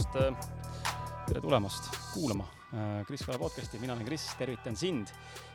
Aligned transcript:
halloo, 0.00 0.22
halloo, 0.22 1.24
tere 1.26 1.40
tulemast, 1.40 1.90
kuulama 2.14 2.46
Kris 3.06 3.24
Kala 3.26 3.38
podcasti, 3.38 3.78
mina 3.82 3.92
olen 3.92 4.06
Kris, 4.06 4.28
tervitan 4.38 4.76
sind 4.78 5.10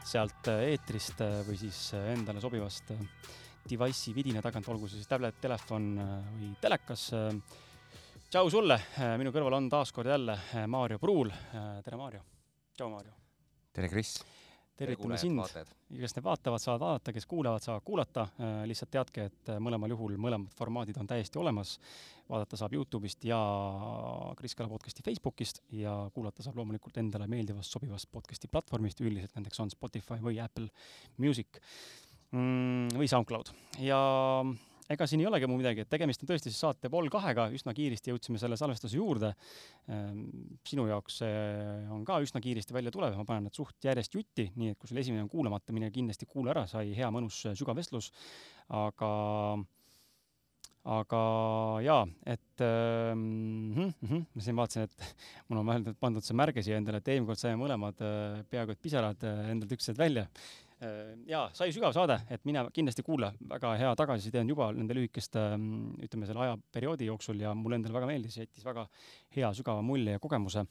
sealt 0.05 0.49
eetrist 0.51 1.21
või 1.47 1.57
siis 1.57 1.79
endale 1.95 2.41
sobivast 2.43 2.91
device'i 3.65 4.13
vidina 4.13 4.43
tagant, 4.45 4.67
olgu 4.69 4.89
see 4.89 4.99
siis 4.99 5.09
tablet, 5.09 5.39
telefon 5.41 5.87
või 5.97 6.51
telekas. 6.61 7.07
tšau 8.29 8.51
sulle, 8.51 8.77
minu 9.17 9.33
kõrval 9.33 9.57
on 9.57 9.69
taas 9.69 9.91
kord 9.95 10.11
jälle 10.11 10.37
Maarjo 10.67 10.99
Pruul. 10.99 11.31
tere, 11.83 11.97
Maarjo. 11.97 12.21
tšau, 12.75 12.89
Maarjo. 12.89 13.13
tere, 13.73 13.89
Kris 13.89 14.19
tervitame 14.79 15.17
sind, 15.19 15.41
kes 15.89 16.15
need 16.17 16.25
vaatavad, 16.25 16.61
saavad 16.61 16.83
vaadata, 16.83 17.13
kes 17.15 17.27
kuulavad, 17.29 17.63
saavad 17.63 17.85
kuulata. 17.85 18.27
Äh, 18.39 18.57
lihtsalt 18.69 18.91
teadke, 18.93 19.29
et 19.29 19.51
äh, 19.53 19.61
mõlemal 19.63 19.93
juhul 19.93 20.17
mõlemad 20.21 20.53
formaadid 20.57 20.99
on 21.01 21.09
täiesti 21.09 21.39
olemas. 21.41 21.77
vaadata 22.29 22.57
saab 22.57 22.73
Youtube'ist 22.73 23.21
ja 23.27 23.37
Kris 24.37 24.55
Kala 24.55 24.69
podcasti 24.69 25.03
Facebookist 25.05 25.61
ja 25.71 26.09
kuulata 26.13 26.43
saab 26.43 26.55
loomulikult 26.57 26.97
endale 26.97 27.27
meeldivast, 27.27 27.71
sobivast 27.71 28.09
podcasti 28.11 28.47
platvormist, 28.47 29.01
üldiselt 29.01 29.35
nendeks 29.35 29.59
on 29.59 29.69
Spotify 29.69 30.17
või 30.21 30.39
Apple 30.41 30.71
Music 31.17 31.59
mm, 32.31 32.95
või 32.97 33.07
SoundCloud 33.11 33.53
ja 33.85 33.99
ega 34.91 35.07
siin 35.09 35.23
ei 35.23 35.29
olegi 35.29 35.47
muu 35.49 35.57
midagi, 35.59 35.83
et 35.83 35.89
tegemist 35.89 36.21
on 36.23 36.29
tõesti 36.29 36.51
siis 36.51 36.61
saate 36.61 36.91
Vol 36.93 37.09
kahega, 37.13 37.47
üsna 37.55 37.73
kiiresti 37.75 38.11
jõudsime 38.11 38.41
selle 38.41 38.57
salvestuse 38.59 38.99
juurde. 38.99 39.31
Ehm, 39.89 40.25
sinu 40.67 40.87
jaoks 40.89 41.21
see 41.23 41.37
on 41.93 42.03
ka 42.07 42.19
üsna 42.23 42.41
kiiresti 42.43 42.75
välja 42.75 42.93
tulev, 42.93 43.15
ma 43.17 43.25
panen 43.27 43.47
nad 43.49 43.57
suht 43.57 43.85
järjest 43.85 44.17
jutti, 44.17 44.49
nii 44.55 44.75
et 44.75 44.81
kui 44.81 44.91
sul 44.91 45.01
esimene 45.01 45.25
on 45.25 45.31
kuulamata, 45.31 45.73
mine 45.75 45.89
kindlasti 45.93 46.29
kuula 46.29 46.53
ära, 46.53 46.67
sai 46.69 46.93
hea 46.97 47.09
mõnus 47.13 47.41
sügav 47.57 47.77
vestlus. 47.79 48.11
aga, 48.73 49.09
aga 50.89 51.21
jaa, 51.85 52.03
et 52.25 52.61
äh, 52.65 53.13
äh, 53.13 54.21
ma 54.33 54.41
siin 54.41 54.57
vaatasin, 54.57 54.85
et 54.85 55.15
mul 55.49 55.61
on 55.61 55.69
vahel 55.71 55.95
pandud 56.01 56.25
see 56.25 56.37
märge 56.37 56.65
siia 56.65 56.77
endale, 56.81 57.01
et 57.01 57.09
eelmine 57.13 57.29
kord 57.31 57.41
saime 57.41 57.61
mõlemad 57.61 58.05
äh, 58.05 58.43
peaaegu 58.49 58.73
et 58.73 58.81
pisarad 58.85 59.25
endalt 59.25 59.73
üksteised 59.77 60.01
välja 60.01 60.27
jaa, 61.29 61.45
sai 61.55 61.71
sügav 61.71 61.93
saade, 61.95 62.17
et 62.31 62.43
mine 62.47 62.65
kindlasti 62.75 63.03
kuula, 63.05 63.29
väga 63.47 63.75
hea 63.79 63.91
tagasiside 63.95 64.41
on 64.41 64.49
juba 64.51 64.69
nende 64.75 64.97
lühikeste, 64.97 65.41
mm, 65.55 66.01
ütleme 66.03 66.27
selle 66.27 66.43
ajaperioodi 66.45 67.07
jooksul 67.07 67.39
ja 67.39 67.53
mulle 67.55 67.79
endale 67.79 67.95
väga 67.95 68.09
meeldis, 68.09 68.35
jättis 68.41 68.65
väga 68.65 68.83
hea 69.37 69.51
sügava 69.55 69.85
mulje 69.85 70.17
ja 70.17 70.19
kogemuse. 70.19 70.65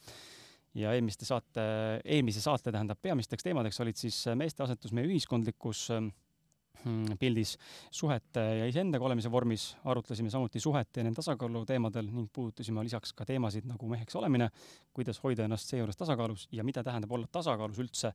ja 0.75 0.91
eelmiste 0.91 1.23
saate, 1.23 1.63
eelmise 2.03 2.41
saate 2.43 2.73
tähendab 2.75 2.99
peamisteks 2.99 3.45
teemadeks 3.47 3.77
olid 3.81 3.95
siis 3.95 4.17
meeste 4.35 4.65
asetus 4.65 4.91
meie 4.93 5.07
ühiskondlikus 5.07 5.85
mm, 5.93 7.15
pildis 7.21 7.53
suhete 7.95 8.43
ja 8.59 8.67
iseendaga 8.67 9.07
olemise 9.07 9.31
vormis, 9.31 9.69
arutlesime 9.85 10.33
samuti 10.35 10.61
suhete 10.61 11.01
ja 11.01 11.05
nende 11.07 11.21
tasakaalu 11.23 11.63
teemadel 11.65 12.11
ning 12.11 12.27
puudutasime 12.27 12.83
lisaks 12.83 13.15
ka 13.15 13.25
teemasid 13.25 13.71
nagu 13.71 13.89
meheks 13.89 14.19
olemine, 14.19 14.51
kuidas 14.93 15.23
hoida 15.23 15.47
ennast 15.47 15.71
seejuures 15.71 15.97
tasakaalus 15.97 16.49
ja 16.53 16.67
mida 16.67 16.83
tähendab 16.83 17.15
olla 17.15 17.31
tasakaalus 17.31 17.79
üldse 17.79 18.11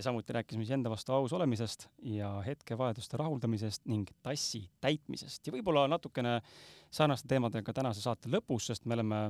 ja 0.00 0.04
samuti 0.06 0.32
rääkisime 0.32 0.64
siis 0.64 0.74
enda 0.74 0.90
vastu 0.90 1.12
aus 1.12 1.32
olemisest 1.36 1.86
ja 2.02 2.30
hetkevajaduste 2.46 3.18
rahuldamisest 3.20 3.84
ning 3.90 4.08
tassi 4.24 4.62
täitmisest. 4.80 5.46
Ja 5.46 5.52
võib-olla 5.52 5.84
natukene 5.90 6.38
sarnaste 6.90 7.28
teemadega 7.28 7.74
tänase 7.76 8.00
saate 8.00 8.32
lõpus, 8.32 8.70
sest 8.70 8.88
me 8.88 8.96
oleme 8.96 9.20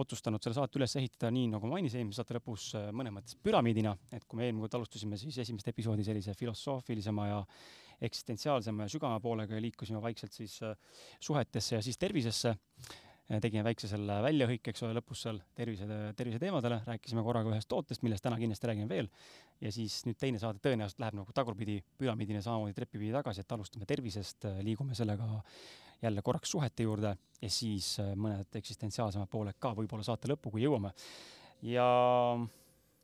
otsustanud 0.00 0.40
selle 0.40 0.56
saate 0.56 0.80
üles 0.80 0.96
ehitada 0.96 1.30
nii, 1.34 1.50
nagu 1.52 1.68
mainisin 1.68 2.00
eelmise 2.00 2.22
saate 2.22 2.38
lõpus, 2.38 2.70
mõnes 2.96 3.12
mõttes 3.12 3.36
püramiidina, 3.44 3.92
et 4.16 4.24
kui 4.24 4.40
me 4.40 4.48
eelmine 4.48 4.64
kord 4.64 4.80
alustasime 4.80 5.20
siis 5.20 5.36
esimest 5.44 5.68
episoodi 5.68 6.06
sellise 6.08 6.34
filosoofilisema 6.38 7.28
ja 7.28 7.40
eksistentsiaalsema 8.02 8.86
ja 8.86 8.92
sügavama 8.96 9.20
poolega 9.20 9.58
ja 9.58 9.62
liikusime 9.62 10.00
vaikselt 10.02 10.32
siis 10.32 10.58
suhetesse 11.20 11.76
ja 11.76 11.82
siis 11.84 12.00
tervisesse. 12.00 12.56
Äh, 12.56 13.11
tegime 13.42 13.62
väikse 13.64 13.88
selle 13.90 14.18
väljahõike, 14.24 14.72
eks 14.72 14.82
ole, 14.84 14.96
lõpus 14.98 15.22
seal 15.24 15.38
tervise, 15.56 15.86
terviseteemadele, 16.18 16.80
rääkisime 16.88 17.22
korraga 17.24 17.52
ühest 17.52 17.68
tootest, 17.70 18.02
millest 18.04 18.24
täna 18.24 18.38
kindlasti 18.40 18.68
räägime 18.68 18.88
veel. 18.90 19.08
ja 19.60 19.70
siis 19.72 20.00
nüüd 20.08 20.18
teine 20.18 20.40
saade 20.42 20.58
tõenäoliselt 20.62 21.00
läheb 21.00 21.16
nagu 21.20 21.32
tagurpidi, 21.34 21.78
püramiidina 21.98 22.42
samamoodi 22.42 22.74
trepipidi 22.74 23.12
tagasi, 23.14 23.44
et 23.44 23.54
alustame 23.54 23.86
tervisest, 23.86 24.44
äh, 24.50 24.58
liigume 24.66 24.94
sellega 24.98 25.40
jälle 26.02 26.22
korraks 26.22 26.50
suhete 26.50 26.82
juurde 26.82 27.14
ja 27.40 27.50
siis 27.50 27.94
äh, 28.02 28.12
mõned 28.18 28.58
eksistentsiaalsemad 28.58 29.30
pooled 29.30 29.58
ka 29.58 29.72
võib-olla 29.78 30.04
saate 30.06 30.28
lõppu, 30.32 30.50
kui 30.50 30.66
jõuame. 30.66 30.92
ja 31.62 31.86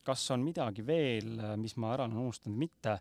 kas 0.03 0.29
on 0.35 0.43
midagi 0.43 0.85
veel, 0.85 1.39
mis 1.57 1.77
ma 1.77 1.93
ära 1.93 2.05
olen 2.05 2.17
unustanud, 2.17 2.57
mitte 2.59 2.97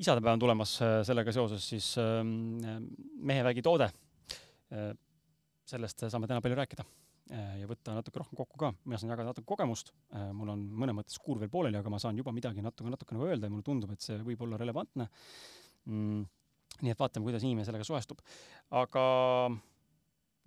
isadepäev 0.00 0.38
on 0.38 0.40
tulemas 0.40 0.76
sellega 1.04 1.32
seoses 1.32 1.66
siis 1.68 1.90
ähm, 2.00 2.86
mehevägi 3.20 3.62
toode 3.62 3.90
Äh, 3.90 4.09
sellest 5.70 6.04
saame 6.10 6.28
täna 6.30 6.42
palju 6.44 6.58
rääkida 6.58 6.84
äh, 7.34 7.54
ja 7.60 7.68
võtta 7.70 7.94
natuke 7.96 8.22
rohkem 8.22 8.38
kokku 8.38 8.58
ka. 8.60 8.72
mina 8.84 8.98
saan 9.00 9.12
jagada 9.12 9.30
natuke 9.30 9.48
kogemust, 9.48 9.92
äh, 10.14 10.30
mul 10.36 10.52
on 10.54 10.64
mõnes 10.82 10.96
mõttes 10.98 11.20
kuur 11.22 11.40
veel 11.42 11.52
pooleli, 11.52 11.78
aga 11.80 11.92
ma 11.92 12.00
saan 12.02 12.18
juba 12.18 12.34
midagi 12.36 12.64
natuke, 12.64 12.90
natuke 12.92 13.16
nagu 13.16 13.28
öelda 13.28 13.48
ja 13.48 13.54
mulle 13.54 13.66
tundub, 13.66 13.92
et 13.94 14.04
see 14.04 14.18
võib 14.26 14.42
olla 14.46 14.60
relevantne 14.60 15.08
mm,. 15.86 16.24
nii 16.80 16.94
et 16.94 17.02
vaatame, 17.02 17.28
kuidas 17.28 17.46
inimene 17.46 17.68
sellega 17.68 17.86
suhestub. 17.86 18.22
aga 18.82 19.04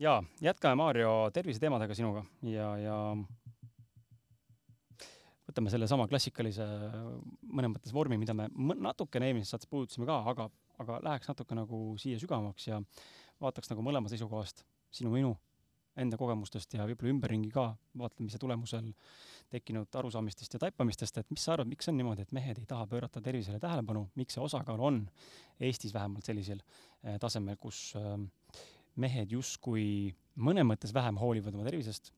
jaa, 0.01 0.19
jätkame 0.43 0.79
Maarjo 0.81 1.13
terviseteemadega 1.35 1.97
sinuga 1.97 2.25
ja, 2.49 2.69
ja 2.81 2.99
võtame 5.47 5.71
sellesama 5.71 6.07
klassikalise 6.11 6.65
mõnes 7.43 7.75
mõttes 7.75 7.95
vormi, 7.95 8.17
mida 8.17 8.35
me 8.37 8.49
natukene 8.55 9.29
eelmises 9.29 9.53
saates 9.53 9.69
puudutasime 9.69 10.07
ka, 10.09 10.23
aga, 10.31 10.49
aga 10.81 11.03
läheks 11.05 11.29
natuke 11.29 11.55
nagu 11.57 11.83
siia 12.01 12.19
sügavamaks 12.21 12.71
ja 12.71 12.79
äh, 12.79 13.11
vaataks 13.41 13.71
nagu 13.71 13.85
mõlema 13.85 14.11
seisukohast, 14.11 14.63
sinu-minu, 14.93 15.33
enda 15.99 16.17
kogemustest 16.17 16.73
ja 16.73 16.87
võib-olla 16.89 17.13
ümberringi 17.13 17.51
ka 17.53 17.67
vaatlemise 17.99 18.39
tulemusel 18.41 18.89
tekkinud 19.53 19.93
arusaamistest 19.99 20.55
ja 20.55 20.61
taipamistest, 20.63 21.19
et 21.21 21.29
mis 21.33 21.43
sa 21.45 21.53
arvad, 21.53 21.69
miks 21.69 21.89
on 21.89 21.97
niimoodi, 21.99 22.25
et 22.25 22.33
mehed 22.33 22.61
ei 22.61 22.65
taha 22.69 22.87
pöörata 22.89 23.21
tervisele 23.21 23.59
tähelepanu, 23.61 24.07
miks 24.17 24.33
see 24.37 24.41
osakaal 24.41 24.81
on 24.81 25.03
Eestis 25.61 25.93
vähemalt 25.93 26.25
sellisel 26.25 26.63
eh, 27.03 27.19
tasemel, 27.21 27.59
kus 27.61 27.91
eh, 27.99 28.09
mehed 28.97 29.37
justkui 29.37 29.85
mõnes 30.41 30.65
mõttes 30.65 30.93
vähem 30.95 31.19
hoolivad 31.21 31.53
oma 31.53 31.67
tervisest 31.67 32.11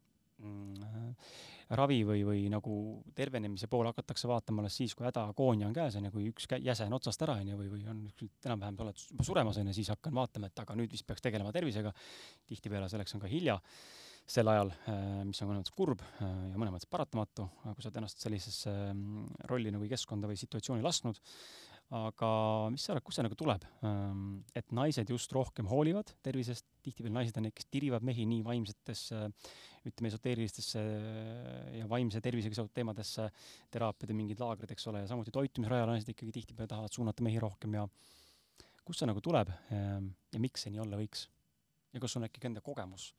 ravi 1.76 2.02
või, 2.06 2.22
või 2.28 2.46
nagu 2.54 2.76
tervenemise 3.18 3.68
poole 3.72 3.90
hakatakse 3.90 4.30
vaatama 4.30 4.62
alles 4.62 4.78
siis, 4.78 4.94
kui 4.96 5.08
hädakoonia 5.08 5.68
on 5.68 5.74
käes, 5.74 5.98
on 5.98 6.08
ju, 6.08 6.14
kui 6.14 6.30
üks 6.30 6.48
jäse 6.62 6.86
on 6.86 6.98
otsast 6.98 7.26
ära, 7.26 7.40
on 7.42 7.50
ju, 7.50 7.58
või, 7.58 7.70
või 7.74 7.86
on 7.90 8.04
enam-vähem, 8.46 8.78
sa 8.78 8.86
oled 8.86 9.06
juba 9.10 9.26
suremas, 9.26 9.60
on 9.62 9.72
ju, 9.72 9.78
siis 9.80 9.90
hakkan 9.94 10.14
vaatama, 10.16 10.52
et 10.52 10.66
aga 10.66 10.78
nüüd 10.78 10.94
vist 10.94 11.08
peaks 11.08 11.26
tegelema 11.26 11.54
tervisega. 11.56 11.94
tihtipeale 12.46 12.90
selleks 12.90 13.16
on 13.18 13.24
ka 13.24 13.32
hilja 13.32 13.60
sel 14.26 14.50
ajal, 14.50 14.72
äh, 14.90 15.22
mis 15.26 15.42
on 15.42 15.52
mõnes 15.52 15.62
mõttes 15.62 15.76
kurb 15.78 16.02
äh, 16.02 16.30
ja 16.52 16.58
mõnes 16.58 16.74
mõttes 16.74 16.90
paratamatu, 16.90 17.46
kui 17.64 17.84
sa 17.84 17.90
oled 17.90 18.00
ennast 18.02 18.24
sellisesse 18.26 18.74
mm, 18.74 19.46
rolli 19.52 19.74
nagu 19.74 19.86
keskkonda 19.90 20.30
või 20.30 20.40
situatsiooni 20.42 20.86
lasknud 20.86 21.22
aga 21.94 22.30
mis 22.74 22.82
sa 22.82 22.96
arvad, 22.96 23.04
kust 23.06 23.20
see 23.20 23.26
nagu 23.28 23.38
tuleb, 23.38 23.66
ähm, 23.86 24.40
et 24.58 24.72
naised 24.74 25.10
just 25.14 25.34
rohkem 25.36 25.68
hoolivad 25.70 26.16
tervisest, 26.26 26.66
tihtipeale 26.86 27.14
naised 27.20 27.38
on 27.38 27.46
need, 27.46 27.54
kes 27.58 27.70
tirivad 27.70 28.06
mehi 28.06 28.26
nii 28.30 28.42
vaimsetesse, 28.46 29.22
ütleme, 29.86 30.10
esoteerilistesse 30.10 30.82
ja 31.78 31.86
vaimse 31.90 32.22
tervisega 32.26 32.58
seotud 32.58 32.74
teemadesse, 32.74 33.28
teraapiad 33.74 34.12
ja 34.12 34.18
mingid 34.18 34.42
laagrid, 34.42 34.74
eks 34.74 34.90
ole, 34.90 35.04
ja 35.06 35.12
samuti 35.12 35.34
toitumisrajal 35.36 35.92
naised 35.94 36.10
ikkagi 36.16 36.34
tihtipeale 36.40 36.72
tahavad 36.74 36.98
suunata 36.98 37.26
mehi 37.26 37.38
rohkem 37.44 37.78
ja 37.78 37.86
kust 38.86 39.02
see 39.02 39.10
nagu 39.10 39.22
tuleb? 39.22 39.54
Ähm, 39.74 40.10
ja 40.34 40.42
miks 40.42 40.66
see 40.66 40.74
nii 40.74 40.82
olla 40.82 40.98
võiks? 41.02 41.28
ja 41.96 42.02
kas 42.04 42.18
on 42.18 42.26
äkki 42.28 42.42
ka 42.42 42.50
enda 42.50 42.66
kogemus? 42.66 43.12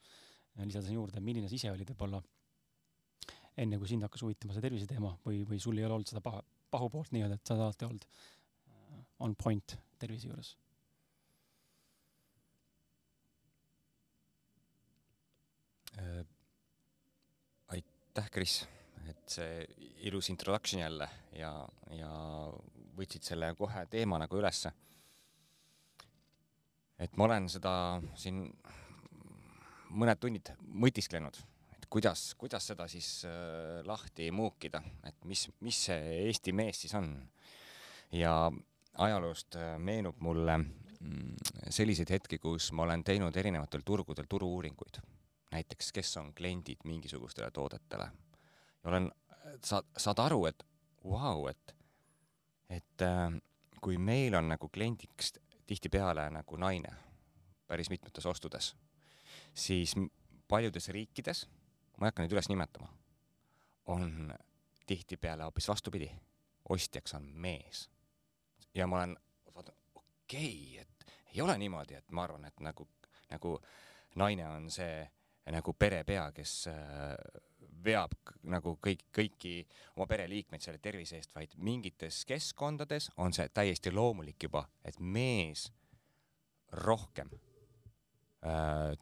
Äh, 0.58 0.66
lisada 0.66 0.84
sinna 0.88 0.98
juurde, 0.98 1.22
milline 1.22 1.48
sa 1.48 1.56
ise 1.56 1.70
olid 1.72 1.94
võib-olla 1.94 2.20
enne, 3.56 3.78
kui 3.80 3.88
sind 3.88 4.04
hakkas 4.04 4.26
huvitama 4.26 4.52
see 4.52 4.64
terviseteema 4.64 5.14
või, 5.24 5.40
või 5.48 5.60
sul 5.62 5.78
ei 5.78 5.86
ole 5.86 5.96
olnud 5.96 6.10
seda 6.10 6.20
paha, 6.24 6.42
pahupoolt 6.74 7.14
nii-öelda, 7.14 7.38
et 7.38 7.46
sa 7.46 7.54
oled 7.54 7.68
alati 7.68 7.86
olnud 7.88 8.04
on 9.20 9.34
point 9.36 9.76
tervise 9.98 10.28
juures? 10.28 10.56
Äh, 15.98 16.24
aitäh, 17.72 18.30
Kris, 18.30 18.66
et 19.08 19.22
see 19.32 19.64
ilus 20.08 20.28
introduction 20.30 20.82
jälle 20.82 21.08
ja, 21.38 21.52
ja 21.96 22.10
võtsid 22.96 23.24
selle 23.24 23.52
kohe 23.56 23.86
teema 23.92 24.18
nagu 24.20 24.36
ülesse. 24.38 24.72
et 26.98 27.16
ma 27.16 27.26
olen 27.26 27.48
seda 27.52 27.72
siin 28.16 28.44
mõned 29.96 30.20
tunnid 30.20 30.52
mõtisklenud, 30.84 31.36
et 31.76 31.84
kuidas, 31.92 32.30
kuidas 32.40 32.68
seda 32.72 32.86
siis 32.88 33.08
äh, 33.28 33.82
lahti 33.86 34.30
muukida, 34.32 34.80
et 35.04 35.24
mis, 35.24 35.46
mis 35.60 35.82
see 35.88 36.16
Eesti 36.26 36.52
mees 36.56 36.80
siis 36.84 36.94
on. 36.96 37.10
ja 38.12 38.50
ajaloost 38.98 39.56
äh, 39.56 39.78
meenub 39.78 40.20
mulle 40.20 40.58
mm, 40.58 41.34
selliseid 41.70 42.10
hetki, 42.10 42.38
kus 42.38 42.72
ma 42.72 42.86
olen 42.86 43.04
teinud 43.04 43.36
erinevatel 43.36 43.84
turgudel 43.84 44.28
turu-uuringuid. 44.28 45.00
näiteks, 45.52 45.92
kes 45.92 46.16
on 46.16 46.34
kliendid 46.34 46.84
mingisugustele 46.84 47.50
toodetele. 47.50 48.08
olen, 48.84 49.12
saad, 49.64 49.84
saad 49.96 50.18
aru, 50.18 50.46
et 50.46 50.66
vau 51.04 51.42
wow,, 51.42 51.48
et, 51.48 51.74
et 52.70 53.02
äh, 53.02 53.40
kui 53.80 53.98
meil 53.98 54.34
on 54.34 54.48
nagu 54.48 54.68
kliendiks 54.68 55.32
tihtipeale 55.66 56.30
nagu 56.30 56.56
naine, 56.56 56.92
päris 57.66 57.90
mitmetes 57.90 58.26
ostudes, 58.26 58.74
siis 59.54 59.94
paljudes 60.48 60.88
riikides, 60.88 61.46
ma 61.98 62.06
ei 62.06 62.12
hakka 62.12 62.22
neid 62.22 62.34
üles 62.34 62.48
nimetama, 62.48 62.88
on 63.86 64.32
tihtipeale 64.86 65.46
hoopis 65.46 65.68
vastupidi, 65.68 66.10
ostjaks 66.68 67.14
on 67.14 67.26
mees. 67.34 67.86
Ja 68.76 68.86
ma 68.86 69.02
olen, 69.02 69.16
okei 69.54 69.72
okay,, 69.94 70.82
et 70.82 71.12
ei 71.34 71.42
ole 71.42 71.58
niimoodi, 71.58 71.94
et 71.98 72.10
ma 72.12 72.24
arvan, 72.24 72.44
et 72.48 72.60
nagu, 72.64 72.88
nagu 73.30 73.58
naine 74.20 74.48
on 74.48 74.70
see 74.72 75.04
nagu 75.52 75.72
perepea, 75.78 76.30
kes 76.34 76.52
äh, 76.72 77.14
veab 77.86 78.14
nagu 78.50 78.74
kõik, 78.82 79.04
kõiki 79.14 79.54
oma 79.94 80.08
pereliikmeid 80.10 80.64
selle 80.64 80.80
tervise 80.82 81.20
eest, 81.20 81.34
vaid 81.36 81.54
mingites 81.62 82.24
keskkondades 82.28 83.10
on 83.22 83.34
see 83.36 83.48
täiesti 83.54 83.92
loomulik 83.94 84.48
juba, 84.48 84.64
et 84.84 84.98
mees 85.00 85.68
rohkem 86.82 87.30
äh, 88.44 88.92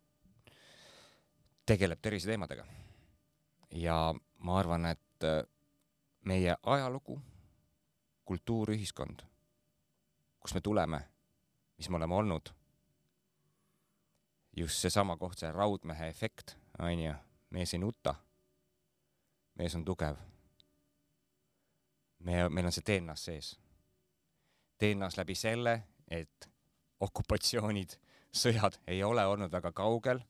tegeleb 1.67 2.03
terviseteemadega. 2.03 2.67
ja 3.75 3.99
ma 4.39 4.59
arvan, 4.59 4.87
et 4.93 5.25
äh, 5.25 5.43
meie 6.25 6.57
ajalugu, 6.63 7.17
kultuur, 8.25 8.75
ühiskond, 8.77 9.25
kust 10.45 10.55
me 10.55 10.61
tuleme, 10.61 11.01
mis 11.79 11.89
me 11.89 11.97
oleme 11.97 12.15
olnud, 12.15 12.53
just 14.57 14.85
seesama 14.85 15.17
koht, 15.17 15.41
see 15.41 15.51
raudmehe 15.53 16.11
efekt, 16.13 16.55
onju, 16.79 17.17
mees 17.57 17.75
ei 17.75 17.81
nuta 17.81 18.15
mees 19.55 19.75
on 19.75 19.85
tugev. 19.85 20.17
me, 22.19 22.49
meil 22.49 22.67
on 22.67 22.73
see 22.73 22.85
DNA-s 22.87 23.25
sees. 23.29 23.51
DNA-s 24.81 25.19
läbi 25.21 25.37
selle, 25.39 25.75
et 26.11 26.49
okupatsioonid, 27.05 27.99
sõjad 28.35 28.81
ei 28.91 29.03
ole 29.05 29.27
olnud 29.27 29.53
väga 29.53 29.73
kaugel. 29.73 30.23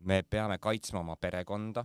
me 0.00 0.22
peame 0.22 0.58
kaitsma 0.58 1.00
oma 1.00 1.16
perekonda. 1.16 1.84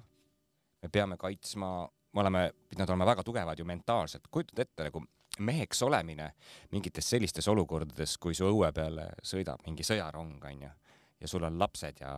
me 0.82 0.90
peame 0.90 1.18
kaitsma, 1.18 1.90
me 2.14 2.22
oleme 2.22 2.52
pidanud 2.70 2.90
olema 2.90 3.06
väga 3.06 3.24
tugevad 3.24 3.60
ju 3.60 3.66
mentaalselt, 3.66 4.28
kujutad 4.32 4.60
ette 4.60 4.84
nagu 4.84 5.04
meheks 5.40 5.82
olemine 5.82 6.34
mingites 6.72 7.10
sellistes 7.10 7.48
olukordades, 7.48 8.18
kui 8.18 8.36
su 8.36 8.46
õue 8.46 8.72
peale 8.74 9.10
sõidab 9.24 9.66
mingi 9.66 9.84
sõjarong, 9.84 10.44
onju, 10.52 10.70
ja 11.20 11.28
sul 11.28 11.44
on 11.44 11.60
lapsed 11.60 12.02
ja 12.02 12.16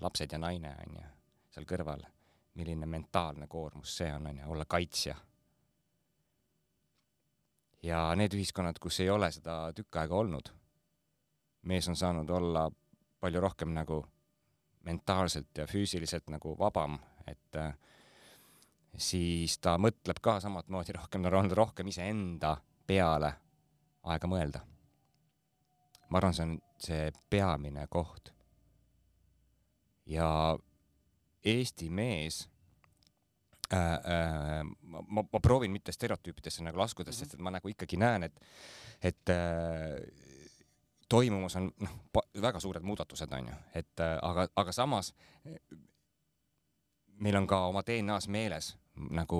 lapsed 0.00 0.32
ja 0.32 0.38
naine, 0.38 0.74
onju, 0.86 1.06
seal 1.54 1.68
kõrval 1.68 2.04
milline 2.56 2.86
mentaalne 2.86 3.46
koormus 3.46 3.96
see 3.98 4.12
on, 4.12 4.26
on 4.26 4.38
ju, 4.38 4.50
olla 4.52 4.64
kaitsja. 4.64 5.16
ja 7.82 8.00
need 8.16 8.34
ühiskonnad, 8.34 8.78
kus 8.82 9.00
ei 9.00 9.10
ole 9.10 9.30
seda 9.32 9.72
tükk 9.76 10.00
aega 10.00 10.16
olnud, 10.16 10.50
mees 11.70 11.88
on 11.88 11.96
saanud 11.96 12.30
olla 12.30 12.66
palju 13.20 13.40
rohkem 13.40 13.74
nagu 13.74 14.00
mentaalselt 14.86 15.58
ja 15.58 15.66
füüsiliselt 15.66 16.30
nagu 16.30 16.56
vabam, 16.58 16.98
et 17.26 17.58
äh, 17.58 17.74
siis 18.98 19.58
ta 19.58 19.76
mõtleb 19.80 20.20
ka 20.22 20.38
samat 20.40 20.68
moodi 20.72 20.94
rohkem, 20.96 21.24
tal 21.26 21.36
on 21.38 21.50
rohkem 21.52 21.88
iseenda 21.92 22.56
peale 22.86 23.32
aega 24.06 24.30
mõelda. 24.30 24.62
ma 26.08 26.18
arvan, 26.18 26.34
see 26.34 26.44
on 26.46 26.58
see 26.78 27.12
peamine 27.30 27.86
koht. 27.90 28.32
ja 30.06 30.58
Eesti 31.46 31.90
mees 31.90 32.48
äh,, 33.72 33.78
äh, 33.78 34.62
ma, 34.82 35.02
ma, 35.08 35.24
ma 35.32 35.40
proovin 35.40 35.70
mitte 35.70 35.92
stereotüüpidesse 35.92 36.64
nagu 36.64 36.78
laskuda 36.78 37.10
mm, 37.10 37.14
-hmm. 37.14 37.18
sest 37.18 37.34
et 37.34 37.40
ma 37.40 37.50
nagu 37.50 37.68
ikkagi 37.68 37.96
näen, 37.96 38.22
et, 38.22 38.40
et 39.02 39.30
äh, 39.30 40.00
toimumas 41.08 41.56
on 41.56 41.72
noh, 41.80 41.90
väga 42.42 42.60
suured 42.60 42.82
muudatused, 42.82 43.32
onju, 43.32 43.54
et 43.74 44.00
äh, 44.00 44.18
aga, 44.22 44.48
aga 44.56 44.72
samas 44.72 45.14
meil 47.18 47.36
on 47.36 47.46
ka 47.46 47.66
oma 47.66 47.82
DNA-s 47.82 48.28
meeles 48.28 48.76
nagu 48.96 49.38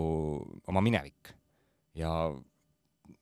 oma 0.69 0.83
minevik 0.85 1.33
ja 1.97 2.11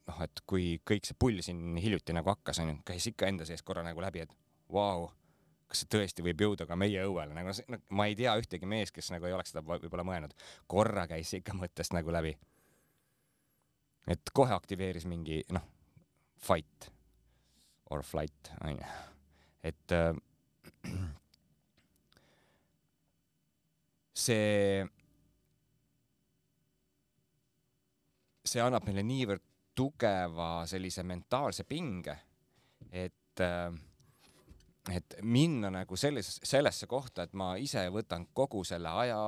noh, 0.08 0.22
et 0.24 0.42
kui 0.48 0.78
kõik 0.86 1.06
see 1.08 1.16
pull 1.18 1.42
siin 1.44 1.76
hiljuti 1.80 2.16
nagu 2.16 2.32
hakkas, 2.32 2.60
onju, 2.64 2.80
käis 2.86 3.06
ikka 3.10 3.28
enda 3.30 3.46
sees 3.48 3.62
korra 3.66 3.84
nagu 3.86 4.02
läbi, 4.02 4.24
et 4.24 4.32
vau 4.72 5.04
wow,, 5.04 5.12
kas 5.70 5.82
see 5.82 5.90
tõesti 5.94 6.24
võib 6.24 6.44
jõuda 6.44 6.66
ka 6.68 6.78
meie 6.78 7.04
õuele, 7.06 7.34
nagu 7.36 7.54
no, 7.72 7.80
ma 7.96 8.08
ei 8.10 8.16
tea 8.18 8.34
ühtegi 8.40 8.68
meest, 8.68 8.94
kes 8.94 9.10
nagu 9.14 9.28
ei 9.28 9.36
oleks 9.36 9.54
seda 9.54 9.64
võib-olla 9.66 10.06
mõelnud. 10.06 10.34
korra 10.70 11.06
käis 11.10 11.32
ikka 11.38 11.56
mõttest 11.58 11.94
nagu 11.96 12.12
läbi. 12.14 12.34
et 14.10 14.34
kohe 14.36 14.54
aktiveeris 14.54 15.06
mingi 15.08 15.42
noh, 15.54 15.64
fight 16.38 16.90
or 17.90 18.02
flight 18.02 18.52
onju, 18.60 18.86
et 19.64 19.92
äh, 19.96 20.14
see, 24.24 24.84
see 28.44 28.62
annab 28.62 28.84
meile 28.86 29.02
niivõrd 29.06 29.42
tugeva 29.74 30.66
sellise 30.70 31.02
mentaalse 31.02 31.64
pinge, 31.66 32.14
et 32.92 33.42
äh, 33.42 33.72
et 34.92 35.16
minna 35.24 35.70
nagu 35.72 35.96
selles, 35.96 36.38
sellesse 36.44 36.86
kohta, 36.90 37.24
et 37.24 37.36
ma 37.38 37.54
ise 37.60 37.86
võtan 37.92 38.26
kogu 38.36 38.64
selle 38.68 38.90
aja, 39.04 39.20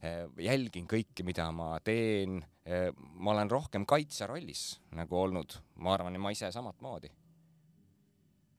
eh, 0.00 0.24
jälgin 0.46 0.86
kõike, 0.88 1.24
mida 1.24 1.50
ma 1.52 1.74
teen. 1.84 2.40
Eh, 2.64 2.88
ma 2.96 3.32
olen 3.34 3.50
rohkem 3.50 3.84
kaitsja 3.86 4.28
rollis 4.30 4.80
nagu 4.96 5.16
olnud, 5.18 5.58
ma 5.82 5.94
arvan, 5.96 6.18
ma 6.20 6.30
ise 6.30 6.52
samamoodi. 6.52 7.10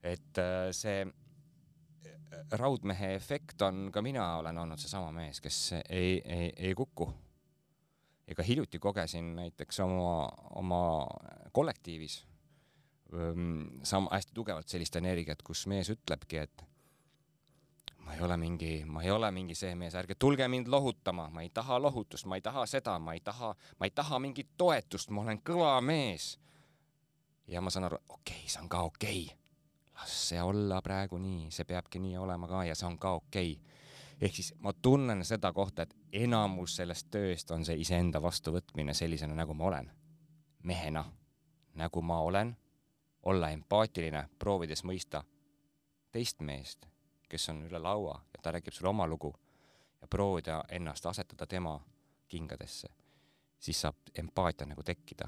et 0.03 0.37
eh, 0.37 0.69
see 0.75 1.05
raudmehe 2.59 3.13
efekt 3.15 3.61
on, 3.61 3.89
ka 3.93 4.01
mina 4.01 4.37
olen 4.37 4.57
olnud 4.57 4.81
seesama 4.81 5.13
mees, 5.15 5.39
kes 5.39 5.73
ei, 5.87 6.21
ei, 6.25 6.51
ei 6.57 6.73
kuku. 6.75 7.07
Ega 8.27 8.43
hiljuti 8.43 8.79
kogesin 8.79 9.35
näiteks 9.35 9.79
oma, 9.79 10.29
oma 10.55 11.07
kollektiivis 11.51 12.23
sama 13.83 14.09
hästi 14.11 14.31
tugevalt 14.33 14.67
sellist 14.67 14.95
energiat, 14.95 15.41
kus 15.45 15.67
mees 15.67 15.89
ütlebki, 15.93 16.37
et 16.37 16.63
ma 18.05 18.15
ei 18.15 18.21
ole 18.25 18.37
mingi, 18.37 18.71
ma 18.85 19.03
ei 19.03 19.11
ole 19.11 19.29
mingi 19.31 19.55
see 19.55 19.75
mees, 19.75 19.95
ärge 19.95 20.15
tulge 20.19 20.47
mind 20.47 20.67
lohutama, 20.67 21.27
ma 21.29 21.43
ei 21.43 21.51
taha 21.53 21.79
lohutust, 21.81 22.25
ma 22.25 22.39
ei 22.39 22.41
taha 22.41 22.65
seda, 22.65 22.97
ma 22.99 23.13
ei 23.13 23.21
taha, 23.23 23.53
ma 23.79 23.85
ei 23.87 23.93
taha 23.95 24.19
mingit 24.19 24.55
toetust, 24.57 25.13
ma 25.13 25.21
olen 25.21 25.43
kõva 25.45 25.75
mees. 25.81 26.37
ja 27.47 27.61
ma 27.61 27.69
saan 27.69 27.89
aru, 27.89 27.99
okei 28.09 28.37
okay,, 28.39 28.49
see 28.49 28.61
on 28.61 28.69
ka 28.71 28.81
okei 28.87 29.23
okay.. 29.25 29.37
las 29.99 30.13
see 30.29 30.41
olla 30.41 30.81
praegu 30.81 31.17
nii, 31.19 31.51
see 31.51 31.65
peabki 31.67 31.99
nii 31.99 32.17
olema 32.17 32.47
ka 32.47 32.63
ja 32.63 32.75
see 32.75 32.87
on 32.87 32.97
ka 32.97 33.13
okei 33.19 33.51
okay. 33.59 33.72
Ehk 34.21 34.35
siis 34.35 34.53
ma 34.59 34.73
tunnen 34.73 35.25
seda 35.25 35.53
kohta, 35.53 35.83
et 35.83 35.95
enamus 36.11 36.75
sellest 36.75 37.07
tööst 37.11 37.51
on 37.51 37.65
see 37.65 37.77
iseenda 37.81 38.21
vastuvõtmine 38.21 38.93
sellisena, 38.93 39.35
nagu 39.35 39.53
ma 39.53 39.65
olen. 39.65 39.91
mehena, 40.63 41.11
nagu 41.75 42.01
ma 42.01 42.21
olen 42.21 42.55
olla 43.23 43.49
empaatiline, 43.49 44.29
proovides 44.39 44.83
mõista 44.83 45.23
teist 46.11 46.39
meest, 46.39 46.85
kes 47.29 47.49
on 47.49 47.63
üle 47.67 47.79
laua 47.79 48.15
ja 48.33 48.41
ta 48.41 48.51
räägib 48.51 48.73
sulle 48.73 48.89
oma 48.89 49.07
lugu 49.07 49.33
ja 50.01 50.07
proovida 50.07 50.63
ennast 50.69 51.05
asetada 51.05 51.47
tema 51.47 51.79
kingadesse, 52.27 52.87
siis 53.59 53.81
saab 53.81 53.95
empaatia 54.15 54.67
nagu 54.67 54.83
tekkida. 54.83 55.27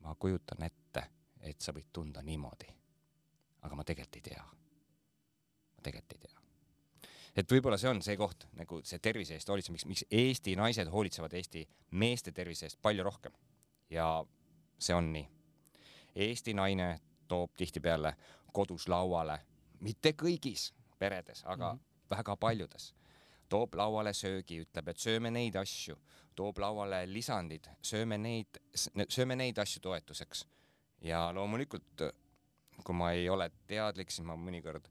ma 0.00 0.14
kujutan 0.14 0.62
ette, 0.62 1.02
et 1.40 1.60
sa 1.60 1.72
võid 1.72 1.90
tunda 1.92 2.22
niimoodi. 2.22 2.66
aga 3.62 3.74
ma 3.74 3.84
tegelikult 3.84 4.16
ei 4.16 4.22
tea. 4.22 4.44
ma 5.76 5.82
tegelikult 5.82 6.12
ei 6.12 6.18
tea. 6.18 6.39
Et 7.36 7.52
võib-olla 7.52 7.78
see 7.78 7.90
on 7.90 8.02
see 8.02 8.16
koht 8.16 8.46
nagu 8.58 8.80
see 8.84 8.98
tervise 8.98 9.34
eest 9.34 9.48
hoolitsemine, 9.48 9.78
miks, 9.78 9.86
miks 9.86 10.04
Eesti 10.10 10.56
naised 10.56 10.88
hoolitsevad 10.90 11.32
Eesti 11.32 11.66
meeste 11.90 12.32
tervise 12.32 12.66
eest 12.66 12.80
palju 12.82 13.04
rohkem. 13.06 13.32
ja 13.90 14.24
see 14.78 14.94
on 14.94 15.12
nii 15.12 15.28
Eesti 16.14 16.54
naine 16.54 17.00
toob 17.28 17.54
tihtipeale 17.56 18.14
kodus 18.52 18.88
lauale, 18.88 19.38
mitte 19.80 20.12
kõigis 20.18 20.72
peredes, 20.98 21.44
aga 21.44 21.72
mm 21.72 21.78
-hmm. 21.78 22.16
väga 22.16 22.36
paljudes, 22.36 22.94
toob 23.48 23.74
lauale 23.74 24.12
söögi, 24.14 24.60
ütleb, 24.64 24.88
et 24.88 24.98
sööme 24.98 25.30
neid 25.30 25.56
asju, 25.56 25.96
toob 26.34 26.58
lauale 26.58 27.06
lisandid, 27.06 27.68
sööme 27.82 28.18
neid, 28.18 28.58
sööme 29.08 29.36
neid 29.36 29.58
asju 29.58 29.80
toetuseks. 29.80 30.46
ja 31.00 31.32
loomulikult, 31.34 32.02
kui 32.84 32.94
ma 32.94 33.12
ei 33.12 33.28
ole 33.28 33.50
teadlik, 33.66 34.10
siis 34.10 34.26
ma 34.26 34.36
mõnikord 34.36 34.88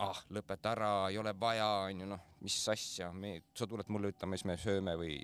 ah, 0.00 0.20
lõpeta 0.34 0.74
ära, 0.74 0.90
ei 1.10 1.18
ole 1.20 1.32
vaja, 1.38 1.68
onju, 1.88 2.08
noh, 2.08 2.26
mis 2.44 2.56
asja, 2.72 3.10
me, 3.12 3.36
sa 3.56 3.68
tuled 3.68 3.88
mulle 3.92 4.12
ütlema, 4.14 4.38
siis 4.38 4.48
me 4.48 4.56
sööme 4.60 4.96
või 5.00 5.16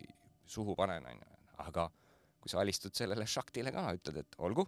suhu 0.46 0.76
panen, 0.78 1.06
onju, 1.12 1.30
aga 1.64 1.86
kui 2.40 2.52
sa 2.52 2.60
alistud 2.62 2.94
sellele 2.94 3.26
šaktile 3.26 3.72
ka, 3.74 3.86
ütled, 3.96 4.20
et 4.22 4.36
olgu. 4.46 4.66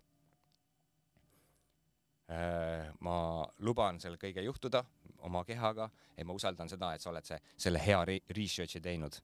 Äh, 2.29 2.89
ma 3.05 3.19
luban 3.65 4.01
sel 4.03 4.19
kõige 4.21 4.43
juhtuda 4.45 4.83
oma 5.25 5.45
kehaga 5.49 5.87
ja 6.17 6.27
ma 6.29 6.37
usaldan 6.37 6.69
seda, 6.69 6.91
et 6.95 7.05
sa 7.05 7.09
oled 7.13 7.25
see, 7.25 7.39
selle 7.57 7.81
hea 7.81 8.03
research'i 8.37 8.83
teinud, 8.85 9.17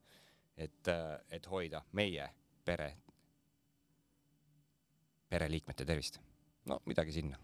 et, 0.57 0.88
äh, 0.88 1.19
et 1.37 1.49
hoida 1.53 1.83
meie 2.00 2.31
pere, 2.64 2.95
pereliikmete 5.29 5.85
tervist. 5.85 6.21
no 6.64 6.79
midagi 6.88 7.12
sinna 7.12 7.37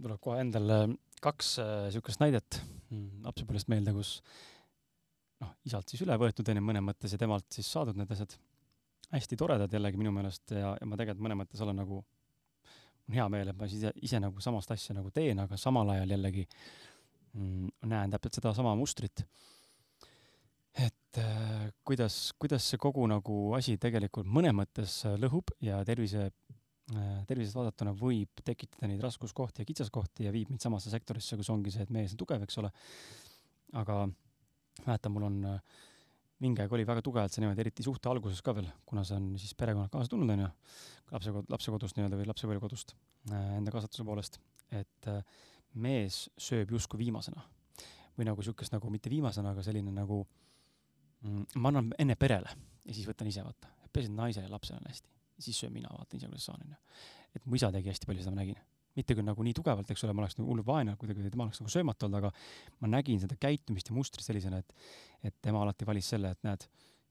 tuleb 0.00 0.20
kohe 0.24 0.40
endal 0.42 0.96
kaks 1.24 1.54
niisugust 1.60 2.20
äh, 2.20 2.26
näidet 2.26 2.58
mm, 2.90 3.22
lapsepõlvest 3.26 3.70
meelde, 3.72 3.94
kus 3.96 4.18
noh, 5.42 5.54
isalt 5.68 5.90
siis 5.90 6.02
üle 6.04 6.16
võetud 6.20 6.50
onju 6.50 6.64
mõnes 6.64 6.84
mõttes 6.84 7.14
ja 7.14 7.20
temalt 7.20 7.46
siis 7.54 7.70
saadud 7.70 7.98
need 7.98 8.10
asjad. 8.14 8.36
hästi 9.14 9.38
toredad 9.38 9.72
jällegi 9.72 10.00
minu 10.00 10.12
meelest 10.14 10.54
ja, 10.56 10.74
ja 10.80 10.86
ma 10.88 10.98
tegelikult 10.98 11.24
mõnes 11.26 11.40
mõttes 11.42 11.64
olen 11.64 11.80
nagu, 11.82 12.02
on 13.08 13.16
hea 13.18 13.26
meel, 13.32 13.50
et 13.52 13.58
ma 13.58 13.68
ise, 13.70 13.92
ise 14.02 14.20
nagu 14.20 14.40
samast 14.40 14.70
asja 14.74 14.96
nagu 14.96 15.10
teen, 15.14 15.40
aga 15.40 15.58
samal 15.60 15.94
ajal 15.94 16.16
jällegi 16.16 16.46
mm, 17.32 17.74
näen 17.90 18.14
täpselt 18.14 18.40
sedasama 18.40 18.74
mustrit. 18.78 19.24
et 20.74 21.18
äh, 21.22 21.68
kuidas, 21.84 22.32
kuidas 22.38 22.70
see 22.70 22.80
kogu 22.82 23.06
nagu 23.06 23.54
asi 23.56 23.78
tegelikult 23.78 24.26
mõnes 24.26 24.56
mõttes 24.56 25.02
lõhub 25.20 25.54
ja 25.62 25.84
tervise 25.84 26.28
Äh, 26.28 26.43
tervisest 27.28 27.56
vaadatuna 27.56 27.94
võib 27.96 28.42
tekitada 28.44 28.88
neid 28.90 29.00
raskuskohti 29.04 29.62
ja 29.62 29.68
kitsaskohti 29.68 30.26
ja 30.26 30.32
viib 30.34 30.50
mind 30.52 30.60
samasse 30.60 30.92
sektorisse, 30.92 31.38
kus 31.40 31.48
ongi 31.52 31.72
see, 31.72 31.86
et 31.86 31.92
mees 31.94 32.12
on 32.12 32.20
tugev, 32.20 32.44
eks 32.44 32.60
ole. 32.60 32.70
aga 33.80 34.02
mäletan, 34.84 35.14
mul 35.14 35.24
on 35.30 35.38
äh, 35.48 35.78
mingi 36.44 36.60
aeg 36.60 36.74
oli 36.76 36.84
väga 36.86 37.02
tugevalt 37.04 37.32
see 37.32 37.42
niimoodi, 37.44 37.64
eriti 37.64 37.86
suhte 37.86 38.10
alguses 38.10 38.42
ka 38.44 38.52
veel, 38.58 38.68
kuna 38.84 39.04
see 39.06 39.16
on 39.16 39.30
siis 39.40 39.56
perekonnad 39.58 39.92
kaasa 39.92 40.12
tulnud, 40.12 40.34
onju, 40.34 40.50
lapse, 41.14 41.34
lapsekodust 41.54 41.96
nii-öelda 41.96 42.20
või 42.20 42.28
lapsepõlvekodust 42.32 42.94
äh, 43.32 43.56
enda 43.56 43.74
kasvatuse 43.74 44.04
poolest, 44.04 44.38
et 44.74 45.10
mees 45.80 46.26
sööb 46.36 46.76
justkui 46.76 47.00
viimasena. 47.00 47.42
Või 48.14 48.28
nagu 48.28 48.44
siukest 48.46 48.74
nagu 48.76 48.92
mitte 48.92 49.10
viimasena, 49.10 49.56
aga 49.56 49.64
selline 49.66 49.90
nagu 49.94 50.20
mm, 51.24 51.56
ma 51.58 51.72
annan 51.72 51.90
enne 51.98 52.14
perele 52.20 52.52
ja 52.84 52.92
siis 52.92 53.08
võtan 53.08 53.32
ise 53.32 53.42
vaata, 53.42 53.72
peaasi, 53.88 54.12
et 54.12 54.18
naisel 54.20 54.46
ja 54.46 54.52
lapsel 54.52 54.78
on 54.78 54.92
hästi 54.92 55.13
siis 55.38 55.58
söön 55.60 55.72
mina, 55.74 55.90
vaatan 55.92 56.20
ise, 56.20 56.30
kuidas 56.30 56.46
saan, 56.48 56.62
onju. 56.64 56.78
et 57.34 57.46
mu 57.46 57.58
isa 57.58 57.70
tegi 57.74 57.90
hästi 57.90 58.08
palju 58.08 58.22
seda, 58.22 58.34
ma 58.34 58.42
nägin. 58.42 58.58
mitte 58.94 59.14
küll 59.18 59.26
nagu 59.26 59.42
nii 59.42 59.54
tugevalt, 59.58 59.88
eks 59.90 60.04
ole, 60.06 60.12
ma 60.14 60.22
oleks 60.22 60.36
nagu 60.38 60.52
hull 60.52 60.62
vaene 60.66 60.92
kuidagi, 60.96 61.30
tema 61.30 61.48
oleks 61.48 61.58
nagu 61.58 61.72
söömatu 61.72 62.06
olnud, 62.06 62.20
aga 62.20 62.30
ma 62.84 62.90
nägin 62.92 63.18
seda 63.18 63.34
käitumist 63.40 63.90
ja 63.90 63.94
mustrit 63.96 64.22
sellisena, 64.22 64.60
et, 64.62 64.74
et 65.30 65.34
tema 65.42 65.64
alati 65.64 65.86
valis 65.88 66.12
selle, 66.14 66.30
et 66.30 66.46
näed, 66.46 66.66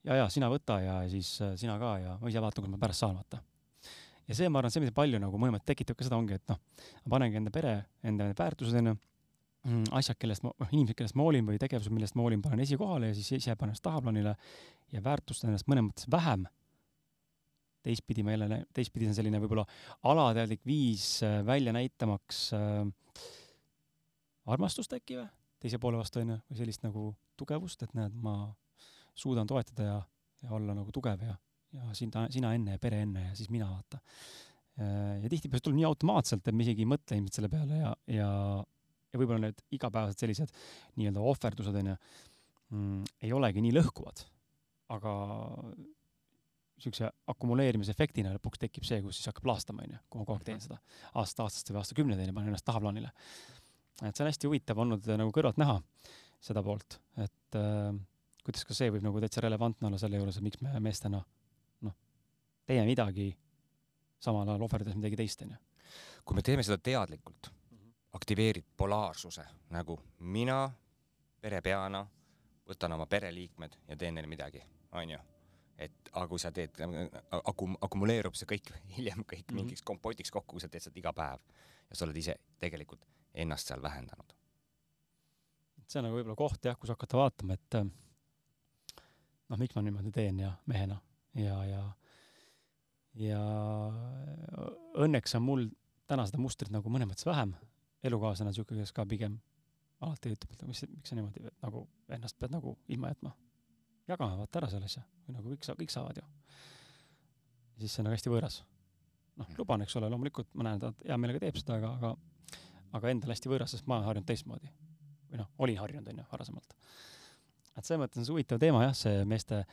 ja, 0.07 0.21
ja 0.21 0.29
sina 0.31 0.47
võta 0.51 0.79
ja 0.79 1.01
siis 1.11 1.35
äh, 1.43 1.57
sina 1.59 1.75
ka 1.81 1.97
ja 1.99 2.15
ma 2.21 2.31
ise 2.31 2.43
vaatan, 2.43 2.63
kuidas 2.63 2.77
ma 2.77 2.79
pärast 2.85 3.03
saan, 3.03 3.19
vaata. 3.19 3.41
ja 4.29 4.37
see, 4.39 4.47
ma 4.47 4.61
arvan, 4.61 4.71
see, 4.71 4.85
mida 4.85 4.95
palju 4.95 5.19
nagu 5.19 5.41
mõlemad 5.43 5.65
tekitab 5.67 5.99
ka 5.99 6.07
seda, 6.07 6.21
ongi, 6.21 6.39
et 6.39 6.53
noh, 6.53 6.61
ma 7.03 7.17
panengi 7.17 7.41
enda 7.41 7.51
pere, 7.51 7.75
enda 8.07 8.31
väärtused, 8.31 8.79
onju 8.79 8.95
mm, 8.95 9.85
asjad, 9.99 10.19
kellest 10.23 10.47
ma, 10.47 10.55
noh, 10.63 10.71
inimesed, 10.71 10.95
kellest 10.99 11.19
ma 11.19 11.27
hoolin 11.27 11.51
või 11.51 11.59
tegevused, 11.61 11.91
millest 11.95 12.15
ma 12.15 12.23
hoolin, 12.25 12.41
panen 12.43 12.63
esikohale 12.63 13.11
ja 13.11 13.19
siis 13.19 13.41
ise 13.41 13.59
panen 13.59 13.75
tahaplaanile 13.75 14.37
ja 14.95 15.03
väärtustan 15.03 15.51
ennast 15.51 15.67
mõnes 15.67 15.91
mõttes 15.91 16.11
vähem 16.11 16.47
teistpidi 17.83 18.23
jälle, 18.25 18.63
teistpidi 18.73 19.07
see 19.07 19.13
on 19.13 19.19
selline 19.19 19.41
võib-olla 19.43 19.65
alateadlik 20.09 20.63
viis 20.67 21.07
äh, 21.25 21.41
välja 21.45 21.73
näitamaks 21.75 22.45
äh, 22.57 22.83
armastust 24.53 24.95
äkki 24.95 25.19
või, 25.19 25.27
teise 25.63 25.79
poole 25.79 25.99
vastu 25.99 26.21
onju, 26.23 26.39
või 26.49 26.59
sellist 26.59 26.83
nagu 26.85 27.09
tugevust, 27.39 27.83
et 27.85 27.93
näed, 27.97 28.15
ma 28.23 28.53
suudan 29.15 29.47
toetada 29.49 29.87
ja, 29.87 29.99
ja 30.43 30.55
olla 30.57 30.75
nagu 30.77 30.91
tugev 30.95 31.21
ja, 31.23 31.37
ja 31.75 31.93
sina, 31.97 32.27
sina 32.33 32.53
enne 32.57 32.77
ja 32.77 32.81
pere 32.81 33.03
enne 33.05 33.29
ja 33.29 33.37
siis 33.37 33.51
mina 33.53 33.69
vaata. 33.69 34.01
Äh, 34.79 35.23
ja 35.23 35.31
tihtipeale 35.31 35.61
see 35.61 35.69
tuleb 35.69 35.81
nii 35.81 35.89
automaatselt, 35.89 36.47
et 36.47 36.55
me 36.55 36.65
isegi 36.65 36.85
ei 36.85 36.89
mõtle 36.89 37.19
ilmselt 37.19 37.39
selle 37.39 37.51
peale 37.51 37.79
ja, 37.79 37.95
ja, 38.11 38.29
ja 39.13 39.21
võib-olla 39.21 39.49
need 39.49 39.65
igapäevased 39.77 40.23
sellised 40.23 40.53
nii-öelda 40.99 41.23
ohverdused 41.33 41.81
onju 41.83 41.97
mm, 42.73 43.03
ei 43.23 43.35
olegi 43.35 43.63
nii 43.63 43.75
lõhkuvad, 43.77 44.25
aga 44.95 45.13
niisuguse 46.85 47.09
akumuleerimisefektina 47.31 48.33
lõpuks 48.35 48.61
tekib 48.61 48.85
see, 48.87 49.01
kus 49.03 49.19
siis 49.19 49.29
hakkab 49.31 49.47
laastama, 49.51 49.85
onju, 49.85 49.99
kui 50.09 50.19
ma 50.19 50.27
kogu 50.27 50.37
aeg 50.37 50.47
teen 50.47 50.61
seda 50.63 50.77
aasta 51.19 51.45
aastast 51.45 51.71
või 51.71 51.81
aastakümneid, 51.81 52.21
onju, 52.23 52.35
panen 52.35 52.51
ennast 52.51 52.67
tahaplaanile. 52.67 53.11
et 54.01 54.15
see 54.15 54.23
on 54.25 54.29
hästi 54.29 54.49
huvitav 54.49 54.81
olnud 54.83 55.07
äh, 55.07 55.19
nagu 55.19 55.33
kõrvalt 55.35 55.59
näha 55.61 55.79
seda 56.43 56.63
poolt, 56.65 56.99
et 57.23 57.57
äh, 57.59 57.91
kuidas 58.43 58.65
ka 58.67 58.77
see 58.77 58.91
võib 58.91 59.05
nagu 59.05 59.23
täitsa 59.23 59.43
relevantne 59.45 59.87
olla 59.87 59.99
selle 60.01 60.19
juures, 60.19 60.37
et 60.37 60.45
miks 60.45 60.61
me 60.61 60.73
meestena 60.83 61.23
noh, 61.87 61.97
teeme 62.67 62.85
midagi, 62.89 63.29
samal 64.23 64.47
ajal 64.47 64.67
ohverdades 64.67 64.99
midagi 64.99 65.19
teist, 65.19 65.45
onju. 65.45 65.59
kui 66.23 66.39
me 66.39 66.45
teeme 66.45 66.63
seda 66.63 66.77
teadlikult, 66.77 67.51
mhm. 67.71 67.91
aktiveerib 68.19 68.73
polaarsuse 68.77 69.45
nagu 69.75 69.99
mina 70.19 70.65
perepeana 71.41 72.05
võtan 72.67 72.95
oma 72.95 73.05
pereliikmed 73.11 73.77
ja 73.87 73.99
teen 73.99 74.15
neile 74.15 74.31
midagi, 74.31 74.63
onju 74.91 75.32
et 75.83 76.11
aga 76.11 76.27
kui 76.31 76.41
sa 76.41 76.51
teed, 76.55 76.77
akum-, 77.43 77.77
akumuleerub 77.81 78.37
see 78.37 78.49
kõik 78.49 78.71
hiljem 78.97 79.23
kõik 79.23 79.43
mm 79.43 79.49
-hmm. 79.49 79.59
mingiks 79.61 79.81
kompotiks 79.81 80.31
kokku, 80.31 80.55
kui 80.55 80.63
sa 80.63 80.69
teed 80.69 80.85
seda 80.85 80.99
iga 80.99 81.13
päev 81.13 81.39
ja 81.89 81.95
sa 81.95 82.05
oled 82.05 82.17
ise 82.17 82.35
tegelikult 82.59 83.05
ennast 83.33 83.67
seal 83.67 83.81
vähendanud. 83.81 84.33
see 85.87 85.99
on 85.99 86.05
nagu 86.07 86.17
võib-olla 86.17 86.35
koht 86.35 86.65
jah, 86.65 86.77
kus 86.79 86.89
hakata 86.89 87.17
vaatama, 87.17 87.53
et 87.53 87.75
äh, 87.75 87.85
noh, 89.49 89.59
miks 89.59 89.75
ma 89.75 89.81
niimoodi 89.81 90.11
teen 90.11 90.39
ja 90.39 90.53
mehena 90.65 91.01
ja, 91.35 91.65
ja 91.65 91.83
ja 93.13 93.41
õnneks 94.95 95.35
on 95.37 95.43
mul 95.43 95.67
täna 96.07 96.25
seda 96.25 96.41
mustrit 96.41 96.71
nagu 96.73 96.89
mõnes 96.89 97.07
mõttes 97.09 97.25
vähem, 97.25 97.53
elukaaslane 98.03 98.49
on 98.49 98.57
siuke, 98.57 98.75
kes 98.75 98.91
ka 98.91 99.05
pigem 99.05 99.39
alati 100.01 100.33
ütleb, 100.33 100.51
et 100.51 100.63
mis, 100.67 100.83
miks 100.89 101.09
sa 101.09 101.15
niimoodi 101.15 101.45
nagu 101.61 101.87
ennast 102.09 102.39
pead 102.39 102.51
nagu 102.55 102.77
ilma 102.87 103.13
jätma 103.13 103.35
jagame 104.09 104.37
vaata 104.39 104.59
ära 104.59 104.69
selle 104.71 104.89
asja 104.89 105.03
või 105.27 105.37
nagu 105.37 105.53
kõik 105.53 105.65
sa-, 105.67 105.75
kõik 105.79 105.93
saavad 105.93 106.19
ju. 106.19 106.25
ja 106.25 107.83
siis 107.83 107.95
see 107.95 108.03
on 108.03 108.09
nagu 108.09 108.17
hästi 108.17 108.31
võõras. 108.33 108.59
noh, 109.39 109.47
mm. 109.47 109.57
luban, 109.59 109.83
eks 109.85 109.95
ole, 109.99 110.09
loomulikult 110.11 110.49
ma 110.59 110.67
näen, 110.67 110.81
ta 110.81 110.93
hea 111.05 111.17
meelega 111.19 111.43
teeb 111.45 111.59
seda, 111.59 111.79
aga, 111.79 111.93
aga, 111.97 112.13
aga 112.99 113.13
endale 113.13 113.35
hästi 113.35 113.51
võõras, 113.51 113.75
sest 113.75 113.87
ma 113.87 113.97
olen 113.97 114.09
harjunud 114.09 114.29
teistmoodi. 114.29 114.71
või 115.31 115.41
noh, 115.41 115.51
olin 115.65 115.79
harjunud, 115.81 116.09
onju, 116.13 116.25
varasemalt. 116.31 116.75
et 117.77 117.85
selles 117.85 118.01
mõttes 118.03 118.21
on 118.21 118.27
see 118.27 118.35
huvitav 118.35 118.59
teema 118.61 118.83
jah, 118.87 118.97
see 118.97 119.23
meeste, 119.29 119.63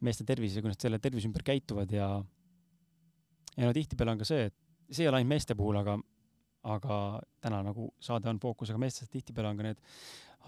meeste 0.00 0.24
tervis 0.24 0.56
ja 0.56 0.64
kui 0.64 0.72
nad 0.72 0.80
selle 0.80 0.98
tervise 0.98 1.28
ümber 1.28 1.44
käituvad 1.46 1.92
ja, 1.92 2.08
ja 3.56 3.68
no 3.68 3.72
tihtipeale 3.76 4.16
on 4.16 4.24
ka 4.24 4.28
see, 4.28 4.48
et 4.48 4.56
see 4.90 5.04
ei 5.04 5.12
ole 5.12 5.20
ainult 5.20 5.36
meeste 5.36 5.54
puhul, 5.58 5.76
aga, 5.80 5.98
aga 6.72 6.96
täna 7.44 7.60
nagu 7.68 7.92
saade 8.00 8.32
on 8.32 8.40
fookusega 8.40 8.80
meestes, 8.80 9.12
tihtipeale 9.12 9.52
on 9.52 9.60
ka 9.60 9.68
need 9.68 9.84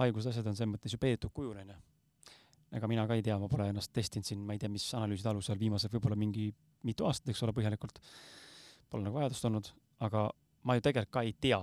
haigusasjad 0.01 0.49
on 0.49 0.57
selles 0.57 0.73
mõttes 0.73 0.97
ju 0.97 0.99
peetud 1.01 1.33
kujul, 1.37 1.61
onju 1.61 1.77
ega 2.77 2.89
mina 2.91 3.07
ka 3.09 3.17
ei 3.17 3.25
tea, 3.25 3.37
ma 3.41 3.49
pole 3.51 3.69
ennast 3.71 3.93
testinud 3.95 4.27
siin, 4.29 4.43
ma 4.47 4.57
ei 4.57 4.61
tea, 4.61 4.71
mis 4.73 4.87
analüüside 4.97 5.31
alusel 5.33 5.59
viimased 5.61 5.93
võib-olla 5.95 6.19
mingi 6.19 6.49
mitu 6.87 7.07
aastat, 7.09 7.31
eks 7.33 7.43
ole, 7.47 7.55
põhjalikult. 7.57 8.01
Pole 8.91 9.07
nagu 9.07 9.19
vajadust 9.19 9.47
olnud, 9.49 9.71
aga 10.07 10.27
ma 10.69 10.77
ju 10.77 10.85
tegelikult 10.85 11.15
ka 11.17 11.23
ei 11.27 11.37
tea, 11.41 11.61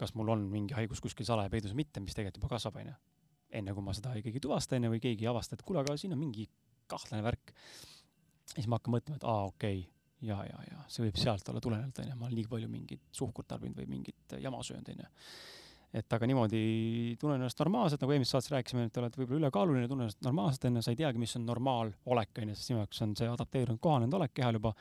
kas 0.00 0.14
mul 0.16 0.32
on 0.34 0.44
mingi 0.52 0.76
haigus 0.76 1.02
kuskil 1.04 1.28
salaja 1.28 1.52
peidus 1.52 1.74
või 1.74 1.84
mitte, 1.84 2.02
mis 2.04 2.16
tegelikult 2.16 2.42
juba 2.42 2.52
kasvab, 2.54 2.80
onju. 2.82 2.98
enne 3.60 3.72
kui 3.74 3.82
ma 3.82 3.94
seda 3.96 4.12
keegi 4.14 4.38
ei 4.38 4.44
tuvasta, 4.44 4.76
onju, 4.78 4.90
või 4.92 5.00
keegi 5.02 5.26
ei 5.26 5.30
avasta, 5.30 5.56
et 5.56 5.64
kuule, 5.66 5.82
aga 5.82 5.96
siin 5.98 6.14
on 6.14 6.20
mingi 6.20 6.46
kahtlane 6.90 7.24
värk. 7.24 7.54
siis 8.54 8.68
ma 8.68 8.78
hakkan 8.78 8.96
mõtlema, 8.96 9.20
et 9.20 9.24
aa, 9.24 9.46
okei 9.50 9.80
okay,, 9.80 9.88
ja, 10.28 10.38
ja, 10.46 10.60
ja 10.70 10.84
see 10.88 11.06
võib 11.06 11.18
sealt 11.20 11.48
olla 11.48 11.62
tulenevalt, 11.64 12.02
onju, 12.04 12.18
ma 12.18 12.28
olen 12.28 12.36
liiga 12.36 12.52
palju 12.52 12.68
mingit 12.68 13.08
suhkurt 13.16 13.48
tarbinud 13.48 13.80
või 13.80 13.88
mingit 13.96 14.36
jama 14.38 14.62
söönud, 14.66 14.92
onju 14.94 15.08
et 15.90 16.14
aga 16.14 16.26
niimoodi 16.30 16.60
tunnen 17.18 17.40
ennast 17.40 17.58
normaalselt, 17.58 18.02
nagu 18.04 18.14
eelmises 18.14 18.36
saates 18.36 18.52
rääkisime, 18.54 18.86
et 18.86 18.98
oled 19.00 19.16
võib-olla 19.18 19.40
ülekaaluline, 19.40 19.88
tunnen 19.90 20.06
ennast 20.06 20.20
normaalselt, 20.22 20.68
onju, 20.68 20.82
sa 20.86 20.94
ei 20.94 20.98
teagi, 21.00 21.18
mis 21.18 21.34
on 21.38 21.46
normaalolek, 21.48 22.42
onju, 22.44 22.54
sest 22.54 22.70
sinu 22.70 22.78
jaoks 22.78 23.02
on 23.06 23.14
see 23.18 23.30
adapteerunud, 23.30 23.80
kohanenud 23.82 24.14
olek 24.20 24.34
kehal 24.38 24.58
juba. 24.60 24.74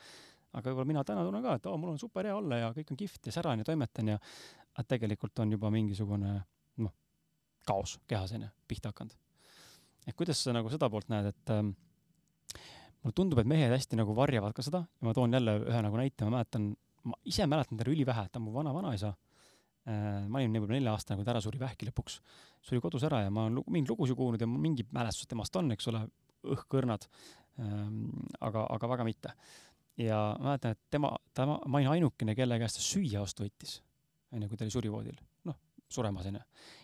aga 0.49 0.65
võib-olla 0.65 0.89
mina 0.89 1.03
täna 1.05 1.23
tunnen 1.25 1.43
ka, 1.45 1.55
et 1.59 1.65
oo, 1.69 1.75
mul 1.77 1.93
on 1.93 1.99
super 2.01 2.25
hea 2.25 2.35
olla 2.35 2.57
ja 2.57 2.69
kõik 2.73 2.93
on 2.93 2.97
kihvt 2.97 3.27
ja 3.29 3.33
säran 3.33 3.61
ja 3.61 3.65
toimetan 3.65 4.07
ja 4.13 4.15
aga 4.73 4.85
tegelikult 4.95 5.39
on 5.39 5.51
juba 5.53 5.69
mingisugune 5.73 6.31
noh, 6.85 6.93
kaos 7.69 7.99
kehas 8.09 8.33
onju, 8.37 8.49
pihta 8.67 8.93
hakanud. 8.93 9.13
et 10.07 10.17
kuidas 10.17 10.41
sa 10.43 10.53
nagu 10.53 10.69
seda 10.69 10.89
poolt 10.89 11.09
näed, 11.09 11.29
et 11.33 11.53
ähm, 11.53 11.73
mulle 13.01 13.17
tundub, 13.17 13.41
et 13.41 13.49
mehed 13.49 13.73
hästi 13.73 13.97
nagu 13.97 14.13
varjavad 14.17 14.53
ka 14.53 14.65
seda 14.65 14.83
ja 14.85 15.09
ma 15.09 15.13
toon 15.13 15.33
jälle 15.33 15.57
ühe 15.65 15.81
nagu 15.85 15.97
näite, 15.97 16.25
ma 16.25 16.37
mäletan, 16.37 16.69
ma 17.03 17.17
ise 17.25 17.45
mäletan 17.49 17.77
teda 17.81 17.93
ülivähe, 17.93 18.25
ta 18.29 18.41
on 18.41 18.47
mu 18.47 18.53
vana-vanaisa 18.53 19.13
ma 19.89 20.39
olin 20.39 20.53
võib-olla 20.53 20.77
nelja 20.77 20.93
aastane, 20.93 21.17
kui 21.17 21.25
ta 21.25 21.34
ära 21.34 21.41
suri 21.43 21.60
vähki 21.62 21.88
lõpuks. 21.89 22.19
suri 22.62 22.81
kodus 22.84 23.05
ära 23.08 23.24
ja 23.24 23.31
ma 23.34 23.48
olen 23.48 23.63
mingeid 23.65 23.93
lugusid 23.93 24.17
kuulnud 24.19 24.41
ja 24.41 24.48
mingid 24.50 24.91
mälestused 24.93 25.31
temast 25.31 25.55
on, 25.55 25.72
eks 25.74 25.88
ole, 25.91 26.03
õhkõrnad. 26.55 27.08
Ähm, 27.60 28.05
aga, 28.39 28.65
aga 28.75 28.89
väga 28.93 29.08
mitte. 29.08 29.34
ja 30.00 30.19
ma 30.39 30.53
mäletan, 30.53 30.77
et 30.77 30.79
tema, 30.96 31.10
ta, 31.36 31.43
ma 31.46 31.79
olin 31.79 31.89
ainukene, 31.91 32.36
kelle 32.36 32.60
käest 32.62 32.79
ta 32.79 32.84
süüa 32.86 33.24
ostu 33.25 33.43
võttis, 33.43 33.81
onju, 34.31 34.48
kui 34.48 34.60
ta 34.60 34.63
oli 34.63 34.72
surivoodil, 34.72 35.17
noh, 35.50 35.58
suremas 35.91 36.29
onju. 36.29 36.39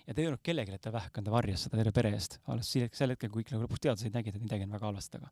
ja 0.08 0.14
ta 0.14 0.22
ei 0.22 0.28
öelnud 0.28 0.44
kellelegi, 0.44 0.76
et 0.76 0.84
ta 0.84 0.92
vähk 0.92 1.22
on, 1.22 1.28
ta 1.28 1.32
varjas 1.32 1.64
seda 1.68 1.80
terve 1.80 1.96
pere 1.96 2.12
eest. 2.18 2.42
alles 2.52 2.74
sel 2.74 3.16
hetkel, 3.16 3.32
kui 3.32 3.44
kõik 3.44 3.56
nagu 3.56 3.68
lõpuks 3.68 3.86
teadlased 3.86 4.20
nägid, 4.20 4.36
et 4.36 4.44
midagi 4.44 4.68
on 4.68 4.76
väga 4.76 4.90
halvasti 4.90 5.16
taga. 5.16 5.32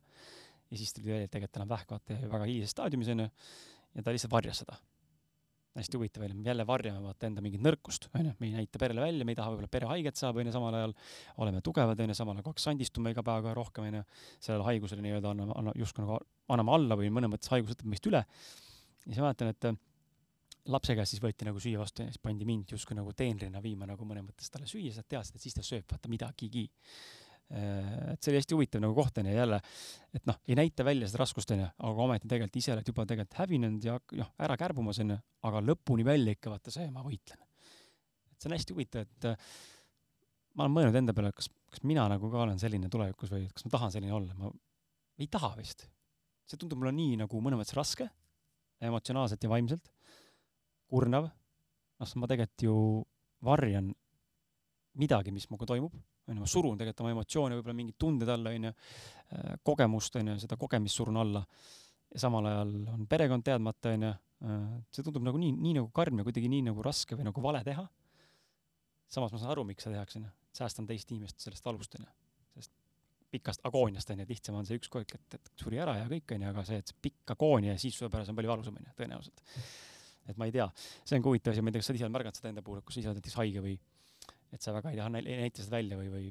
ja 0.70 0.80
siis 0.80 0.96
tuli 0.96 1.12
välja, 1.12 1.28
et 1.28 1.34
tegelikult 1.34 1.58
tal 1.58 1.66
on 1.66 1.74
vähk, 1.74 1.92
vaata, 1.92 2.18
väga 2.38 2.48
hilises 2.48 2.72
staadiumis 2.72 3.12
onju. 3.12 3.28
ja 3.94 4.06
ta 4.06 4.16
lihtsalt 4.16 4.32
varjas 4.32 4.64
seda 4.64 4.80
hästi 5.74 5.98
huvitav 5.98 6.24
oli, 6.26 6.34
me 6.38 6.46
jälle 6.46 6.66
varjame 6.66 7.00
vaata 7.02 7.26
enda 7.26 7.42
mingit 7.44 7.62
nõrkust, 7.64 8.06
onju, 8.14 8.34
me 8.38 8.46
ei 8.46 8.52
näita 8.58 8.78
perele 8.78 9.02
välja, 9.02 9.26
me 9.26 9.34
ei 9.34 9.38
taha 9.38 9.52
võib-olla 9.52 9.70
pere 9.72 9.88
haiget 9.90 10.20
saab, 10.20 10.38
onju, 10.38 10.52
samal 10.54 10.76
ajal 10.78 10.94
oleme 11.42 11.62
tugevad, 11.66 12.02
onju, 12.04 12.14
samal 12.18 12.36
ajal 12.36 12.46
kogu 12.46 12.54
aeg 12.54 12.66
sandistume 12.66 13.14
iga 13.14 13.24
päev 13.26 13.42
kohe 13.46 13.56
rohkem, 13.58 13.88
onju, 13.90 14.04
sellele 14.38 14.68
haigusele 14.68 15.02
nii-öelda 15.04 15.32
anname, 15.34 15.56
anna, 15.58 15.74
justkui 15.80 16.04
nagu 16.04 16.20
anname 16.54 16.76
alla 16.76 17.00
või 17.00 17.10
mõnes 17.14 17.32
mõttes 17.34 17.50
haigus 17.50 17.74
võtab 17.74 17.90
meist 17.90 18.06
üle. 18.10 18.22
ja 18.22 19.08
siis 19.08 19.18
ma 19.18 19.26
mäletan, 19.32 19.50
et 19.50 19.68
lapse 20.70 20.96
käest 20.96 21.14
siis 21.14 21.22
võeti 21.22 21.46
nagu 21.48 21.60
süüa 21.60 21.80
vastu 21.82 22.04
ja 22.04 22.12
siis 22.12 22.22
pandi 22.22 22.46
mind 22.48 22.72
justkui 22.72 22.96
nagu 22.96 23.12
teenrina 23.16 23.60
viima 23.64 23.88
nagu 23.88 24.06
mõnes 24.08 24.24
mõttes 24.24 24.50
talle 24.52 24.68
süüa, 24.70 24.94
sa 24.94 25.02
teadsid, 25.02 25.36
et 25.36 25.44
siis 25.44 25.56
ta 25.56 25.64
sööb 25.64 25.90
vaata 25.90 26.08
midagigi. 26.12 26.68
Et 27.50 28.24
see 28.24 28.32
oli 28.32 28.40
hästi 28.40 28.56
huvitav 28.56 28.82
nagu 28.82 28.94
koht 28.96 29.18
onju 29.20 29.34
jälle, 29.34 29.58
et 30.16 30.24
noh, 30.26 30.38
ei 30.48 30.56
näita 30.58 30.86
välja 30.86 31.08
seda 31.10 31.20
raskust 31.22 31.52
onju, 31.54 31.66
aga 31.88 32.06
ometi 32.06 32.28
tegelikult 32.30 32.56
ise 32.60 32.72
oled 32.72 32.88
juba 32.88 33.04
tegelikult 33.06 33.38
hävinenud 33.42 33.84
ja 33.84 33.98
noh, 34.20 34.30
ära 34.46 34.56
kärbumas 34.58 35.00
onju, 35.04 35.18
aga 35.44 35.62
lõpuni 35.62 36.06
välja 36.06 36.34
ikka 36.34 36.54
vaata 36.54 36.72
see, 36.74 36.88
ma 36.90 37.04
võitlen. 37.04 37.42
et 38.32 38.38
see 38.40 38.48
on 38.48 38.56
hästi 38.56 38.76
huvitav, 38.76 39.04
et 39.04 39.28
äh, 39.28 39.52
ma 40.54 40.64
olen 40.64 40.76
mõelnud 40.78 41.00
enda 41.02 41.14
peale, 41.16 41.32
kas, 41.36 41.50
kas 41.70 41.84
mina 41.86 42.06
nagu 42.10 42.30
ka 42.32 42.44
olen 42.46 42.60
selline 42.62 42.88
tulevikus 42.90 43.32
või 43.34 43.46
kas 43.52 43.66
ma 43.66 43.74
tahan 43.76 43.92
selline 43.94 44.16
olla, 44.16 44.36
ma 44.38 44.50
ei 45.20 45.28
taha 45.30 45.54
vist. 45.58 45.88
see 46.48 46.60
tundub 46.60 46.80
mulle 46.80 46.92
nii 46.96 47.20
nagu 47.22 47.40
mõnes 47.40 47.60
mõttes 47.60 47.76
raske, 47.76 48.08
emotsionaalselt 48.84 49.44
ja 49.44 49.52
vaimselt 49.52 49.92
kurnav, 50.90 51.28
noh, 52.00 52.16
ma 52.20 52.28
tegelikult 52.30 52.66
ju 52.66 52.74
varjan 53.44 53.92
midagi, 55.00 55.32
mis 55.34 55.46
minuga 55.50 55.68
toimub, 55.68 55.94
onju, 56.28 56.40
ma 56.40 56.48
surun 56.48 56.78
tegelikult 56.80 57.04
oma 57.04 57.14
emotsioone, 57.14 57.58
võib-olla 57.58 57.76
mingid 57.78 57.96
tunded 58.00 58.30
alla, 58.32 58.52
onju, 58.56 58.72
äh, 58.72 59.56
kogemust, 59.66 60.16
onju, 60.20 60.36
seda 60.42 60.58
kogemist 60.60 61.00
surun 61.00 61.20
alla. 61.20 61.44
ja 62.14 62.20
samal 62.22 62.46
ajal 62.46 62.74
on 62.92 63.06
perekond 63.10 63.44
teadmata, 63.44 63.92
onju, 63.96 64.12
äh, 64.46 64.64
see 64.94 65.06
tundub 65.06 65.26
nagu 65.26 65.40
nii, 65.40 65.52
nii 65.58 65.76
nagu 65.80 65.90
karm 65.94 66.20
ja 66.20 66.26
kuidagi 66.26 66.50
nii 66.52 66.68
nagu 66.70 66.82
raske 66.82 67.18
või 67.18 67.28
nagu 67.28 67.42
vale 67.42 67.62
teha. 67.64 67.86
samas 69.08 69.32
ma 69.32 69.38
saan 69.38 69.52
aru, 69.54 69.64
miks 69.68 69.84
seda 69.84 69.98
tehakse, 69.98 70.20
onju, 70.22 70.32
säästan 70.54 70.86
teist 70.86 71.10
inimest 71.10 71.40
sellest 71.40 71.64
valust, 71.64 71.96
onju, 71.98 72.10
sellest 72.54 72.72
pikast 73.30 73.64
agooniast, 73.66 74.10
onju, 74.10 74.22
et 74.22 74.30
lihtsam 74.30 74.54
on 74.54 74.66
see 74.66 74.78
üks 74.78 74.88
koik, 74.88 75.14
et, 75.14 75.34
et 75.34 75.50
suri 75.60 75.80
ära 75.82 75.98
ja 75.98 76.06
kõik, 76.10 76.36
onju, 76.36 76.52
aga 76.54 76.64
see, 76.64 76.78
et 76.80 76.92
see 76.92 77.02
pikk 77.08 77.34
agoonia 77.34 77.74
ja 77.74 77.82
siis 77.82 77.98
su 77.98 78.08
pärast 78.08 78.32
on 78.32 78.38
palju 78.38 78.52
valusam, 78.54 78.78
onju, 78.80 78.94
tõenäoliselt 78.96 79.42
et 80.28 80.38
ma 80.40 80.46
ei 80.48 80.54
tea, 80.54 80.66
see 81.04 81.18
on 81.18 81.24
ka 81.24 81.28
huvitav 81.28 81.52
asi, 81.52 81.60
ma 81.60 81.68
ei 81.68 81.74
tea, 81.74 81.82
kas 81.82 81.90
sa 81.90 81.96
ise 81.98 82.06
oled 82.06 82.14
märganud 82.14 82.38
seda 82.38 82.50
enda 82.52 82.62
puhul, 82.64 82.80
kui 82.80 82.94
sa 82.94 83.02
ise 83.02 83.10
oled 83.10 83.18
näiteks 83.20 83.36
haige 83.36 83.60
või 83.64 83.74
et 84.54 84.62
sa 84.62 84.74
väga 84.74 84.92
ei 84.92 85.00
taha 85.00 85.10
näita 85.14 85.64
seda 85.64 85.76
välja 85.76 85.98
või, 85.98 86.10
või 86.12 86.28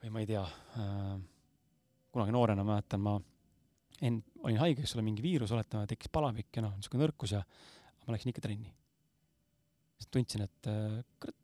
või 0.00 0.12
ma 0.14 0.22
ei 0.22 0.28
tea 0.28 0.42
äh,, 0.44 1.16
kunagi 2.12 2.34
noorena 2.34 2.64
mäletan 2.66 3.02
ma 3.04 3.18
en-, 4.06 4.22
olin 4.44 4.60
haige, 4.62 4.84
eks 4.84 4.96
ole, 4.96 5.04
mingi 5.06 5.24
viirus, 5.24 5.52
oletame, 5.54 5.88
tekkis 5.90 6.12
palavik 6.12 6.56
ja 6.56 6.64
noh, 6.64 6.76
niisugune 6.78 7.04
nõrkus 7.04 7.36
ja 7.36 7.42
ma 8.06 8.16
läksin 8.16 8.32
ikka 8.32 8.44
trenni. 8.44 8.72
siis 10.00 10.08
tundsin, 10.12 10.46
et 10.46 10.70
äh, 10.70 11.00
kurat, 11.20 11.36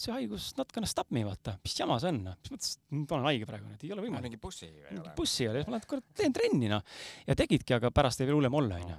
see 0.00 0.14
haigus 0.16 0.48
natukene 0.56 0.88
stab 0.88 1.12
me, 1.14 1.22
vaata, 1.28 1.58
mis 1.62 1.76
jama 1.76 1.98
see 2.02 2.10
on, 2.10 2.22
noh, 2.30 2.38
mis 2.40 2.54
mõttes, 2.54 2.72
ma 2.96 3.04
olen 3.18 3.28
haige 3.28 3.48
praegu, 3.48 3.74
et 3.76 3.84
ei 3.86 3.92
ole 3.94 4.06
võimalik. 4.06 4.26
mingi 4.30 4.40
bussi 4.42 4.66
ei 4.66 4.98
ole. 4.98 5.14
bussi 5.16 5.46
ole, 5.46 5.60
siis 5.60 5.70
ma 5.70 5.76
lähen, 5.76 5.88
kurat, 5.92 6.08
teen 6.16 6.34
trenni, 6.34 6.72
noh. 6.72 6.82
ja 7.28 7.36
tegidki, 7.38 7.76
aga 7.76 7.92
pärast 7.94 8.22
ei 8.22 8.30
veel 8.30 8.40
hullem 8.40 8.56
olla, 8.62 8.80
onju. 8.80 8.98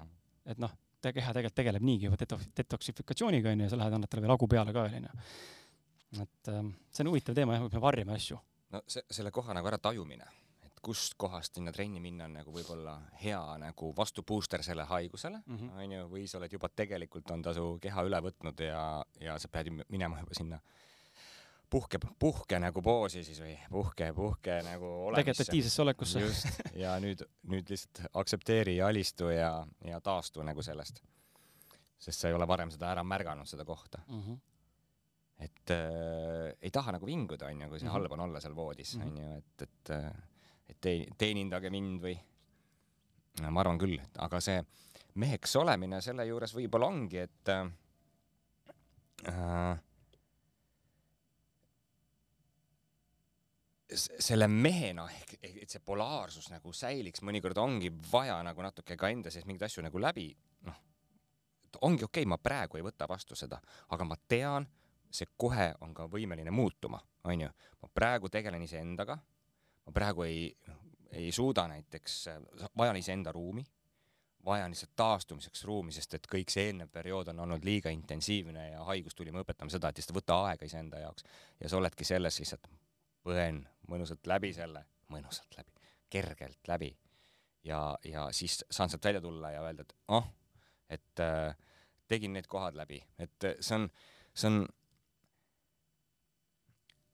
et 0.53 0.61
noh, 0.61 0.77
keha 1.01 1.33
tegelikult 1.33 1.57
tegeleb 1.57 1.83
niigi 1.83 2.05
juba 2.07 2.19
deto-, 2.21 2.39
detoksifikatsiooniga 2.61 3.51
onju 3.51 3.65
ja 3.65 3.73
sa 3.73 3.81
lähed, 3.81 3.97
annad 3.97 4.11
talle 4.11 4.27
veel 4.27 4.35
hagu 4.37 4.47
peale 4.47 4.75
ka 4.75 4.85
veel 4.85 5.01
onju. 5.01 5.25
Et 6.19 6.51
ähm, 6.51 6.73
see 6.91 7.05
on 7.05 7.11
huvitav 7.13 7.35
teema 7.37 7.57
jah, 7.57 7.67
me 7.71 7.81
varjame 7.81 8.15
asju. 8.17 8.39
no 8.75 8.83
see, 8.87 9.03
selle 9.11 9.31
koha 9.31 9.55
nagu 9.55 9.67
ära 9.71 9.79
tajumine, 9.81 10.27
et 10.65 10.81
kust 10.83 11.15
kohast 11.17 11.55
sinna 11.55 11.71
trenni 11.71 12.01
minna 12.03 12.27
on 12.27 12.37
nagu 12.39 12.53
võib-olla 12.55 12.97
hea 13.23 13.41
nagu 13.61 13.93
vastu 13.97 14.23
booster 14.27 14.63
selle 14.63 14.83
haigusele 14.89 15.43
onju 15.47 15.57
mm 15.57 15.71
-hmm., 15.71 16.11
või 16.11 16.27
sa 16.27 16.37
oled 16.37 16.53
juba 16.53 16.69
tegelikult 16.69 17.31
on 17.31 17.41
ta 17.41 17.53
su 17.53 17.77
keha 17.81 18.03
üle 18.03 18.21
võtnud 18.27 18.65
ja, 18.65 19.05
ja 19.19 19.39
sa 19.39 19.47
pead 19.47 19.71
minema 19.89 20.19
juba 20.19 20.33
sinna 20.37 20.61
puhke, 21.71 21.99
puhke 22.19 22.59
nagu 22.59 22.81
poosi 22.83 23.23
siis 23.23 23.39
või 23.41 23.55
puhke, 23.71 24.11
puhke 24.15 24.59
nagu 24.65 24.89
olemisse. 25.07 25.31
vegetatiivsesse 25.31 25.81
olekusse. 25.81 26.19
just, 26.25 26.61
ja 26.83 26.97
nüüd, 27.03 27.23
nüüd 27.51 27.71
lihtsalt 27.71 28.03
aktsepteeri 28.13 28.75
ja 28.77 28.91
alistu 28.91 29.31
ja, 29.31 29.53
ja 29.87 30.01
taastu 30.03 30.43
nagu 30.43 30.63
sellest. 30.65 31.01
sest 32.01 32.19
sa 32.19 32.29
ei 32.29 32.33
ole 32.33 32.47
varem 32.47 32.71
seda 32.73 32.91
ära 32.91 33.03
märganud, 33.03 33.47
seda 33.47 33.65
kohta 33.65 34.01
mm. 34.07 34.21
-hmm. 34.21 34.39
Et 35.41 35.73
äh, 35.73 36.51
ei 36.61 36.71
taha 36.73 36.91
nagu 36.97 37.05
vinguda, 37.05 37.49
onju, 37.49 37.69
kui 37.69 37.79
see 37.79 37.87
mm 37.87 37.91
-hmm. 37.91 38.01
halb 38.01 38.11
on 38.11 38.19
olla 38.27 38.39
seal 38.39 38.55
voodis, 38.55 38.95
mhm. 38.97 39.07
onju, 39.07 39.37
et, 39.37 39.61
et, 39.61 39.89
äh, 39.89 40.11
et 40.69 40.81
tee, 40.81 41.07
teenindage 41.17 41.69
mind 41.69 42.01
või. 42.01 42.19
ma 43.49 43.59
arvan 43.59 43.77
küll, 43.79 43.95
aga 44.19 44.39
see 44.43 44.63
meheks 45.15 45.55
olemine 45.55 46.01
selle 46.01 46.25
juures 46.27 46.53
võib-olla 46.55 46.87
ongi, 46.87 47.17
et 47.17 47.49
äh, 47.49 47.71
selle 53.95 54.47
mehena 54.47 55.05
ehk, 55.11 55.33
et 55.43 55.69
see 55.69 55.81
polaarsus 55.83 56.49
nagu 56.51 56.73
säiliks, 56.73 57.23
mõnikord 57.27 57.57
ongi 57.57 57.91
vaja 58.11 58.43
nagu 58.43 58.63
natuke 58.63 58.95
ka 58.97 59.09
enda 59.11 59.31
sees 59.31 59.45
mingeid 59.45 59.67
asju 59.67 59.83
nagu 59.83 59.99
läbi, 59.99 60.29
noh, 60.67 60.77
ongi 61.81 62.03
okei 62.07 62.23
okay,, 62.23 62.29
ma 62.29 62.37
praegu 62.37 62.79
ei 62.79 62.85
võta 62.85 63.07
vastu 63.09 63.35
seda, 63.35 63.59
aga 63.91 64.07
ma 64.07 64.15
tean, 64.27 64.67
see 65.11 65.27
kohe 65.37 65.71
on 65.81 65.93
ka 65.93 66.07
võimeline 66.11 66.51
muutuma, 66.51 66.99
onju. 67.27 67.49
ma 67.81 67.89
praegu 67.93 68.29
tegelen 68.29 68.63
iseendaga, 68.63 69.17
ma 69.85 69.93
praegu 69.93 70.23
ei, 70.23 70.47
ei 71.11 71.31
suuda 71.31 71.67
näiteks, 71.67 72.17
vajan 72.77 72.99
iseenda 72.99 73.31
ruumi, 73.31 73.63
vajan 74.45 74.71
lihtsalt 74.71 74.93
taastumiseks 74.95 75.65
ruumi, 75.65 75.93
sest 75.93 76.15
et 76.17 76.27
kõik 76.29 76.49
see 76.49 76.69
eelnev 76.69 76.89
periood 76.93 77.29
on 77.33 77.43
olnud 77.45 77.65
liiga 77.65 77.91
intensiivne 77.93 78.69
ja 78.71 78.85
haigus 78.87 79.15
tuli 79.15 79.31
me 79.31 79.43
õpetama 79.43 79.73
seda, 79.73 79.91
et 79.91 80.01
lihtsalt 80.01 80.17
võta 80.17 80.39
aega 80.47 80.65
iseenda 80.65 81.01
jaoks 81.03 81.25
ja 81.61 81.69
sa 81.69 81.77
oledki 81.77 82.07
selles 82.07 82.39
lihtsalt 82.41 82.67
põen 83.25 83.61
mõnusalt 83.91 84.27
läbi 84.27 84.53
selle, 84.55 84.83
mõnusalt 85.13 85.57
läbi, 85.57 85.73
kergelt 86.09 86.67
läbi. 86.67 86.95
ja, 87.63 87.97
ja 88.03 88.27
siis 88.33 88.63
saan 88.69 88.89
sealt 88.89 89.05
välja 89.05 89.21
tulla 89.21 89.51
ja 89.51 89.61
öelda, 89.61 89.85
et 89.85 89.95
oh, 90.07 90.25
et 90.89 91.19
äh, 91.19 91.55
tegin 92.07 92.33
need 92.33 92.47
kohad 92.51 92.75
läbi, 92.75 92.99
et 93.19 93.43
äh, 93.43 93.59
see 93.59 93.77
on, 93.77 93.89
see 94.33 94.49
on 94.49 94.65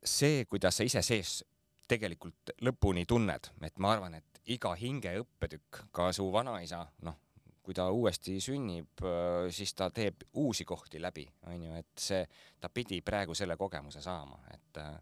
see, 0.07 0.45
kuidas 0.49 0.79
sa 0.79 0.87
ise 0.87 1.03
sees 1.05 1.41
tegelikult 1.87 2.55
lõpuni 2.65 3.05
tunned, 3.07 3.51
et 3.63 3.79
ma 3.79 3.93
arvan, 3.95 4.17
et 4.19 4.41
iga 4.53 4.73
hinge 4.79 5.13
õppetükk, 5.21 5.87
ka 5.95 6.11
su 6.15 6.27
vanaisa, 6.31 6.83
noh, 7.07 7.19
kui 7.63 7.75
ta 7.75 7.89
uuesti 7.91 8.37
sünnib, 8.43 9.03
äh, 9.03 9.49
siis 9.51 9.73
ta 9.75 9.89
teeb 9.91 10.23
uusi 10.39 10.65
kohti 10.65 11.01
läbi, 11.03 11.25
onju, 11.51 11.75
et 11.75 11.99
see, 11.99 12.23
ta 12.59 12.71
pidi 12.71 13.01
praegu 13.03 13.35
selle 13.35 13.57
kogemuse 13.59 14.01
saama, 14.03 14.39
et 14.53 14.79
äh, 14.79 14.93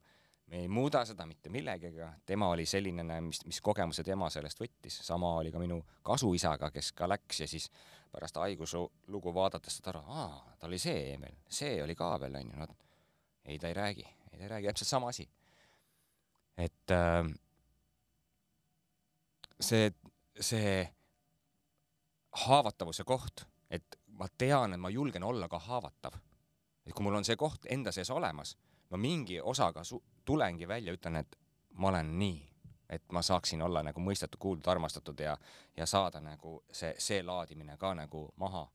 me 0.50 0.64
ei 0.64 0.70
muuda 0.70 1.04
seda 1.06 1.28
mitte 1.30 1.50
millegagi, 1.54 2.02
tema 2.26 2.50
oli 2.54 2.66
selline, 2.70 3.06
mis, 3.22 3.44
mis 3.46 3.62
kogemuse 3.62 4.04
tema 4.06 4.30
sellest 4.34 4.62
võttis, 4.62 4.98
sama 5.06 5.36
oli 5.42 5.54
ka 5.54 5.62
minu 5.62 5.78
kasuisaga, 6.06 6.72
kes 6.74 6.92
ka 6.98 7.10
läks 7.10 7.44
ja 7.46 7.50
siis 7.50 7.70
pärast 8.14 8.38
haiguslugu 8.42 9.34
vaadates 9.34 9.78
saad 9.78 9.94
aru, 9.94 10.04
aa, 10.10 10.58
ta 10.60 10.70
oli 10.70 10.82
see 10.82 11.16
veel, 11.22 11.38
see 11.50 11.80
oli 11.84 11.98
ka 11.98 12.16
veel 12.22 12.42
onju, 12.42 12.62
no 12.62 12.70
ei, 13.46 13.60
ta 13.62 13.70
ei 13.70 13.78
räägi, 13.78 14.06
ei 14.36 14.40
ta 14.40 14.44
ei 14.44 14.50
räägi, 14.50 14.68
täpselt 14.68 14.88
sama 14.88 15.08
asi. 15.08 15.30
et 16.58 16.92
äh, 16.92 17.34
see, 19.60 19.92
see 20.40 20.96
haavatavuse 22.46 23.04
koht, 23.04 23.46
et 23.70 24.00
ma 24.08 24.28
tean, 24.38 24.74
et 24.74 24.80
ma 24.80 24.90
julgen 24.90 25.24
olla 25.24 25.48
ka 25.48 25.60
haavatav. 25.60 26.14
et 26.86 26.94
kui 26.94 27.04
mul 27.04 27.16
on 27.16 27.26
see 27.26 27.36
koht 27.36 27.66
enda 27.70 27.92
sees 27.92 28.10
olemas, 28.10 28.58
ma 28.90 28.98
mingi 28.98 29.40
osaga 29.42 29.82
tulengi 30.26 30.68
välja, 30.68 30.94
ütlen, 30.94 31.16
et 31.16 31.40
ma 31.70 31.88
olen 31.88 32.20
nii, 32.20 32.42
et 32.90 33.04
ma 33.12 33.22
saaksin 33.22 33.62
olla 33.62 33.84
nagu 33.84 34.00
mõistetud, 34.00 34.40
kuuldud, 34.40 34.68
armastatud 34.68 35.20
ja, 35.20 35.38
ja 35.78 35.86
saada 35.86 36.22
nagu 36.22 36.60
see, 36.72 36.94
see 36.98 37.24
laadimine 37.24 37.78
ka 37.78 37.94
nagu 37.98 38.28
maha. 38.38 38.68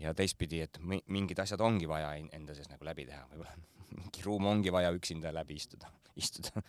Ja 0.00 0.14
teistpidi, 0.16 0.62
et 0.64 0.78
mingid 0.82 1.38
asjad 1.42 1.60
ongi 1.64 1.88
vaja 1.88 2.14
enda 2.20 2.56
sees 2.56 2.70
nagu 2.72 2.86
läbi 2.88 3.06
teha, 3.08 3.26
võib-olla 3.32 3.56
mingi 3.98 4.24
ruum 4.26 4.48
ongi 4.50 4.72
vaja 4.72 4.92
üksinda 4.96 5.32
läbi 5.34 5.58
istuda, 5.60 5.90
istuda 6.22 6.64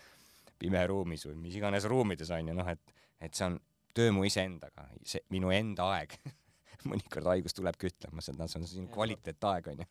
pimeruumis 0.61 1.25
või 1.29 1.39
mis 1.47 1.57
iganes 1.57 1.87
ruumides 1.89 2.29
on 2.35 2.51
ju, 2.51 2.57
noh, 2.57 2.69
et, 2.69 2.93
et 3.21 3.37
see 3.37 3.47
on 3.47 3.57
töö 3.95 4.11
mu 4.15 4.25
iseendaga, 4.27 4.87
see 5.03 5.23
minu 5.33 5.51
enda 5.55 5.87
aeg 5.95 6.17
mõnikord 6.91 7.29
haigus 7.33 7.55
tulebki 7.57 7.91
ütlema 7.91 8.23
seda, 8.25 8.47
see 8.49 8.61
on 8.61 8.69
sinu 8.69 8.91
kvaliteetaeg 8.93 9.71
onju 9.73 9.89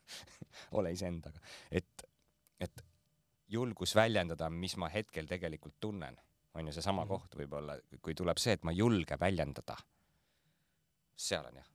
ole 0.79 0.95
iseendaga, 0.95 1.43
et, 1.71 2.07
et 2.61 2.85
julgus 3.51 3.95
väljendada, 3.99 4.51
mis 4.51 4.77
ma 4.79 4.91
hetkel 4.93 5.27
tegelikult 5.31 5.79
tunnen, 5.83 6.19
on 6.55 6.67
ju 6.67 6.73
seesama 6.73 7.05
mm 7.05 7.11
-hmm. 7.11 7.19
koht 7.19 7.37
võib-olla, 7.39 7.79
kui 8.03 8.15
tuleb 8.15 8.39
see, 8.39 8.53
et 8.53 8.65
ma 8.65 8.73
julge 8.73 9.17
väljendada. 9.21 9.77
seal 11.17 11.45
on 11.47 11.57
jah. 11.57 11.67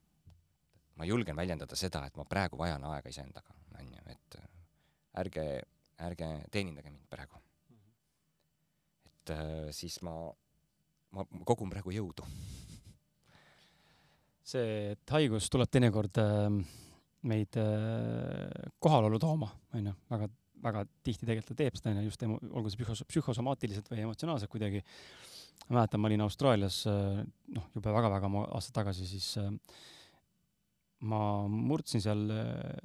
Ma 0.96 1.06
julgen 1.08 1.36
väljendada 1.36 1.76
seda, 1.76 2.04
et 2.06 2.16
ma 2.16 2.24
praegu 2.28 2.58
vajan 2.60 2.84
aega 2.90 3.12
iseendaga, 3.12 3.54
on 3.78 3.90
ju, 3.92 4.04
et 4.12 4.38
ärge, 5.22 5.44
ärge 6.06 6.30
teenindage 6.52 6.92
mind 6.92 7.08
praegu. 7.10 7.40
et 9.06 9.34
äh, 9.34 9.68
siis 9.74 9.98
ma, 10.06 10.14
ma 11.12 11.26
kogun 11.44 11.70
praegu 11.72 11.92
jõudu. 11.94 12.26
see, 14.46 14.92
et 14.94 15.14
haigus 15.16 15.50
tuleb 15.50 15.70
teinekord 15.70 16.20
äh, 16.22 16.50
meid 17.26 17.56
äh, 17.60 18.72
kohalolu 18.78 19.18
tooma, 19.18 19.52
on 19.74 19.92
ju, 19.92 19.94
väga 20.10 20.32
väga 20.66 20.86
tihti 21.04 21.26
tegelikult 21.26 21.52
ta 21.52 21.58
teeb 21.58 21.74
seda, 21.76 21.92
onju, 21.92 22.06
just 22.08 22.22
emo-, 22.24 22.38
olgu 22.56 22.70
see 22.72 22.80
psühhos-, 22.80 23.04
psühhosomaatiliselt 23.10 23.90
või 23.92 24.06
emotsionaalselt 24.06 24.50
kuidagi. 24.50 24.80
ma 25.68 25.78
mäletan, 25.78 26.00
ma 26.00 26.08
olin 26.08 26.24
Austraalias, 26.24 26.80
noh, 26.86 27.68
jube 27.74 27.92
väga-väga 27.92 28.30
aastaid 28.56 28.74
tagasi, 28.80 29.06
siis 29.06 29.28
ma 31.04 31.20
murdsin 31.50 32.02
seal 32.02 32.24
äh, 32.32 32.76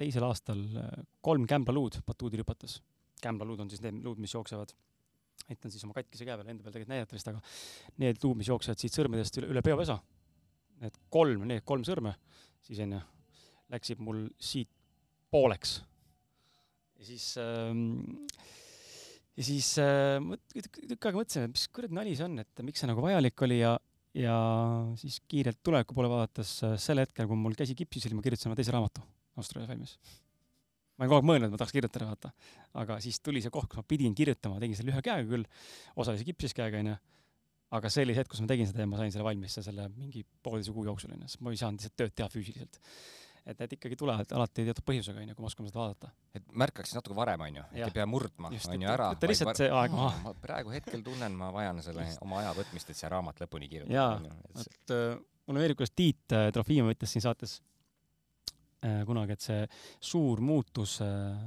teisel 0.00 0.24
aastal 0.26 0.60
äh, 0.78 0.92
kolm 1.24 1.46
kämblaluud 1.50 2.00
batuudi 2.06 2.40
rüpates. 2.40 2.80
kämblaluud 3.20 3.60
on 3.60 3.70
siis 3.70 3.82
need 3.84 3.98
luud, 4.04 4.20
mis 4.22 4.32
jooksevad, 4.32 4.72
näitan 5.48 5.72
siis 5.72 5.84
oma 5.84 5.96
katkise 5.96 6.24
käe 6.24 6.38
peal, 6.38 6.48
enda 6.48 6.64
peal 6.64 6.72
tegelikult 6.72 6.94
näidata 6.94 7.16
vist, 7.16 7.28
aga 7.28 7.42
need 8.00 8.22
luud, 8.24 8.38
mis 8.40 8.48
jooksevad 8.48 8.80
siit 8.80 8.96
sõrmedest 8.96 9.40
üle, 9.42 9.50
üle 9.52 9.62
peopesa, 9.66 9.98
need 10.80 10.96
kolm, 11.12 11.44
need 11.50 11.66
kolm 11.68 11.84
sõrme, 11.84 12.14
siis 12.64 12.80
onju, 12.86 13.00
läksid 13.74 14.00
mul 14.00 14.24
siit 14.40 14.70
pooleks. 15.30 15.80
ja 16.96 17.10
siis 17.10 17.34
ähm, 17.42 18.00
ja 19.36 19.46
siis 19.46 19.68
äh, 19.80 20.16
tükk 20.54 21.06
aega 21.06 21.18
mõtlesin, 21.18 21.46
et 21.48 21.54
mis 21.54 21.68
kurat 21.74 21.92
nali 21.94 22.16
see 22.16 22.26
on, 22.26 22.40
et 22.42 22.64
miks 22.66 22.82
see 22.82 22.90
nagu 22.90 23.04
vajalik 23.04 23.46
oli 23.46 23.60
ja, 23.60 23.76
ja 24.14 24.34
siis 24.98 25.20
kiirelt 25.28 25.60
tuleviku 25.62 25.94
poole 25.94 26.10
vaadates 26.10 26.56
äh, 26.66 26.74
sel 26.80 27.02
hetkel, 27.02 27.28
kui 27.30 27.38
mul 27.38 27.54
käsi 27.58 27.76
kipsis 27.78 28.08
oli, 28.08 28.18
ma 28.18 28.24
kirjutasin 28.24 28.50
oma 28.50 28.58
teise 28.58 28.74
raamatu 28.74 29.04
Austraalia 29.38 29.70
valmis. 29.70 29.94
ma 30.98 31.04
olen 31.04 31.12
kogu 31.12 31.20
aeg 31.20 31.28
mõelnud, 31.30 31.48
et 31.48 31.54
ma 31.54 31.60
tahaks 31.60 31.76
kirjutada, 31.76 32.08
vaata. 32.10 32.32
aga 32.82 32.98
siis 33.04 33.20
tuli 33.24 33.42
see 33.44 33.52
koht, 33.54 33.70
kus 33.70 33.80
ma 33.80 33.86
pidin 33.86 34.16
kirjutama, 34.16 34.58
tegin 34.60 34.76
selle 34.78 34.92
ühe 34.92 35.04
käega 35.04 35.28
küll, 35.30 35.46
osalise 35.96 36.26
kipsis 36.26 36.56
käega, 36.56 36.82
onju. 36.82 36.96
aga 37.78 37.92
see 37.94 38.04
oli 38.04 38.16
see 38.16 38.24
hetk, 38.24 38.34
kus 38.34 38.42
ma 38.42 38.50
tegin 38.50 38.68
seda 38.68 38.84
ja 38.84 38.90
ma 38.90 38.98
sain 38.98 39.14
selle 39.14 39.28
valmis 39.28 39.56
selle 39.60 39.86
mingi 39.94 40.26
pooleteise 40.42 40.74
kuu 40.74 40.88
jooksul, 40.90 41.14
onju, 41.14 41.30
sest 41.30 41.46
ma 41.46 41.54
ei 41.54 41.62
saanud 41.62 41.80
lihtsalt 41.80 41.98
tööd 42.02 42.16
teha 42.18 42.28
füüsiliselt 42.34 42.82
et 43.46 43.60
need 43.62 43.74
ikkagi 43.76 43.96
tulevad 43.98 44.32
alati 44.36 44.64
teatud 44.66 44.84
põhjusega, 44.86 45.22
onju, 45.22 45.36
kui 45.36 45.44
me 45.44 45.48
oskame 45.48 45.70
seda 45.70 45.80
vaadata. 45.80 46.10
et 46.36 46.52
märkaks 46.62 46.92
natuke 46.96 47.16
varem, 47.16 47.44
onju, 47.46 47.64
et 47.72 47.86
ei 47.86 47.94
pea 47.94 48.06
murdma, 48.08 48.52
onju, 48.52 48.90
ära. 48.92 49.10
võta 49.14 49.30
lihtsalt 49.30 49.62
see 49.62 49.70
aeg 49.80 49.96
maha. 49.96 50.12
ma 50.26 50.34
praegu 50.42 50.74
hetkel 50.74 51.02
tunnen, 51.06 51.36
ma 51.40 51.50
vajan 51.54 51.82
selle 51.84 52.06
Just. 52.06 52.22
oma 52.26 52.40
aja 52.42 52.52
võtmist, 52.58 52.92
et 52.92 53.00
see 53.00 53.10
raamat 53.12 53.42
lõpuni 53.44 53.70
kirjutada. 53.72 53.96
jaa, 53.96 54.64
et 54.66 54.94
äh, 54.96 55.16
mulle 55.46 55.64
meeldib, 55.64 55.80
kuidas 55.80 55.96
Tiit 55.96 56.36
äh, 56.36 56.50
Trofimov 56.54 56.92
ütles 56.94 57.16
siin 57.16 57.24
saates 57.24 57.58
äh, 58.84 59.02
kunagi, 59.08 59.38
et 59.38 59.48
see 59.48 59.64
suur 60.12 60.44
muutus 60.44 60.98
äh,, 61.04 61.40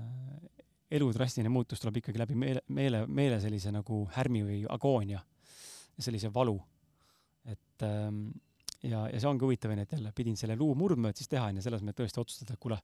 elu 0.94 1.10
drastiline 1.14 1.50
muutus 1.50 1.82
tuleb 1.82 2.02
ikkagi 2.02 2.22
läbi 2.22 2.38
meele, 2.38 2.64
meele, 2.74 3.06
meele 3.08 3.40
sellise 3.42 3.74
nagu 3.74 4.04
härmi 4.14 4.44
või 4.46 4.64
agoonia, 4.70 5.22
sellise 5.98 6.32
valu. 6.34 6.58
et 7.50 7.84
ähm, 7.84 8.30
ja, 8.84 9.08
ja 9.10 9.20
see 9.20 9.30
ongi 9.30 9.46
huvitav, 9.48 9.74
onju, 9.74 9.88
et 9.88 9.98
jälle 9.98 10.14
pidin 10.16 10.40
selle 10.40 10.58
luu 10.60 10.74
murdma, 10.78 11.12
et 11.12 11.20
siis 11.20 11.32
teha, 11.32 11.50
onju, 11.52 11.64
selles 11.66 11.84
mõttes 11.86 12.04
tõesti 12.04 12.22
otsustada, 12.24 12.58
et 12.58 12.64
kuule, 12.64 12.80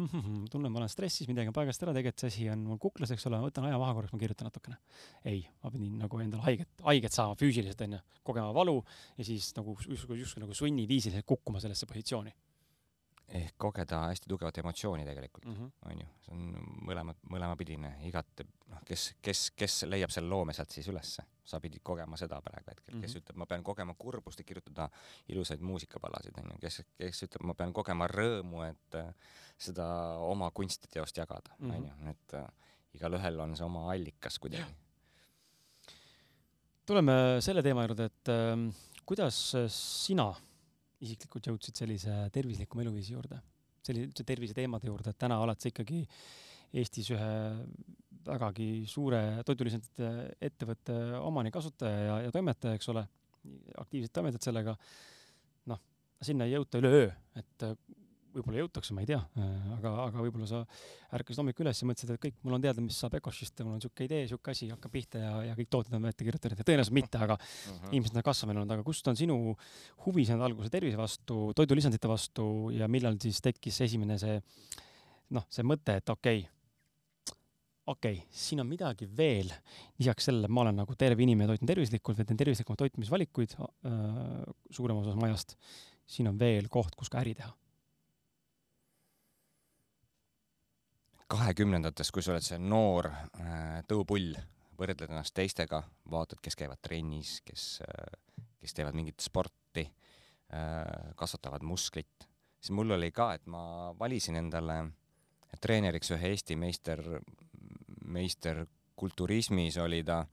tunnen, 0.52 0.72
ma 0.72 0.82
olen 0.82 0.92
stressis, 0.92 1.28
midagi 1.30 1.50
on 1.50 1.56
paigast 1.56 1.82
ära, 1.84 1.94
tegelikult 1.96 2.24
see 2.24 2.32
asi 2.32 2.46
on 2.52 2.62
mul 2.68 2.80
kuklas, 2.82 3.12
eks 3.14 3.26
ole, 3.30 3.40
ma 3.40 3.48
võtan 3.48 3.66
aja 3.68 3.80
maha 3.80 3.96
korraks, 3.96 4.14
ma 4.14 4.22
kirjutan 4.22 4.50
natukene. 4.50 4.78
ei, 5.24 5.42
ma 5.64 5.72
pidin 5.74 5.98
nagu 6.04 6.22
endale 6.22 6.46
haiget, 6.46 6.70
haiget 6.86 7.16
saama 7.16 7.38
füüsiliselt, 7.40 7.82
onju, 7.88 8.04
kogema 8.26 8.52
valu 8.56 8.78
ja 9.18 9.26
siis 9.26 9.50
nagu 9.58 9.76
justkui, 9.80 10.20
justkui 10.22 10.44
nagu 10.44 10.56
sunniviisiliselt 10.56 11.28
kukkuma 11.28 11.62
sellesse 11.62 11.88
positsiooni 11.90 12.36
ehk 13.30 13.54
kogeda 13.62 14.00
hästi 14.08 14.28
tugevat 14.30 14.58
emotsiooni 14.58 15.04
tegelikult 15.06 15.44
mm, 15.44 15.54
-hmm. 15.54 15.90
on 15.90 16.00
ju, 16.00 16.06
see 16.24 16.34
on 16.34 16.70
mõlema, 16.88 17.14
mõlemapidine, 17.30 17.92
igat, 18.08 18.42
noh, 18.72 18.80
kes, 18.86 19.04
kes, 19.22 19.42
kes 19.56 19.76
leiab 19.86 20.10
selle 20.10 20.28
loome 20.28 20.54
sealt 20.56 20.74
siis 20.74 20.88
ülesse, 20.90 21.22
sa 21.44 21.60
pidid 21.62 21.82
kogema 21.86 22.18
seda 22.18 22.40
praegu 22.42 22.70
hetkel 22.70 22.94
mm, 22.94 22.98
-hmm. 22.98 23.06
kes 23.06 23.14
mhm. 23.14 23.22
ütleb, 23.22 23.38
ma 23.42 23.46
pean 23.46 23.64
kogema 23.64 23.94
kurbust, 23.98 24.40
et 24.40 24.46
kirjutada 24.46 24.88
ilusaid 25.28 25.60
muusikapalasid, 25.60 26.42
on 26.42 26.50
ju, 26.54 26.58
kes, 26.60 26.82
kes 26.98 27.22
ütleb, 27.28 27.46
ma 27.46 27.54
pean 27.54 27.72
kogema 27.72 28.08
rõõmu, 28.10 28.64
et 28.66 28.98
äh, 28.98 29.14
seda 29.58 29.86
oma 30.26 30.50
kunstiteost 30.50 31.16
jagada, 31.16 31.54
on 31.60 31.74
ju, 31.86 31.94
mhm. 31.94 32.08
et 32.08 32.34
äh, 32.34 32.46
igalühel 32.98 33.40
on 33.40 33.56
see 33.56 33.64
oma 33.66 33.90
allikas 33.92 34.38
kuidagi. 34.38 34.74
tuleme 36.86 37.12
selle 37.40 37.62
teema 37.62 37.86
juurde, 37.86 38.04
et 38.10 38.28
äh, 38.28 38.70
kuidas 39.06 39.54
sina 39.68 40.32
isiklikult 41.00 41.50
jõudsid 41.50 41.80
sellise 41.80 42.14
tervislikuma 42.34 42.84
eluviisi 42.84 43.14
juurde, 43.14 43.40
sellise 43.86 44.10
üldse 44.10 44.26
terviseteemade 44.28 44.90
juurde, 44.90 45.12
et 45.12 45.20
täna 45.20 45.40
oled 45.42 45.60
sa 45.60 45.70
ikkagi 45.72 46.04
Eestis 46.80 47.08
ühe 47.10 47.30
vägagi 48.26 48.84
suure 48.86 49.20
toidulisandite 49.48 50.10
ettevõtte 50.46 50.96
omanik, 51.18 51.56
asutaja 51.58 52.02
ja, 52.04 52.18
ja 52.26 52.34
toimetaja, 52.34 52.76
eks 52.78 52.90
ole, 52.92 53.02
aktiivselt 53.80 54.12
toimetad 54.14 54.44
sellega. 54.44 54.76
noh, 55.70 55.80
sinna 56.22 56.46
ei 56.46 56.54
jõuta 56.54 56.78
üleöö, 56.78 57.08
et 57.40 57.66
võib-olla 58.34 58.62
jõutakse, 58.62 58.94
ma 58.94 59.02
ei 59.02 59.08
tea, 59.10 59.18
aga, 59.76 59.92
aga 60.06 60.24
võib-olla 60.24 60.46
sa 60.48 60.60
ärkasid 61.16 61.40
hommikul 61.42 61.66
üles 61.66 61.80
ja 61.82 61.88
mõtlesid, 61.88 62.12
et 62.14 62.22
kõik, 62.22 62.36
mul 62.46 62.56
on 62.56 62.64
teada, 62.64 62.84
mis 62.84 62.98
saab 63.02 63.16
Ecoshist 63.18 63.58
ja 63.58 63.66
mul 63.66 63.74
on 63.74 63.80
niisugune 63.80 64.06
idee, 64.06 64.20
niisugune 64.26 64.54
asi 64.54 64.68
hakkab 64.70 64.94
pihta 64.94 65.22
ja, 65.22 65.32
ja 65.48 65.56
kõik 65.58 65.72
tooted 65.74 65.96
on 65.98 66.06
ette 66.10 66.26
kirjutatud 66.26 66.62
ja 66.62 66.66
tõenäoliselt 66.68 66.96
mitte, 66.96 67.18
aga 67.18 67.36
uh 67.36 67.48
-huh. 67.72 67.96
ilmselt 67.98 68.18
nad 68.18 68.26
kasvamine 68.26 68.62
olnud, 68.62 68.76
aga 68.76 68.86
kust 68.86 69.10
on 69.10 69.18
sinu 69.18 69.56
huvi 70.06 70.26
saanud 70.28 70.46
alguse 70.46 70.70
tervise 70.70 71.00
vastu, 71.00 71.50
toidulisandite 71.56 72.08
vastu 72.08 72.70
ja 72.76 72.88
millal 72.88 73.18
siis 73.20 73.42
tekkis 73.42 73.80
esimene 73.88 74.18
see 74.18 74.38
noh, 75.34 75.46
see 75.50 75.66
mõte, 75.66 75.96
et 76.00 76.08
okei 76.08 76.42
okay,, 76.44 77.36
okei 77.86 78.18
okay,, 78.18 78.26
siin 78.30 78.62
on 78.62 78.68
midagi 78.70 79.08
veel 79.16 79.50
lisaks 79.98 80.30
sellele, 80.30 80.48
ma 80.48 80.64
olen 80.64 80.82
nagu 80.82 80.94
terve 80.94 81.22
inimene, 81.22 81.50
toitun 81.50 81.70
tervislikult 81.70 82.20
või 82.20 82.28
teen 82.28 82.42
tervislikumaid 82.42 82.84
toitumisvalikuid 82.84 83.56
äh, 83.58 84.44
suurema 84.70 85.02
osas 85.02 85.18
majast. 85.18 85.56
siin 86.10 86.28
on 86.28 86.38
veel 86.38 86.68
koht, 86.68 86.94
kus 86.98 87.10
ka 87.10 87.20
äri 87.22 87.34
teha 87.38 87.52
kahekümnendates, 91.30 92.10
kui 92.10 92.24
sa 92.24 92.34
oled 92.34 92.44
see 92.44 92.58
noor 92.58 93.10
äh, 93.10 93.80
tõupull, 93.88 94.34
võrdled 94.80 95.10
ennast 95.10 95.34
teistega, 95.36 95.82
vaatad, 96.10 96.40
kes 96.42 96.56
käivad 96.58 96.80
trennis, 96.82 97.38
kes, 97.46 97.66
äh, 97.86 98.48
kes 98.60 98.74
teevad 98.76 98.96
mingit 98.98 99.22
sporti, 99.22 99.84
äh, 100.54 101.12
kasvatavad 101.18 101.66
musklit, 101.66 102.26
siis 102.58 102.74
mul 102.76 102.96
oli 102.96 103.12
ka, 103.14 103.32
et 103.38 103.46
ma 103.50 103.92
valisin 103.98 104.40
endale 104.40 104.80
treeneriks 105.62 106.14
ühe 106.16 106.32
Eesti 106.34 106.56
meister, 106.58 107.02
meister 108.10 108.64
kulturismis 108.98 109.78
oli 109.80 110.02
ta 110.04 110.24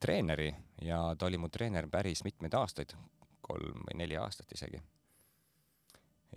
treeneri 0.00 0.48
ja 0.86 1.00
ta 1.18 1.26
oli 1.26 1.38
mu 1.38 1.50
treener 1.52 1.88
päris 1.90 2.22
mitmeid 2.24 2.54
aastaid, 2.56 2.94
kolm 3.44 3.82
või 3.84 3.98
neli 4.00 4.16
aastat 4.16 4.54
isegi. 4.56 4.80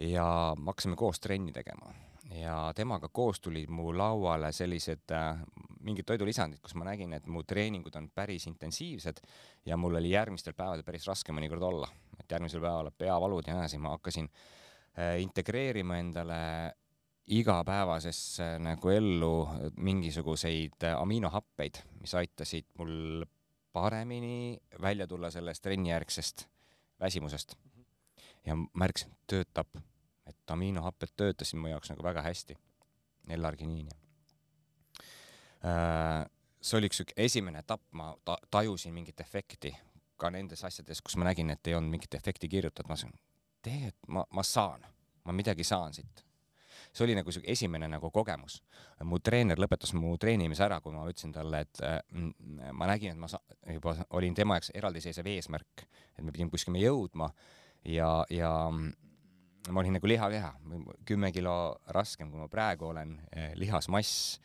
ja 0.10 0.28
me 0.58 0.74
hakkasime 0.74 0.98
koos 1.00 1.20
trenni 1.24 1.54
tegema 1.56 1.94
ja 2.32 2.72
temaga 2.76 3.10
koos 3.14 3.40
tulid 3.40 3.70
mu 3.72 3.92
lauale 3.96 4.52
sellised 4.56 5.12
äh, 5.16 5.40
mingid 5.88 6.08
toidulisandid, 6.08 6.60
kus 6.64 6.76
ma 6.76 6.88
nägin, 6.90 7.14
et 7.16 7.28
mu 7.32 7.44
treeningud 7.48 7.96
on 7.96 8.10
päris 8.16 8.48
intensiivsed 8.50 9.22
ja 9.66 9.78
mul 9.78 9.96
oli 10.00 10.12
järgmistel 10.12 10.56
päevadel 10.58 10.84
päris 10.88 11.08
raske 11.08 11.36
mõnikord 11.36 11.64
olla, 11.70 11.90
et 12.20 12.32
järgmisel 12.32 12.64
päeval 12.64 12.92
peavalud 12.98 13.48
ja 13.48 13.56
nii 13.56 13.64
edasi, 13.64 13.80
ma 13.82 13.96
hakkasin 13.96 14.28
äh, 14.28 15.16
integreerima 15.24 16.02
endale 16.02 16.42
igapäevasesse 17.28 18.54
nagu 18.64 18.92
ellu 18.92 19.34
mingisuguseid 19.84 20.88
aminohappeid, 20.96 21.82
mis 22.00 22.14
aitasid 22.16 22.70
mul 22.80 23.26
paremini 23.76 24.58
välja 24.82 25.08
tulla 25.08 25.32
sellest 25.32 25.64
trennijärgsest 25.64 26.48
väsimusest. 27.00 27.56
ja 28.46 28.56
märkasin, 28.56 29.12
töötab 29.28 29.68
et 30.28 30.54
aminohapped 30.54 31.16
töötasid 31.18 31.60
mu 31.60 31.72
jaoks 31.72 31.94
nagu 31.94 32.04
väga 32.04 32.24
hästi, 32.26 32.58
L-arginiini 33.36 33.92
äh,. 35.66 36.26
see 36.62 36.78
oli 36.80 36.90
üks 36.90 37.02
siuke 37.02 37.14
esimene 37.18 37.60
etapp, 37.64 37.84
ma 37.92 38.14
ta 38.26 38.38
tajusin 38.52 38.94
mingit 38.94 39.20
efekti 39.22 39.74
ka 40.18 40.32
nendes 40.34 40.64
asjades, 40.66 41.02
kus 41.02 41.18
ma 41.18 41.28
nägin, 41.30 41.52
et 41.54 41.68
ei 41.68 41.76
olnud 41.78 41.94
mingit 41.94 42.16
efekti 42.18 42.50
kirjutatud, 42.50 42.90
ma 42.90 42.96
mõtlesin, 42.96 43.14
tegelikult 43.66 44.16
ma, 44.16 44.24
ma 44.40 44.44
saan, 44.46 44.86
ma 45.28 45.36
midagi 45.36 45.66
saan 45.68 45.94
siit. 45.94 46.24
See 46.94 47.04
oli 47.06 47.18
nagu 47.18 47.32
siuke 47.34 47.52
esimene 47.52 47.90
nagu 47.92 48.10
kogemus. 48.14 48.62
mu 49.06 49.20
treener 49.20 49.60
lõpetas 49.60 49.94
mu 49.94 50.16
treenimise 50.18 50.64
ära, 50.66 50.80
kui 50.82 50.94
ma 50.96 51.06
ütlesin 51.10 51.34
talle, 51.36 51.62
et 51.66 51.82
äh, 51.86 52.00
ma 52.74 52.88
nägin, 52.90 53.14
et 53.14 53.22
ma 53.22 53.30
sa-, 53.30 53.44
juba 53.74 53.94
olin 54.18 54.34
tema 54.34 54.58
jaoks 54.58 54.72
eraldiseisev 54.74 55.28
eesmärk, 55.36 55.86
et 56.16 56.24
me 56.24 56.34
pidime 56.34 56.50
kuskile 56.54 56.82
jõudma 56.82 57.30
ja, 57.86 58.10
ja 58.34 58.52
ma 59.72 59.82
olin 59.82 59.98
nagu 59.98 60.08
lihakeha, 60.08 60.54
kümme 61.08 61.32
kilo 61.36 61.58
raskem, 61.96 62.32
kui 62.32 62.40
ma 62.40 62.48
praegu 62.52 62.92
olen, 62.92 63.18
eh, 63.32 63.52
lihasmass 63.60 64.40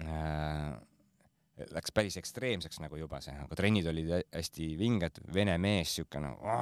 äh, 0.00 0.72
läks 1.70 1.92
päris 1.94 2.16
ekstreemseks 2.16 2.80
nagu 2.82 2.96
juba 2.96 3.20
see, 3.22 3.34
aga 3.44 3.56
trennid 3.58 3.86
olid 3.90 4.10
hästi 4.32 4.68
vinged, 4.80 5.20
vene 5.34 5.56
mees 5.60 5.96
siukene 5.98 6.30
no,, 6.32 6.54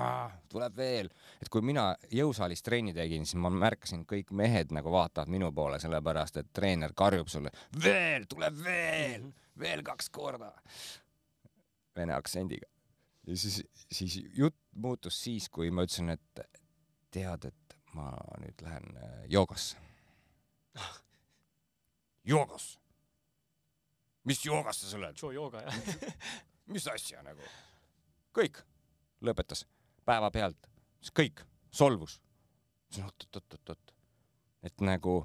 tuleb 0.51 0.77
veel, 0.77 1.11
et 1.41 1.51
kui 1.53 1.63
mina 1.65 1.91
jõusaalis 2.13 2.65
trenni 2.67 2.95
tegin, 2.97 3.27
siis 3.29 3.39
ma 3.41 3.53
märkasin, 3.55 4.05
kõik 4.09 4.33
mehed 4.37 4.75
nagu 4.75 4.93
vaatavad 4.93 5.31
minu 5.33 5.53
poole, 5.57 5.81
sellepärast 5.83 6.41
et 6.43 6.51
treener 6.57 6.95
karjub 6.97 7.31
sulle 7.31 7.53
veel, 7.85 8.27
tuleb 8.31 8.59
veel, 8.65 9.31
veel 9.61 9.85
kaks 9.87 10.11
korda. 10.15 10.53
Vene 11.97 12.15
aktsendiga. 12.15 12.67
ja 13.27 13.37
siis, 13.37 13.63
siis 13.91 14.21
jutt 14.37 14.59
muutus 14.75 15.23
siis, 15.23 15.49
kui 15.53 15.71
ma 15.71 15.87
ütlesin, 15.87 16.15
et 16.15 16.45
tead, 17.15 17.47
et 17.51 17.60
ma 17.93 18.11
nüüd 18.43 18.63
lähen 18.63 18.97
äh, 18.97 19.25
joogasse. 19.29 19.77
joogasse? 22.25 22.79
mis 24.25 24.45
joogasse 24.45 24.91
sa 24.91 25.01
lähed? 25.01 25.19
jooga, 25.35 25.63
jah 25.63 25.75
mis 26.75 26.87
asja 26.89 27.23
nagu? 27.27 27.43
kõik, 28.37 28.63
lõpetas 29.27 29.67
päevapealt, 30.07 30.71
kõik, 31.17 31.43
solvus. 31.71 32.21
ütlesin 32.89 33.07
oot-oot-oot-oot, 33.07 33.93
et 34.67 34.85
nagu, 34.85 35.17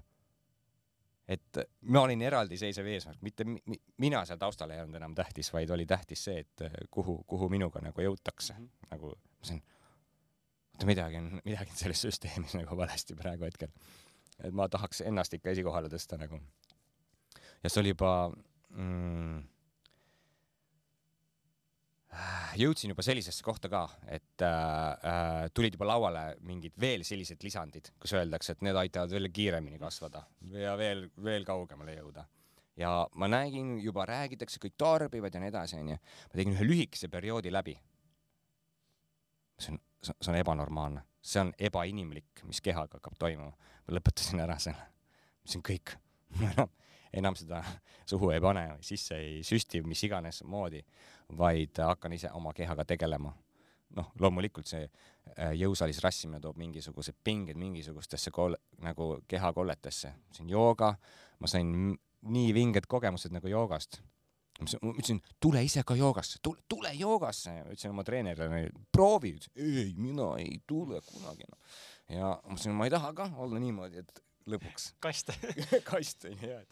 et 1.27 1.61
ma 1.81 2.03
olin 2.05 2.21
eraldiseisev 2.21 2.87
eesmärk, 2.93 3.21
mitte 3.25 3.45
mi, 3.45 3.61
mi, 3.65 3.79
mina 3.97 4.23
seal 4.25 4.41
taustal 4.41 4.73
ei 4.73 4.81
olnud 4.83 4.99
enam 4.99 5.15
tähtis, 5.17 5.51
vaid 5.53 5.69
oli 5.73 5.85
tähtis 5.89 6.25
see, 6.27 6.43
et 6.45 6.89
kuhu, 6.91 7.21
kuhu 7.27 7.49
minuga 7.49 7.81
nagu 7.81 8.01
jõutakse 8.01 8.53
mm, 8.53 8.65
-hmm. 8.65 8.91
nagu 8.91 9.13
ma 9.15 9.49
sain, 9.49 9.63
oota 10.75 10.89
midagi 10.89 11.19
on, 11.21 11.31
midagi 11.47 11.71
on 11.71 11.79
selles 11.79 12.03
süsteemis 12.03 12.57
nagu 12.59 12.77
valesti 12.77 13.15
praegu 13.15 13.47
hetkel. 13.47 13.71
et 14.43 14.53
ma 14.53 14.67
tahaks 14.67 15.01
ennast 15.07 15.33
ikka 15.37 15.53
esikohale 15.55 15.89
tõsta 15.91 16.19
nagu. 16.19 16.39
ja 17.63 17.71
see 17.71 17.81
oli 17.81 17.93
juba 17.95 18.11
mm, 18.75 19.43
jõudsin 22.59 22.91
juba 22.91 23.03
sellisesse 23.05 23.43
kohta 23.43 23.71
ka, 23.71 23.85
et 24.11 24.43
äh, 24.43 24.51
äh, 25.11 25.47
tulid 25.55 25.75
juba 25.75 25.87
lauale 25.89 26.25
mingid 26.47 26.75
veel 26.79 27.03
sellised 27.07 27.43
lisandid, 27.43 27.91
kus 27.99 28.15
öeldakse, 28.15 28.55
et 28.55 28.63
need 28.65 28.77
aitavad 28.79 29.11
veel 29.15 29.31
kiiremini 29.33 29.79
kasvada 29.81 30.25
ja 30.53 30.75
veel, 30.79 31.07
veel 31.23 31.47
kaugemale 31.47 31.97
jõuda. 31.97 32.27
ja 32.79 32.93
ma 33.15 33.31
nägin, 33.31 33.77
juba 33.79 34.05
räägitakse, 34.11 34.59
kõik 34.63 34.75
tarbivad 34.77 35.35
ja 35.35 35.43
nii 35.43 35.51
edasi, 35.53 35.79
onju. 35.79 35.99
ma 35.99 36.39
tegin 36.39 36.55
ühe 36.57 36.67
lühikese 36.67 37.11
perioodi 37.11 37.51
läbi. 37.51 37.77
on, 39.69 39.79
see 40.05 40.31
on 40.31 40.39
ebanormaalne, 40.39 41.03
see 41.21 41.41
on 41.41 41.53
ebainimlik, 41.59 42.43
mis 42.43 42.61
kehaga 42.61 42.99
hakkab 42.99 43.17
toimuma. 43.19 43.53
ma 43.87 43.97
lõpetasin 43.97 44.41
ära 44.41 44.57
selle. 44.59 44.89
see 45.45 45.59
on 45.59 45.65
kõik 45.65 45.95
enam, 46.51 46.69
enam 47.13 47.35
seda 47.35 47.63
suhu 48.05 48.29
ei 48.33 48.41
pane, 48.41 48.67
sisse 48.81 49.17
ei 49.17 49.43
süsti, 49.43 49.81
mis 49.81 50.03
iganes 50.03 50.43
moodi 50.43 50.83
vaid 51.37 51.77
hakkan 51.81 52.13
ise 52.13 52.31
oma 52.33 52.53
kehaga 52.53 52.85
tegelema. 52.85 53.33
noh, 53.95 54.09
loomulikult 54.19 54.67
see 54.67 54.83
äh, 54.83 55.53
jõusaalis 55.55 56.01
rassimine 56.03 56.41
toob 56.43 56.57
mingisugused 56.59 57.15
pinged 57.23 57.55
mingisugustesse 57.55 58.31
kol-, 58.31 58.57
nagu 58.83 59.21
kehakolletesse. 59.27 60.13
see 60.31 60.43
on 60.43 60.49
jooga, 60.49 60.95
ma 61.39 61.47
sain 61.47 61.95
nii 62.25 62.53
vinged 62.53 62.89
kogemused 62.89 63.31
nagu 63.31 63.47
joogast. 63.47 64.01
Ma 64.59 64.93
ütlesin, 64.93 65.19
tule 65.43 65.63
ise 65.65 65.83
ka 65.87 65.97
joogasse, 65.99 66.39
tule, 66.43 66.61
tule 66.71 66.91
joogasse, 66.95 67.57
ütlesin 67.65 67.91
oma 67.91 68.05
treenerile, 68.07 68.69
proovi. 68.91 69.35
ei, 69.55 69.93
mina 69.97 70.31
ei 70.39 70.61
tule 70.67 71.01
kunagi 71.09 71.49
no.. 71.49 71.59
ja 72.09 72.29
ma 72.37 72.53
ütlesin, 72.53 72.77
ma 72.77 72.87
ei 72.87 72.93
taha 72.93 73.11
ka 73.17 73.27
olla 73.43 73.59
niimoodi, 73.59 74.05
et 74.05 74.23
lõpuks. 74.49 74.93
kast 75.03 75.33
kast 75.89 76.27
on 76.29 76.37
ju, 76.41 76.59
et 76.61 76.69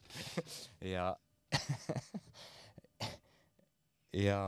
ja 0.93 1.09
ja, 4.27 4.39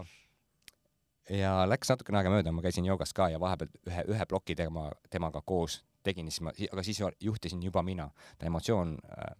ja 1.29 1.51
läks 1.67 1.91
natukene 1.91 2.21
aega 2.21 2.33
mööda, 2.33 2.53
ma 2.55 2.63
käisin 2.65 2.87
joogas 2.87 3.13
ka 3.13 3.29
ja 3.33 3.41
vahepeal 3.41 3.69
ühe, 3.89 4.01
ühe 4.15 4.25
ploki 4.29 4.55
tema, 4.57 4.87
temaga 5.11 5.43
koos 5.45 5.81
tegin, 6.05 6.29
siis 6.31 6.43
ma, 6.45 6.53
aga 6.71 6.83
siis 6.85 7.01
juhtisin 7.21 7.63
juba 7.65 7.83
mina. 7.83 8.09
ta 8.37 8.45
emotsioon 8.45 8.97
äh, 9.09 9.33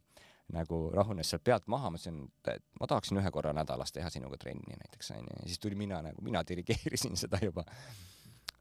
nagu 0.54 0.80
rahunes 0.94 1.30
sealt 1.30 1.44
pealt 1.44 1.68
maha, 1.72 1.90
ma 1.90 1.98
ütlesin, 1.98 2.20
et 2.52 2.64
ma 2.80 2.88
tahaksin 2.88 3.18
ühe 3.18 3.32
korra 3.34 3.54
nädalas 3.54 3.94
teha 3.96 4.10
sinuga 4.14 4.38
trenni 4.38 4.78
näiteks 4.78 5.12
onju, 5.16 5.40
ja 5.40 5.48
siis 5.48 5.60
tuli 5.60 5.76
mina 5.76 6.02
nagu, 6.06 6.22
mina 6.22 6.44
dirigeerisin 6.48 7.18
seda 7.24 7.40
juba. 7.42 7.66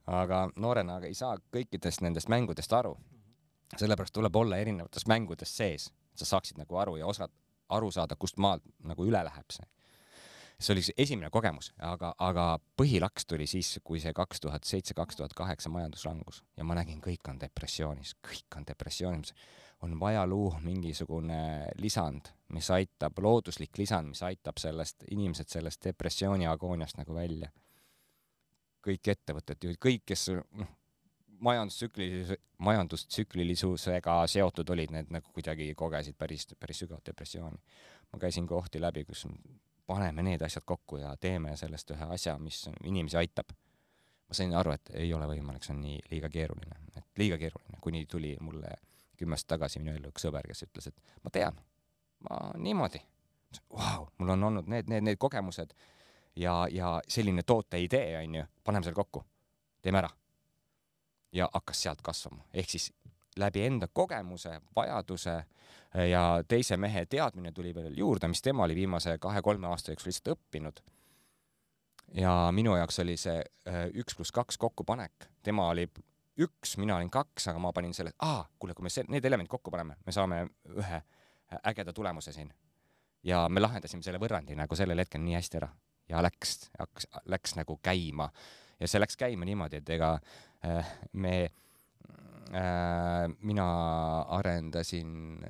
aga 0.07 0.49
noorena 0.57 0.97
aga 0.97 1.07
ei 1.09 1.15
saa 1.15 1.37
kõikidest 1.53 2.03
nendest 2.05 2.29
mängudest 2.29 2.73
aru. 2.73 2.97
sellepärast 3.77 4.15
tuleb 4.15 4.37
olla 4.37 4.57
erinevates 4.57 5.07
mängudes 5.07 5.57
sees, 5.57 5.87
et 6.13 6.19
sa 6.19 6.25
saaksid 6.25 6.59
nagu 6.59 6.77
aru 6.77 6.97
ja 6.97 7.07
osad 7.07 7.31
aru 7.69 7.91
saada, 7.91 8.17
kust 8.17 8.37
maalt 8.37 8.63
nagu 8.85 9.05
üle 9.05 9.25
läheb 9.25 9.51
see 9.51 9.67
see 10.61 10.73
oli 10.75 10.83
see 10.87 10.97
esimene 11.05 11.31
kogemus, 11.31 11.73
aga, 11.83 12.13
aga 12.23 12.45
põhilaks 12.79 13.27
tuli 13.29 13.47
siis, 13.51 13.75
kui 13.85 14.01
see 14.01 14.13
kaks 14.17 14.43
tuhat 14.45 14.65
seitse, 14.69 14.95
kaks 14.97 15.19
tuhat 15.19 15.35
kaheksa 15.37 15.73
majanduslangus 15.73 16.43
ja 16.57 16.65
ma 16.65 16.77
nägin, 16.79 17.01
kõik 17.05 17.31
on 17.31 17.41
depressioonis, 17.41 18.15
kõik 18.25 18.59
on 18.59 18.67
depressioonis. 18.69 19.35
On 19.83 20.01
vaja 20.01 20.27
luua 20.27 20.61
mingisugune 20.63 21.67
lisand, 21.77 22.31
mis 22.53 22.71
aitab, 22.71 23.19
looduslik 23.19 23.79
lisand, 23.79 24.09
mis 24.09 24.23
aitab 24.23 24.61
sellest, 24.61 25.05
inimesed 25.11 25.49
sellest 25.49 25.85
depressiooni 25.85 26.47
agooniast 26.47 26.97
nagu 27.01 27.15
välja. 27.15 27.51
kõik 28.85 29.09
ettevõtted 29.09 29.65
kõik, 29.81 30.03
kes 30.05 30.29
noh, 30.29 30.69
majandustsüklilis-, 31.41 32.37
majandustsüklilisusega 32.59 34.27
seotud 34.27 34.71
olid, 34.71 34.93
need 34.93 35.13
nagu 35.13 35.33
kuidagi 35.33 35.71
kogesid 35.75 36.17
päris, 36.19 36.47
päris 36.61 36.85
sügavat 36.85 37.07
depressiooni. 37.07 37.59
ma 38.13 38.19
käisin 38.19 38.47
kohti 38.47 38.81
läbi, 38.81 39.05
kus 39.05 39.27
paneme 39.87 40.23
need 40.23 40.43
asjad 40.43 40.65
kokku 40.67 40.97
ja 40.97 41.17
teeme 41.17 41.57
sellest 41.57 41.91
ühe 41.91 42.09
asja, 42.17 42.39
mis 42.39 42.69
inimesi 42.85 43.17
aitab. 43.17 43.53
ma 44.29 44.35
sain 44.35 44.55
aru, 44.55 44.73
et 44.73 44.91
ei 44.95 45.15
ole 45.15 45.27
võimalik, 45.29 45.65
see 45.65 45.75
on 45.75 45.81
nii 45.85 46.01
liiga 46.11 46.29
keeruline, 46.33 46.77
et 46.97 47.19
liiga 47.21 47.39
keeruline, 47.39 47.79
kuni 47.81 48.07
tuli 48.07 48.37
mulle 48.41 48.71
kümme 49.17 49.37
aastat 49.39 49.55
tagasi 49.57 49.83
minu 49.83 49.95
ellu 49.97 50.11
üks 50.13 50.27
sõber, 50.27 50.47
kes 50.49 50.67
ütles, 50.67 50.91
et 50.91 51.19
ma 51.25 51.33
tean, 51.35 51.59
ma 52.29 52.41
niimoodi, 52.59 53.01
vau, 53.73 54.09
mul 54.19 54.35
on 54.37 54.51
olnud 54.51 54.71
need, 54.71 54.91
need, 54.91 55.07
need 55.07 55.21
kogemused 55.21 55.75
ja, 56.37 56.67
ja 56.71 56.97
selline 57.09 57.43
toote 57.47 57.81
idee, 57.83 58.19
onju, 58.19 58.45
paneme 58.65 58.87
selle 58.87 58.99
kokku, 58.99 59.25
teeme 59.83 60.03
ära. 60.03 60.11
ja 61.33 61.49
hakkas 61.53 61.83
sealt 61.83 62.03
kasvama, 62.03 62.45
ehk 62.55 62.71
siis 62.71 62.93
läbi 63.37 63.65
enda 63.67 63.89
kogemuse, 63.93 64.61
vajaduse 64.77 65.45
ja 66.11 66.23
teise 66.49 66.77
mehe 66.77 67.07
teadmine 67.07 67.53
tuli 67.53 67.75
veel 67.75 67.97
juurde, 67.99 68.29
mis 68.29 68.43
tema 68.43 68.65
oli 68.65 68.75
viimase 68.75 69.19
kahe-kolme 69.19 69.67
aasta 69.67 69.93
jooksul 69.93 70.11
lihtsalt 70.11 70.37
õppinud. 70.37 70.83
ja 72.15 72.33
minu 72.53 72.77
jaoks 72.77 72.99
oli 72.99 73.17
see 73.17 73.41
äh, 73.69 73.87
üks 73.95 74.15
pluss 74.15 74.33
kaks 74.33 74.59
kokkupanek, 74.59 75.29
tema 75.43 75.69
oli 75.69 75.89
üks, 76.41 76.77
mina 76.81 76.97
olin 76.97 77.11
kaks, 77.11 77.49
aga 77.53 77.63
ma 77.63 77.73
panin 77.73 77.95
selle, 77.95 78.15
aa, 78.27 78.45
kuule, 78.59 78.75
kui 78.75 78.87
me 78.87 78.93
see, 78.93 79.07
need 79.09 79.25
elemendid 79.25 79.53
kokku 79.53 79.71
paneme, 79.71 79.97
me 80.07 80.13
saame 80.13 80.43
ühe 80.75 81.01
ägeda 81.71 81.93
tulemuse 81.93 82.33
siin. 82.33 82.53
ja 83.25 83.47
me 83.49 83.61
lahendasime 83.61 84.03
selle 84.03 84.19
võrrandi 84.21 84.57
nagu 84.59 84.77
sellel 84.77 84.99
hetkel 85.01 85.23
nii 85.25 85.37
hästi 85.39 85.61
ära 85.61 85.69
ja 86.09 86.23
läks, 86.23 86.71
hakkas, 86.79 87.07
läks 87.31 87.55
nagu 87.57 87.79
käima 87.83 88.29
ja 88.81 88.89
see 88.89 89.01
läks 89.01 89.17
käima 89.17 89.47
niimoodi, 89.49 89.81
et 89.81 89.95
ega 89.97 90.19
äh, 90.67 90.97
me 91.13 91.37
Äh, 92.55 93.29
mina 93.41 93.67
arendasin, 94.37 95.41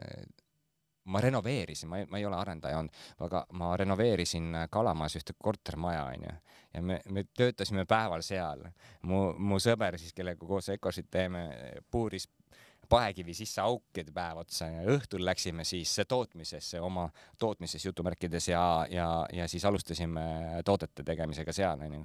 ma 1.05 1.21
renoveerisin, 1.21 1.89
ma 1.89 1.99
ei, 1.99 2.07
ma 2.11 2.19
ei 2.19 2.27
ole 2.27 2.37
arendaja 2.37 2.79
olnud, 2.81 3.03
aga 3.27 3.45
ma 3.61 3.75
renoveerisin 3.77 4.65
Kalamajas 4.71 5.19
ühte 5.21 5.35
kortermaja, 5.39 6.05
onju. 6.15 6.37
ja 6.75 6.83
me, 6.83 7.01
me 7.11 7.27
töötasime 7.37 7.85
päeval 7.89 8.23
seal. 8.23 8.65
mu, 9.03 9.27
mu 9.39 9.61
sõber 9.61 9.99
siis, 10.01 10.15
kellega 10.17 10.47
koos 10.47 10.69
Ecosit 10.75 11.11
teeme, 11.11 11.45
puuris 11.91 12.29
paekivi 12.89 13.35
sisse 13.35 13.61
aukide 13.65 14.13
päev 14.13 14.43
otsa 14.43 14.69
ja 14.69 14.83
õhtul 14.93 15.25
läksime 15.25 15.65
siis 15.65 15.95
tootmisesse, 16.09 16.81
oma 16.81 17.09
tootmises 17.39 17.85
jutumärkides 17.85 18.49
ja, 18.49 18.87
ja, 18.91 19.09
ja 19.33 19.49
siis 19.49 19.65
alustasime 19.65 20.25
toodete 20.65 21.05
tegemisega 21.05 21.53
seal, 21.53 21.81
onju. 21.81 22.05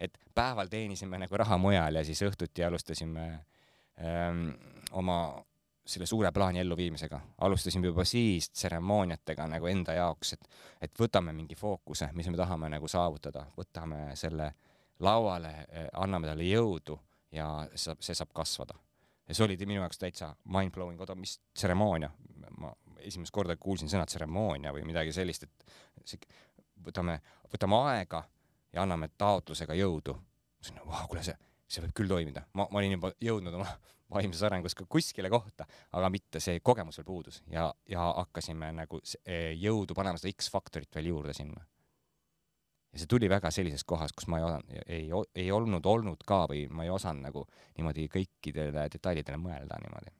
et 0.00 0.18
päeval 0.34 0.68
teenisime 0.68 1.18
nagu 1.18 1.36
raha 1.36 1.58
mujal 1.58 1.94
ja 1.94 2.04
siis 2.04 2.22
õhtuti 2.26 2.66
alustasime 2.66 3.26
äh, 3.26 3.44
ähm, 4.00 4.48
oma 4.92 5.44
selle 5.86 6.06
suure 6.06 6.32
plaani 6.32 6.58
elluviimisega. 6.58 7.20
alustasime 7.38 7.86
juba 7.86 8.04
siis 8.04 8.50
tseremooniatega 8.50 9.46
nagu 9.46 9.66
enda 9.66 9.92
jaoks, 9.92 10.32
et, 10.32 10.48
et 10.80 11.00
võtame 11.00 11.32
mingi 11.32 11.54
fookuse, 11.54 12.08
mis 12.12 12.28
me 12.28 12.36
tahame 12.36 12.68
nagu 12.68 12.88
saavutada, 12.88 13.46
võtame 13.56 14.16
selle 14.16 14.52
lauale, 15.00 15.52
anname 15.92 16.26
talle 16.26 16.48
jõudu 16.48 16.98
ja 17.32 17.48
see, 17.74 17.96
see 18.00 18.14
saab 18.14 18.32
kasvada. 18.34 18.74
ja 19.28 19.34
see 19.34 19.44
oli 19.44 19.56
minu 19.66 19.80
jaoks 19.80 19.98
täitsa 19.98 20.34
mind-blowing, 20.44 21.00
oota, 21.00 21.14
mis 21.14 21.40
tseremoonia? 21.54 22.10
ma 22.58 22.72
esimest 22.98 23.32
korda 23.32 23.56
kuulsin 23.56 23.88
sõna 23.88 24.06
tseremoonia 24.06 24.72
või 24.72 24.84
midagi 24.86 25.12
sellist, 25.12 25.42
et 25.42 25.74
see, 26.04 26.18
võtame, 26.84 27.20
võtame 27.52 27.82
aega 27.90 28.22
ja 28.72 28.82
anname 28.82 29.08
taotlusega 29.18 29.74
jõudu. 29.74 30.16
Vau, 30.86 31.04
kuule 31.06 31.22
see 31.22 31.36
see 31.70 31.82
võib 31.84 31.94
küll 31.98 32.10
toimida. 32.10 32.44
ma, 32.54 32.66
ma 32.70 32.80
olin 32.80 32.96
juba 32.96 33.12
jõudnud 33.22 33.58
oma 33.58 33.66
vaimses 34.12 34.42
arengus 34.46 34.76
ka 34.78 34.86
kuskile 34.88 35.30
kohta, 35.32 35.66
aga 35.98 36.10
mitte 36.12 36.40
see 36.42 36.60
kogemus 36.64 37.00
veel 37.00 37.08
puudus 37.08 37.40
ja, 37.50 37.66
ja 37.90 38.10
hakkasime 38.20 38.70
nagu 38.76 39.00
e, 39.24 39.38
jõudu 39.58 39.96
panema 39.98 40.20
seda 40.20 40.34
X-faktorit 40.34 40.94
veel 40.98 41.10
juurde 41.10 41.34
sinna. 41.36 41.64
ja 42.92 43.02
see 43.02 43.10
tuli 43.10 43.30
väga 43.30 43.50
sellises 43.54 43.84
kohas, 43.84 44.14
kus 44.16 44.28
ma 44.30 44.38
ei 44.40 44.46
osanud, 44.46 44.76
ei, 44.86 45.08
ei 45.42 45.50
olnud 45.52 45.90
olnud 45.90 46.22
ka 46.28 46.44
või 46.52 46.66
ma 46.70 46.86
ei 46.86 46.94
osanud 46.94 47.26
nagu 47.26 47.46
niimoodi 47.78 48.06
kõikidele 48.12 48.86
detailidele 48.94 49.42
mõelda 49.42 49.82
niimoodi. 49.82 50.14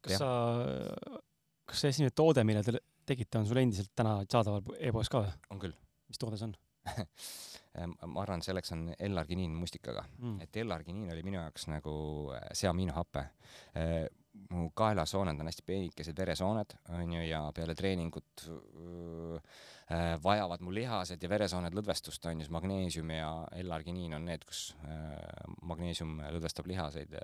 kas 0.00 0.16
jah. 0.16 0.24
sa, 0.24 1.20
kas 1.68 1.84
see 1.84 1.94
esimene 1.94 2.16
toode, 2.16 2.46
mille 2.48 2.64
te 2.64 2.78
tegite, 3.06 3.38
on 3.38 3.48
sul 3.48 3.60
endiselt 3.60 3.92
täna 3.98 4.20
saadaval 4.24 4.76
e-poes 4.80 5.12
ka 5.12 5.26
või? 5.26 5.40
on 5.52 5.66
küll. 5.66 5.80
mis 6.08 6.20
toode 6.20 6.40
see 6.40 6.48
on 6.48 6.56
ma 8.12 8.22
arvan, 8.22 8.42
selleks 8.44 8.74
on 8.74 8.88
L-arginiin 9.08 9.54
mustikaga 9.56 10.04
mm., 10.18 10.40
et 10.44 10.58
L-arginiin 10.64 11.12
oli 11.14 11.22
minu 11.26 11.40
jaoks 11.40 11.68
nagu 11.72 11.94
äh, 12.36 12.48
seamiinohappe. 12.58 13.26
Mu 14.50 14.70
kaelasooned 14.76 15.40
on 15.40 15.48
hästi 15.48 15.64
peenikesed 15.66 16.18
veresooned, 16.18 16.74
onju, 16.96 17.22
ja 17.26 17.42
peale 17.54 17.74
treeningut 17.78 18.44
öö, 18.48 19.38
äh, 19.92 20.16
vajavad 20.24 20.64
mu 20.64 20.74
lihased 20.74 21.22
ja 21.22 21.30
veresooned 21.30 21.74
lõdvestust, 21.76 22.26
onju, 22.28 22.44
siis 22.44 22.52
magneesium 22.54 23.12
ja 23.14 23.30
L-arginiin 23.62 24.16
on 24.18 24.26
need, 24.28 24.44
kus 24.48 24.72
äh, 24.84 25.16
magneesium 25.68 26.18
lõdvestab 26.36 26.68
lihaseid, 26.70 27.16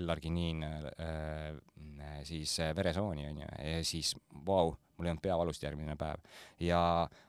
L-arginiin 0.00 0.64
äh, 0.64 1.58
siis 2.28 2.58
veresooni, 2.76 3.26
onju, 3.32 3.50
ja 3.64 3.82
siis 3.86 4.14
vau 4.32 4.70
wow,, 4.70 4.76
mul 4.98 5.06
ei 5.06 5.12
olnud 5.12 5.22
peavalust 5.22 5.62
järgmine 5.62 5.94
päev. 5.98 6.24
ja 6.60 6.80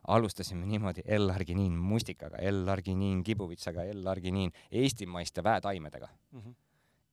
alustasime 0.08 0.66
niimoodi 0.66 1.04
L-arginiin 1.18 1.76
mustikaga, 1.78 2.42
L-arginiin 2.52 3.24
kibuvitsaga, 3.24 3.86
L-arginiin 3.94 4.54
eestimaiste 4.72 5.44
väetaimedega 5.44 6.08
mm. 6.32 6.40
-hmm 6.40 6.69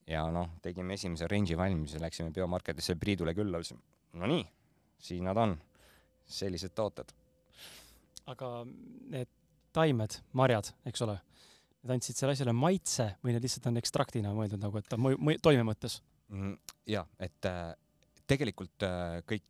ja 0.07 0.25
noh, 0.33 0.57
tegime 0.62 0.95
esimese 0.95 1.29
range'i 1.31 1.59
valmis 1.59 1.97
ja 1.97 2.03
läksime 2.03 2.33
biomarketisse 2.35 2.97
Priidule 3.01 3.35
külla, 3.35 3.61
ütlesime 3.62 4.21
no 4.21 4.29
nii, 4.31 4.45
siin 5.03 5.27
nad 5.29 5.38
on, 5.40 5.57
sellised 6.27 6.75
tooted. 6.77 7.12
aga 8.33 8.51
need 9.12 9.31
taimed, 9.77 10.21
marjad, 10.37 10.73
eks 10.88 11.03
ole, 11.05 11.19
need 11.83 11.97
andsid 11.97 12.19
sellele 12.19 12.38
asjale 12.38 12.55
maitse 12.57 13.11
või 13.23 13.35
need 13.35 13.45
lihtsalt 13.45 13.69
on 13.71 13.83
ekstraktina 13.83 14.33
mõeldud 14.37 14.62
nagu, 14.62 14.79
et 14.81 14.88
ta 14.90 14.99
mõju, 15.01 15.38
toime 15.45 15.66
mõttes 15.69 16.01
mm,? 16.33 16.57
ja, 16.90 17.05
et 17.23 17.51
äh, 17.51 17.75
tegelikult 18.31 18.87
äh, 18.87 19.21
kõik 19.29 19.45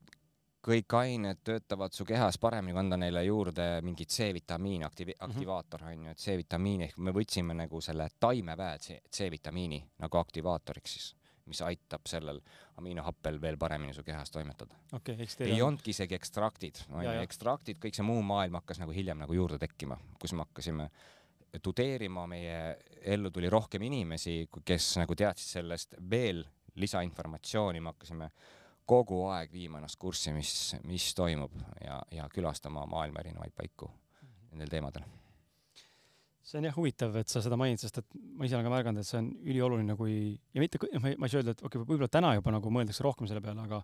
kõik 0.66 0.96
ained 0.98 1.42
töötavad 1.46 1.94
su 1.94 2.05
kehas 2.07 2.38
paremini, 2.42 2.74
kui 2.74 2.83
anda 2.83 2.98
neile 3.00 3.22
juurde 3.26 3.66
mingit 3.87 4.11
C-vitamiini 4.12 4.87
aktivi-, 4.87 5.16
mhm. 5.18 5.31
aktivaator 5.31 5.87
on 5.87 6.09
ju, 6.09 6.14
et 6.16 6.22
C-vitamiini 6.22 6.90
ehk 6.90 6.98
me 6.98 7.14
võtsime 7.14 7.57
nagu 7.57 7.81
selle 7.85 8.09
taimeväe 8.20 8.81
C-vitamiini 8.83 9.81
nagu 10.02 10.20
aktivaatoriks 10.20 10.96
siis, 10.96 11.12
mis 11.46 11.62
aitab 11.62 12.09
sellel 12.11 12.40
amiinohappel 12.81 13.38
veel 13.40 13.59
paremini 13.59 13.94
su 13.94 14.02
kehas 14.02 14.33
toimetada 14.35 14.74
okay,. 14.98 15.29
ei 15.46 15.61
on... 15.61 15.68
olnudki 15.68 15.94
isegi 15.94 16.18
ekstraktid, 16.18 16.83
ju, 16.90 17.12
ekstraktid, 17.22 17.79
kõik 17.83 17.94
see 17.94 18.07
muu 18.07 18.24
maailm 18.26 18.59
hakkas 18.59 18.83
nagu 18.83 18.94
hiljem 18.96 19.22
nagu 19.22 19.37
juurde 19.37 19.61
tekkima, 19.62 19.98
kus 20.20 20.35
me 20.35 20.42
hakkasime 20.48 20.90
tudeerima, 21.62 22.26
meie 22.29 22.59
ellu 23.07 23.31
tuli 23.31 23.48
rohkem 23.52 23.87
inimesi, 23.87 24.48
kes 24.66 24.96
nagu 25.00 25.14
teadsid 25.16 25.61
sellest 25.61 25.94
veel 26.11 26.42
lisainformatsiooni, 26.76 27.81
me 27.81 27.94
hakkasime 27.94 28.31
kogu 28.87 29.25
aeg 29.35 29.53
viima 29.53 29.81
ennast 29.81 29.99
kurssi, 30.01 30.33
mis, 30.35 30.51
mis 30.87 31.11
toimub 31.18 31.55
ja, 31.83 32.01
ja 32.14 32.27
külastama 32.33 32.87
maailma 32.90 33.22
erinevaid 33.25 33.55
paiku 33.57 33.90
nendel 34.53 34.72
teemadel. 34.72 35.07
see 36.46 36.61
on 36.61 36.68
jah 36.68 36.77
huvitav, 36.77 37.16
et 37.18 37.31
sa 37.31 37.42
seda 37.42 37.59
mainid, 37.59 37.81
sest 37.83 37.99
et 37.99 38.18
ma 38.38 38.46
ise 38.46 38.55
olen 38.55 38.68
ka 38.68 38.70
märganud, 38.70 39.03
et 39.03 39.09
see 39.09 39.18
on 39.18 39.33
ülioluline, 39.42 39.96
kui 39.99 40.12
ja 40.55 40.62
mitte, 40.62 40.79
ma 41.03 41.11
ei, 41.11 41.31
saa 41.33 41.40
öelda, 41.40 41.57
et 41.57 41.64
okei 41.64 41.81
okay,, 41.81 41.88
võib-olla 41.88 42.11
täna 42.12 42.37
juba 42.37 42.55
nagu 42.55 42.70
mõeldakse 42.77 43.03
rohkem 43.03 43.27
selle 43.27 43.42
peale, 43.42 43.64
aga 43.66 43.81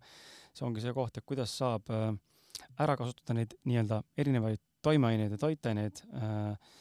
see 0.55 0.69
ongi 0.69 0.85
see 0.85 0.95
koht, 0.95 1.19
et 1.19 1.27
kuidas 1.27 1.57
saab 1.59 1.91
äh, 1.91 2.13
ära 2.85 2.95
kasutada 3.01 3.35
neid 3.41 3.57
nii-öelda 3.67 3.99
erinevaid 4.23 4.63
toimeaineid 4.87 5.35
ja 5.35 5.41
toitaineid 5.43 6.05
äh, 6.15 6.79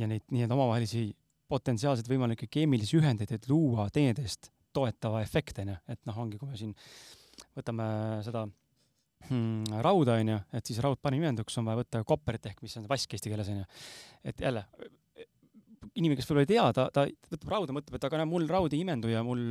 ja 0.00 0.08
neid 0.08 0.24
nii-öelda 0.32 0.56
omavahelisi 0.56 1.10
potentsiaalseid 1.52 2.08
võimalikke 2.08 2.48
keemilisi 2.48 2.96
ühendeid, 2.96 3.36
et 3.36 3.48
luua 3.52 3.90
teineteist 3.92 4.48
toetava 4.72 5.20
efekti, 5.20 5.66
onju, 5.66 5.76
et 5.92 6.00
noh, 6.08 6.22
ongi, 6.24 6.40
kui 6.40 6.48
me 6.48 6.56
siin 6.56 6.72
võtame 7.58 7.86
seda 8.26 8.46
hmm, 9.28 9.82
rauda, 9.84 10.18
onju, 10.22 10.40
et 10.58 10.70
siis 10.70 10.80
raudpanimenduks 10.84 11.60
on 11.60 11.68
vaja 11.68 11.82
võtta 11.82 12.02
kopperit 12.08 12.50
ehk 12.50 12.64
mis 12.64 12.76
on 12.80 12.88
vask 12.90 13.14
eesti 13.14 13.32
keeles, 13.32 13.52
onju. 13.52 13.68
et 14.32 14.44
jälle, 14.46 14.66
inimene, 15.98 16.18
kes 16.18 16.28
võib-olla 16.28 16.44
ei 16.46 16.50
tea, 16.50 16.66
ta, 16.76 16.86
ta 16.94 17.06
võtab 17.32 17.52
rauda, 17.52 17.76
mõtleb, 17.76 17.96
et 17.98 18.06
aga 18.08 18.20
näe, 18.20 18.28
mul 18.30 18.46
raud 18.50 18.74
ei 18.74 18.82
imendu 18.84 19.10
ja 19.12 19.22
mul 19.26 19.42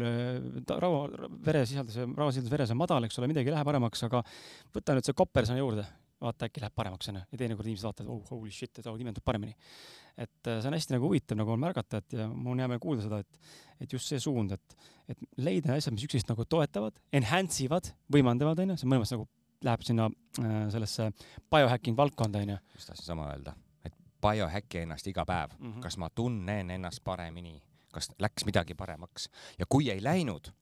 ta, 0.68 0.78
raua, 0.82 1.30
veresisaldus, 1.46 2.00
rauasisaldus 2.18 2.54
veres 2.54 2.74
on 2.74 2.80
madal, 2.82 3.06
eks 3.08 3.20
ole, 3.20 3.30
midagi 3.32 3.52
ei 3.52 3.56
lähe 3.56 3.68
paremaks, 3.68 4.06
aga 4.08 4.24
võta 4.76 4.96
nüüd 4.98 5.08
see 5.08 5.18
kopper 5.18 5.48
sinna 5.48 5.62
juurde, 5.62 5.86
vaata 6.22 6.48
äkki 6.48 6.64
läheb 6.64 6.78
paremaks, 6.78 7.12
onju. 7.12 7.24
ja 7.28 7.42
teinekord 7.42 7.70
inimesed 7.70 7.90
vaatavad, 7.90 8.14
oh 8.14 8.34
holy 8.34 8.54
shit, 8.54 8.74
et 8.78 8.88
raud 8.88 9.02
imendub 9.02 9.26
paremini. 9.26 9.58
Et 10.17 10.47
äh, 10.47 10.60
see 10.62 10.69
on 10.69 10.78
hästi 10.78 10.95
nagu 10.95 11.10
huvitav 11.10 11.39
nagu 11.39 11.54
on 11.54 11.62
märgata, 11.62 12.02
et 12.02 12.17
ja 12.17 12.28
mul 12.30 12.56
on 12.56 12.63
hea 12.63 12.69
meel 12.71 12.82
kuulda 12.84 13.06
seda, 13.06 13.21
et, 13.24 13.54
et 13.84 13.93
just 13.93 14.12
see 14.12 14.19
suund, 14.21 14.56
et, 14.56 14.78
et 15.12 15.26
leida 15.41 15.76
asjad, 15.76 15.95
mis 15.95 16.06
üksteist 16.08 16.32
nagu 16.32 16.45
toetavad, 16.45 16.97
enhance 17.21 17.63
ivad, 17.65 17.91
võimendavad, 18.13 18.62
onju, 18.63 18.78
see 18.82 18.91
mõlemas 18.91 19.13
nagu 19.15 19.28
läheb 19.65 19.86
sinna 19.86 20.08
äh, 20.41 20.63
sellesse 20.74 21.12
biohacking 21.54 21.97
valdkonda, 21.97 22.41
onju. 22.45 22.58
just 22.76 22.91
tahtsin 22.91 23.12
sama 23.13 23.30
öelda, 23.34 23.56
et 23.86 23.97
biohacki 24.24 24.86
ennast 24.86 25.08
iga 25.12 25.26
päev 25.28 25.54
mm, 25.58 25.67
-hmm. 25.67 25.84
kas 25.86 25.97
ma 26.02 26.10
tunnen 26.10 26.71
ennast 26.78 27.04
paremini, 27.04 27.62
kas 27.93 28.12
läks 28.19 28.45
midagi 28.45 28.76
paremaks 28.76 29.30
ja 29.60 29.65
kui 29.69 29.89
ei 29.91 30.04
läinud, 30.04 30.54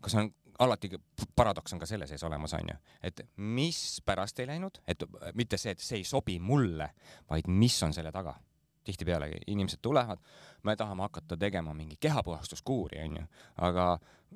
kas 0.00 0.14
on 0.14 0.30
alati 0.58 0.90
paradoks 1.36 1.72
on 1.72 1.78
ka 1.78 1.86
selle 1.86 2.06
sees 2.06 2.22
olemas, 2.26 2.54
onju, 2.58 2.74
et 3.02 3.20
mispärast 3.36 4.40
ei 4.42 4.50
läinud, 4.50 4.80
et 4.88 5.04
mitte 5.38 5.58
see, 5.60 5.74
et 5.76 5.82
see 5.82 6.00
ei 6.00 6.06
sobi 6.06 6.38
mulle, 6.42 6.90
vaid 7.30 7.48
mis 7.48 7.76
on 7.86 7.94
selle 7.94 8.12
taga. 8.14 8.34
Tihtipeale 8.88 9.30
inimesed 9.46 9.82
tulevad, 9.82 10.20
me 10.64 10.76
tahame 10.76 11.04
hakata 11.06 11.36
tegema 11.36 11.74
mingi 11.76 11.96
kehapuhastuskuuri, 12.00 13.00
onju, 13.04 13.24
aga 13.68 13.88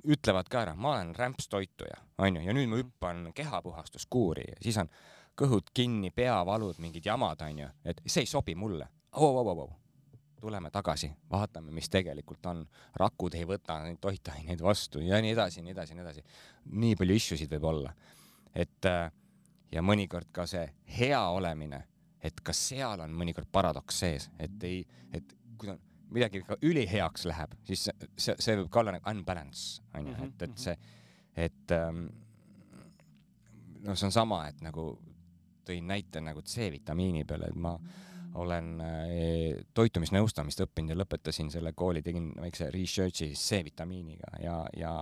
ütlevad 0.05 0.49
ka 0.53 0.63
ära, 0.67 0.77
ma 0.77 0.97
olen 0.97 1.15
rämpstoituja, 1.17 1.99
onju, 2.19 2.45
ja 2.47 2.57
nüüd 2.57 2.71
ma 2.71 2.81
hüppan 2.81 3.29
kehapuhastuskuuri 3.37 4.49
ja 4.51 4.59
siis 4.63 4.81
on 4.83 4.91
kõhud 5.39 5.73
kinni, 5.75 6.11
peavalud, 6.15 6.81
mingid 6.83 7.07
jamad, 7.09 7.41
onju, 7.49 7.71
et 7.85 8.03
see 8.07 8.27
ei 8.27 8.31
sobi 8.31 8.55
mulle. 8.55 8.89
au, 9.13 9.39
au, 9.39 9.49
au, 9.49 9.61
au 9.61 9.71
tuleme 10.43 10.71
tagasi, 10.75 11.07
vaatame, 11.31 11.71
mis 11.71 11.87
tegelikult 11.91 12.47
on, 12.51 12.65
rakud 12.99 13.35
ei 13.39 13.45
võta 13.47 13.77
neid 13.85 14.01
toitaineid 14.03 14.63
vastu 14.65 14.99
ja 15.05 15.21
nii 15.23 15.37
edasi, 15.37 15.63
nii 15.63 15.71
edasi, 15.71 15.95
nii 15.95 16.03
edasi. 16.03 16.25
nii 16.83 16.97
palju 16.99 17.19
issue 17.21 17.39
sid 17.39 17.53
võib 17.53 17.69
olla. 17.71 17.93
et 18.55 18.89
äh, 18.91 19.13
ja 19.73 19.83
mõnikord 19.83 20.33
ka 20.35 20.47
see 20.51 20.65
hea 20.99 21.21
olemine, 21.31 21.85
et 22.23 22.43
ka 22.45 22.55
seal 22.57 23.03
on 23.05 23.15
mõnikord 23.19 23.49
paradoks 23.53 24.03
sees, 24.05 24.29
et 24.43 24.67
ei, 24.69 24.83
et 25.13 25.35
kui 25.59 25.71
on 25.73 25.81
midagi 26.13 26.43
ka 26.47 26.59
üliheaks 26.63 27.27
läheb, 27.29 27.55
siis 27.67 27.89
see, 27.89 28.35
see 28.37 28.59
võib 28.59 28.69
ka 28.73 28.83
olla 28.83 28.97
nagu 28.97 29.11
unbalance, 29.11 29.83
onju, 29.97 30.17
et, 30.19 30.45
et 30.47 30.49
mhm. 30.51 30.61
see, 30.61 30.77
et 31.47 31.75
ähm, 31.77 32.05
noh, 33.83 33.97
see 33.97 34.09
on 34.09 34.15
sama, 34.15 34.45
et 34.53 34.63
nagu 34.65 34.93
tõin 35.67 35.87
näite 35.89 36.21
nagu 36.21 36.43
C-vitamiini 36.43 37.25
peale, 37.27 37.53
et 37.53 37.59
ma 37.59 37.77
mm 37.79 38.12
olen 38.41 38.69
eh, 38.85 39.61
toitumisnõustamist 39.75 40.63
õppinud 40.65 40.95
ja 40.95 40.97
lõpetasin 40.97 41.51
selle 41.53 41.73
kooli, 41.77 42.03
tegin 42.05 42.31
väikse 42.41 42.71
research'i 42.73 43.33
C-vitamiiniga 43.37 44.33
ja, 44.43 44.57
ja 44.77 44.93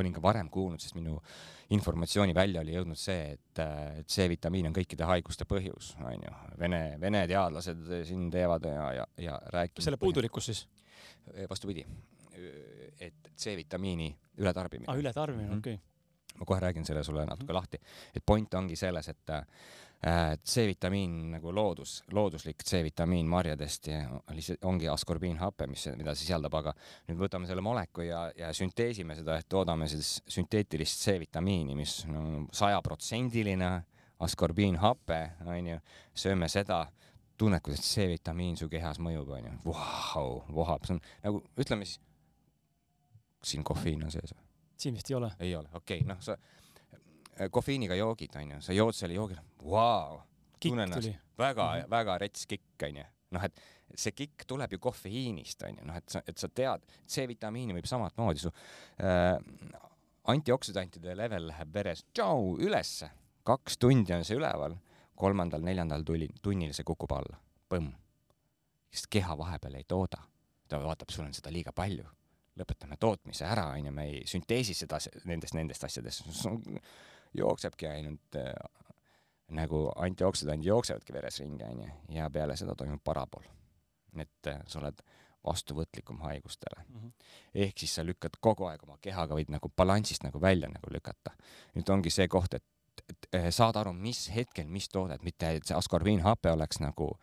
olin 0.00 0.14
ka 0.14 0.22
varem 0.24 0.48
kuulnud, 0.52 0.80
sest 0.80 0.96
minu 0.96 1.18
informatsiooni 1.74 2.34
välja 2.36 2.62
oli 2.64 2.76
jõudnud 2.76 3.00
see, 3.00 3.34
et, 3.36 3.62
et 4.00 4.08
C-vitamiin 4.08 4.70
on 4.70 4.76
kõikide 4.76 5.08
haiguste 5.08 5.44
põhjus, 5.48 5.92
onju. 6.00 6.32
Vene, 6.60 6.82
Vene 7.00 7.26
teadlased 7.28 7.84
siin 8.08 8.30
teevad 8.32 8.68
ja, 8.70 8.86
ja, 9.00 9.08
ja 9.28 9.36
rääkinud. 9.54 9.84
selle 9.84 10.00
puudulikkus 10.00 10.50
siis? 10.50 10.64
Eh, 11.34 11.44
vastupidi, 11.50 11.84
et 13.00 13.32
C-vitamiini 13.36 14.08
ületarbimine. 14.40 14.88
aa, 14.88 14.96
ah, 14.96 15.04
ületarbimine, 15.04 15.50
mhm. 15.50 15.58
okei 15.58 15.76
okay. 15.76 16.38
ma 16.38 16.46
kohe 16.46 16.60
räägin 16.62 16.86
selle 16.86 17.04
sulle 17.04 17.26
natuke 17.26 17.44
mm 17.44 17.50
-hmm. 17.50 17.60
lahti, 17.60 17.80
et 18.14 18.22
point 18.26 18.54
ongi 18.54 18.76
selles, 18.76 19.08
et 19.08 19.30
Äh, 19.30 19.44
C-vitamiin 19.98 21.14
nagu 21.32 21.50
loodus, 21.54 22.04
looduslik 22.14 22.62
C-vitamiin 22.62 23.26
marjadest 23.26 23.88
ja 23.90 24.04
lihtsalt 24.30 24.64
ongi 24.70 24.86
askorbiinhape, 24.88 25.66
mis, 25.66 25.88
mida 25.98 26.14
see 26.14 26.28
sisaldab, 26.28 26.54
aga 26.54 26.74
nüüd 27.08 27.18
võtame 27.18 27.48
selle 27.50 27.64
moleku 27.66 28.06
ja, 28.06 28.28
ja 28.38 28.52
sünteesime 28.54 29.16
seda, 29.18 29.40
et 29.40 29.48
toodame 29.50 29.88
siis 29.90 30.20
sünteetilist 30.30 31.02
C-vitamiini, 31.02 31.74
mis 31.78 32.04
no 32.06 32.44
sajaprotsendiline 32.54 33.72
askorbiinhape, 34.22 35.18
onju, 35.50 35.80
sööme 36.14 36.46
seda, 36.52 36.84
tunned, 37.38 37.62
kuidas 37.66 37.82
C-vitamiin 37.90 38.54
su 38.60 38.70
kehas 38.70 39.02
mõjub, 39.02 39.34
onju, 39.34 39.56
vau, 39.66 40.28
vohab, 40.60 40.86
see 40.86 40.94
on 40.94 41.02
nagu 41.26 41.42
ütleme 41.58 41.90
siis, 41.90 41.98
kas 43.42 43.56
siin 43.56 43.66
kofeiin 43.66 44.06
on 44.06 44.14
sees 44.14 44.30
või? 44.30 44.46
siin 44.78 44.94
vist 44.94 45.10
ei 45.10 45.18
ole. 45.18 45.32
ei 45.42 45.56
ole, 45.58 45.74
okei 45.74 46.04
okay,, 46.04 46.06
noh, 46.06 46.22
sa 46.22 46.38
Äh, 46.38 46.57
kofeiiniga 47.52 47.94
joogid, 47.98 48.34
onju, 48.40 48.60
sa 48.64 48.76
jood 48.76 48.96
selle 48.96 49.14
joogi, 49.14 49.36
vau, 49.62 50.20
tunnen 50.60 50.88
ennast 50.88 51.12
väga 51.38 51.64
mm, 51.64 51.82
-hmm. 51.82 51.90
väga 51.90 52.18
rets 52.18 52.46
kikk, 52.46 52.82
onju. 52.82 53.04
noh, 53.30 53.44
et 53.44 53.60
see 53.94 54.12
kikk 54.12 54.44
tuleb 54.46 54.72
ju 54.72 54.78
kofeiinist, 54.78 55.62
onju, 55.62 55.84
noh, 55.84 55.96
et 55.96 56.08
sa, 56.08 56.22
et 56.26 56.38
sa 56.38 56.48
tead, 56.48 56.84
C-vitamiini 57.06 57.74
võib 57.76 57.86
samamoodi 57.86 58.38
su 58.40 58.52
äh, 59.02 59.36
antioksüdantide 60.24 61.16
level 61.16 61.48
läheb 61.48 61.72
veres 61.74 62.04
tšau, 62.12 62.56
ülesse, 62.60 63.10
kaks 63.44 63.78
tundi 63.78 64.12
on 64.12 64.24
see 64.24 64.36
üleval, 64.36 64.76
kolmandal-neljandal 65.18 66.04
tunnil 66.42 66.72
see 66.72 66.84
kukub 66.84 67.12
alla, 67.12 67.38
põmm. 67.68 67.92
sest 68.90 69.06
keha 69.10 69.36
vahepeal 69.38 69.74
ei 69.74 69.84
tooda, 69.84 70.22
ta 70.68 70.80
vaatab, 70.82 71.10
sul 71.10 71.26
on 71.26 71.34
seda 71.34 71.52
liiga 71.52 71.72
palju. 71.72 72.06
Lõpetame 72.58 72.96
tootmise 72.98 73.44
ära, 73.46 73.68
onju, 73.76 73.92
me 73.94 74.04
ei 74.08 74.22
sünteesi 74.26 74.74
seda 74.74 74.98
nendest, 75.24 75.54
nendest 75.54 75.84
asjadest 75.84 76.24
jooksebki 77.34 77.86
ainult 77.86 78.36
äh, 78.36 78.52
nagu 79.48 79.86
antioksüdandid 79.96 80.68
jooksevadki 80.68 81.12
veres 81.12 81.40
ringi, 81.40 81.64
onju, 81.64 81.88
ja 82.16 82.28
peale 82.30 82.56
seda 82.56 82.74
toimub 82.76 83.00
parapool. 83.04 83.44
et 84.18 84.46
äh, 84.46 84.60
sa 84.66 84.80
oled 84.80 85.02
vastuvõtlikum 85.44 86.18
haigustele 86.20 86.84
mm. 86.88 87.00
-hmm. 87.00 87.12
ehk 87.54 87.78
siis 87.78 87.94
sa 87.94 88.04
lükkad 88.04 88.36
kogu 88.40 88.66
aeg 88.66 88.82
oma 88.82 88.98
kehaga, 89.00 89.34
võid 89.34 89.52
nagu 89.52 89.68
balansist 89.76 90.22
nagu 90.22 90.40
välja 90.40 90.68
nagu 90.68 90.92
lükata. 90.92 91.30
nüüd 91.74 91.88
ongi 91.88 92.10
see 92.10 92.28
koht, 92.28 92.54
et, 92.54 92.64
et, 93.08 93.28
et 93.32 93.54
saad 93.54 93.76
aru, 93.76 93.92
mis 93.92 94.30
hetkel, 94.34 94.66
mis 94.66 94.88
toodet, 94.88 95.22
mitte 95.22 95.50
et 95.50 95.66
see 95.66 95.76
askorbiinhape 95.76 96.52
oleks 96.52 96.80
nagu 96.80 97.18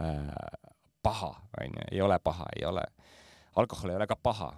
äh, 0.00 0.34
paha, 1.02 1.34
onju, 1.60 1.86
ei 1.90 2.00
ole 2.00 2.18
paha, 2.18 2.46
ei 2.56 2.64
ole 2.64 2.84
alkohol 3.56 3.90
ei 3.90 3.96
ole 3.96 4.06
ka 4.06 4.16
paha, 4.16 4.50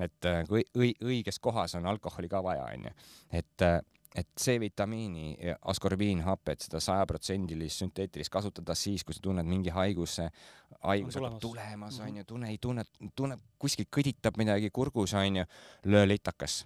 et 0.00 0.28
äh, 0.28 0.42
kui 0.48 0.64
õi, 0.76 0.92
õiges 1.04 1.38
kohas 1.40 1.74
on 1.74 1.86
alkoholi 1.86 2.28
ka 2.28 2.42
vaja, 2.44 2.66
onju. 2.72 2.90
et 3.30 3.62
äh, 3.62 3.80
et 4.16 4.28
C-vitamiini 4.40 5.36
ja 5.44 5.56
askorbiinhapet, 5.68 6.60
seda 6.64 6.80
sajaprotsendilist 6.80 7.82
sünteetilist 7.82 8.32
kasutada 8.32 8.74
siis, 8.74 9.04
kui 9.04 9.14
sa 9.14 9.20
tunned 9.26 9.44
mingi 9.44 9.68
haiguse, 9.74 10.30
haigus 10.86 11.18
hakkab 11.18 11.36
tulemas, 11.42 11.98
Mhm. 12.00 12.08
onju, 12.08 12.24
tunne, 12.24 12.48
ei 12.48 12.58
tunne, 12.58 12.84
tunneb 13.14 13.40
kuskilt 13.58 13.88
kõditab 13.92 14.38
midagi 14.40 14.70
kurgus, 14.70 15.12
onju, 15.14 15.44
löö 15.84 16.06
litakas, 16.08 16.64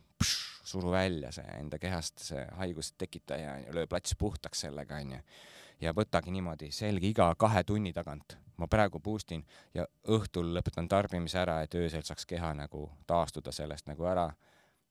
suru 0.65 0.91
välja 0.95 1.33
see 1.33 1.45
enda 1.59 1.79
kehast 1.79 2.19
see 2.19 2.45
haiguse 2.61 2.95
tekitaja, 2.99 3.57
löö 3.75 3.87
plats 3.87 4.15
puhtaks 4.19 4.61
sellega, 4.61 4.97
onju. 5.03 5.19
ja 5.81 5.93
võtagi 5.97 6.31
niimoodi 6.31 6.71
selge 6.77 7.07
iga 7.09 7.35
kahe 7.35 7.65
tunni 7.65 7.93
tagant. 7.93 8.37
ma 8.61 8.67
praegu 8.69 9.01
boost 9.01 9.33
in 9.33 9.43
ja 9.75 9.87
õhtul 10.07 10.51
lõpetan 10.55 10.89
tarbimise 10.89 11.39
ära, 11.39 11.63
et 11.63 11.75
öösel 11.75 12.03
saaks 12.03 12.27
keha 12.27 12.55
nagu 12.55 12.91
taastuda 13.07 13.53
sellest 13.53 13.87
nagu 13.87 14.05
ära 14.05 14.27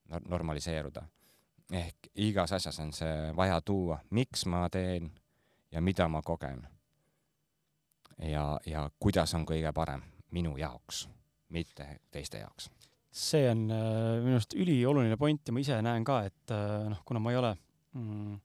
nor- 0.09 0.25
normaliseeruda 0.29 1.03
ehk 1.71 2.09
igas 2.15 2.53
asjas 2.57 2.79
on 2.79 2.93
see 2.93 3.31
vaja 3.35 3.61
tuua, 3.61 3.99
miks 4.15 4.45
ma 4.49 4.65
teen 4.69 5.11
ja 5.71 5.81
mida 5.81 6.07
ma 6.07 6.21
kogen. 6.21 6.67
ja, 8.17 8.59
ja 8.65 8.89
kuidas 8.99 9.33
on 9.33 9.45
kõige 9.45 9.71
parem 9.73 10.03
minu 10.31 10.57
jaoks, 10.57 11.07
mitte 11.49 11.87
teiste 12.11 12.41
jaoks. 12.41 12.69
see 13.11 13.49
on 13.49 13.69
äh, 13.71 14.19
minu 14.23 14.37
arust 14.37 14.53
ülioluline 14.53 15.17
point 15.17 15.47
ja 15.47 15.53
ma 15.53 15.59
ise 15.59 15.81
näen 15.81 16.03
ka, 16.03 16.23
et 16.25 16.53
äh, 16.53 16.89
noh, 16.89 17.01
kuna 17.05 17.19
ma 17.19 17.31
ei 17.31 17.37
ole 17.37 17.55
mm, 17.93 18.37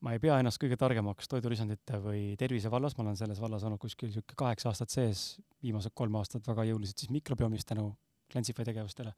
ma 0.00 0.12
ei 0.14 0.20
pea 0.22 0.38
ennast 0.40 0.60
kõige 0.62 0.78
targemaks 0.80 1.28
toidulisandite 1.28 2.00
või 2.04 2.22
tervise 2.38 2.70
vallas, 2.72 2.96
ma 2.96 3.04
olen 3.06 3.18
selles 3.18 3.40
vallas 3.40 3.64
olnud 3.66 3.80
kuskil 3.82 4.12
sihuke 4.12 4.36
kaheksa 4.38 4.70
aastat 4.70 4.92
sees, 4.92 5.26
viimased 5.64 5.94
kolm 5.94 6.16
aastat 6.20 6.46
väga 6.46 6.66
jõuliselt 6.68 7.00
siis 7.02 7.12
mikrobiomist 7.14 7.68
tänu 7.68 7.90
Clansify 8.32 8.64
tegevustele. 8.66 9.12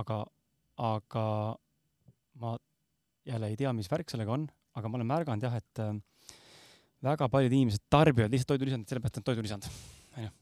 aga, 0.00 0.24
aga 0.80 1.24
ma 2.40 2.56
jälle 3.28 3.52
ei 3.52 3.58
tea, 3.58 3.72
mis 3.76 3.90
värk 3.90 4.10
sellega 4.10 4.34
on, 4.34 4.46
aga 4.78 4.88
ma 4.88 4.98
olen 4.98 5.10
märganud 5.10 5.44
jah, 5.46 5.58
et 5.58 5.82
äh, 5.82 5.92
väga 7.02 7.28
paljud 7.32 7.52
inimesed 7.52 7.84
tarbivad 7.92 8.32
lihtsalt 8.32 8.54
toidulisandit 8.54 8.92
sellepärast, 8.92 9.18
et 9.18 9.22
on 9.22 9.28
toidulisand. 9.30 9.68
onju. 10.16 10.32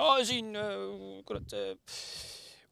no 0.00 0.10
siin 0.24 0.52
äh, 0.56 0.74
kurat 1.28 1.48
see 1.54 1.72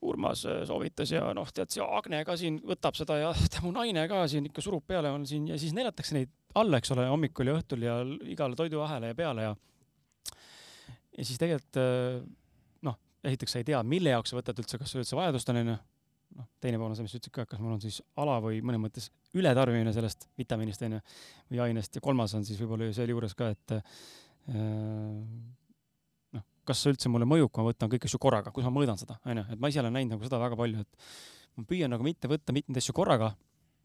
Urmas 0.06 0.44
äh, 0.44 0.62
soovitas 0.68 1.10
ja 1.14 1.22
noh, 1.34 1.48
tead 1.54 1.72
see 1.72 1.84
Agne 1.84 2.20
ka 2.28 2.36
siin 2.36 2.58
võtab 2.64 2.98
seda 2.98 3.16
ja 3.20 3.30
mu 3.64 3.72
naine 3.76 4.06
ka 4.10 4.26
siin 4.30 4.50
ikka 4.50 4.64
surub 4.64 4.84
peale 4.86 5.12
on 5.14 5.24
siin 5.28 5.48
ja 5.52 5.60
siis 5.60 5.74
neelatakse 5.76 6.18
neid 6.18 6.32
alla, 6.56 6.80
eks 6.80 6.92
ole, 6.94 7.06
hommikul 7.10 7.50
ja 7.50 7.56
õhtul 7.58 7.84
ja 7.84 7.96
igale 8.28 8.56
toiduahela 8.58 9.12
ja 9.12 9.16
peale 9.16 9.48
ja 9.48 9.56
ja 11.16 11.24
siis 11.24 11.40
tegelikult 11.40 11.80
äh, 11.80 12.20
noh, 12.86 12.98
esiteks 13.24 13.56
sa 13.56 13.62
ei 13.62 13.68
tea, 13.68 13.82
mille 13.88 14.12
jaoks 14.12 14.32
sa 14.32 14.38
võtad 14.38 14.60
üldse, 14.60 14.80
kas 14.80 14.92
sul 14.92 15.02
üldse 15.02 15.18
vajadust 15.18 15.52
on, 15.52 15.62
onju. 15.62 15.76
Noh, 16.36 16.48
teine 16.62 16.78
pool 16.80 16.92
on 16.92 16.96
see, 16.98 17.06
mis 17.06 17.14
sa 17.14 17.20
ütlesid 17.20 17.34
ka, 17.34 17.44
et 17.46 17.50
kas 17.52 17.62
mul 17.62 17.76
on 17.76 17.82
siis 17.82 18.00
ala 18.22 18.36
või 18.44 18.60
mõnes 18.64 18.82
mõttes 18.82 19.10
ületarbimine 19.36 19.92
sellest 19.96 20.28
vitamiinist 20.38 20.84
onju 20.86 21.00
või 21.52 21.62
ainest 21.66 21.98
ja 21.98 22.02
kolmas 22.04 22.34
on 22.36 22.44
siis 22.46 22.60
võib-olla 22.62 22.88
ju 22.88 22.96
sealjuures 22.96 23.36
ka, 23.38 23.50
et 23.54 23.76
äh, 23.76 23.82
noh, 26.36 26.46
kas 26.68 26.82
see 26.82 26.94
üldse 26.94 27.12
mulle 27.12 27.28
mõjub, 27.28 27.52
kui 27.52 27.64
ma 27.64 27.72
võtan 27.72 27.92
kõiki 27.92 28.10
asju 28.10 28.20
korraga, 28.22 28.52
kus 28.54 28.66
ma 28.66 28.74
mõõdan 28.76 29.00
seda, 29.00 29.18
onju, 29.24 29.46
et 29.54 29.62
ma 29.62 29.72
ise 29.72 29.82
olen 29.82 29.96
näinud 29.96 30.16
nagu 30.16 30.28
seda 30.28 30.40
väga 30.42 30.58
palju, 30.60 30.86
et 30.86 31.10
ma 31.56 31.68
püüan 31.68 31.92
nagu 31.92 32.06
mitte 32.06 32.30
võtta 32.30 32.56
mitmeid 32.56 32.82
asju 32.82 32.96
korraga 32.96 33.32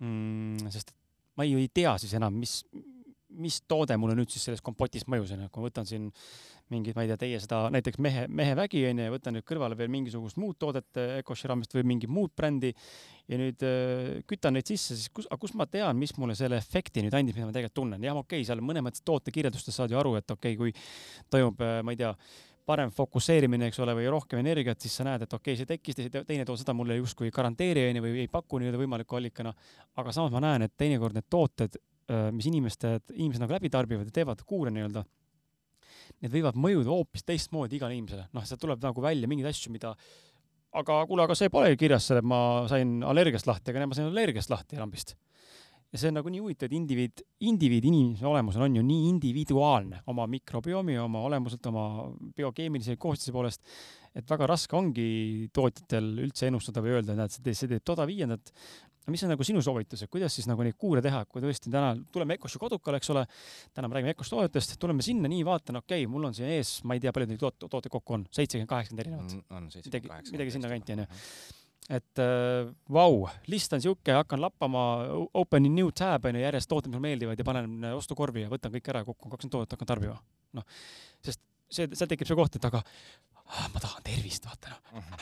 mm,, 0.04 0.72
sest 0.74 0.95
ma 1.39 1.47
ju 1.47 1.62
ei 1.62 1.72
tea 1.74 1.95
siis 2.02 2.14
enam, 2.20 2.36
mis, 2.41 2.60
mis 3.39 3.61
toode 3.69 3.95
mulle 3.99 4.15
nüüd 4.17 4.32
siis 4.32 4.43
selles 4.47 4.63
kompotis 4.65 5.05
mõjus 5.09 5.32
onju, 5.36 5.49
kui 5.51 5.63
ma 5.63 5.69
võtan 5.69 5.88
siin 5.88 6.09
mingid, 6.71 6.95
ma 6.95 7.03
ei 7.03 7.11
tea, 7.11 7.19
teie 7.19 7.39
seda 7.43 7.63
näiteks 7.73 7.99
mehe, 8.03 8.25
mehevägi 8.32 8.84
onju 8.89 9.07
ja 9.07 9.13
võtan 9.13 9.36
nüüd 9.38 9.47
kõrvale 9.47 9.77
veel 9.79 9.91
mingisugust 9.91 10.39
muud 10.41 10.59
toodet 10.61 10.99
äh, 10.99 11.17
Ecoshi 11.21 11.49
raamist 11.51 11.75
või 11.75 11.86
mingit 11.93 12.11
muud 12.11 12.34
brändi 12.38 12.71
ja 13.32 13.39
nüüd 13.39 13.65
äh, 13.67 14.21
kütan 14.27 14.55
neid 14.57 14.69
sisse, 14.69 14.95
siis 14.95 15.11
kus, 15.13 15.27
kust 15.41 15.57
ma 15.59 15.67
tean, 15.71 15.99
mis 15.99 16.15
mulle 16.19 16.38
selle 16.39 16.59
efekti 16.61 17.03
nüüd 17.05 17.17
andis, 17.17 17.36
mida 17.38 17.49
ma 17.49 17.55
tegelikult 17.55 17.79
tunnen. 17.82 18.03
jah, 18.03 18.15
okei 18.17 18.41
okay,, 18.41 18.47
seal 18.47 18.63
mõnes 18.63 18.86
mõttes 18.86 19.03
tootekirjeldustes 19.07 19.82
saad 19.82 19.91
ju 19.91 19.99
aru, 19.99 20.15
et 20.19 20.32
okei 20.32 20.55
okay,, 20.55 20.59
kui 20.59 21.29
toimub, 21.32 21.61
ma 21.84 21.95
ei 21.95 21.99
tea, 21.99 22.15
parem 22.65 22.91
fokusseerimine, 22.93 23.69
eks 23.69 23.79
ole, 23.84 23.95
või 23.97 24.07
rohkem 24.11 24.41
energiat, 24.41 24.79
siis 24.82 24.95
sa 24.99 25.05
näed, 25.07 25.25
et 25.25 25.34
okei 25.34 25.55
okay,, 25.55 25.59
see 25.59 25.69
tekkis, 25.69 26.27
teine 26.27 26.45
toode 26.47 26.61
seda 26.61 26.75
mulle 26.77 26.97
justkui 26.99 27.29
ei 27.29 27.36
garanteeri 27.36 27.88
onju 27.89 28.03
või 28.05 28.23
ei 28.23 28.29
paku 28.32 28.61
nii-öelda 28.61 28.79
võimaliku 28.79 29.17
allikana. 29.19 29.53
aga 29.97 30.13
samas 30.15 30.34
ma 30.34 30.43
näen, 30.45 30.67
et 30.67 30.75
teinekord 30.77 31.17
need 31.17 31.27
tooted, 31.29 31.79
mis 32.36 32.47
inimeste, 32.49 32.97
inimesed 33.16 33.43
nagu 33.43 33.55
läbi 33.55 33.72
tarbivad 33.74 34.09
ja 34.09 34.16
teevad 34.22 34.43
kuure 34.47 34.74
nii-öelda 34.74 35.05
need 36.22 36.34
võivad 36.34 36.57
mõjuda 36.59 36.91
hoopis 36.91 37.24
teistmoodi 37.26 37.78
igale 37.78 37.95
inimesele, 37.95 38.28
noh, 38.36 38.45
sealt 38.45 38.62
tuleb 38.62 38.82
nagu 38.84 39.03
välja 39.03 39.30
mingeid 39.30 39.49
asju, 39.51 39.72
mida 39.74 39.93
aga 40.78 41.01
kuule, 41.07 41.26
aga 41.26 41.36
see 41.38 41.51
polegi 41.51 41.80
kirjas 41.84 42.07
seal, 42.07 42.22
et 42.22 42.28
ma 42.28 42.39
sain 42.72 42.99
allergiast 43.07 43.47
lahti, 43.49 43.72
aga 43.72 43.82
näe, 43.82 43.91
ma 43.91 43.97
sain 43.97 44.09
allergiast 44.12 44.51
lahti 44.53 44.80
lambist. 44.80 45.16
Ja 45.92 46.00
see 46.00 46.12
on 46.12 46.16
nagu 46.20 46.32
nii 46.32 46.42
huvitav, 46.44 46.70
et 46.70 46.76
indiviid, 46.78 47.24
indiviid 47.48 47.88
inimese 47.89 48.28
olemusel 48.28 48.64
on 48.64 48.78
ju 48.80 48.84
nii 48.86 49.10
individuaalne 49.10 50.04
oma 50.12 50.28
mikrobiomi, 50.32 50.96
oma 51.02 51.24
olemuselt, 51.28 51.68
oma 51.68 51.88
biokeemilise 52.38 52.96
koostise 53.02 53.34
poolest, 53.36 53.66
et 54.16 54.28
väga 54.28 54.48
raske 54.54 54.78
ongi 54.78 55.50
tootjatel 55.56 56.14
üldse 56.28 56.48
ennustada 56.48 56.84
või 56.84 56.96
öelda, 56.96 57.18
näed, 57.20 57.36
see 57.36 57.44
teeb, 57.44 57.60
see 57.60 57.74
teeb 57.74 57.84
toda 57.88 58.08
viiendat. 58.08 58.54
mis 59.12 59.24
on 59.26 59.32
nagu 59.34 59.44
sinu 59.44 59.64
soovitus, 59.66 60.04
et 60.04 60.12
kuidas 60.14 60.36
siis 60.38 60.46
nagu 60.48 60.64
neid 60.64 60.78
kuure 60.80 61.02
teha, 61.04 61.26
kui 61.26 61.42
tõesti 61.44 61.72
täna 61.74 61.96
tuleme 62.14 62.38
Ecoshi 62.38 62.60
kodukale, 62.62 63.00
eks 63.02 63.10
ole, 63.12 63.26
täna 63.74 63.89
me 63.89 63.98
räägime 63.98 64.14
Ecoshi 64.14 64.36
toodetest, 64.36 64.78
tuleme 64.80 65.04
sinna, 65.04 65.28
nii 65.28 65.42
vaatan, 65.44 65.82
okei 65.82 66.06
okay,, 66.06 66.12
mul 66.12 66.30
on 66.30 66.38
siin 66.38 66.54
ees, 66.54 66.78
ma 66.88 66.96
ei 66.96 67.02
tea, 67.04 67.12
palju 67.12 67.28
neid 67.34 67.42
tooteid 67.42 67.72
toote 67.72 67.92
kokku 67.92 68.20
on, 68.20 68.28
seitsekümmend, 68.32 68.70
kaheksakümmend 68.70 69.08
erinevat. 69.08 69.34
on 69.50 69.66
midagi 69.66 69.82
seitsekümmend 69.82 70.14
kaheksa. 70.14 70.38
midagi 70.38 70.56
sinnakanti 70.56 70.96
onju 70.96 71.10
et 71.92 72.22
äh, 72.24 72.70
vau, 72.94 73.26
list 73.52 73.74
on 73.76 73.84
siuke, 73.84 74.14
hakkan 74.16 74.42
lappama 74.42 74.84
open 75.38 75.68
in 75.68 75.76
new 75.76 75.92
tab 75.96 76.26
onju, 76.30 76.42
järjest 76.44 76.70
tooted, 76.72 76.92
mulle 76.92 77.04
meeldivad 77.10 77.39
ja 77.39 77.48
panen 77.48 77.88
äh, 77.88 77.96
ostukorvi 77.98 78.46
ja 78.46 78.52
võtan 78.52 78.74
kõik 78.76 78.89
ära, 78.94 79.04
kokku 79.08 79.32
kakskümmend 79.34 79.56
toodet, 79.58 79.76
hakkan 79.76 79.89
tarbima. 79.89 80.16
noh, 80.58 80.68
sest 81.26 81.42
see, 81.72 81.89
seal 81.92 82.10
tekib 82.12 82.30
see 82.30 82.39
koht, 82.39 82.56
et 82.58 82.68
aga 82.68 82.82
ah, 82.82 83.68
ma 83.74 83.84
tahan 83.84 84.08
tervist, 84.08 84.48
vaata 84.48 84.74
noh. 84.74 85.14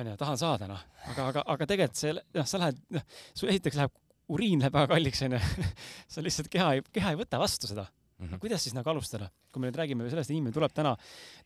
onju, 0.00 0.18
tahan 0.20 0.40
saada 0.40 0.70
noh, 0.70 0.84
aga, 1.14 1.28
aga, 1.30 1.46
aga 1.54 1.70
tegelikult 1.70 2.02
see, 2.02 2.14
noh, 2.18 2.48
sa 2.48 2.62
lähed, 2.62 2.82
noh, 2.98 3.06
sul 3.38 3.54
esiteks 3.54 3.78
läheb, 3.78 3.98
uriin 4.32 4.62
läheb 4.62 4.74
väga 4.78 4.94
kalliks 4.94 5.26
onju 5.28 5.42
sa 6.12 6.24
lihtsalt 6.24 6.50
keha 6.52 6.76
ei, 6.78 6.86
keha 6.94 7.14
ei 7.14 7.20
võta 7.22 7.42
vastu 7.42 7.70
seda 7.70 7.86
Mhm. 8.22 8.40
kuidas 8.42 8.62
siis 8.64 8.74
nagu 8.76 8.90
alustada, 8.90 9.28
kui 9.52 9.60
me 9.60 9.68
nüüd 9.68 9.78
räägime 9.78 10.08
sellest, 10.10 10.30
inimene 10.30 10.54
tuleb 10.54 10.72
täna 10.74 10.94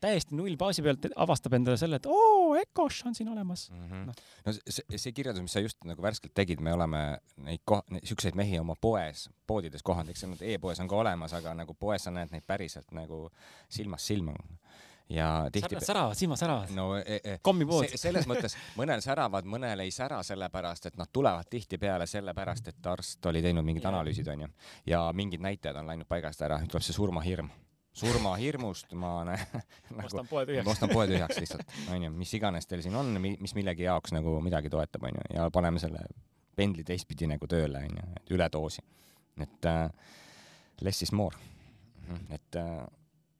täiesti 0.01 0.37
nullbaasi 0.37 0.85
pealt, 0.85 1.09
avastab 1.16 1.57
endale 1.59 1.77
selle, 1.81 2.01
et 2.01 2.07
oo, 2.07 2.55
Ecosh 2.61 3.07
on 3.07 3.14
siin 3.14 3.29
olemas. 3.33 3.68
Mhm. 3.70 4.07
Noh. 4.07 4.24
no 4.47 4.53
see, 4.57 4.85
see 4.97 5.12
kirjeldus, 5.12 5.43
mis 5.43 5.57
sa 5.57 5.61
just 5.64 5.85
nagu 5.89 6.03
värskelt 6.03 6.35
tegid, 6.35 6.61
me 6.61 6.72
oleme 6.77 7.03
neid 7.49 7.64
koh-, 7.64 7.85
siukseid 8.03 8.37
mehi 8.39 8.59
oma 8.59 8.77
poes, 8.81 9.29
poodides 9.47 9.83
kohanud, 9.83 10.11
eks 10.11 10.27
e-poes 10.41 10.81
on 10.81 10.89
ka 10.89 10.97
olemas, 10.97 11.33
aga 11.37 11.55
nagu 11.55 11.74
poes 11.74 12.07
sa 12.07 12.12
näed 12.14 12.33
neid 12.35 12.47
päriselt 12.47 12.93
nagu 12.97 13.27
silmast 13.68 14.12
silma. 14.12 14.37
Ja 15.09 15.49
tihti 15.53 15.77
säravad, 15.81 16.15
silmad 16.15 16.39
säravad 16.41 16.73
no, 16.75 16.89
e, 16.99 17.21
e, 17.25 17.37
kommipood 17.43 17.87
se, 17.91 18.01
selles 18.01 18.27
mõttes 18.27 18.57
mõnel 18.79 19.03
säravad, 19.05 19.47
mõnel 19.47 19.85
ei 19.85 19.93
sära 19.95 20.19
sellepärast, 20.27 20.89
et 20.91 20.97
nad 20.99 21.11
tulevad 21.13 21.47
tihtipeale 21.51 22.09
sellepärast, 22.11 22.73
et 22.73 22.89
arst 22.91 23.27
oli 23.31 23.43
teinud 23.45 23.65
mingid 23.67 23.87
analüüsid, 23.87 24.27
onju. 24.35 24.49
ja 24.87 25.05
mingid 25.15 25.45
näitajad 25.45 25.79
on 25.79 25.93
läinud 25.93 26.11
paigast 26.11 26.43
ära, 26.43 26.59
tuleb 26.67 26.83
see 26.83 26.97
surmahirm. 26.97 27.51
surmahirmust 27.97 28.95
ma 28.99 29.13
näen 29.29 29.45
nagu, 29.97 30.07
ostan 30.09 30.27
poe 30.31 30.47
tühjaks. 30.47 30.71
ostan 30.75 30.91
poe 30.93 31.07
tühjaks 31.07 31.39
lihtsalt, 31.43 31.77
onju, 31.95 32.11
mis 32.19 32.35
iganes 32.35 32.67
teil 32.67 32.83
siin 32.83 32.97
on, 32.99 33.15
mis 33.23 33.55
millegi 33.55 33.87
jaoks 33.87 34.15
nagu 34.17 34.41
midagi 34.43 34.73
toetab, 34.73 35.07
onju, 35.07 35.29
ja 35.35 35.51
paneme 35.55 35.83
selle 35.83 36.03
pendli 36.57 36.83
teistpidi 36.89 37.29
nagu 37.31 37.47
tööle, 37.47 37.85
onju, 37.87 38.09
et 38.17 38.35
üledoosi. 38.35 38.83
et 39.45 39.71
äh, 39.71 39.87
less 40.81 41.03
is 41.03 41.13
more. 41.13 41.37
et 42.31 42.57
äh, 42.57 42.87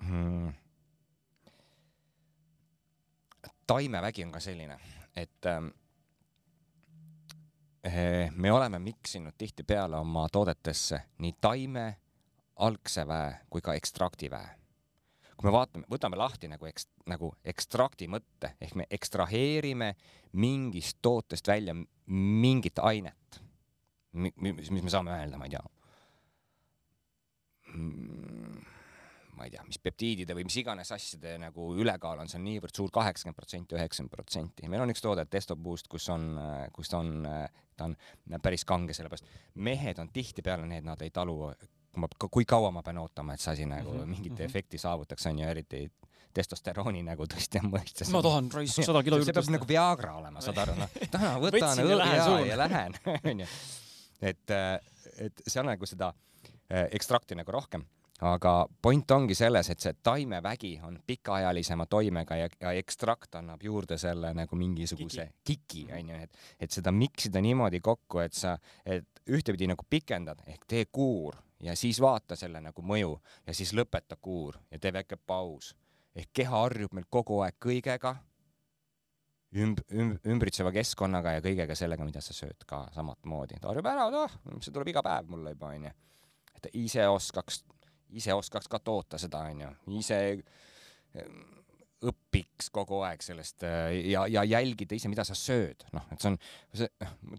mm, 0.03 0.55
taimevägi 3.67 4.25
on 4.25 4.33
ka 4.33 4.41
selline, 4.41 4.79
et 5.17 5.47
eh, 7.85 8.31
me 8.35 8.53
oleme 8.53 8.79
miksinud 8.79 9.33
tihtipeale 9.39 9.97
oma 9.97 10.29
toodetesse 10.33 11.01
nii 11.19 11.33
taime, 11.41 11.97
algse 12.57 13.07
väe 13.07 13.35
kui 13.51 13.61
ka 13.61 13.75
ekstraktiväe. 13.77 14.49
kui 15.37 15.51
me 15.51 15.53
vaatame, 15.53 15.85
võtame 15.93 16.17
lahti 16.17 16.49
nagu 16.49 16.65
eks-, 16.67 16.89
nagu 17.07 17.35
ekstrakti 17.45 18.09
mõtte 18.09 18.55
ehk 18.61 18.75
me 18.75 18.87
ekstraheerime 18.91 19.95
mingist 20.33 20.99
tootest 21.03 21.49
välja 21.49 21.75
mingit 22.07 22.79
ainet, 22.79 23.43
mis, 24.13 24.71
me 24.71 24.91
saame 24.91 25.13
öelda, 25.13 25.37
ma 25.37 25.45
ei 25.45 25.51
tea. 25.53 25.65
Ma 29.37 29.47
ei 29.47 29.53
tea, 29.53 29.63
mis 29.69 29.79
peptiidide 29.83 30.35
või 30.37 30.47
mis 30.49 30.57
iganes 30.63 30.91
asjade 30.97 31.37
nagu 31.41 31.69
ülekaal 31.77 32.23
on 32.23 32.31
seal 32.31 32.43
niivõrd 32.45 32.77
suur, 32.77 32.91
kaheksakümmend 32.95 33.37
protsenti, 33.37 33.77
üheksakümmend 33.77 34.15
protsenti. 34.15 34.69
meil 34.73 34.85
on 34.85 34.93
üks 34.93 35.05
toode, 35.05 35.27
Testo 35.31 35.57
Boost, 35.57 35.91
kus 35.93 36.09
on, 36.13 36.29
kus 36.73 36.93
ta 36.93 37.01
on, 37.03 37.29
ta 37.77 37.91
on 37.91 37.97
päris 38.43 38.65
kange, 38.69 38.97
sellepärast 38.97 39.29
mehed 39.69 40.01
on 40.03 40.11
tihtipeale 40.13 40.69
need, 40.71 40.87
nad 40.89 41.03
ei 41.05 41.13
talu, 41.15 41.53
kui 41.93 42.05
ma, 42.05 42.11
kui 42.27 42.49
kaua 42.49 42.73
ma 42.75 42.85
pean 42.87 43.01
ootama, 43.03 43.37
et 43.37 43.45
see 43.45 43.53
asi 43.53 43.69
nagu 43.69 43.93
mm 43.93 44.01
-hmm. 44.01 44.13
mingit 44.15 44.33
mm 44.33 44.39
-hmm. 44.39 44.51
efekti 44.51 44.79
saavutaks, 44.79 45.27
on 45.27 45.39
ju, 45.39 45.49
eriti 45.49 45.91
testosterooni 46.37 47.03
nagu 47.03 47.25
tõstja 47.25 47.63
mõistes. 47.75 48.11
ma 48.13 48.23
tahan 48.23 48.51
raisk 48.53 48.85
sada 48.85 49.03
kilo 49.03 49.17
juurde 49.17 49.33
tõsta. 49.33 49.43
see 49.43 49.53
peab 49.53 49.59
nagu 49.59 49.69
Viagra 49.69 50.15
olema, 50.21 50.41
saad 50.41 50.59
aru, 50.59 50.75
noh, 50.75 50.89
täna 51.15 51.35
võtan 51.41 51.83
õlle 51.85 52.47
ja, 52.47 52.57
lähen, 52.57 52.95
onju. 53.33 53.47
et, 54.21 54.51
et 55.19 55.43
seal 55.47 55.67
nagu 55.67 55.87
seda 55.87 56.13
eh, 56.71 56.89
ekstrakti 56.91 57.35
nagu 57.35 57.53
rohkem 57.53 57.87
aga 58.25 58.53
point 58.83 59.11
ongi 59.11 59.35
selles, 59.37 59.69
et 59.71 59.83
see 59.83 59.93
taimevägi 60.03 60.79
on 60.89 60.99
pikaajalisema 61.07 61.87
toimega 61.87 62.37
ja, 62.41 62.49
ja 62.61 62.73
ekstrakt 62.73 63.35
annab 63.37 63.63
juurde 63.63 63.99
selle 64.01 64.33
nagu 64.35 64.57
mingisuguse 64.57 65.29
kiki, 65.45 65.87
onju, 65.99 66.21
et, 66.25 66.39
et 66.61 66.71
seda 66.73 66.93
miksida 66.93 67.43
niimoodi 67.45 67.81
kokku, 67.85 68.23
et 68.25 68.37
sa, 68.37 68.57
et 68.87 69.21
ühtepidi 69.29 69.69
nagu 69.69 69.85
pikendad 69.91 70.41
ehk 70.47 70.65
tee 70.69 70.87
kuur 70.93 71.37
ja 71.63 71.77
siis 71.77 72.01
vaata 72.01 72.37
selle 72.37 72.61
nagu 72.65 72.83
mõju 72.83 73.19
ja 73.47 73.55
siis 73.57 73.75
lõpeta 73.77 74.17
kuur 74.21 74.57
ja 74.71 74.79
tee 74.79 74.93
väike 74.93 75.17
paus. 75.17 75.75
ehk 76.17 76.33
keha 76.33 76.63
harjub 76.63 76.95
meil 76.97 77.05
kogu 77.11 77.43
aeg 77.45 77.57
kõigega, 77.61 78.15
ümb-, 79.55 79.85
ümb-, 79.93 80.21
ümbritseva 80.25 80.73
keskkonnaga 80.73 81.37
ja 81.37 81.43
kõigega 81.45 81.75
sellega, 81.77 82.05
mida 82.05 82.21
sa 82.25 82.33
sööd 82.33 82.65
ka 82.67 82.87
samat 82.95 83.25
moodi. 83.25 83.61
ta 83.61 83.69
harjub 83.69 83.87
ära, 83.87 84.09
noh, 84.11 84.37
see 84.61 84.73
tuleb 84.73 84.95
iga 84.95 85.03
päev 85.05 85.29
mulle 85.29 85.53
juba, 85.53 85.75
onju. 85.77 85.93
et 86.55 86.63
ta 86.63 86.73
ise 86.73 87.09
oskaks 87.09 87.65
ise 88.15 88.35
oskaks 88.35 88.69
ka 88.71 88.81
toota 88.85 89.19
seda, 89.19 89.45
onju, 89.51 89.71
ise 89.99 90.19
ehm, 90.33 91.45
õpiks 92.07 92.69
kogu 92.75 93.01
aeg 93.07 93.25
sellest 93.25 93.65
äh, 93.67 93.95
ja, 94.13 94.27
ja 94.31 94.45
jälgida 94.45 94.99
ise, 94.99 95.11
mida 95.13 95.25
sa 95.27 95.37
sööd, 95.39 95.87
noh, 95.97 96.05
et 96.13 96.23
see 96.23 96.35
on, 96.35 96.39
see 96.77 96.91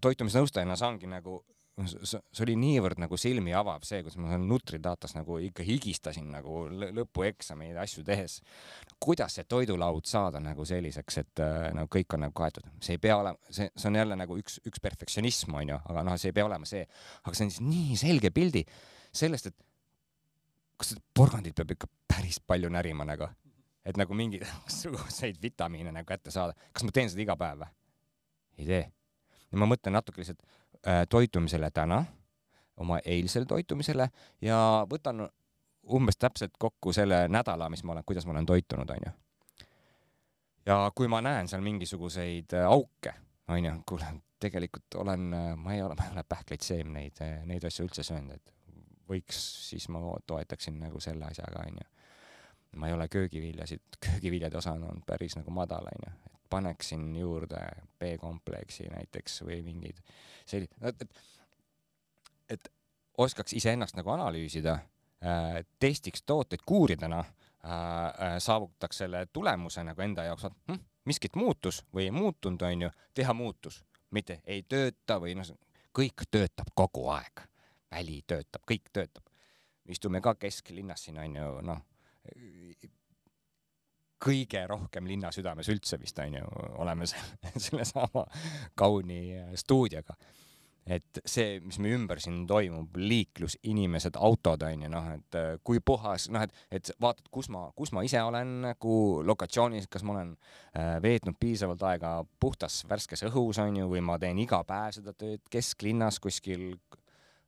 toitumisnõustajana 0.02 0.76
saangi 0.78 1.10
nagu 1.10 1.40
see 1.86 2.42
oli 2.42 2.54
niivõrd 2.58 2.98
nagu 2.98 3.16
silmi 3.20 3.52
avav, 3.54 3.84
see, 3.86 4.00
kus 4.02 4.16
ma 4.18 4.38
Nutridatas 4.40 5.14
nagu 5.14 5.38
ikka 5.42 5.62
higistasin 5.66 6.26
nagu 6.32 6.64
lõpueksami 6.68 7.70
asju 7.78 8.04
tehes. 8.06 8.40
kuidas 8.98 9.36
see 9.38 9.46
toidulaud 9.46 10.06
saada 10.06 10.40
nagu 10.42 10.64
selliseks, 10.66 11.18
et 11.22 11.42
äh, 11.44 11.68
nagu 11.76 11.90
kõik 11.92 12.16
on 12.16 12.26
nagu 12.26 12.34
kaetud, 12.34 12.66
see 12.82 12.96
ei 12.96 13.02
pea 13.02 13.18
olema, 13.20 13.38
see, 13.50 13.70
see 13.76 13.90
on 13.90 14.00
jälle 14.00 14.18
nagu 14.18 14.38
üks, 14.40 14.58
üks 14.66 14.82
perfektsionism 14.82 15.54
onju, 15.54 15.78
aga 15.92 16.04
noh, 16.06 16.18
see 16.18 16.32
ei 16.32 16.38
pea 16.40 16.48
olema 16.48 16.66
see, 16.68 16.84
aga 17.22 17.34
see 17.38 17.46
on 17.46 17.54
siis 17.54 17.64
nii 17.68 17.98
selge 18.00 18.34
pildi 18.34 18.64
sellest, 19.14 19.52
et 19.52 19.67
kas 20.78 20.94
porgandit 21.14 21.56
peab 21.58 21.74
ikka 21.74 21.88
päris 22.08 22.40
palju 22.40 22.70
närima 22.72 23.06
nagu, 23.08 23.28
et 23.84 23.98
nagu 23.98 24.14
mingisuguseid 24.14 25.40
vitamiine 25.44 25.92
nagu 25.92 26.06
kätte 26.06 26.30
saada. 26.34 26.54
kas 26.72 26.86
ma 26.86 26.94
teen 26.94 27.10
seda 27.10 27.24
iga 27.24 27.36
päev 27.36 27.64
või? 27.64 27.72
ei 28.58 28.66
tee. 28.66 28.84
ja 29.52 29.58
ma 29.58 29.68
mõtlen 29.70 29.96
natuke 29.98 30.22
lihtsalt 30.22 30.42
äh, 30.86 31.04
toitumisele 31.10 31.70
täna, 31.70 32.04
oma 32.78 33.00
eilsele 33.04 33.46
toitumisele 33.46 34.10
ja 34.44 34.58
võtan 34.90 35.26
umbes 35.88 36.16
täpselt 36.16 36.56
kokku 36.58 36.92
selle 36.92 37.26
nädala, 37.28 37.68
mis 37.72 37.84
ma 37.84 37.94
olen, 37.96 38.04
kuidas 38.06 38.26
ma 38.26 38.36
olen 38.36 38.46
toitunud, 38.46 38.90
onju. 38.90 39.12
ja 40.66 40.78
kui 40.94 41.08
ma 41.08 41.20
näen 41.24 41.48
seal 41.48 41.64
mingisuguseid 41.64 42.54
äh, 42.58 42.68
auke, 42.68 43.14
onju, 43.48 43.74
kuule, 43.88 44.12
tegelikult 44.40 45.00
olen, 45.02 45.32
äh, 45.34 45.50
ma 45.56 45.74
ei 45.74 45.82
ole, 45.82 45.96
ma 45.98 46.06
ei 46.06 46.16
ole 46.16 46.24
pähkleid, 46.28 46.64
seemneid, 46.64 47.22
äh, 47.24 47.40
neid 47.48 47.64
asju 47.64 47.88
üldse 47.88 48.04
söönud, 48.06 48.36
et 48.36 48.54
võiks, 49.08 49.38
siis 49.68 49.88
ma 49.92 50.00
toetaksin 50.26 50.78
nagu 50.80 51.00
selle 51.00 51.28
asjaga, 51.30 51.64
onju. 51.66 51.86
ma 52.76 52.88
ei 52.88 52.92
ole 52.92 53.08
köögiviljasid, 53.08 53.80
köögiviljade 54.06 54.56
osa 54.56 54.72
on 54.72 55.02
päris 55.06 55.36
nagu 55.36 55.50
madal, 55.50 55.88
onju, 55.92 56.12
et 56.26 56.38
paneksin 56.50 57.16
juurde 57.16 57.60
B-kompleksi 57.98 58.88
näiteks 58.92 59.42
või 59.42 59.62
mingid 59.62 60.00
sellised, 60.46 60.76
et, 60.82 61.02
et, 61.02 61.20
et 62.48 62.70
oskaks 63.18 63.52
iseennast 63.52 63.96
nagu 63.96 64.10
analüüsida 64.10 64.78
äh,, 64.78 65.64
testiks 65.80 66.22
tooteid 66.22 66.64
kuuridena 66.66 67.18
äh,, 67.18 67.72
äh, 67.72 68.38
saavutaks 68.38 69.04
selle 69.04 69.26
tulemuse 69.32 69.84
nagu 69.84 70.02
enda 70.02 70.24
jaoks, 70.28 70.48
et 70.48 70.72
hm, 70.72 70.80
miskit 71.04 71.36
muutus 71.36 71.82
või 71.94 72.08
ei 72.08 72.14
muutunud, 72.14 72.62
onju, 72.62 72.90
teha 73.14 73.34
muutus, 73.34 73.82
mitte 74.10 74.40
ei 74.46 74.62
tööta 74.62 75.18
või 75.20 75.36
noh, 75.38 75.52
kõik 75.96 76.28
töötab 76.30 76.72
kogu 76.74 77.08
aeg 77.12 77.48
väli 77.90 78.22
töötab, 78.26 78.62
kõik 78.68 78.92
töötab. 78.92 79.24
istume 79.88 80.20
ka 80.20 80.34
kesklinnas 80.34 81.04
siin 81.04 81.18
on 81.18 81.36
ju 81.36 81.60
noh, 81.64 81.84
kõige 84.20 84.66
rohkem 84.66 85.06
linna 85.06 85.30
südames 85.32 85.68
üldse 85.72 85.98
vist 86.00 86.18
on 86.18 86.34
ju, 86.40 86.50
oleme 86.82 87.06
selle, 87.06 87.52
sellesama 87.68 88.26
kauni 88.76 89.22
stuudioga 89.56 90.18
et 90.88 91.20
see, 91.28 91.58
mis 91.64 91.78
meie 91.82 91.96
ümber 91.98 92.20
siin 92.22 92.42
toimub, 92.48 92.96
liiklus, 92.96 93.58
inimesed, 93.68 94.16
autod 94.24 94.64
on 94.66 94.84
ju 94.86 94.90
noh, 94.92 95.10
et 95.18 95.38
kui 95.66 95.82
puhas, 95.84 96.28
noh, 96.32 96.44
et, 96.46 96.54
et 96.74 96.90
vaatad, 97.02 97.28
kus 97.34 97.50
ma, 97.52 97.66
kus 97.76 97.92
ma 97.96 98.04
ise 98.06 98.22
olen 98.24 98.54
nagu 98.64 98.94
lokatsioonis, 99.28 99.88
kas 99.92 100.04
ma 100.06 100.16
olen 100.16 100.32
äh, 100.32 100.96
veetnud 101.04 101.36
piisavalt 101.40 101.84
aega 101.90 102.14
puhtas 102.40 102.80
värskes 102.88 103.26
õhus 103.28 103.60
on 103.62 103.82
ju, 103.82 103.90
või 103.92 104.02
ma 104.04 104.18
teen 104.20 104.40
iga 104.40 104.62
päev 104.68 104.96
seda 104.98 105.14
tööd 105.18 105.44
kesklinnas 105.52 106.20
kuskil 106.24 106.70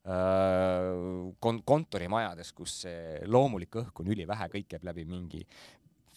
kon-, 0.04 1.60
kontorimajades, 1.64 2.54
kus 2.56 2.78
see 2.86 3.20
loomulik 3.28 3.80
õhk 3.82 4.00
on 4.00 4.08
ülivähe, 4.14 4.48
kõik 4.54 4.70
käib 4.72 4.86
läbi 4.88 5.04
mingi 5.08 5.42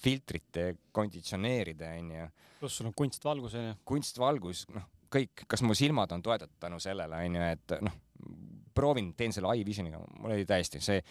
filtrite, 0.03 0.69
konditsioneeride 0.95 1.91
onju. 1.99 2.29
pluss 2.59 2.79
sul 2.79 2.89
on 2.89 2.95
kunstvalgus 2.95 3.57
onju. 3.59 3.75
kunstvalgus, 3.87 4.65
noh, 4.75 4.87
kõik, 5.11 5.45
kas 5.47 5.63
mu 5.67 5.75
silmad 5.77 6.11
on 6.15 6.23
toedatud 6.23 6.59
tänu 6.59 6.79
sellele 6.83 7.21
onju, 7.27 7.43
et 7.51 7.77
noh, 7.83 7.99
proovin, 8.73 9.13
teen 9.19 9.35
selle 9.35 9.51
eye 9.53 9.67
visioniga, 9.67 10.01
mul 10.19 10.35
oli 10.35 10.47
täiesti 10.49 10.81
see 10.81 11.03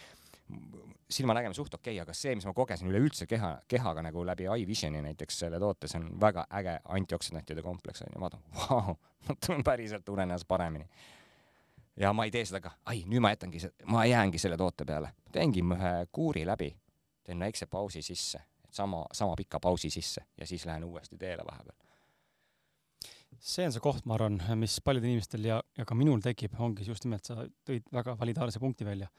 silmanägemine 1.13 1.55
suht 1.55 1.73
okei 1.77 1.93
okay,, 1.93 2.01
aga 2.03 2.13
see, 2.17 2.33
mis 2.35 2.45
ma 2.45 2.55
kogesin 2.57 2.89
üleüldse 2.89 3.27
keha, 3.29 3.55
kehaga 3.69 4.01
nagu 4.03 4.25
läbi 4.25 4.49
eye 4.49 4.65
visioni 4.67 5.01
näiteks 5.05 5.43
selle 5.45 5.59
toote, 5.61 5.87
see 5.87 6.01
on 6.01 6.09
väga 6.21 6.47
äge 6.59 6.79
antioksidantide 6.97 7.63
kompleks 7.65 8.03
onju, 8.05 8.17
ma 8.17 8.27
vaatan, 8.27 8.47
vau, 8.59 8.97
ma 9.27 9.35
tunnen 9.45 9.65
päriselt 9.65 10.05
tunnen 10.05 10.25
ennast 10.25 10.49
paremini 10.49 10.89
ja 11.99 12.13
ma 12.13 12.25
ei 12.25 12.31
tee 12.33 12.45
seda 12.47 12.61
ka, 12.63 12.73
ai, 12.89 13.03
nüüd 13.09 13.21
ma 13.23 13.33
jätangi, 13.33 13.61
ma 13.91 14.05
jäängi 14.09 14.41
selle 14.41 14.57
toote 14.59 14.85
peale, 14.87 15.13
teengi 15.33 15.63
ühe 15.75 15.93
kuuri 16.11 16.45
läbi, 16.47 16.71
teen 17.23 17.39
väikse 17.39 17.67
pausi 17.71 18.01
sisse, 18.05 18.41
sama, 18.73 19.03
sama 19.13 19.35
pika 19.39 19.59
pausi 19.63 19.91
sisse. 19.93 20.25
Ja 20.37 20.47
siis 20.49 20.65
lähen 20.65 20.83
uuesti 20.83 21.17
teele 21.17 21.45
vahepeal. 21.45 21.77
see 23.43 23.65
on 23.65 23.73
see 23.73 23.81
koht, 23.83 24.05
ma 24.05 24.15
arvan, 24.15 24.37
mis 24.61 24.77
paljudel 24.85 25.09
inimestel 25.09 25.45
ja, 25.47 25.57
ja 25.77 25.85
ka 25.85 25.95
minul 25.97 26.21
tekib, 26.23 26.53
ongi 26.61 26.85
just 26.87 27.03
nimelt, 27.03 27.25
sa 27.25 27.47
tõid 27.67 27.89
väga 27.91 28.15
validaarse 28.19 28.61
punkti 28.61 28.85
välja. 28.85 29.09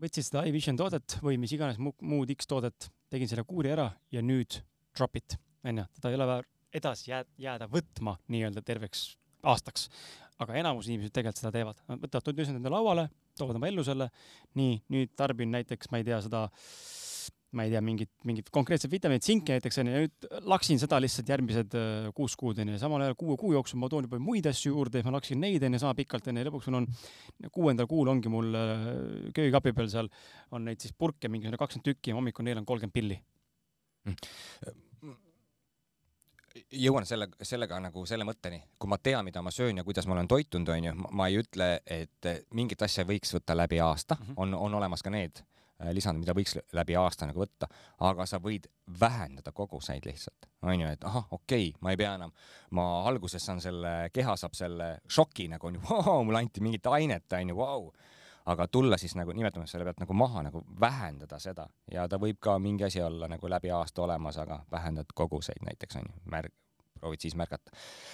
võtsid 0.00 0.28
seda 0.28 0.44
iVision 0.48 0.76
toodet 0.76 1.18
või 1.24 1.40
mis 1.40 1.52
iganes 1.52 1.80
muud 1.80 2.30
X 2.36 2.46
toodet, 2.48 2.90
tegin 3.12 3.28
selle 3.28 3.44
kuuri 3.44 3.72
ära 3.72 3.90
ja 4.12 4.22
nüüd 4.22 4.60
drop 4.96 5.16
it, 5.16 5.36
onju, 5.64 5.84
teda 5.96 6.12
ei 6.12 6.18
ole 6.20 6.28
vaja 6.30 6.46
edasi 6.72 7.10
jääda, 7.10 7.30
jääda 7.38 7.68
võtma 7.72 8.14
nii-öelda 8.30 8.62
terveks 8.62 9.08
aastaks, 9.42 9.88
aga 10.40 10.56
enamus 10.60 10.88
inimesed 10.88 11.12
tegelikult 11.14 11.42
seda 11.42 11.52
teevad, 11.54 11.82
nad 11.90 12.00
võtavad 12.00 12.26
toiduained 12.28 12.60
enda 12.60 12.72
lauale, 12.72 13.08
toovad 13.38 13.58
oma 13.60 13.68
ellu 13.68 13.84
selle, 13.86 14.08
nii, 14.58 14.80
nüüd 14.94 15.12
tarbin 15.18 15.52
näiteks, 15.56 15.90
ma 15.92 16.00
ei 16.00 16.06
tea, 16.06 16.20
seda 16.24 16.46
ma 17.50 17.64
ei 17.66 17.72
tea, 17.72 17.80
mingit, 17.82 18.10
mingit 18.28 18.50
konkreetset 18.54 18.92
vitamiinit, 18.92 19.24
tsinki 19.26 19.56
näiteks 19.56 19.80
onju, 19.82 19.94
nüüd 20.04 20.26
laksin 20.46 20.78
seda 20.78 21.00
lihtsalt 21.02 21.32
järgmised 21.32 21.74
äh, 21.78 22.10
kuus 22.14 22.36
kuud 22.38 22.60
onju, 22.62 22.76
samal 22.78 23.02
ajal 23.02 23.16
kuue 23.18 23.34
kuu 23.40 23.50
jooksul 23.56 23.80
ma 23.82 23.88
toon 23.90 24.06
juba 24.06 24.20
muid 24.22 24.46
asju 24.46 24.70
juurde, 24.70 25.02
ma 25.06 25.16
laksin 25.16 25.42
neid 25.42 25.66
onju 25.66 25.80
sama 25.82 25.96
pikalt 25.98 26.30
onju, 26.30 26.44
lõpuks 26.46 26.70
mul 26.70 26.78
on 26.82 26.86
kuuendal 27.50 27.90
kuul 27.90 28.12
ongi 28.12 28.30
mul 28.30 28.54
äh, 28.54 28.86
köögikapi 29.34 29.74
peal 29.74 29.90
seal 29.90 30.12
on 30.54 30.68
neid 30.70 30.82
siis 30.82 30.94
purke 30.94 31.32
mingisugune 31.32 31.58
kakskümmend 31.58 31.90
tükki 31.90 32.14
ja 32.14 32.20
hommikul 32.20 32.46
neil 32.46 32.62
on 32.62 32.70
kolmkümmend 32.70 32.94
pilli. 32.94 33.18
Mm 34.06 34.86
jõuan 36.72 37.06
selle, 37.06 37.28
sellega 37.42 37.78
nagu 37.82 38.04
selle 38.06 38.24
mõtteni, 38.26 38.60
kui 38.78 38.90
ma 38.90 38.98
tean, 39.02 39.24
mida 39.26 39.42
ma 39.42 39.52
söön 39.54 39.80
ja 39.80 39.84
kuidas 39.84 40.06
ma 40.06 40.16
olen 40.16 40.28
toitunud, 40.28 40.68
onju, 40.74 40.94
ma 41.16 41.28
ei 41.30 41.40
ütle, 41.40 41.70
et 41.86 42.30
mingit 42.54 42.82
asja 42.82 43.04
võiks 43.08 43.34
võtta 43.34 43.56
läbi 43.56 43.80
aasta. 43.80 44.16
Mm, 44.20 44.26
-hmm. 44.26 44.34
on, 44.36 44.54
on 44.54 44.74
olemas 44.74 45.02
ka 45.02 45.10
need 45.10 45.42
äh, 45.42 45.90
lisandid, 45.96 46.24
mida 46.24 46.34
võiks 46.36 46.58
läbi 46.72 46.96
aasta 46.96 47.26
nagu 47.26 47.42
võtta, 47.42 47.68
aga 48.06 48.26
sa 48.26 48.38
võid 48.38 48.68
vähendada 49.00 49.52
koguseid 49.52 50.06
lihtsalt, 50.06 50.46
onju, 50.62 50.88
et 50.88 51.04
ahah, 51.04 51.26
okei 51.30 51.68
okay,, 51.68 51.80
ma 51.80 51.90
ei 51.90 51.96
pea 51.96 52.14
enam, 52.14 52.32
ma 52.70 52.86
alguses 53.08 53.44
saan 53.46 53.60
selle, 53.60 54.10
keha 54.12 54.36
saab 54.36 54.54
selle 54.54 55.00
šoki 55.08 55.48
nagu 55.48 55.66
onju, 55.66 55.80
mulle 56.26 56.38
anti 56.38 56.60
mingit 56.60 56.86
ainet, 56.86 57.32
onju, 57.32 57.56
vau 57.56 57.92
aga 58.46 58.66
tulla 58.68 58.96
siis 58.98 59.14
nagu, 59.18 59.32
nimetame 59.36 59.66
selle 59.66 59.84
pealt 59.84 60.00
nagu 60.00 60.14
maha, 60.16 60.42
nagu 60.48 60.64
vähendada 60.80 61.38
seda 61.38 61.66
ja 61.92 62.06
ta 62.08 62.18
võib 62.18 62.40
ka 62.40 62.58
mingi 62.58 62.84
asi 62.84 63.02
olla 63.02 63.28
nagu 63.28 63.50
läbi 63.50 63.70
aasta 63.70 64.02
olemas, 64.02 64.38
aga 64.38 64.62
vähendad 64.72 65.12
koguseid 65.14 65.62
näiteks 65.66 66.00
onju, 66.00 66.22
märg-, 66.32 66.56
proovid 66.98 67.20
siis 67.20 67.36
märgata. 67.36 67.70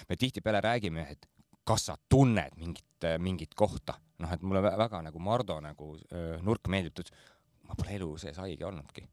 me 0.09 0.15
tihtipeale 0.15 0.61
räägime, 0.61 1.07
et 1.11 1.29
kas 1.67 1.85
sa 1.85 1.97
tunned 2.09 2.55
mingit, 2.55 3.07
mingit 3.19 3.55
kohta, 3.55 3.97
noh, 4.19 4.33
et 4.33 4.41
mulle 4.41 4.61
väga 4.63 5.01
nagu 5.01 5.19
Mardo 5.19 5.59
nagu 5.61 5.95
nurk 6.41 6.69
meeldib, 6.71 6.95
ta 6.95 7.03
ütles, 7.03 7.25
ma 7.67 7.75
pole 7.75 7.95
elu 7.95 8.11
sees 8.17 8.37
haige 8.37 8.65
olnudki. 8.65 9.07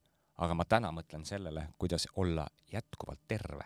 aga 0.44 0.54
ma 0.54 0.64
täna 0.66 0.90
mõtlen 0.90 1.22
sellele, 1.24 1.68
kuidas 1.78 2.08
olla 2.16 2.46
jätkuvalt 2.72 3.20
terve, 3.28 3.64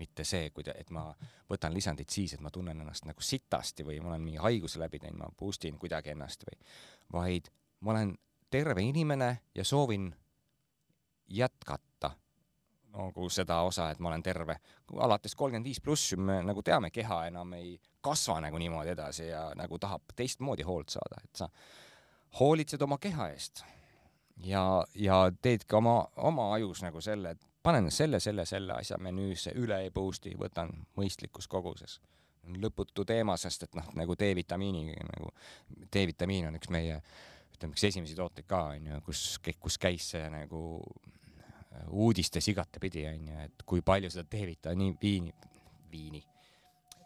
mitte 0.00 0.24
see, 0.24 0.48
kuida-, 0.54 0.74
et 0.80 0.90
ma 0.94 1.06
võtan 1.50 1.74
lisandit 1.76 2.10
siis, 2.10 2.34
et 2.34 2.42
ma 2.44 2.52
tunnen 2.54 2.80
ennast 2.80 3.06
nagu 3.08 3.22
sitasti 3.24 3.86
või 3.86 4.00
ma 4.00 4.14
olen 4.14 4.24
mingi 4.24 4.40
haiguse 4.42 4.80
läbi 4.80 5.02
teinud, 5.02 5.20
ma 5.20 5.30
boost 5.36 5.66
in 5.68 5.78
kuidagi 5.80 6.14
ennast 6.14 6.46
või, 6.48 6.58
vaid 7.12 7.52
ma 7.86 7.94
olen 7.94 8.16
terve 8.50 8.82
inimene 8.82 9.30
ja 9.54 9.64
soovin 9.64 10.10
jätkata 11.30 12.10
nagu 12.90 13.28
seda 13.30 13.60
osa, 13.62 13.90
et 13.90 14.00
ma 14.02 14.08
olen 14.10 14.22
terve. 14.22 14.56
alates 14.98 15.34
kolmkümmend 15.38 15.68
viis 15.68 15.80
pluss 15.80 16.16
me 16.18 16.40
nagu 16.42 16.62
teame, 16.62 16.90
keha 16.90 17.26
enam 17.30 17.52
ei 17.54 17.76
kasva 18.02 18.40
nagu 18.40 18.58
niimoodi 18.58 18.96
edasi 18.96 19.28
ja 19.28 19.50
nagu 19.56 19.78
tahab 19.78 20.10
teistmoodi 20.16 20.66
hoolt 20.66 20.88
saada, 20.88 21.20
et 21.24 21.36
sa 21.36 21.48
hoolitsed 22.40 22.82
oma 22.82 22.98
keha 22.98 23.28
eest 23.30 23.62
ja, 24.44 24.84
ja 24.94 25.20
teed 25.42 25.66
ka 25.68 25.78
oma, 25.78 25.94
oma 26.16 26.52
ajus 26.54 26.82
nagu 26.82 27.00
selle, 27.04 27.36
et 27.36 27.49
panen 27.62 27.90
selle, 27.90 28.20
selle, 28.20 28.46
selle 28.46 28.72
asja 28.72 28.98
menüüsse, 28.98 29.52
üle 29.56 29.82
ei 29.84 29.90
boost'i, 29.90 30.34
võtan 30.38 30.72
mõistlikus 30.96 31.48
koguses. 31.48 32.00
lõputu 32.50 33.04
teema, 33.04 33.36
sest 33.36 33.62
et 33.62 33.74
noh, 33.76 33.90
nagu 33.94 34.14
D-vitamiini 34.18 34.94
nagu, 34.96 35.28
D-vitamiin 35.92 36.48
on 36.48 36.56
üks 36.56 36.70
meie 36.72 36.96
ütleme, 37.54 37.74
üks 37.76 37.84
esimesi 37.84 38.16
tooteid 38.16 38.46
ka 38.48 38.62
onju, 38.72 39.00
kus, 39.04 39.38
kus 39.60 39.76
käis 39.78 40.08
see 40.14 40.24
nagu 40.32 40.62
uudistes 41.90 42.48
igatepidi 42.48 43.04
onju, 43.06 43.38
et 43.44 43.62
kui 43.66 43.82
palju 43.82 44.10
seda 44.10 44.24
D-vitamiini, 44.32 44.96
viini, 45.02 45.34
viini, 45.92 46.22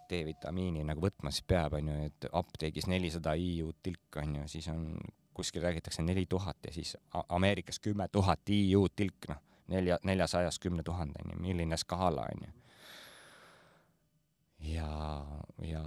D-vitamiini 0.09 0.85
nagu 0.87 1.03
võtma 1.03 1.33
siis 1.35 1.45
peab 1.49 1.75
onju, 1.81 1.99
et 2.07 2.29
apteegis 2.33 2.87
nelisada 2.87 3.35
IU 3.35 3.75
tilk 3.83 4.23
onju, 4.23 4.47
siis 4.49 4.69
on 4.73 4.87
kuskil 5.35 5.63
räägitakse 5.67 6.03
neli 6.03 6.27
tuhat 6.31 6.57
ja 6.67 6.73
siis 6.73 6.97
Ameerikas 7.29 7.81
kümme 7.83 8.07
tuhat 8.09 8.49
IU 8.55 8.87
tilk 8.95 9.29
noh, 9.29 9.43
nelja, 9.69 9.99
neljasajas 10.03 10.59
kümne 10.59 10.83
tuhande 10.83 11.23
onju, 11.25 11.41
milline 11.41 11.77
skaala 11.77 12.27
onju. 12.35 12.53
ja, 14.75 14.91
ja 15.63 15.85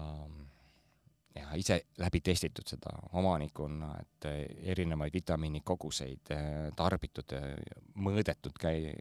ja 1.37 1.53
ise 1.55 1.81
läbi 2.01 2.21
testitud 2.21 2.65
seda 2.67 2.91
omanikuna, 3.13 3.91
et 4.01 4.27
erinevaid 4.73 5.13
vitamiinikoguseid 5.13 6.31
eh, 6.33 6.47
tarbitud, 6.75 7.35
mõõdetud 8.01 8.57
käi-, 8.57 8.95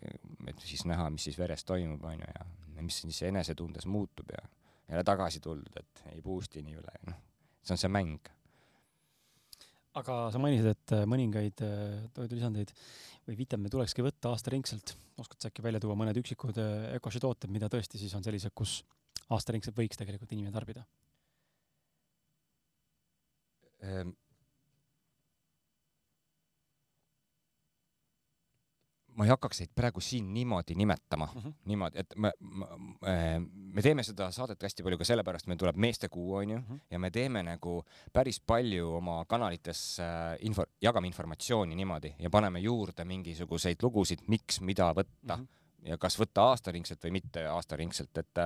et 0.47 0.61
siis 0.64 0.85
näha, 0.85 1.09
mis 1.11 1.29
siis 1.31 1.39
veres 1.39 1.64
toimub, 1.64 2.05
onju, 2.05 2.29
ja 2.77 2.85
mis 2.85 3.01
siis 3.07 3.22
enesetundes 3.31 3.87
muutub 3.87 4.31
ja 4.37 4.45
jälle 4.89 5.05
tagasi 5.05 5.41
tuldud, 5.41 5.81
et 5.81 6.03
ei 6.12 6.22
boost'i 6.22 6.62
nii 6.62 6.77
üle, 6.79 6.99
noh, 7.09 7.20
see 7.62 7.74
on 7.74 7.83
see 7.83 7.93
mäng. 7.93 8.33
Aga 9.97 10.16
sa 10.32 10.40
mainisid, 10.42 10.68
et 10.74 10.94
mõningaid 11.09 11.62
eh, 11.64 12.05
toidulisandeid 12.16 12.72
või 13.26 13.38
vitamiine 13.40 13.72
tulekski 13.72 14.05
võtta 14.05 14.32
aastaringselt. 14.34 14.94
oskad 15.16 15.40
sa 15.40 15.49
äkki 15.51 15.64
välja 15.64 15.80
tuua 15.80 15.97
mõned 15.99 16.18
üksikud 16.20 16.59
Ecoshi 16.97 17.20
eh, 17.20 17.24
tooted, 17.24 17.51
mida 17.53 17.70
tõesti 17.72 18.01
siis 18.01 18.14
on 18.14 18.24
sellised, 18.26 18.53
kus 18.55 18.82
aastaringselt 19.32 19.76
võiks 19.78 19.99
tegelikult 19.99 20.32
inimene 20.36 20.55
tarbida? 20.55 20.86
Ma 29.17 29.25
ei 29.25 29.33
hakkaks 29.33 29.62
neid 29.62 29.73
praegu 29.77 30.03
siin 30.05 30.29
niimoodi 30.35 30.75
nimetama 30.77 31.29
mm, 31.35 31.41
-hmm. 31.41 31.55
niimoodi, 31.71 31.99
et 31.99 32.14
me, 32.17 32.33
me, 32.41 32.67
me 33.49 33.83
teeme 33.83 34.03
seda 34.05 34.29
saadet 34.31 34.62
hästi 34.62 34.85
palju 34.85 34.99
ka 35.01 35.09
sellepärast, 35.09 35.49
meil 35.49 35.61
tuleb 35.61 35.77
meestekuu, 35.87 36.35
onju 36.43 36.59
mm, 36.59 36.64
-hmm. 36.69 36.81
ja 36.91 36.99
me 36.99 37.11
teeme 37.11 37.43
nagu 37.43 37.77
päris 38.12 38.41
palju 38.41 38.95
oma 38.97 39.25
kanalites 39.25 40.01
äh, 40.01 40.37
info, 40.41 40.64
jagame 40.83 41.07
informatsiooni 41.07 41.75
niimoodi 41.75 42.14
ja 42.19 42.31
paneme 42.31 42.61
juurde 42.61 43.05
mingisuguseid 43.05 43.83
lugusid, 43.83 44.27
miks, 44.29 44.61
mida 44.61 44.93
võtta 44.93 45.37
mm 45.37 45.43
-hmm. 45.43 45.89
ja 45.89 45.99
kas 45.99 46.21
võtta 46.21 46.51
aastaringselt 46.51 47.05
või 47.05 47.17
mitte 47.21 47.47
aastaringselt, 47.47 48.19
et 48.19 48.45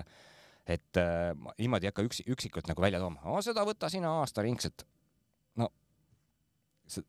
et 0.67 0.97
äh, 0.97 1.53
niimoodi 1.59 1.87
ei 1.87 1.89
hakka 1.89 2.03
üksi, 2.03 2.25
üksikult 2.29 2.69
nagu 2.69 2.83
välja 2.83 2.99
tooma, 2.99 3.43
seda 3.43 3.65
võta 3.67 3.89
sina 3.89 4.21
aastaringselt 4.21 4.87
no 5.57 5.71
sa, 6.87 7.03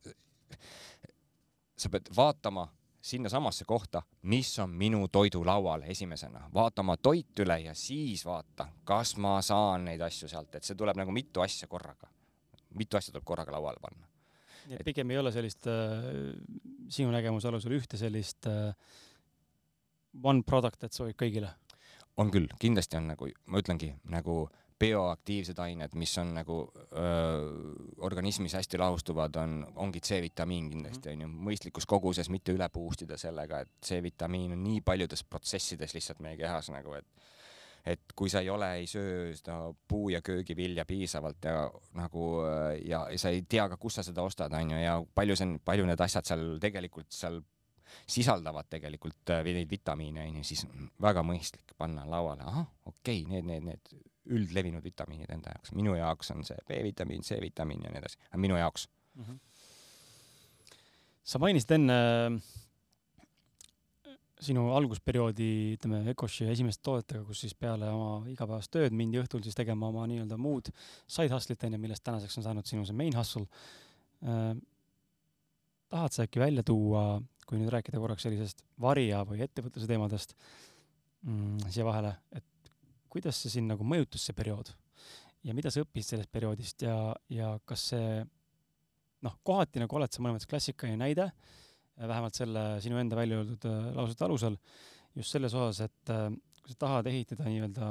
sa 1.77 1.89
pead 1.89 2.09
vaatama 2.15 2.67
sinnasamasse 3.01 3.65
kohta, 3.65 4.01
mis 4.29 4.59
on 4.59 4.69
minu 4.69 5.07
toidulaual 5.07 5.81
esimesena, 5.89 6.45
vaata 6.53 6.81
oma 6.81 6.97
toit 6.97 7.39
üle 7.43 7.57
ja 7.63 7.73
siis 7.75 8.25
vaata, 8.25 8.67
kas 8.85 9.15
ma 9.17 9.39
saan 9.45 9.87
neid 9.89 10.01
asju 10.05 10.29
sealt, 10.29 10.55
et 10.55 10.67
see 10.67 10.77
tuleb 10.77 10.99
nagu 11.01 11.11
mitu 11.11 11.41
asja 11.41 11.67
korraga. 11.67 12.09
mitu 12.77 12.97
asja 12.97 13.11
tuleb 13.11 13.25
korraga 13.25 13.51
lauale 13.51 13.81
panna. 13.81 14.07
nii 14.67 14.77
et 14.79 14.85
pigem 14.85 15.11
ei 15.11 15.17
ole 15.17 15.31
sellist 15.31 15.67
äh, 15.67 16.05
sinu 16.89 17.11
nägemuse 17.11 17.47
alusel 17.47 17.73
ühte 17.79 17.97
sellist 17.97 18.47
äh, 18.47 18.75
one 20.23 20.43
product, 20.43 20.83
et 20.83 20.93
sobib 20.93 21.17
kõigile? 21.17 21.49
on 22.17 22.31
küll, 22.31 22.47
kindlasti 22.59 22.97
on 22.99 23.07
nagu, 23.07 23.27
ma 23.47 23.61
ütlengi 23.63 23.95
nagu 24.11 24.43
bioaktiivsed 24.81 25.59
ained, 25.61 25.93
mis 25.99 26.13
on 26.21 26.33
nagu 26.35 26.57
öö, 26.73 27.03
organismis 28.07 28.55
hästi 28.57 28.79
lahustuvad, 28.81 29.35
on, 29.41 29.59
ongi 29.75 30.01
C-vitamiin 30.01 30.69
kindlasti 30.69 31.13
onju 31.13 31.27
mm 31.27 31.33
-hmm., 31.33 31.49
mõistlikus 31.49 31.87
koguses, 31.87 32.29
mitte 32.29 32.55
üle 32.55 32.69
boost 32.73 33.05
ida 33.05 33.17
sellega, 33.17 33.61
et 33.61 33.71
C-vitamiin 33.85 34.57
on 34.57 34.63
nii 34.63 34.81
paljudes 34.81 35.23
protsessides 35.23 35.93
lihtsalt 35.93 36.19
meie 36.19 36.37
kehas 36.37 36.69
nagu, 36.73 36.93
et 36.93 37.07
et 37.85 38.13
kui 38.15 38.29
sa 38.29 38.39
ei 38.39 38.49
ole, 38.49 38.67
ei 38.77 38.87
söö 38.87 39.31
seda 39.35 39.73
puu- 39.87 40.09
ja 40.09 40.21
köögivilja 40.21 40.85
piisavalt 40.85 41.45
ja 41.45 41.71
nagu 41.97 42.43
ja, 42.85 43.07
ja 43.09 43.17
sa 43.17 43.29
ei 43.29 43.41
tea 43.49 43.69
ka, 43.69 43.77
kus 43.77 43.95
sa 43.95 44.03
seda 44.03 44.21
ostad, 44.21 44.53
onju, 44.53 44.77
ja 44.77 45.01
palju 45.15 45.35
see 45.35 45.47
on, 45.47 45.59
palju 45.65 45.85
need 45.85 46.01
asjad 46.05 46.25
seal 46.25 46.59
tegelikult 46.61 47.09
seal 47.09 47.41
sisaldavad 48.07 48.69
tegelikult 48.69 49.33
neid 49.43 49.69
vitamiine, 49.69 50.27
onju, 50.29 50.43
siis 50.43 50.65
väga 51.01 51.23
mõistlik 51.25 51.73
panna 51.77 52.05
lauale, 52.09 52.45
ahah, 52.45 52.69
okei 52.85 53.23
okay,, 53.23 53.33
need, 53.33 53.45
need, 53.49 53.63
need 53.63 54.10
üldlevinud 54.29 54.83
vitamiinid 54.83 55.31
enda 55.33 55.55
jaoks. 55.55 55.73
minu 55.77 55.95
jaoks 55.97 56.31
on 56.35 56.43
see 56.45 56.57
B-vitamiin, 56.67 57.23
C-vitamiin 57.25 57.87
ja 57.87 57.93
nii 57.93 58.01
edasi, 58.03 58.19
aga 58.29 58.41
minu 58.41 58.57
jaoks 58.59 58.87
mm. 59.15 59.23
-hmm. 59.23 59.39
sa 61.23 61.39
mainisid 61.39 61.71
enne 61.77 61.97
äh, 62.01 62.41
sinu 64.41 64.71
algusperioodi, 64.73 65.49
ütleme, 65.75 66.01
Ecoshi 66.11 66.47
esimeste 66.49 66.83
toodetega, 66.85 67.23
kus 67.27 67.43
siis 67.43 67.53
peale 67.57 67.89
oma 67.93 68.29
igapäevast 68.31 68.71
tööd 68.73 68.95
mindi 68.97 69.19
õhtul 69.21 69.43
siis 69.45 69.57
tegema 69.57 69.91
oma 69.91 70.07
nii-öelda 70.09 70.37
muud 70.41 70.71
side 71.05 71.33
hustle'it 71.33 71.67
onju, 71.67 71.81
millest 71.81 72.03
tänaseks 72.07 72.39
on 72.39 72.47
saanud 72.47 72.69
sinu 72.69 72.85
see 72.87 72.97
main 72.97 73.17
hustle 73.17 73.45
äh,. 74.25 74.55
tahad 75.91 76.15
sa 76.15 76.25
äkki 76.25 76.39
välja 76.39 76.63
tuua, 76.63 77.21
kui 77.45 77.59
nüüd 77.59 77.71
rääkida 77.73 77.99
korraks 78.01 78.25
sellisest 78.25 78.63
varija 78.81 79.21
või 79.27 79.43
ettevõtluse 79.45 79.89
teemadest 79.89 80.35
mm, 81.27 81.67
siia 81.69 81.85
vahele, 81.85 82.15
et 82.31 82.45
kuidas 83.11 83.41
see 83.43 83.51
sind 83.57 83.71
nagu 83.71 83.85
mõjutas, 83.87 84.23
see 84.27 84.37
periood? 84.37 84.71
ja 85.41 85.55
mida 85.57 85.71
sa 85.73 85.81
õppisid 85.81 86.13
sellest 86.13 86.31
perioodist 86.33 86.83
ja, 86.85 86.95
ja 87.33 87.55
kas 87.65 87.87
see 87.91 88.21
noh, 89.25 89.37
kohati 89.45 89.81
nagu 89.81 89.97
oled 89.97 90.13
sa 90.13 90.21
mõnes 90.21 90.37
mõttes 90.37 90.49
klassikaline 90.49 90.99
näide, 91.01 91.27
vähemalt 92.01 92.37
selle 92.37 92.65
sinu 92.83 92.99
enda 93.01 93.17
välja 93.17 93.39
öeldud 93.41 93.65
äh, 93.69 93.79
lausete 93.97 94.25
alusel, 94.25 94.57
just 95.17 95.33
selles 95.33 95.55
osas, 95.57 95.83
et 95.89 96.13
äh, 96.13 96.27
kui 96.61 96.73
sa 96.73 96.83
tahad 96.85 97.09
ehitada 97.09 97.47
nii-öelda 97.47 97.89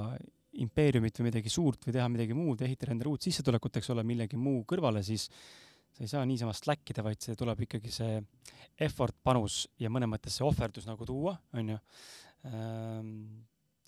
impeeriumit 0.63 1.19
või 1.21 1.29
midagi 1.29 1.53
suurt 1.53 1.87
või 1.87 1.95
teha 1.95 2.07
midagi 2.11 2.35
muud, 2.35 2.63
ehitada 2.67 2.95
endale 2.95 3.13
uut 3.13 3.27
sissetulekut, 3.27 3.79
eks 3.79 3.93
ole, 3.95 4.07
millegi 4.07 4.39
muu 4.39 4.65
kõrvale, 4.69 5.03
siis 5.07 5.29
sa 5.95 6.03
ei 6.03 6.11
saa 6.11 6.25
niisama 6.27 6.55
slack 6.57 6.91
ida, 6.91 7.05
vaid 7.07 7.23
see 7.23 7.39
tuleb 7.39 7.67
ikkagi 7.67 7.93
see 7.95 8.19
effort, 8.83 9.15
panus 9.23 9.63
ja 9.79 9.91
mõnes 9.93 10.11
mõttes 10.11 10.39
see 10.39 10.47
ohverdus 10.47 10.89
nagu 10.89 11.07
tuua, 11.07 11.37
onju 11.55 11.79
ehm, 12.51 13.15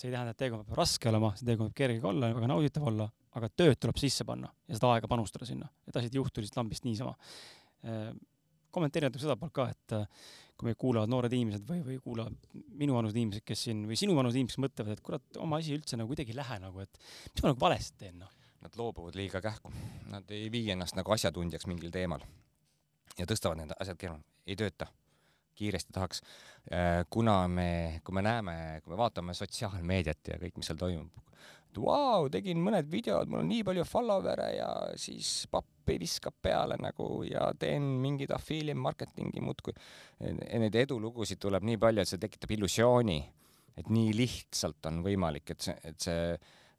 see 0.02 0.10
ei 0.10 0.16
tähenda, 0.16 0.34
et 0.34 0.40
teekond 0.40 0.66
peab 0.66 0.80
raske 0.82 1.10
olema, 1.10 1.30
see 1.38 1.46
teekond 1.46 1.70
võib 1.70 1.78
kerge 1.78 2.02
ka 2.02 2.10
olla, 2.10 2.32
väga 2.34 2.50
nauditav 2.50 2.86
olla, 2.90 3.06
aga 3.38 3.48
tööd 3.62 3.78
tuleb 3.80 4.00
sisse 4.02 4.26
panna 4.28 4.50
ja 4.66 4.76
seda 4.76 4.92
aega 4.96 5.10
panustada 5.10 5.48
sinna, 5.48 5.68
et 5.86 5.96
asjad 5.98 6.14
ei 6.14 6.20
juhtu 6.20 6.42
lihtsalt 6.42 6.60
lambist 6.60 6.86
niisama. 6.86 7.14
Ehm, 7.86 8.18
kommenteeri 8.74 9.08
natuke 9.08 9.24
seda 9.24 9.36
poolt 9.38 9.54
ka, 9.54 9.68
et 9.70 9.94
äh, 9.96 10.24
kui 10.58 10.70
meid 10.70 10.78
kuulavad 10.80 11.10
noored 11.12 11.32
inimesed 11.36 11.66
või, 11.68 11.82
või 11.86 11.98
kuulavad 12.02 12.54
minuvanused 12.82 13.18
inimesed, 13.18 13.44
kes 13.46 13.66
siin 13.68 13.84
või 13.88 13.98
sinuvanused 14.00 14.38
inimesed, 14.38 14.58
kes 14.58 14.64
mõtlevad, 14.64 14.96
et 14.96 15.04
kurat, 15.06 15.40
oma 15.42 15.60
asi 15.62 15.76
üldse 15.76 15.98
nagu 16.00 16.10
kuidagi 16.10 16.34
ei 16.34 16.40
lähe 16.40 16.58
nagu, 16.62 16.84
et 16.84 17.02
mis 17.02 17.44
ma 17.44 17.52
nagu 17.52 17.62
valesti 17.62 18.02
teen, 18.04 18.18
noh. 18.22 18.38
Nad 18.62 18.76
loobuvad 18.78 19.16
liiga 19.18 19.40
kähku, 19.42 19.72
nad 20.06 20.28
ei 20.30 20.46
vii 20.54 20.68
ennast 20.76 20.94
nagu 20.94 21.10
asjatundjaks 21.10 21.66
mingil 21.66 21.90
teemal 21.90 22.22
ja 23.18 23.26
tõstavad 23.26 23.58
need 23.58 23.74
asjad 23.74 23.98
keerama, 23.98 24.22
ei 24.46 24.54
tööta 24.60 24.86
kiiresti 25.62 25.94
tahaks, 25.96 26.22
äh, 26.68 27.02
kuna 27.10 27.40
me, 27.48 28.00
kui 28.04 28.18
me 28.18 28.24
näeme, 28.26 28.56
kui 28.84 28.94
me 28.94 29.00
vaatame 29.00 29.34
sotsiaalmeediat 29.38 30.34
ja 30.34 30.40
kõik, 30.42 30.58
mis 30.58 30.70
seal 30.70 30.80
toimub, 30.80 31.22
et 31.72 31.80
vau 31.80 32.28
tegin 32.32 32.60
mõned 32.60 32.88
videod, 32.92 33.30
mul 33.32 33.42
on 33.42 33.48
nii 33.48 33.64
palju 33.64 33.84
follower'e 33.88 34.48
ja 34.58 34.70
siis 35.00 35.46
pappi 35.50 35.96
viskab 36.02 36.36
peale 36.44 36.76
nagu 36.80 37.22
ja 37.24 37.48
teen 37.58 37.86
mingit 38.02 38.32
affiliate 38.34 38.78
marketingi 38.78 39.40
muudkui. 39.42 39.74
Neid 40.20 40.76
edulugusid 40.84 41.40
tuleb 41.42 41.64
nii 41.66 41.80
palju, 41.80 42.04
et 42.04 42.12
see 42.12 42.20
tekitab 42.20 42.52
illusiooni, 42.58 43.20
et 43.80 43.88
nii 43.88 44.12
lihtsalt 44.16 44.90
on 44.90 45.00
võimalik, 45.06 45.54
et 45.54 45.64
see, 45.64 45.78
et 45.88 46.04
see 46.04 46.26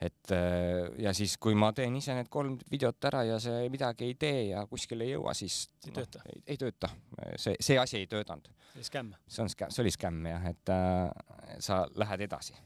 et 0.04 0.32
äh, 0.32 0.90
ja 1.04 1.14
siis, 1.16 1.38
kui 1.42 1.56
ma 1.56 1.70
teen 1.76 1.96
ise 1.96 2.16
need 2.18 2.30
kolm 2.32 2.58
videot 2.72 3.08
ära 3.10 3.24
ja 3.28 3.38
see 3.42 3.68
midagi 3.72 4.10
ei 4.10 4.18
tee 4.20 4.42
ja 4.50 4.66
kuskile 4.70 5.06
ei 5.08 5.14
jõua, 5.14 5.36
siis 5.38 5.64
ei 5.86 5.94
no, 5.94 6.02
tööta, 6.02 6.24
ei, 6.32 6.42
ei 6.54 6.60
tööta. 6.60 6.90
see, 7.38 7.56
see 7.64 7.78
asi 7.80 8.02
ei 8.02 8.10
töötanud. 8.12 8.50
see 8.74 8.82
oli 8.82 8.90
skämm. 8.90 9.16
see 9.28 9.46
on 9.46 9.54
skämm, 9.54 9.76
see 9.76 9.84
oli 9.86 9.94
skämm 9.96 10.28
jah, 10.32 10.50
et 10.52 10.74
äh, 10.74 11.56
sa 11.64 11.84
lähed 12.00 12.26
edasi, 12.28 12.58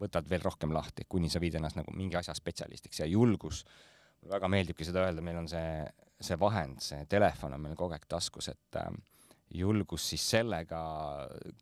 võtad 0.00 0.30
veel 0.30 0.44
rohkem 0.44 0.74
lahti, 0.76 1.08
kuni 1.08 1.30
sa 1.32 1.42
viid 1.42 1.58
ennast 1.58 1.80
nagu 1.80 1.94
mingi 1.96 2.18
asja 2.20 2.36
spetsialistiks 2.36 3.02
ja 3.02 3.10
julgus. 3.10 3.64
väga 4.26 4.48
meeldibki 4.50 4.86
seda 4.86 5.06
öelda, 5.06 5.22
meil 5.22 5.42
on 5.42 5.50
see, 5.50 5.82
see 6.20 6.38
vahend, 6.38 6.80
see 6.82 7.04
telefon 7.10 7.54
on 7.56 7.66
meil 7.66 7.76
kogu 7.78 7.96
aeg 7.96 8.06
taskus, 8.08 8.52
et 8.54 8.80
äh, 8.82 8.90
julgus 9.56 10.10
siis 10.12 10.30
sellega 10.36 10.78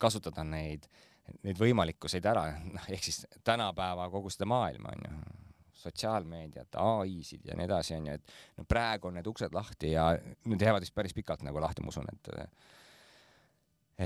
kasutada 0.01 0.45
neid 0.45 0.85
äh, 0.85 1.11
neid 1.45 1.59
võimalikkuseid 1.61 2.27
ära, 2.29 2.45
noh, 2.75 2.87
ehk 2.93 3.07
siis 3.07 3.25
tänapäeva 3.45 4.09
kogu 4.12 4.33
seda 4.33 4.49
maailma, 4.51 4.93
on 4.95 5.07
ju, 5.09 5.41
sotsiaalmeediat, 5.85 6.77
ai-sid 6.81 7.45
ja 7.49 7.57
nii 7.59 7.66
edasi, 7.68 7.97
on 7.99 8.09
ju, 8.09 8.16
et 8.16 8.35
no 8.61 8.64
praegu 8.68 9.11
on 9.11 9.18
need 9.18 9.29
uksed 9.29 9.53
lahti 9.57 9.93
ja 9.93 10.07
need 10.49 10.62
jäävad 10.64 10.85
vist 10.85 10.95
päris 10.97 11.16
pikalt 11.16 11.45
nagu 11.45 11.61
lahti, 11.61 11.85
ma 11.85 11.93
usun, 11.93 12.09
et 12.12 12.31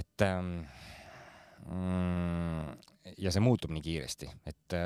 et 0.03 0.25
ähm, 0.27 0.57
mm, 1.71 2.73
ja 3.19 3.33
see 3.33 3.45
muutub 3.45 3.73
nii 3.73 3.85
kiiresti, 3.85 4.31
et, 4.47 4.79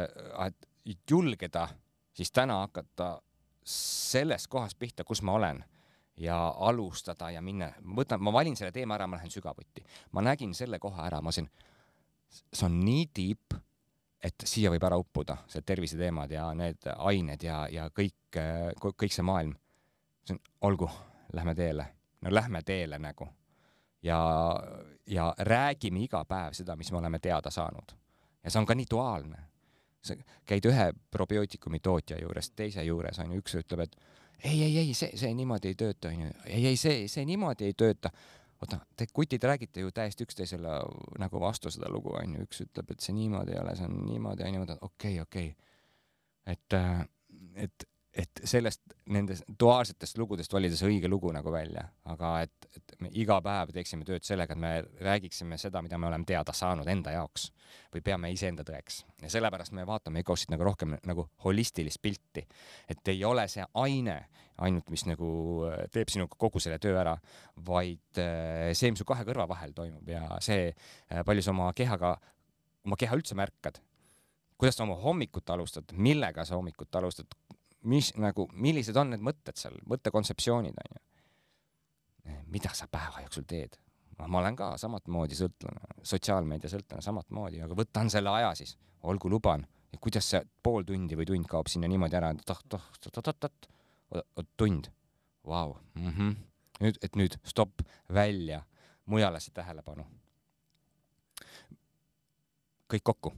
et 0.46 1.10
julgeda 1.10 1.66
siis 2.12 2.30
täna 2.32 2.60
hakata 2.60 3.14
sellest 3.64 4.50
kohast 4.52 4.78
pihta, 4.78 5.04
kus 5.04 5.22
ma 5.22 5.36
olen 5.38 5.64
ja 6.20 6.36
alustada 6.58 7.30
ja 7.32 7.42
minna, 7.42 7.70
võtan, 7.96 8.20
ma 8.20 8.32
valin 8.34 8.56
selle 8.58 8.72
teema 8.74 8.98
ära, 8.98 9.06
ma 9.08 9.16
lähen 9.16 9.32
sügavuti. 9.32 9.84
ma 10.12 10.22
nägin 10.22 10.54
selle 10.54 10.78
koha 10.78 11.06
ära, 11.06 11.22
ma 11.22 11.32
sain 11.32 11.48
see 12.32 12.66
on 12.66 12.80
nii 12.84 13.06
deep, 13.16 13.54
et 14.22 14.44
siia 14.46 14.70
võib 14.72 14.84
ära 14.86 14.98
uppuda, 15.00 15.36
see 15.50 15.64
terviseteemad 15.66 16.30
ja 16.30 16.46
need 16.56 16.86
ained 16.94 17.42
ja, 17.42 17.64
ja 17.72 17.88
kõik, 17.90 18.38
kõik 18.82 19.12
see 19.12 19.26
maailm. 19.26 19.56
olgu, 20.60 20.90
lähme 21.32 21.54
teele, 21.54 21.86
no 22.20 22.30
lähme 22.30 22.62
teele 22.62 22.98
nagu. 22.98 23.28
ja, 24.02 24.18
ja 25.06 25.34
räägime 25.38 26.04
iga 26.04 26.24
päev 26.24 26.52
seda, 26.52 26.76
mis 26.76 26.92
me 26.92 26.98
oleme 26.98 27.18
teada 27.18 27.50
saanud. 27.50 27.92
ja 28.44 28.50
see 28.50 28.60
on 28.60 28.66
ka 28.66 28.74
nii 28.74 28.86
duaalne. 28.90 29.38
sa 30.02 30.14
käid 30.46 30.64
ühe 30.66 30.92
probiootikumi 31.10 31.80
tootja 31.80 32.18
juures, 32.20 32.50
teise 32.50 32.84
juures 32.84 33.18
on 33.18 33.32
ju, 33.32 33.38
üks 33.38 33.54
ütleb, 33.54 33.80
et 33.80 33.96
ei, 34.44 34.62
ei, 34.62 34.78
ei, 34.78 34.94
see, 34.94 35.16
see 35.16 35.34
niimoodi 35.34 35.68
ei 35.68 35.74
tööta, 35.74 36.08
onju. 36.08 36.30
ei, 36.46 36.66
ei, 36.66 36.76
see, 36.76 37.08
see 37.08 37.24
niimoodi 37.26 37.64
ei 37.64 37.74
tööta 37.78 38.10
oota, 38.62 38.78
te 38.96 39.06
kutid 39.12 39.44
räägite 39.44 39.82
ju 39.84 39.90
täiesti 39.94 40.26
üksteisele 40.26 40.74
nagu 41.22 41.40
vastu 41.42 41.70
seda 41.72 41.90
lugu, 41.92 42.14
onju, 42.18 42.46
üks 42.46 42.62
ütleb, 42.66 42.92
et 42.94 43.04
see 43.04 43.14
niimoodi 43.16 43.56
ei 43.56 43.62
ole, 43.62 43.74
see 43.78 43.88
on 43.88 43.98
niimoodi, 44.06 44.46
onju, 44.46 44.60
ma 44.60 44.66
mõtlen, 44.66 44.82
okei 44.82 45.18
okay,, 45.20 45.26
okei. 45.26 45.48
Okay.. 45.52 46.54
et, 46.54 46.78
äh, 46.78 47.02
et 47.66 47.88
et 48.12 48.42
sellest, 48.44 48.82
nendest 49.12 49.46
duaalsetest 49.60 50.18
lugudest 50.20 50.52
valida 50.52 50.76
see 50.76 50.90
õige 50.90 51.08
lugu 51.08 51.30
nagu 51.32 51.52
välja, 51.52 51.86
aga 52.12 52.32
et, 52.44 52.66
et 52.76 52.94
me 53.00 53.08
iga 53.22 53.38
päev 53.44 53.72
teeksime 53.72 54.04
tööd 54.04 54.24
sellega, 54.26 54.52
et 54.52 54.60
me 54.60 54.72
räägiksime 55.00 55.56
seda, 55.60 55.80
mida 55.84 55.98
me 56.00 56.10
oleme 56.10 56.28
teada 56.28 56.52
saanud 56.56 56.88
enda 56.92 57.14
jaoks 57.16 57.48
või 57.94 58.04
peame 58.04 58.32
iseenda 58.34 58.66
tõeks. 58.68 59.02
ja 59.22 59.30
sellepärast 59.32 59.72
me 59.72 59.86
vaatame 59.88 60.20
Ecosit 60.20 60.52
nagu 60.52 60.66
rohkem 60.68 60.98
nagu 61.08 61.24
holistilist 61.44 62.02
pilti, 62.02 62.44
et 62.88 63.08
ei 63.08 63.24
ole 63.24 63.46
see 63.48 63.64
aine 63.80 64.18
ainult, 64.62 64.90
mis 64.92 65.06
nagu 65.08 65.30
äh, 65.70 65.86
teeb 65.92 66.12
sinuga 66.12 66.36
kogu 66.38 66.60
selle 66.60 66.76
töö 66.82 66.98
ära, 67.00 67.16
vaid 67.64 68.20
äh, 68.20 68.74
see, 68.76 68.92
mis 68.92 69.00
su 69.00 69.08
kahe 69.08 69.24
kõrva 69.24 69.48
vahel 69.48 69.72
toimub 69.76 70.12
ja 70.12 70.26
see, 70.44 70.68
äh, 71.08 71.24
palju 71.24 71.44
sa 71.44 71.56
oma 71.56 71.72
kehaga, 71.76 72.18
oma 72.84 73.00
keha 73.00 73.16
üldse 73.16 73.38
märkad 73.38 73.80
kuidas 74.62 74.76
sa 74.78 74.84
oma 74.84 74.94
hommikut 74.94 75.50
alustad, 75.50 75.90
millega 75.98 76.44
sa 76.46 76.54
hommikut 76.54 76.94
alustad, 76.94 77.34
mis 77.82 78.12
nagu, 78.20 78.46
millised 78.52 78.96
on 78.96 79.12
need 79.12 79.22
mõtted 79.24 79.58
seal, 79.58 79.78
mõttekontseptsioonid 79.90 80.78
onju. 80.84 81.00
mida 82.52 82.70
sa 82.74 82.86
päeva 82.86 83.24
jooksul 83.24 83.44
teed? 83.48 83.78
ma 84.26 84.38
olen 84.38 84.56
ka 84.56 84.76
samat 84.78 85.08
moodi 85.10 85.34
sõltlane, 85.34 85.80
sotsiaalmeedia 86.06 86.70
sõltlane 86.70 87.02
samat 87.02 87.30
moodi, 87.34 87.62
aga 87.64 87.74
võtan 87.74 88.10
selle 88.12 88.30
aja 88.30 88.54
siis, 88.54 88.76
olgu 89.02 89.30
luban. 89.30 89.66
ja 89.92 89.98
kuidas 90.00 90.30
see 90.30 90.40
pool 90.62 90.84
tundi 90.88 91.16
või 91.18 91.26
tund 91.26 91.46
kaob 91.48 91.68
sinna 91.68 91.88
niimoodi 91.88 92.16
ära, 92.16 92.30
et 92.30 92.50
oot-oot-oot-oot, 92.50 93.68
tund, 94.56 94.88
vau, 95.44 95.76
mhm. 95.94 96.34
nüüd, 96.80 96.98
et 97.02 97.16
nüüd 97.16 97.36
stopp, 97.44 97.82
välja, 98.08 98.62
mujale 99.06 99.40
see 99.40 99.54
tähelepanu. 99.54 100.06
kõik 102.92 103.02
kokku. 103.02 103.32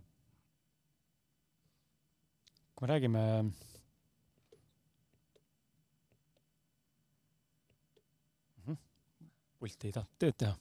kui 2.74 2.88
me 2.88 2.92
räägime 2.92 3.20
pulti 9.64 9.88
ei 9.88 9.96
tahtnud 9.96 10.20
tööd 10.20 10.36
teha. 10.42 10.52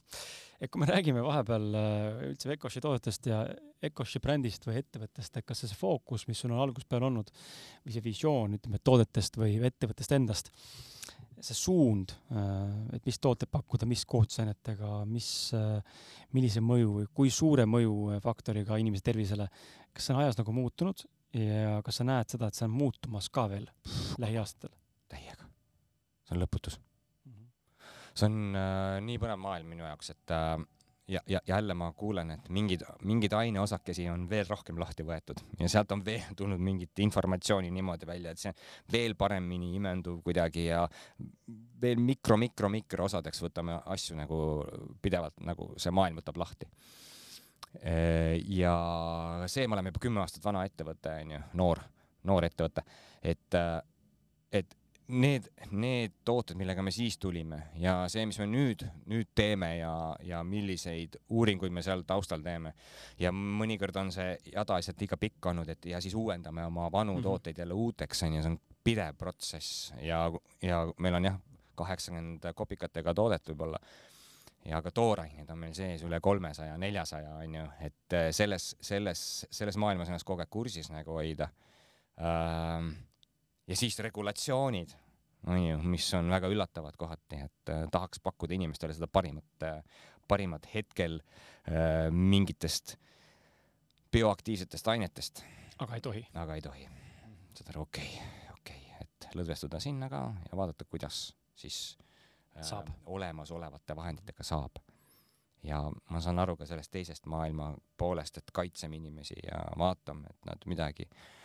et 0.62 0.72
kui 0.72 0.80
me 0.80 0.88
räägime 0.88 1.22
vahepeal 1.24 1.66
äh, 1.76 2.24
üldse 2.30 2.54
Ecoshi 2.54 2.80
toodetest 2.84 3.28
ja 3.28 3.42
Ecoshi 3.84 4.20
brändist 4.24 4.64
või 4.64 4.78
ettevõttest, 4.80 5.36
et 5.36 5.46
kas 5.46 5.64
see 5.64 5.76
fookus, 5.76 6.24
mis 6.30 6.40
sul 6.40 6.54
on 6.54 6.62
algusest 6.64 6.88
peale 6.88 7.10
olnud 7.10 7.30
või 7.84 7.94
see 7.96 8.04
visioon, 8.04 8.56
ütleme, 8.58 8.80
toodetest 8.80 9.36
või 9.40 9.58
ettevõttest 9.68 10.14
endast, 10.16 10.48
see 11.44 11.58
suund, 11.58 12.14
äh, 12.32 12.62
et 12.96 13.10
mis 13.10 13.20
tooteid 13.20 13.52
pakkuda, 13.52 13.88
mis 13.90 14.06
koostisainetega, 14.08 15.02
mis, 15.10 15.28
äh, 15.58 16.06
millise 16.36 16.64
mõju 16.64 16.96
või 17.00 17.10
kui 17.20 17.34
suure 17.34 17.68
mõjufaktoriga 17.68 18.80
inimese 18.80 19.10
tervisele, 19.10 19.50
kas 19.92 20.08
see 20.08 20.16
on 20.16 20.22
ajas 20.24 20.40
nagu 20.40 20.56
muutunud 20.56 21.04
ja 21.36 21.82
kas 21.84 22.00
sa 22.00 22.08
näed 22.08 22.30
seda, 22.30 22.48
et 22.48 22.56
see 22.56 22.70
on 22.70 22.74
muutumas 22.78 23.28
ka 23.34 23.48
veel 23.52 23.68
lähiaastatel? 24.22 24.72
täiega. 25.12 25.44
see 26.24 26.38
on 26.38 26.40
lõputus 26.40 26.80
see 28.14 28.30
on 28.30 28.56
äh, 28.58 29.00
nii 29.04 29.18
põnev 29.22 29.40
maailm 29.42 29.74
minu 29.74 29.86
jaoks, 29.86 30.12
et 30.14 30.34
äh, 30.34 30.56
ja, 31.08 31.20
ja 31.28 31.40
jälle 31.46 31.74
ma 31.74 31.90
kuulen, 31.92 32.30
et 32.30 32.48
mingid, 32.48 32.84
mingeid 33.04 33.32
aineosakesi 33.36 34.06
on 34.10 34.26
veel 34.30 34.46
rohkem 34.48 34.78
lahti 34.80 35.04
võetud 35.06 35.42
ja 35.60 35.68
sealt 35.68 35.92
on 35.92 36.04
veel 36.04 36.24
tulnud 36.38 36.60
mingit 36.60 36.98
informatsiooni 37.04 37.70
niimoodi 37.74 38.08
välja, 38.08 38.32
et 38.32 38.42
see 38.42 38.52
veel 38.92 39.16
paremini 39.18 39.74
imenduv 39.78 40.22
kuidagi 40.24 40.68
ja 40.68 40.84
veel 41.82 42.00
mikro, 42.00 42.38
mikro, 42.40 42.70
mikroosadeks 42.72 43.42
võtame 43.44 43.80
asju 43.96 44.16
nagu 44.18 44.38
pidevalt, 45.02 45.42
nagu 45.44 45.72
see 45.76 45.92
maailm 45.94 46.22
võtab 46.22 46.40
lahti. 46.40 46.70
Äh, 47.82 48.38
ja 48.54 48.74
see, 49.50 49.66
me 49.66 49.76
oleme 49.76 49.92
juba 49.92 50.06
kümme 50.06 50.22
aastat 50.22 50.44
vana 50.46 50.64
ettevõte, 50.68 51.18
onju, 51.24 51.42
noor, 51.58 51.82
noor 52.30 52.46
ettevõte, 52.46 52.86
et, 53.20 53.58
äh, 53.58 53.80
et 54.54 54.76
need, 55.08 55.48
need 55.70 56.12
tooted, 56.24 56.56
millega 56.56 56.82
me 56.82 56.92
siis 56.94 57.18
tulime 57.20 57.60
ja 57.80 57.96
see, 58.08 58.24
mis 58.28 58.38
me 58.40 58.46
nüüd, 58.48 58.84
nüüd 59.10 59.30
teeme 59.36 59.74
ja, 59.76 59.92
ja 60.24 60.42
milliseid 60.46 61.18
uuringuid 61.28 61.74
me 61.74 61.82
seal 61.84 62.04
taustal 62.08 62.44
teeme. 62.44 62.74
Ja 63.20 63.32
mõnikord 63.34 63.96
on 64.00 64.12
see 64.14 64.38
jada 64.52 64.78
lihtsalt 64.80 65.02
liiga 65.04 65.18
pikk 65.20 65.50
olnud, 65.52 65.68
et 65.68 65.90
ja 65.92 66.00
siis 66.04 66.16
uuendame 66.18 66.64
oma 66.64 66.90
vanu 66.92 67.12
mm 67.12 67.18
-hmm. 67.18 67.28
tooteid 67.28 67.58
jälle 67.58 67.74
uuteks 67.74 68.22
onju, 68.22 68.42
see 68.42 68.50
on 68.50 68.60
pidev 68.84 69.16
protsess 69.18 69.92
ja, 70.00 70.30
ja 70.62 70.86
meil 70.98 71.14
on 71.14 71.24
jah, 71.24 71.38
kaheksakümmend 71.74 72.52
kopikatega 72.54 73.14
toodet 73.14 73.48
võib-olla. 73.48 73.78
Ja 74.64 74.80
ka 74.82 74.90
tooraineid 74.90 75.50
on 75.50 75.58
meil 75.58 75.74
sees 75.74 76.02
üle 76.02 76.20
kolmesaja, 76.20 76.78
neljasaja 76.80 77.34
onju, 77.34 77.64
et 77.80 78.14
selles, 78.32 78.76
selles, 78.80 79.46
selles 79.50 79.76
maailmas 79.76 80.08
ennast 80.08 80.24
kogu 80.24 80.40
aeg 80.40 80.50
kursis 80.50 80.88
nagu 80.90 81.12
hoida. 81.12 81.48
Ähm, 82.16 82.88
ja 83.66 83.76
siis 83.76 83.98
regulatsioonid, 83.98 84.94
onju, 85.46 85.78
mis 85.88 86.08
on 86.14 86.30
väga 86.30 86.48
üllatavad 86.52 86.96
kohati, 86.96 87.40
et 87.46 87.72
äh, 87.72 87.84
tahaks 87.92 88.20
pakkuda 88.24 88.54
inimestele 88.54 88.94
seda 88.96 89.08
parimat 89.08 89.66
äh,, 89.66 89.82
parimat 90.28 90.68
hetkel 90.74 91.20
äh, 91.20 92.10
mingitest 92.10 92.96
bioaktiivsetest 94.12 94.88
ainetest. 94.88 95.44
aga 95.78 95.94
ei 95.94 96.00
tohi. 96.00 96.26
aga 96.34 96.54
ei 96.54 96.62
tohi. 96.62 96.88
saad 97.54 97.74
aru, 97.74 97.82
okei 97.82 98.08
okay,, 98.08 98.48
okei 98.58 98.80
okay., 98.88 99.06
et 99.06 99.28
lõdvestuda 99.34 99.80
sinna 99.80 100.08
ka 100.08 100.24
ja 100.50 100.56
vaadata, 100.56 100.84
kuidas 100.84 101.36
siis 101.56 101.98
äh, 102.56 102.62
saab. 102.62 102.88
olemasolevate 103.06 103.96
vahenditega 103.96 104.44
saab. 104.44 104.80
ja 105.62 105.80
ma 106.10 106.20
saan 106.20 106.38
aru 106.38 106.56
ka 106.56 106.66
sellest 106.66 106.92
teisest 106.92 107.26
maailma 107.26 107.74
poolest, 107.96 108.38
et 108.38 108.52
kaitseme 108.52 108.96
inimesi 108.96 109.36
ja 109.46 109.64
vaatame, 109.78 110.28
et 110.30 110.52
nad 110.52 110.68
midagi 110.68 111.08
äh, 111.08 111.43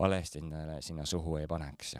valesti 0.00 0.40
endale 0.40 0.80
sinna 0.82 1.06
suhu 1.06 1.36
ei 1.36 1.46
paneks 1.46 1.94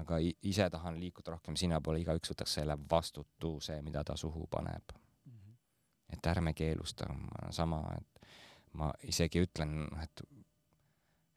aga 0.00 0.18
ise 0.42 0.68
tahan 0.70 0.98
liikuda 1.00 1.34
rohkem 1.36 1.56
sinnapoole, 1.58 2.00
igaüks 2.02 2.32
võtaks 2.32 2.56
selle 2.58 2.76
vastutuse, 2.90 3.80
mida 3.86 4.04
ta 4.04 4.16
suhu 4.16 4.46
paneb 4.50 4.94
mm. 4.94 5.32
-hmm. 5.32 5.56
et 6.16 6.26
ärme 6.26 6.54
keelusta, 6.54 7.06
sama, 7.50 7.82
et 7.98 8.26
ma 8.72 8.92
isegi 9.02 9.44
ütlen, 9.44 9.84
et 10.02 10.24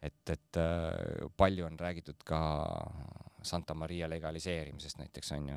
et, 0.01 0.29
et 0.29 0.57
äh, 0.61 1.29
palju 1.37 1.65
on 1.65 1.79
räägitud 1.79 2.21
ka 2.25 2.39
Santa 3.41 3.73
Maria 3.73 4.09
legaliseerimisest 4.09 4.97
näiteks 4.97 5.31
on 5.31 5.49
ju, 5.49 5.55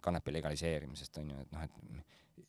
kanepi 0.00 0.32
legaliseerimisest 0.32 1.18
on 1.18 1.30
ju, 1.30 1.38
et 1.40 1.52
noh, 1.52 1.62
et 1.62 1.70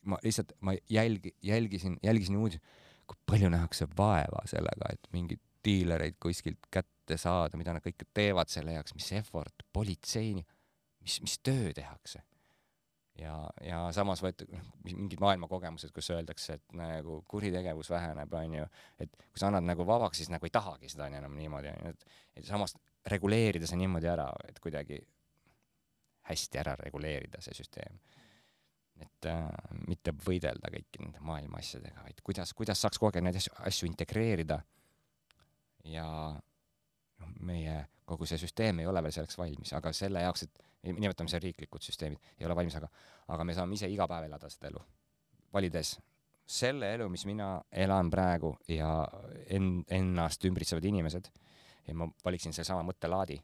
ma 0.02 0.18
lihtsalt, 0.24 0.52
ma 0.60 0.74
jälgi, 0.90 1.36
jälgisin, 1.42 1.98
jälgisin 2.04 2.38
uudiseid, 2.38 2.64
kui 3.08 3.18
palju 3.26 3.50
nähakse 3.50 3.88
vaeva 3.98 4.44
sellega, 4.46 4.92
et 4.92 5.08
mingid 5.12 5.40
diilereid 5.66 6.20
kuskilt 6.22 6.68
kätte 6.72 7.18
saada, 7.20 7.58
mida 7.60 7.74
nad 7.76 7.84
kõik 7.84 8.06
teevad 8.14 8.52
selle 8.52 8.76
jaoks, 8.78 8.96
mis 8.98 9.10
effort, 9.18 9.66
politseini, 9.74 10.46
mis, 11.04 11.20
mis 11.24 11.40
töö 11.44 11.74
tehakse. 11.76 12.24
ja, 13.20 13.36
ja 13.62 13.80
samas 13.94 14.24
võetud 14.26 14.50
noh, 14.50 14.70
mingid 14.88 15.22
maailmakogemused, 15.22 15.92
kus 15.94 16.10
öeldakse, 16.16 16.58
et 16.58 16.78
nagu 16.78 17.20
kuritegevus 17.30 17.92
väheneb, 17.94 18.34
onju, 18.34 18.66
et 19.04 19.12
kui 19.28 19.42
sa 19.42 19.52
annad 19.52 19.68
nagu 19.68 19.86
vabaks, 19.86 20.18
siis 20.18 20.32
nagu 20.34 20.50
ei 20.50 20.54
tahagi 20.54 20.90
seda 20.90 21.12
enam 21.14 21.36
niimoodi, 21.38 21.76
onju, 21.76 21.94
et, 21.94 22.48
samas 22.48 22.74
reguleerida 23.14 23.70
see 23.70 23.78
niimoodi 23.84 24.10
ära, 24.10 24.32
et 24.48 24.60
kuidagi 24.64 24.98
hästi 26.30 26.60
ära 26.60 26.76
reguleerida 26.80 27.42
see 27.44 27.56
süsteem. 27.58 28.00
et 29.02 29.26
äh, 29.26 29.48
mitte 29.90 30.14
võidelda 30.14 30.70
kõiki 30.72 31.02
nende 31.02 31.20
maailma 31.26 31.58
asjadega, 31.60 32.04
vaid 32.06 32.20
kuidas, 32.24 32.54
kuidas 32.54 32.82
saaks 32.82 33.00
kogu 33.02 33.10
aeg 33.10 33.26
neid 33.26 33.40
asju, 33.40 33.56
asju 33.66 33.88
integreerida 33.90 34.60
ja 35.84 36.06
noh, 36.34 37.34
meie 37.42 37.84
kogu 38.06 38.28
see 38.28 38.40
süsteem 38.42 38.82
ei 38.84 38.88
ole 38.88 39.04
veel 39.04 39.16
selleks 39.16 39.38
valmis, 39.40 39.74
aga 39.78 39.94
selle 39.96 40.24
jaoks, 40.24 40.48
et 40.48 40.64
nimetame 40.92 41.32
seda 41.32 41.44
riiklikud 41.46 41.84
süsteemid, 41.84 42.34
ei 42.40 42.48
ole 42.48 42.56
valmis, 42.56 42.76
aga, 42.80 42.90
aga 43.36 43.46
me 43.48 43.56
saame 43.56 43.78
ise 43.78 43.88
iga 43.92 44.08
päev 44.12 44.28
elada 44.28 44.50
seda 44.52 44.70
elu, 44.72 44.84
valides 45.54 45.96
selle 46.54 46.90
elu, 46.98 47.08
mis 47.10 47.24
mina 47.26 47.56
elan 47.72 48.10
praegu 48.12 48.52
ja 48.68 48.92
en-, 49.48 49.86
ennast 49.88 50.44
ümbritsevad 50.46 50.84
inimesed 50.90 51.32
ja 51.88 51.96
ma 51.96 52.10
valiksin 52.26 52.56
sellesama 52.56 52.84
mõttelaadi 52.90 53.40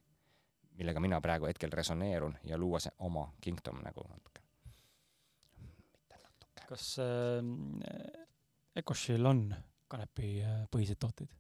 millega 0.80 1.02
mina 1.04 1.20
praegu 1.22 1.48
hetkel 1.50 1.74
resoneerun 1.76 2.38
ja 2.48 2.58
luua 2.58 2.80
see 2.84 2.94
oma 3.08 3.26
kingdom 3.42 3.82
nagu 3.84 4.06
natuke. 4.08 4.44
mitte 5.98 6.20
natuke. 6.24 6.68
kas 6.70 6.86
äh, 7.04 8.16
Ecoshil 8.80 9.26
on 9.26 9.44
kanepipõhiseid 9.92 10.96
äh, 10.96 11.04
tooteid? 11.04 11.39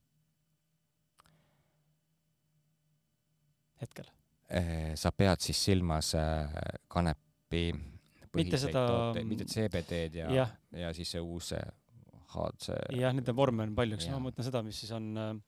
Hetkel? 3.81 4.09
Äh, 4.49 4.93
sa 4.99 5.11
pead 5.11 5.43
siis 5.45 5.63
silmas 5.69 6.13
äh, 6.17 6.49
kanepi 6.87 7.67
mitte 8.37 8.61
seda 8.61 8.85
tooteid, 8.87 9.27
mitte 9.29 9.45
CBD-d 9.49 10.23
ja, 10.23 10.31
ja., 10.33 10.47
ja 10.85 10.93
siis 10.93 11.11
see 11.15 11.21
uus 11.21 11.53
HC. 12.29 12.75
jah, 12.97 13.13
nende 13.13 13.33
vorme 13.35 13.65
on 13.65 13.73
palju, 13.77 13.97
eks 13.97 14.09
ma 14.13 14.21
mõtlen 14.21 14.45
seda, 14.45 14.61
mis 14.65 14.77
siis 14.83 14.91
on 14.93 15.41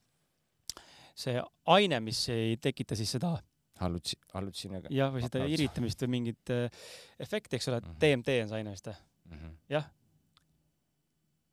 see 1.18 1.38
aine, 1.70 2.00
mis 2.02 2.24
ei 2.34 2.58
tekita 2.62 2.98
siis 2.98 3.14
seda 3.18 3.36
hallutsi-, 3.82 4.20
hallutsine-. 4.34 4.84
jah, 4.90 5.12
või 5.14 5.24
seda 5.26 5.48
iritamist 5.50 6.06
või 6.06 6.14
mingit 6.18 6.54
äh, 6.54 6.84
efekti, 7.22 7.58
eks 7.58 7.72
ole, 7.72 7.82
mm 7.82 7.90
-hmm. 7.90 8.00
DMT 8.04 8.38
on 8.44 8.52
see 8.52 8.62
aine 8.62 8.76
vist 8.76 8.88
mm 8.92 9.38
-hmm.? 9.38 9.58
jah. 9.70 9.90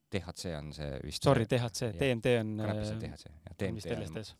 DHC 0.09 0.55
on 0.57 0.73
see 0.73 1.01
vist. 1.05 1.23
Sorry, 1.23 1.45
DHC, 1.45 1.93
DMT 2.01 2.27
on. 2.41 2.55
kanepis 2.57 2.91
on 2.91 3.01
DHC 3.01 3.25
ja 3.29 3.55
DMT 3.61 3.87
on. 3.93 4.03
LSD-s 4.03 4.37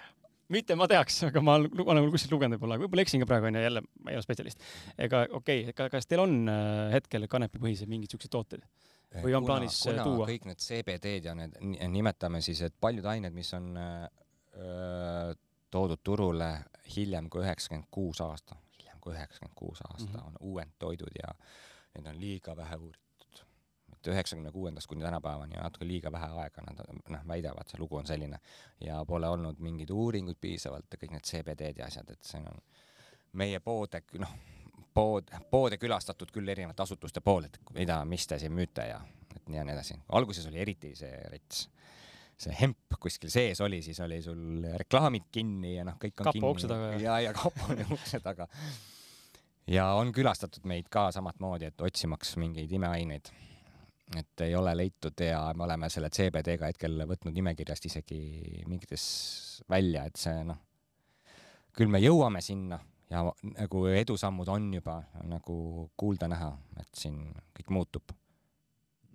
mitte 0.52 0.76
ma 0.76 0.88
teaks, 0.90 1.22
aga 1.28 1.42
ma 1.44 1.56
olen 1.56 2.10
kuskilt 2.12 2.34
lugenud 2.34 2.58
võib-olla, 2.58 2.78
võib-olla 2.82 3.04
eksin 3.04 3.22
ka 3.22 3.28
praegu 3.28 3.48
onju, 3.48 3.62
jälle 3.64 3.84
ma 3.84 4.12
ei 4.12 4.18
ole 4.18 4.26
spetsialist. 4.26 4.64
ega 4.98 5.24
okei 5.30 5.68
okay,, 5.70 5.88
kas 5.92 6.10
teil 6.10 6.24
on 6.24 6.42
äh, 6.48 6.90
hetkel 6.96 7.28
kanepipõhiseid 7.30 7.90
mingeid 7.90 8.14
siukseid 8.14 8.34
tooteid? 8.34 8.66
või 9.22 9.34
on 9.34 9.44
kuna, 9.44 9.46
plaanis 9.46 9.80
kuna 9.86 10.04
tuua? 10.04 10.26
kõik 10.28 10.48
need 10.50 10.62
CBD-d 10.62 11.30
ja 11.30 11.34
need 11.38 11.58
nimetame 11.92 12.40
siis, 12.44 12.64
et 12.66 12.74
paljud 12.80 13.06
ained, 13.06 13.34
mis 13.34 13.52
on 13.54 13.70
öö, 13.78 15.34
toodud 15.70 16.02
turule 16.02 16.50
hiljem 16.96 17.30
kui 17.30 17.44
üheksakümmend 17.44 17.88
kuus 17.94 18.20
aasta, 18.24 18.56
hiljem 18.78 19.00
kui 19.02 19.14
üheksakümmend 19.14 19.54
kuus 19.58 19.82
aasta 19.86 20.10
mm 20.10 20.18
-hmm. 20.18 20.26
on 20.26 20.36
uuendtoidud 20.40 21.20
ja 21.22 21.34
neid 21.94 22.06
on 22.10 22.20
liiga 22.20 22.56
vähe 22.56 22.76
uuritud. 22.76 23.13
Et 24.04 24.12
üheksakümne 24.12 24.52
kuuendast 24.52 24.90
kuni 24.90 25.04
tänapäevani 25.04 25.56
on 25.58 25.64
natuke 25.64 25.88
liiga 25.88 26.12
vähe 26.12 26.30
aega, 26.44 26.64
nad 26.66 26.82
noh, 27.08 27.26
väidavad, 27.28 27.68
see 27.70 27.80
lugu 27.80 27.96
on 27.96 28.06
selline. 28.06 28.40
ja 28.84 29.04
pole 29.08 29.28
olnud 29.28 29.60
mingeid 29.64 29.90
uuringuid 29.90 30.40
piisavalt 30.40 30.92
ja 30.92 31.00
kõik 31.00 31.16
need 31.16 31.30
CBD-d 31.30 31.82
ja 31.82 31.88
asjad, 31.88 32.10
et 32.10 32.22
see 32.22 32.42
on 32.44 32.60
meie 33.40 33.60
poode, 33.60 34.02
noh, 34.20 34.36
pood, 34.94 35.30
poode 35.50 35.78
külastatud 35.80 36.30
küll 36.34 36.48
erinevate 36.48 36.84
asutuste 36.84 37.20
pool, 37.24 37.48
et 37.48 37.58
mida, 37.74 38.02
mis 38.04 38.26
te 38.26 38.38
siin 38.38 38.54
müüte 38.54 38.86
ja 38.88 39.00
et 39.34 39.48
nii 39.48 39.58
ja 39.58 39.64
nii 39.66 39.74
edasi. 39.74 39.98
alguses 40.12 40.46
oli 40.50 40.60
eriti 40.62 40.94
see 40.98 41.14
rets 41.32 41.68
see 42.40 42.54
hemp 42.58 42.96
kuskil 43.00 43.30
sees 43.30 43.60
oli, 43.64 43.80
siis 43.82 44.00
oli 44.02 44.20
sul 44.22 44.64
reklaamid 44.78 45.28
kinni 45.32 45.76
ja 45.76 45.84
noh, 45.86 45.98
kõik 46.00 46.18
on 46.18 46.28
kapo 46.30 46.34
kinni. 46.34 46.50
ukse 46.50 46.70
taga. 46.70 46.90
ja, 47.02 47.18
ja 47.28 47.32
kapo 47.36 47.70
on 47.70 47.96
ukse 47.96 48.20
taga. 48.24 48.48
ja 49.70 49.88
on 49.98 50.12
külastatud 50.14 50.66
meid 50.68 50.90
ka 50.92 51.08
samamoodi, 51.14 51.70
et 51.70 51.84
otsimaks 51.84 52.36
mingeid 52.40 52.72
imeaineid. 52.74 53.30
Et 54.18 54.40
ei 54.46 54.54
ole 54.54 54.76
leitud 54.76 55.20
ja 55.20 55.40
me 55.56 55.64
oleme 55.66 55.90
selle 55.90 56.10
CBD-ga 56.10 56.70
hetkel 56.70 57.04
võtnud 57.08 57.34
nimekirjast 57.34 57.86
isegi 57.90 58.20
mingites 58.70 59.06
välja, 59.70 60.04
et 60.08 60.20
see 60.20 60.42
noh, 60.46 60.60
küll 61.74 61.90
me 61.90 62.00
jõuame 62.02 62.42
sinna 62.44 62.78
ja 63.10 63.22
nagu 63.54 63.86
edusammud 63.90 64.48
on 64.48 64.68
juba 64.74 64.98
nagu 65.28 65.56
kuulda-näha, 65.96 66.50
et 66.80 66.90
siin 66.98 67.18
kõik 67.56 67.72
muutub. 67.74 68.14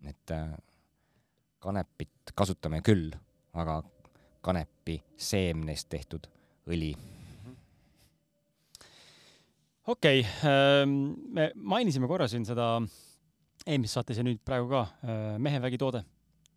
et 0.08 0.32
äh, 0.32 0.54
kanepit 1.60 2.32
kasutame 2.36 2.80
küll, 2.82 3.12
aga 3.54 3.82
kanepi 4.42 5.02
seemnest 5.18 5.90
tehtud 5.90 6.30
õli. 6.70 6.94
okei 9.88 10.22
okay,, 10.22 10.26
ähm, 10.48 10.96
me 11.34 11.52
mainisime 11.56 12.08
korra 12.08 12.28
siin 12.28 12.46
seda 12.46 12.78
eelmises 13.66 13.98
saates 14.00 14.20
ja 14.20 14.26
nüüd 14.26 14.42
praegu 14.46 14.70
ka 14.72 14.86
äh, 15.04 15.36
mehevägi 15.42 15.82
toode. 15.82 16.04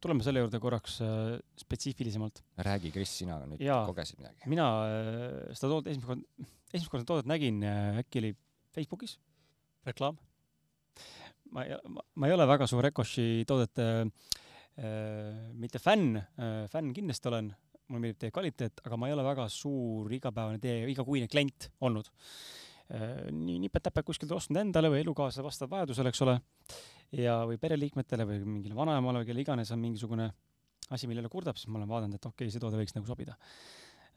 tuleme 0.02 0.24
selle 0.26 0.42
juurde 0.42 0.58
korraks 0.58 1.00
äh, 1.00 1.38
spetsiifilisemalt. 1.56 2.42
räägi, 2.58 2.92
Kris, 2.94 3.16
sina 3.22 3.38
nüüd 3.46 3.62
ja, 3.62 3.82
kogesid 3.86 4.18
midagi. 4.18 4.48
mina 4.50 4.68
äh, 4.86 5.54
seda 5.54 5.72
toodet 5.72 5.92
esimest 5.94 6.06
korda, 6.06 6.48
esimest 6.72 6.90
korda 6.90 7.08
toodet 7.08 7.30
nägin, 7.30 7.62
äkki 8.02 8.22
oli 8.22 8.34
Facebookis 8.74 9.18
reklaam. 9.86 10.18
ma 11.52 11.64
ei, 11.64 11.76
ma 12.14 12.28
ei 12.28 12.34
ole 12.34 12.46
väga 12.48 12.66
suur 12.70 12.86
Ecoshi 12.88 13.44
toodete 13.46 13.88
äh, 14.02 14.38
Äh, 14.78 15.52
mitte 15.52 15.78
fänn, 15.78 16.16
äh, 16.16 16.64
fänn 16.72 16.94
kindlasti 16.96 17.28
olen, 17.28 17.50
mulle 17.90 18.00
meeldib 18.06 18.22
teie 18.22 18.32
kvaliteet, 18.32 18.80
aga 18.86 18.96
ma 18.96 19.10
ei 19.10 19.12
ole 19.12 19.24
väga 19.26 19.44
suur 19.52 20.08
igapäevane 20.16 20.60
teie 20.62 20.86
igakuine 20.88 21.28
klient 21.28 21.68
olnud. 21.84 22.08
Äh, 22.92 23.28
nii 23.32 23.56
nipet-täpet 23.62 24.04
kuskilt 24.04 24.32
ostnud 24.36 24.60
endale 24.60 24.90
või 24.92 25.00
elukaaslase 25.00 25.44
vastavalt 25.46 25.72
vajadusele, 25.78 26.10
eks 26.12 26.22
ole, 26.26 26.34
ja, 27.16 27.38
või 27.48 27.56
pereliikmetele 27.60 28.26
või 28.28 28.42
mingile 28.44 28.76
vanaemale 28.76 29.22
või 29.22 29.30
kelle 29.30 29.44
iganes 29.44 29.72
on 29.72 29.80
mingisugune 29.80 30.26
asi, 30.92 31.08
millele 31.08 31.30
kurdab, 31.32 31.56
siis 31.56 31.70
ma 31.72 31.80
olen 31.80 31.88
vaadanud, 31.88 32.18
et 32.18 32.28
okei 32.28 32.44
okay,, 32.44 32.52
see 32.52 32.60
toode 32.60 32.76
võiks 32.76 32.92
nagu 32.98 33.08
sobida. 33.08 33.38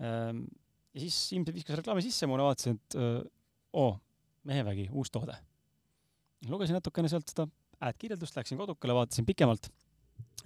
Ähm, 0.03 0.43
ja 0.91 1.05
siis 1.05 1.21
ilmselt 1.37 1.55
viskas 1.55 1.79
reklaami 1.79 2.03
sisse 2.03 2.27
mulle, 2.27 2.43
vaatasin, 2.49 2.75
et 2.75 2.97
oo, 3.79 3.93
mehevägi, 4.47 4.89
uus 4.91 5.11
toode. 5.13 5.37
lugesin 6.49 6.75
natukene 6.75 7.09
sealt 7.11 7.31
seda 7.31 7.47
ad-kirjeldust, 7.79 8.35
läksin 8.35 8.59
kodukale, 8.59 8.95
vaatasin 8.95 9.25
pikemalt 9.27 9.71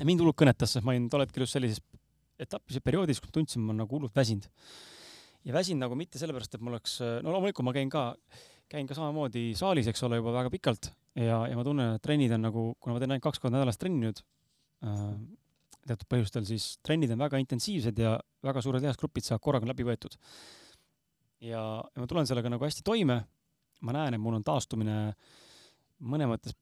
mind 0.06 0.22
hullult 0.22 0.38
kõnetas, 0.40 0.76
sest 0.76 0.86
ma 0.86 0.94
olin 0.94 1.10
tol 1.12 1.24
hetkel 1.26 1.44
just 1.44 1.58
sellises 1.58 1.82
etapis 2.40 2.78
ja 2.78 2.84
perioodis, 2.84 3.20
kus 3.20 3.32
ma 3.32 3.36
tundsin, 3.40 3.64
ma 3.64 3.74
olen 3.74 3.84
nagu 3.84 3.98
hullult 3.98 4.16
väsinud. 4.16 4.48
Ja 5.48 5.56
väsinud 5.56 5.86
nagu 5.86 5.98
mitte 6.00 6.20
sellepärast, 6.22 6.56
et 6.56 6.64
mul 6.64 6.76
oleks, 6.76 7.00
no 7.24 7.34
loomulikult 7.36 7.68
ma 7.68 7.74
käin 7.76 7.92
ka, 7.92 8.12
käin 8.70 8.90
ka 8.90 8.98
samamoodi 8.98 9.52
saalis, 9.58 9.90
eks 9.92 10.04
ole, 10.08 10.20
juba 10.20 10.36
väga 10.36 10.52
pikalt 10.54 10.92
ja, 11.18 11.44
ja 11.50 11.58
ma 11.58 11.66
tunnen, 11.66 11.96
et 11.98 12.04
trennid 12.06 12.34
on 12.36 12.46
nagu, 12.48 12.66
kuna 12.80 12.96
ma 12.96 13.02
teen 13.02 13.16
ainult 13.16 13.28
kaks 13.30 13.42
korda 13.42 13.58
nädalas 13.58 13.80
trenni 13.82 14.04
nüüd 14.06 14.22
äh,, 14.86 15.12
teatud 15.90 16.10
põhjustel, 16.12 16.46
siis 16.48 16.72
trennid 16.86 17.12
on 17.16 17.22
väga 17.24 17.40
intensiivsed 17.42 18.00
ja 18.00 18.16
väga 18.46 18.64
suured 18.64 18.84
lihasgrupid 18.84 19.26
saavad 19.26 19.44
korraga 19.44 19.70
läbi 19.70 19.88
võetud. 19.88 20.16
ja, 21.42 21.62
ja 21.82 22.02
ma 22.02 22.08
tulen 22.10 22.28
sellega 22.30 22.52
nagu 22.52 22.66
hästi 22.66 22.86
toime. 22.86 23.24
ma 23.82 23.96
näen, 23.96 24.14
et 24.14 24.22
mul 24.22 24.36
on 24.36 24.44
taastumine 24.44 25.14
mõne 26.00 26.28
mõttes 26.28 26.56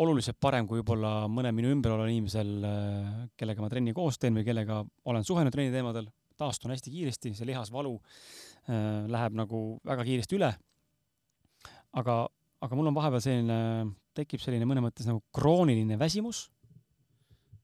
oluliselt 0.00 0.38
parem 0.40 0.68
kui 0.68 0.80
võib-olla 0.80 1.26
mõne 1.28 1.50
minu 1.52 1.72
ümber 1.74 1.92
oleval 1.92 2.12
inimesel, 2.12 2.50
äh, 2.64 3.28
kellega 3.36 3.62
ma 3.62 3.68
trenni 3.68 3.92
koos 3.92 4.18
teen 4.18 4.38
või 4.38 4.46
kellega 4.46 4.84
olen 5.04 5.26
suhelnud 5.26 5.52
trenni 5.52 5.74
teemadel, 5.74 6.06
taastun 6.40 6.74
hästi 6.74 6.92
kiiresti, 6.94 7.34
see 7.36 7.48
lihasvalu 7.48 7.94
äh, 8.00 9.06
läheb 9.10 9.36
nagu 9.38 9.62
väga 9.86 10.06
kiiresti 10.08 10.38
üle. 10.38 10.50
aga, 12.00 12.16
aga 12.62 12.78
mul 12.78 12.90
on 12.90 12.96
vahepeal 12.96 13.24
selline, 13.24 13.60
tekib 14.16 14.42
selline 14.42 14.68
mõne 14.68 14.84
mõttes 14.84 15.08
nagu 15.08 15.22
krooniline 15.34 15.98
väsimus. 15.98 16.48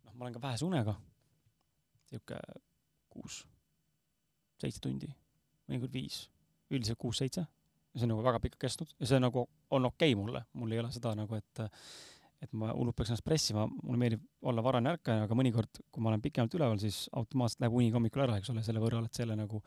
noh, 0.04 0.14
ma 0.14 0.26
olen 0.26 0.38
ka 0.38 0.42
vähese 0.46 0.68
unega, 0.68 0.96
sihuke 2.10 2.40
kuus, 3.10 3.42
seitse 4.60 4.80
tundi, 4.82 5.10
mõnikord 5.68 5.94
viis, 5.94 6.26
üldiselt 6.70 7.00
kuus-seitse 7.00 7.46
see 7.96 8.04
on 8.04 8.12
nagu 8.12 8.24
väga 8.24 8.40
pikalt 8.42 8.60
kestnud 8.60 8.92
ja 9.00 9.08
see 9.08 9.20
nagu 9.22 9.46
on 9.72 9.88
okei 9.88 10.12
okay 10.12 10.20
mulle, 10.20 10.42
mul 10.52 10.72
ei 10.72 10.80
ole 10.82 10.90
seda 10.92 11.14
nagu, 11.16 11.38
et 11.38 11.62
et 12.44 12.52
ma 12.52 12.68
hullult 12.76 12.96
peaks 12.96 13.10
ennast 13.12 13.24
pressima, 13.24 13.64
mulle 13.66 14.00
meeldib 14.00 14.24
olla 14.50 14.62
varane 14.64 14.92
ärkaja, 14.92 15.24
aga 15.24 15.36
mõnikord, 15.38 15.80
kui 15.92 16.04
ma 16.04 16.10
olen 16.10 16.22
pikemalt 16.24 16.56
üleval, 16.58 16.80
siis 16.82 17.06
automaatselt 17.16 17.64
läheb 17.64 17.76
uni 17.78 17.88
hommikul 17.94 18.26
ära, 18.26 18.36
eks 18.40 18.52
ole, 18.52 18.64
selle 18.66 18.82
võrra 18.82 19.00
oled 19.00 19.12
sa 19.16 19.24
jälle 19.24 19.38
nagu 19.38 19.62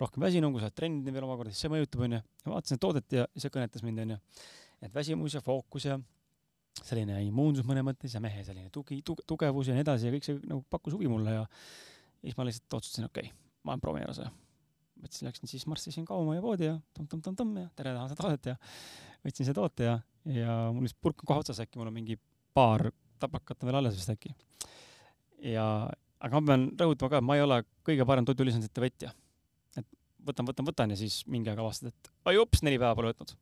rohkem 0.00 0.24
väsinud, 0.24 0.54
kui 0.54 0.62
sa 0.62 0.70
oled 0.70 0.78
trenninud 0.80 1.16
veel 1.16 1.26
omakorda, 1.28 1.52
siis 1.52 1.66
see 1.66 1.72
mõjutab, 1.72 2.06
onju. 2.08 2.22
ja 2.46 2.52
vaatasin 2.54 2.80
toodet 2.82 3.18
ja 3.18 3.26
see 3.36 3.52
kõnetas 3.52 3.84
mind, 3.84 4.04
onju. 4.06 4.18
et 4.86 4.96
väsimus 4.96 5.36
ja 5.36 5.44
fookus 5.44 5.88
ja 5.90 5.98
selline 6.84 7.20
immuunsus 7.26 7.68
mõne 7.68 7.84
mõttes 7.84 8.16
ja 8.16 8.20
mehe 8.24 8.44
selline 8.44 8.72
tugi, 8.72 9.02
tugevus 9.04 9.68
ja 9.68 9.76
nii 9.76 9.84
edasi 9.84 10.08
ja 10.08 10.16
kõik 10.16 10.28
see 10.28 10.40
nagu 10.44 10.64
pakkus 10.72 10.96
huvi 10.96 11.08
mulle 11.12 11.36
ja 11.38 11.46
siis 12.22 12.36
ma 12.36 12.48
lihtsalt 12.48 12.80
otsustasin, 12.80 13.08
okei 13.10 13.30
okay,, 13.30 13.46
ma 13.68 13.76
proovin 13.80 14.04
ära 14.08 14.16
selle. 14.16 14.32
Võtsin, 15.02 15.28
läksin 15.28 15.50
siis 15.50 15.66
marssisin 15.70 16.06
kauma 16.08 16.36
ja 16.36 16.44
poodi 16.44 16.68
ja 16.68 16.76
tõmm-tõmm-tõmm-tõmm 16.96 17.60
ja 17.62 17.68
tere, 17.78 17.92
tahan 17.96 18.12
seda 18.12 18.22
toodet 18.22 18.50
ja 18.52 18.56
võtsin 19.26 19.48
selle 19.48 19.58
toote 19.58 19.88
ja, 19.88 19.98
ja 20.30 20.56
mul 20.74 20.86
lihtsalt 20.86 21.02
purk 21.04 21.22
on 21.22 21.30
kohe 21.30 21.44
otsas, 21.44 21.60
äkki 21.62 21.80
mul 21.80 21.90
on 21.90 21.96
mingi 21.96 22.18
paar 22.56 22.88
tabakat 23.22 23.62
on 23.62 23.70
veel 23.70 23.80
alles 23.80 23.96
vist 23.98 24.12
äkki. 24.12 24.32
ja, 25.52 25.66
aga 26.20 26.40
ma 26.40 26.52
pean 26.52 26.66
rõhutama 26.80 27.12
ka, 27.12 27.20
et 27.20 27.28
ma 27.28 27.36
ei 27.38 27.44
ole 27.44 27.60
kõige 27.86 28.06
parem 28.08 28.26
toidulisandite 28.28 28.84
võtja. 28.84 29.12
et 29.76 29.86
võtan, 30.28 30.48
võtan, 30.48 30.68
võtan 30.70 30.94
ja 30.94 30.98
siis 31.00 31.22
mingi 31.30 31.52
aeg 31.52 31.60
avastad, 31.62 31.92
et 31.92 32.12
oi 32.30 32.40
ups, 32.42 32.64
neli 32.66 32.80
päeva 32.80 32.96
pole 32.98 33.12
võtnud. 33.12 33.36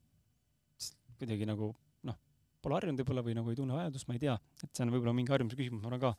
kuidagi 1.19 1.49
nagu 1.49 1.71
noh, 2.09 2.19
pole 2.63 2.79
harjunud 2.79 3.03
võib-olla 3.03 3.27
või 3.27 3.37
nagu 3.39 3.53
ei 3.53 3.59
tunne 3.59 3.77
vajadust, 3.77 4.09
ma 4.09 4.17
ei 4.19 4.25
tea, 4.27 4.39
et 4.63 4.71
see 4.71 4.87
on 4.87 4.95
võib-olla 4.95 5.15
mingi 5.17 5.35
harjumuse 5.35 5.59
küsimus, 5.59 5.83
ma 5.83 5.93
arvan 5.93 6.03
ka. 6.09 6.15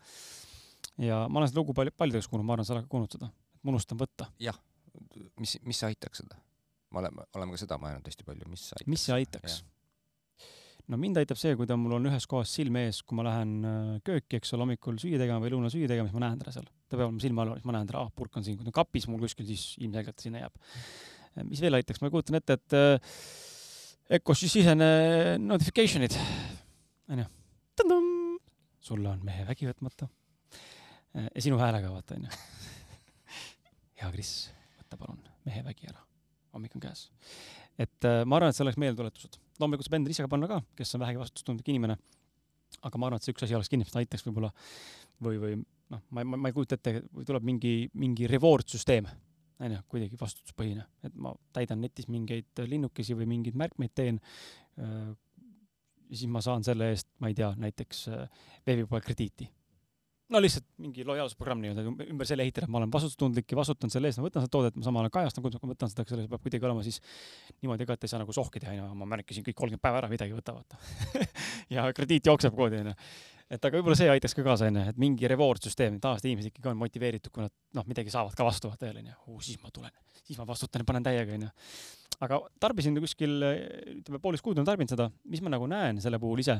ja 1.03 1.25
ma 1.27 1.41
olen 1.41 1.51
seda 1.51 1.61
lugu 1.61 1.75
palju, 1.77 1.95
paljudeks 1.97 2.31
kuulnud, 2.31 2.47
ma 2.47 2.57
arvan, 2.57 2.67
sa 2.67 2.77
oled 2.77 2.87
ka 2.87 2.93
kuulnud 2.95 3.19
seda, 3.19 3.31
et 3.31 3.63
ma 3.63 3.75
unustan 3.75 3.99
võtta. 3.99 4.31
jah, 4.39 4.59
mis, 5.41 5.57
mis 5.65 5.83
aitaks 5.87 6.23
seda? 6.23 6.41
me 6.95 7.01
oleme, 7.01 7.25
oleme 7.35 7.55
ka 7.55 7.61
seda 7.63 7.77
mõelnud 7.81 8.05
hästi 8.07 8.27
palju, 8.27 8.49
mis 8.51 8.67
aitaks. 8.73 8.91
mis 8.91 9.07
see 9.07 9.15
aitaks? 9.15 9.63
no 10.91 10.99
mind 11.01 11.17
aitab 11.19 11.39
see, 11.41 11.55
kui 11.57 11.67
ta 11.69 11.77
mul 11.79 11.97
on 11.97 12.09
ühes 12.09 12.27
kohas 12.29 12.51
silme 12.53 12.85
ees, 12.87 13.01
kui 13.05 13.17
ma 13.17 13.25
lähen 13.25 13.53
äh, 13.65 13.91
kööki, 14.05 14.39
eks 14.39 14.53
ole, 14.53 14.65
hommikul 14.65 14.99
süüa 15.01 15.19
tegema 15.21 15.41
või 15.43 15.53
lõuna 15.55 15.71
süüa 15.73 15.89
tegema, 15.89 16.09
siis 16.09 16.17
ma 16.17 16.27
näen 16.27 16.41
teda 16.41 16.53
seal. 16.55 16.67
ta 16.85 16.99
peab 16.99 17.07
olema 17.07 17.23
silma 17.23 17.45
all, 17.45 17.55
siis 17.57 17.67
ma 17.67 17.75
näen 17.77 17.89
teda, 17.89 18.03
ah, 18.05 18.11
purk 18.15 18.37
on 18.37 18.45
siin, 18.45 18.57
kui 18.59 18.67
ta 18.67 18.71
on 18.71 18.77
kapis 18.83 19.09
mul 19.09 19.23
kuskil, 19.25 19.47
siis 19.49 19.65
ilmselgelt 19.81 20.19
ta 20.19 20.27
sinna 20.27 20.43
jääb. 20.43 20.59
Äh, 21.33 21.47
mis 21.47 21.63
veel 21.65 21.79
aitaks, 21.79 22.03
ma 22.03 22.11
kujutan 22.13 22.39
ette, 22.41 22.59
et 22.59 22.77
äh, 22.77 23.17
Ecos 24.15 24.37
siis 24.37 24.53
sisene 24.53 24.87
notification'id, 25.41 26.13
onju. 27.09 27.23
sulle 28.85 29.09
on 29.09 29.23
mehe 29.25 29.47
vägi 29.47 29.65
võtmata. 29.65 30.05
ja 31.15 31.41
sinu 31.41 31.57
häälega 31.57 31.89
vaata, 31.89 32.19
onju. 32.19 32.29
hea 33.97 34.11
Kris, 34.13 34.35
võta 34.85 35.01
palun 35.01 35.23
mehe 35.45 35.63
vägi 35.65 35.89
ära, 35.89 36.01
hommik 36.55 36.77
on 36.77 36.85
käes. 36.85 37.09
et 37.77 38.07
ma 38.25 38.37
arvan, 38.37 38.53
et 38.53 38.57
see 38.57 38.65
oleks 38.65 38.79
meeldetuletused 38.81 39.39
loomulikult 39.59 39.87
saab 39.87 39.97
endale 39.99 40.15
ise 40.15 40.25
ka 40.25 40.31
panna 40.31 40.49
ka, 40.51 40.59
kes 40.77 40.95
on 40.95 41.03
vähegi 41.03 41.21
vastutustundlik 41.21 41.71
inimene. 41.71 41.97
aga 42.81 42.99
ma 42.99 43.07
arvan, 43.07 43.21
et 43.21 43.25
see 43.25 43.33
üks 43.35 43.45
asi 43.45 43.55
oleks 43.55 43.71
kindlasti 43.71 43.99
aitaks 44.01 44.25
võib-olla 44.25 44.51
või, 45.23 45.37
või 45.39 45.53
noh, 45.93 46.01
ma, 46.09 46.23
ma, 46.23 46.39
ma 46.43 46.51
ei 46.51 46.55
kujuta 46.55 46.75
ette, 46.75 47.05
või 47.15 47.27
tuleb 47.27 47.45
mingi, 47.47 47.73
mingi 47.95 48.27
reward 48.27 48.67
süsteem, 48.67 49.07
onju, 49.63 49.83
kuidagi 49.91 50.19
vastutuspõhine, 50.19 50.83
et 51.07 51.15
ma 51.15 51.31
täidan 51.55 51.79
netis 51.85 52.09
mingeid 52.11 52.65
linnukesi 52.67 53.15
või 53.15 53.29
mingeid 53.31 53.55
märkmeid 53.59 53.93
teen. 53.95 54.19
ja 54.75 56.17
siis 56.17 56.27
ma 56.31 56.43
saan 56.43 56.65
selle 56.67 56.91
eest, 56.91 57.07
ma 57.23 57.31
ei 57.31 57.37
tea, 57.37 57.53
näiteks 57.61 58.09
veebipoe 58.67 58.99
krediiti 59.05 59.47
no 60.33 60.41
lihtsalt 60.41 60.65
mingi 60.81 61.05
lojaalsusprogramm 61.05 61.61
nii-öelda 61.61 62.07
ümber 62.09 62.27
selle 62.29 62.45
ehitada, 62.45 62.65
et 62.65 62.73
ma 62.73 62.79
olen 62.79 62.91
vastutustundlik 62.93 63.51
ja 63.51 63.59
vastutan 63.59 63.93
selle 63.93 64.09
eest, 64.09 64.19
ma 64.21 64.27
võtan 64.27 64.45
seda 64.45 64.53
toodet, 64.55 64.79
ma 64.79 64.87
samal 64.87 65.05
ajal 65.05 65.13
kajastan, 65.19 65.45
kuidas 65.45 65.61
ma 65.61 65.71
võtan 65.73 65.91
seda, 65.91 66.05
see 66.09 66.25
peab 66.31 66.41
kuidagi 66.45 66.67
olema 66.69 66.85
siis 66.85 66.97
niimoodi 67.61 67.85
ka, 67.85 67.97
et 67.97 68.07
ei 68.07 68.13
saa 68.13 68.21
nagu 68.23 68.35
sohki 68.35 68.61
teha, 68.63 68.73
onju, 68.79 68.97
ma 69.01 69.09
märkisin 69.13 69.45
kõik 69.45 69.57
kolmkümmend 69.61 69.83
päeva 69.85 70.01
ära, 70.01 70.09
midagi 70.11 70.33
ei 70.33 70.39
võta, 70.39 70.55
vaata 70.57 71.29
ja 71.75 71.85
krediit 71.97 72.31
jookseb 72.31 72.57
koodi, 72.57 72.81
onju. 72.81 72.95
et 73.57 73.69
aga 73.69 73.77
võib-olla 73.77 73.99
see 74.01 74.09
aitaks 74.15 74.37
ka 74.37 74.47
kaasa, 74.47 74.71
onju, 74.71 74.87
et 74.93 75.01
mingi 75.05 75.29
reward 75.29 75.67
süsteem, 75.67 75.99
tavaliselt 76.01 76.31
inimesed 76.31 76.53
ikkagi 76.53 76.73
on 76.73 76.81
motiveeritud, 76.81 77.33
kui 77.35 77.45
nad 77.45 77.53
noh, 77.77 77.85
midagi 77.91 78.13
saavad 78.13 78.33
ka 78.37 78.49
vastu, 78.49 78.73
vaata 78.73 78.89
jälle, 78.89 79.05
onju, 79.05 79.37
siis 79.45 79.61
ma 79.61 79.73
tulen, 79.73 79.93
siis 80.23 80.41
ma 80.41 80.49
vastutan 80.49 80.81
ja 80.81 80.89
panen 80.89 81.05
täiega, 81.05 81.37
onju 81.37 81.53
aga 82.23 82.39
tarbisin 82.61 82.97
kuskil, 83.01 83.33
ütleme 83.99 84.19
poolteist 84.23 84.45
kuud 84.45 84.57
olen 84.57 84.67
tarbinud 84.67 84.91
seda, 84.91 85.07
mis 85.31 85.41
ma 85.43 85.51
nagu 85.53 85.67
näen 85.69 85.99
selle 86.03 86.19
puhul 86.21 86.41
ise. 86.43 86.57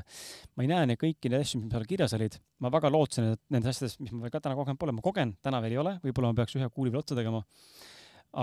ma 0.55 0.65
ei 0.65 0.71
näe 0.71 0.89
neid 0.89 0.99
kõiki 1.01 1.31
neid 1.31 1.45
asju, 1.45 1.61
mis 1.61 1.71
seal 1.71 1.85
kirjas 1.89 2.15
olid. 2.17 2.39
ma 2.59 2.71
väga 2.73 2.91
lootsin, 2.91 3.31
et 3.35 3.41
nendest 3.53 3.77
asjadest, 3.77 4.01
mis 4.03 4.13
ma 4.15 4.25
veel 4.25 4.33
ka 4.33 4.41
täna 4.43 4.57
kogenud 4.59 4.81
pole, 4.81 4.95
ma 4.95 5.05
kogen, 5.05 5.35
täna 5.45 5.61
veel 5.63 5.77
ei 5.77 5.81
ole, 5.81 5.95
võib-olla 6.03 6.31
ma 6.31 6.39
peaks 6.41 6.57
ühe 6.59 6.69
kuuli 6.69 6.91
veel 6.93 7.03
otsa 7.03 7.17
tegema. 7.17 7.43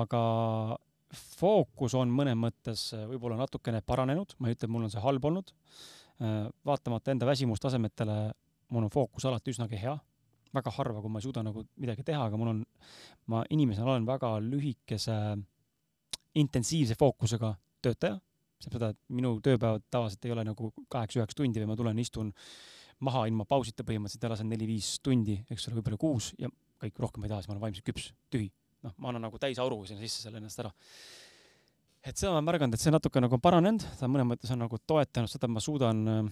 aga 0.02 0.22
fookus 1.12 1.96
on 1.98 2.12
mõnes 2.12 2.38
mõttes 2.40 2.86
võib-olla 3.10 3.36
natukene 3.42 3.82
paranenud, 3.84 4.36
ma 4.38 4.48
ei 4.48 4.56
ütle, 4.56 4.68
et 4.68 4.72
mul 4.72 4.88
on 4.88 4.94
see 4.94 5.02
halb 5.02 5.24
olnud. 5.28 5.52
vaatamata 6.64 7.10
enda 7.10 7.26
väsimustasemetele, 7.26 8.16
mul 8.70 8.86
on 8.86 8.92
fookus 8.92 9.24
alati 9.26 9.52
üsnagi 9.52 9.80
hea 9.80 9.98
väga 10.52 10.72
harva, 10.76 11.00
kui 11.00 11.10
ma 11.10 11.18
ei 11.18 11.24
suuda 11.24 11.42
nagu 11.44 11.64
midagi 11.80 12.04
teha, 12.04 12.26
aga 12.28 12.36
mul 12.36 12.50
on, 12.50 12.58
ma 13.32 13.40
inimesena 13.50 13.88
olen 13.88 14.04
väga 14.06 14.34
lühikese 14.44 15.14
äh, 15.14 15.40
intensiivse 16.38 16.96
fookusega 16.98 17.54
töötaja, 17.84 18.18
see 18.62 18.70
tähendab 18.70 18.78
seda, 18.78 18.90
et 18.94 19.16
minu 19.16 19.34
tööpäevad 19.44 19.84
tavaliselt 19.92 20.28
ei 20.28 20.34
ole 20.34 20.44
nagu 20.46 20.70
kaheksa-üheksa 20.92 21.38
tundi 21.38 21.62
või 21.62 21.72
ma 21.72 21.78
tulen, 21.78 21.98
istun 22.02 22.30
maha 23.02 23.24
ilma 23.30 23.46
pausita 23.48 23.84
põhimõtteliselt 23.86 24.26
ja 24.26 24.30
lasen 24.32 24.50
neli-viis 24.52 24.94
tundi, 25.04 25.40
eks 25.50 25.66
ole, 25.68 25.80
võib-olla 25.80 25.98
kuus 26.00 26.30
ja 26.38 26.50
kõik 26.82 27.02
rohkem 27.02 27.26
ei 27.26 27.32
taha, 27.32 27.42
siis 27.42 27.50
ma 27.50 27.56
olen 27.56 27.66
vaimselt 27.66 27.88
küps, 27.88 28.12
tühi. 28.32 28.48
noh, 28.86 28.94
ma 28.98 29.10
annan 29.10 29.26
nagu 29.28 29.38
täisauru 29.42 29.82
sinna 29.86 30.02
sisse 30.02 30.24
selle 30.24 30.40
ennast 30.40 30.62
ära. 30.62 30.70
et 32.02 32.16
seda 32.16 32.30
ma 32.30 32.38
olen 32.38 32.48
märganud, 32.50 32.78
et 32.78 32.84
see 32.84 32.94
natuke 32.94 33.22
nagu 33.22 33.38
on 33.38 33.42
paranenud, 33.42 33.84
ta 33.98 34.10
mõnes 34.10 34.30
mõttes 34.32 34.54
on 34.54 34.62
nagu 34.62 34.78
toetanud 34.86 35.30
seda, 35.30 35.50
et 35.50 35.56
ma 35.56 35.62
suudan, 35.62 36.30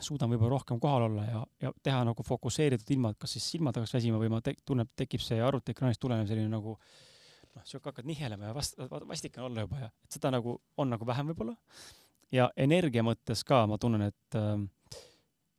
suudan 0.00 0.32
võib-olla 0.32 0.56
rohkem 0.56 0.80
kohal 0.80 1.08
olla 1.10 1.28
ja, 1.28 1.44
ja 1.66 1.72
teha 1.84 2.02
nagu 2.08 2.24
fokusseeritud 2.24 2.96
ilma, 2.96 3.12
kas 3.14 3.36
siis 3.36 3.52
silmad 3.54 3.76
hakkaks 3.76 3.96
väsima 4.00 4.20
või 4.20 4.32
ma 4.32 4.40
te, 4.44 4.56
tunnen, 4.64 4.88
tekib 4.96 5.20
see 5.24 5.40
arvutiekraanist 5.44 6.00
tulenev 6.00 6.28
selline 6.28 6.52
nagu 6.52 6.76
äh, 6.76 7.11
noh, 7.56 7.64
sihuke 7.68 7.90
hakkad 7.90 8.08
nihelema 8.08 8.50
ja 8.50 8.56
vast-, 8.56 8.80
vastik 9.08 9.38
on 9.38 9.50
olla 9.50 9.66
juba 9.66 9.84
ja 9.84 9.90
et 9.90 10.16
seda 10.16 10.32
nagu 10.34 10.56
on 10.80 10.92
nagu 10.92 11.06
vähem 11.08 11.32
võib-olla. 11.32 11.56
ja 12.32 12.50
energia 12.56 13.04
mõttes 13.06 13.44
ka 13.44 13.64
ma 13.68 13.78
tunnen, 13.78 14.08
et 14.08 14.38
äh, 14.38 14.98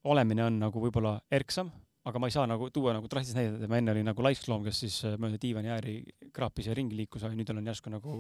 olemine 0.09 0.45
on 0.47 0.59
nagu 0.65 0.83
võib-olla 0.83 1.15
erksam, 1.31 1.71
aga 2.03 2.19
ma 2.19 2.27
ei 2.27 2.35
saa 2.35 2.47
nagu 2.49 2.67
tuua 2.73 2.95
nagu 2.97 3.07
drastilist 3.11 3.37
näidet, 3.37 3.61
et 3.63 3.71
ma 3.71 3.79
enne 3.79 3.93
olin 3.93 4.09
nagu 4.11 4.25
laiskloom, 4.25 4.65
kes 4.67 4.83
siis 4.85 4.99
äh, 5.07 5.15
mööda 5.21 5.39
diivani 5.41 5.71
ääri 5.73 5.95
kraapis 6.35 6.67
ja 6.69 6.75
ringi 6.77 6.97
liikus, 6.97 7.23
aga 7.23 7.37
nüüd 7.37 7.53
olen 7.53 7.71
järsku 7.71 7.93
nagu 7.93 8.19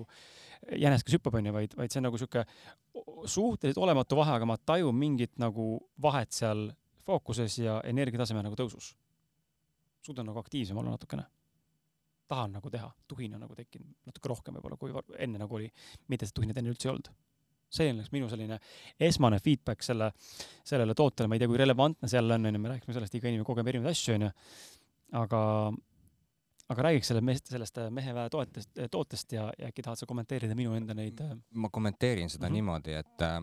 jänes, 0.79 1.03
kes 1.03 1.17
hüppab, 1.17 1.37
onju, 1.39 1.55
vaid, 1.55 1.77
vaid 1.79 1.91
see 1.91 1.99
on 1.99 2.07
nagu 2.07 2.21
sihuke 2.21 2.45
suhteliselt 3.25 3.81
olematu 3.83 4.19
vahe, 4.19 4.37
aga 4.37 4.47
ma 4.47 4.57
tajun 4.57 4.95
mingit 4.95 5.35
nagu 5.41 5.75
vahet 6.01 6.31
seal 6.35 6.69
fookuses 7.03 7.57
ja 7.59 7.81
energiataseme 7.83 8.43
nagu 8.45 8.55
tõusus. 8.55 8.93
suudan 10.03 10.25
nagu 10.27 10.39
aktiivsem 10.39 10.77
olla 10.77 10.95
natukene 10.95 11.23
tahan 12.33 12.57
nagu 12.57 12.71
teha, 12.73 12.89
tuhin 13.09 13.37
on 13.37 13.45
nagu 13.45 13.55
tekkinud 13.57 14.09
natuke 14.09 14.31
rohkem 14.31 14.57
võib-olla, 14.57 14.79
kui 14.79 15.21
enne 15.21 15.41
nagu 15.41 15.59
oli, 15.59 15.69
mitte 16.11 16.27
et 16.27 16.35
tuhinat 16.35 16.59
enne 16.59 16.73
üldse 16.73 16.89
ei 16.89 16.95
olnud. 16.95 17.13
see 17.73 17.89
on 17.89 18.03
minu 18.13 18.27
selline 18.29 18.59
esmane 19.01 19.39
feedback 19.41 19.81
selle, 19.81 20.11
sellele 20.61 20.93
tootele, 20.93 21.29
ma 21.29 21.37
ei 21.37 21.41
tea, 21.41 21.49
kui 21.49 21.57
relevantne 21.57 22.09
see 22.09 22.19
jälle 22.19 22.35
on, 22.37 22.45
onju, 22.45 22.59
me 22.61 22.69
rääkisime 22.69 22.97
sellest, 22.99 23.15
iga 23.17 23.31
inimene 23.31 23.47
kogeb 23.47 23.71
erinevaid 23.71 23.95
asju, 23.95 24.13
onju. 24.19 24.29
aga, 25.21 25.39
aga 26.75 26.85
räägiks 26.87 27.09
selle 27.09 27.23
meest, 27.25 27.49
sellest 27.49 27.81
meheväe 27.97 28.29
toetest, 28.33 28.77
tootest 28.93 29.33
ja, 29.33 29.47
ja 29.57 29.71
äkki 29.71 29.85
tahad 29.87 30.03
sa 30.03 30.09
kommenteerida 30.09 30.57
minu 30.59 30.77
enda 30.77 30.93
neid? 30.97 31.23
ma 31.49 31.73
kommenteerin 31.73 32.29
seda 32.29 32.45
mm 32.45 32.49
-hmm. 32.49 32.59
niimoodi, 32.59 32.93
et 33.01 33.25
äh, 33.25 33.41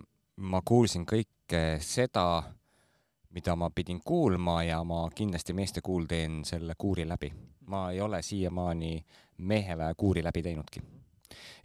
ma 0.55 0.63
kuulsin 0.63 1.07
kõike 1.09 1.65
seda, 1.83 2.27
mida 3.31 3.57
ma 3.57 3.71
pidin 3.71 4.01
kuulma 4.05 4.63
ja 4.65 4.85
ma 4.85 5.05
kindlasti 5.15 5.53
meeste 5.53 5.81
kuul 5.81 6.07
teen 6.11 6.45
selle 6.45 6.75
kuuri 6.79 7.09
läbi. 7.09 7.33
ma 7.67 7.91
ei 7.91 8.01
ole 8.01 8.23
siiamaani 8.23 9.05
meheväe 9.39 9.95
kuuri 9.95 10.25
läbi 10.25 10.43
teinudki. 10.43 10.83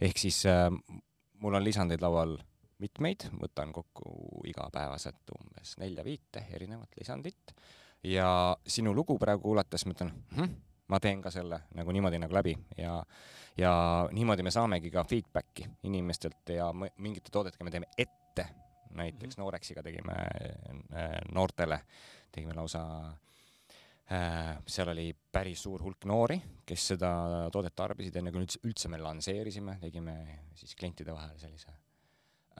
ehk 0.00 0.18
siis 0.18 0.46
äh, 0.46 0.70
mul 1.40 1.54
on 1.54 1.64
lisandeid 1.64 2.00
laual 2.00 2.38
mitmeid, 2.78 3.28
võtan 3.40 3.72
kokku 3.72 4.42
igapäevaselt 4.46 5.32
umbes 5.38 5.76
nelja-viite 5.80 6.44
erinevat 6.52 6.92
lisandit 6.98 7.54
ja 8.04 8.56
sinu 8.66 8.94
lugu 8.94 9.18
praegu 9.18 9.42
kuulates 9.48 9.86
mõtlen 9.88 10.12
hm,, 10.36 10.52
ma 10.88 11.00
teen 11.00 11.22
ka 11.22 11.32
selle 11.32 11.62
nagu 11.74 11.92
niimoodi 11.92 12.20
nagu 12.20 12.34
läbi 12.34 12.56
ja 12.78 13.00
ja 13.58 13.72
niimoodi 14.12 14.44
me 14.44 14.52
saamegi 14.52 14.90
ka 14.92 15.04
feedback'i 15.04 15.66
inimestelt 15.88 16.52
ja 16.52 16.68
mingite 16.74 17.32
toodetega 17.32 17.64
me 17.64 17.72
teeme 17.72 17.88
ette 17.98 18.46
näiteks 18.96 19.36
mm 19.36 19.40
-hmm. 19.40 19.44
Nooreksiga 19.44 19.82
tegime 19.82 20.12
äh, 20.12 21.16
noortele, 21.32 21.80
tegime 22.32 22.54
lausa 22.54 22.82
äh, 24.12 24.58
seal 24.66 24.88
oli 24.88 25.16
päris 25.32 25.62
suur 25.62 25.82
hulk 25.82 26.04
noori, 26.04 26.40
kes 26.66 26.88
seda 26.94 27.10
toodet 27.52 27.74
tarbisid, 27.76 28.16
enne 28.16 28.32
kui 28.32 28.44
üldse, 28.44 28.60
üldse 28.64 28.88
me 28.88 28.98
lansseerisime, 28.98 29.78
tegime 29.80 30.16
siis 30.54 30.74
klientide 30.74 31.14
vahel 31.14 31.38
sellise 31.38 31.72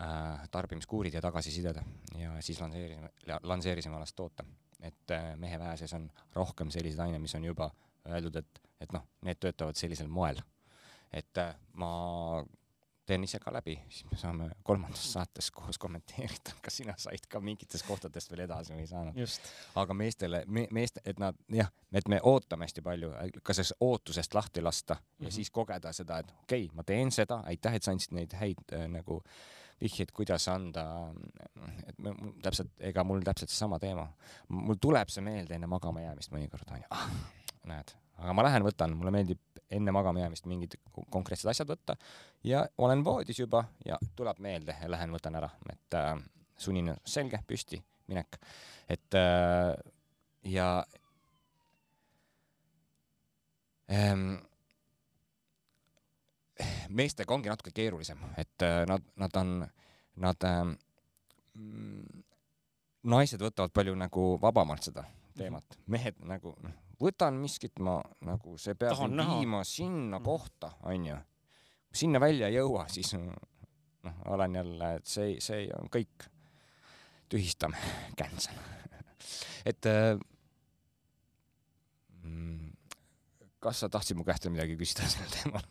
äh, 0.01 0.49
tarbimiskuurid 0.51 1.15
ja 1.15 1.21
tagasisided 1.21 1.81
ja 2.19 2.41
siis 2.41 2.61
lansseerisime, 2.61 3.11
lansseerisime 3.43 3.97
alles 3.97 4.15
toote. 4.15 4.45
et 4.81 5.11
äh, 5.11 5.37
mehe 5.37 5.59
väe 5.59 5.77
sees 5.77 5.93
on 5.95 6.11
rohkem 6.35 6.71
selliseid 6.71 7.01
aineid, 7.01 7.23
mis 7.23 7.35
on 7.35 7.45
juba 7.45 7.71
öeldud, 8.09 8.37
et, 8.37 8.61
et 8.81 8.93
noh, 8.93 9.07
need 9.23 9.39
töötavad 9.41 9.77
sellisel 9.77 10.09
moel. 10.09 10.43
et 11.13 11.39
ma 11.73 12.45
teen 13.07 13.25
ise 13.25 13.39
ka 13.43 13.53
läbi, 13.55 13.77
siis 13.89 14.07
me 14.11 14.19
saame 14.21 14.49
kolmandas 14.67 15.05
saates 15.13 15.51
koos 15.55 15.79
kommenteerida, 15.79 16.57
kas 16.63 16.81
sina 16.81 16.95
said 17.01 17.29
ka 17.31 17.41
mingitest 17.41 17.87
kohtadest 17.87 18.31
veel 18.33 18.45
edasi 18.47 18.75
või 18.75 18.85
ei 18.85 18.91
saanud. 18.91 19.21
aga 19.83 19.95
meestele 19.95 20.43
me,, 20.47 20.67
meeste, 20.75 21.03
et 21.05 21.21
nad 21.23 21.39
jah, 21.53 21.71
et 21.93 22.09
me 22.09 22.21
ootame 22.23 22.67
hästi 22.67 22.85
palju, 22.87 23.13
ka 23.43 23.57
sellest 23.57 23.79
ootusest 23.81 24.35
lahti 24.35 24.65
lasta 24.65 24.95
ja 24.97 25.03
mm 25.03 25.27
-hmm. 25.27 25.37
siis 25.39 25.51
kogeda 25.51 25.93
seda, 25.93 26.19
et 26.19 26.33
okei 26.43 26.65
okay,, 26.65 26.77
ma 26.77 26.83
teen 26.83 27.13
seda, 27.13 27.43
aitäh, 27.47 27.75
et 27.75 27.83
sa 27.83 27.91
andsid 27.91 28.13
neid 28.13 28.35
häid 28.35 28.73
äh, 28.73 28.89
nagu 28.89 29.23
vihjeid, 29.81 30.13
kuidas 30.13 30.49
anda, 30.49 31.13
et 31.87 31.99
me 31.99 32.15
täpselt, 32.43 32.73
ega 32.81 33.05
mul 33.05 33.21
täpselt 33.21 33.51
seesama 33.53 33.79
teema, 33.79 34.09
mul 34.49 34.81
tuleb 34.81 35.09
see 35.09 35.23
meelde 35.23 35.55
enne 35.55 35.67
magama 35.67 36.01
jäämist 36.01 36.33
mõnikord 36.33 36.73
onju 36.73 36.89
ah,, 36.91 37.09
näed 37.65 37.93
aga 38.17 38.33
ma 38.37 38.45
lähen 38.47 38.65
võtan, 38.67 38.95
mulle 38.97 39.13
meeldib 39.15 39.41
enne 39.77 39.93
magama 39.93 40.23
jäämist 40.23 40.47
mingid 40.47 40.77
konkreetsed 41.11 41.51
asjad 41.51 41.69
võtta. 41.71 41.97
Ja 42.47 42.65
olen 42.79 43.05
voodis 43.05 43.39
juba 43.41 43.65
ja 43.85 43.99
tuleb 44.17 44.41
meelde 44.43 44.77
ja 44.81 44.91
lähen 44.91 45.13
võtan 45.15 45.39
ära, 45.39 45.51
et 45.73 45.99
äh, 45.99 46.15
sunnina 46.57 46.97
selge, 47.05 47.43
püsti, 47.47 47.81
minek. 48.11 48.39
et 48.89 49.15
äh, 49.19 49.75
ja 50.47 50.69
ähm, 53.91 54.37
meestega 56.89 57.35
ongi 57.35 57.51
natuke 57.51 57.75
keerulisem, 57.75 58.23
et 58.39 58.63
äh, 58.63 58.85
nad, 58.89 59.03
nad 59.17 59.37
on, 59.43 59.59
nad 60.23 60.47
äh,, 60.47 60.65
naised 63.07 63.43
võtavad 63.43 63.75
palju 63.75 63.95
nagu 63.99 64.33
vabamalt 64.43 64.87
seda 64.87 65.05
teemat, 65.37 65.79
mehed 65.87 66.19
nagu 66.25 66.55
noh, 66.63 66.73
võtan 67.01 67.37
miskit, 67.41 67.79
ma 67.79 67.99
nagu 68.25 68.57
see 68.59 68.75
peab 68.75 68.95
Tahan 68.95 69.11
mind 69.11 69.21
näha. 69.21 69.39
viima 69.41 69.65
sinna 69.65 70.19
Mhm. 70.19 70.25
kohta, 70.25 70.71
onju. 70.83 71.17
sinna 71.93 72.21
välja 72.21 72.49
ei 72.49 72.55
jõua, 72.59 72.87
siis 72.89 73.13
noh, 73.15 74.15
olen 74.27 74.55
jälle, 74.55 74.95
et 74.97 75.07
see, 75.07 75.41
see 75.41 75.69
on 75.81 75.89
kõik. 75.89 76.29
tühistame, 77.29 77.77
cancel. 78.19 78.55
et 79.65 79.87
äh, 79.87 80.19
mm, 82.23 82.66
kas 83.63 83.81
sa 83.83 83.89
tahtsid 83.93 84.19
mu 84.19 84.25
käest 84.27 84.47
midagi 84.53 84.77
küsida 84.79 85.07
sel 85.13 85.29
teemal? 85.33 85.65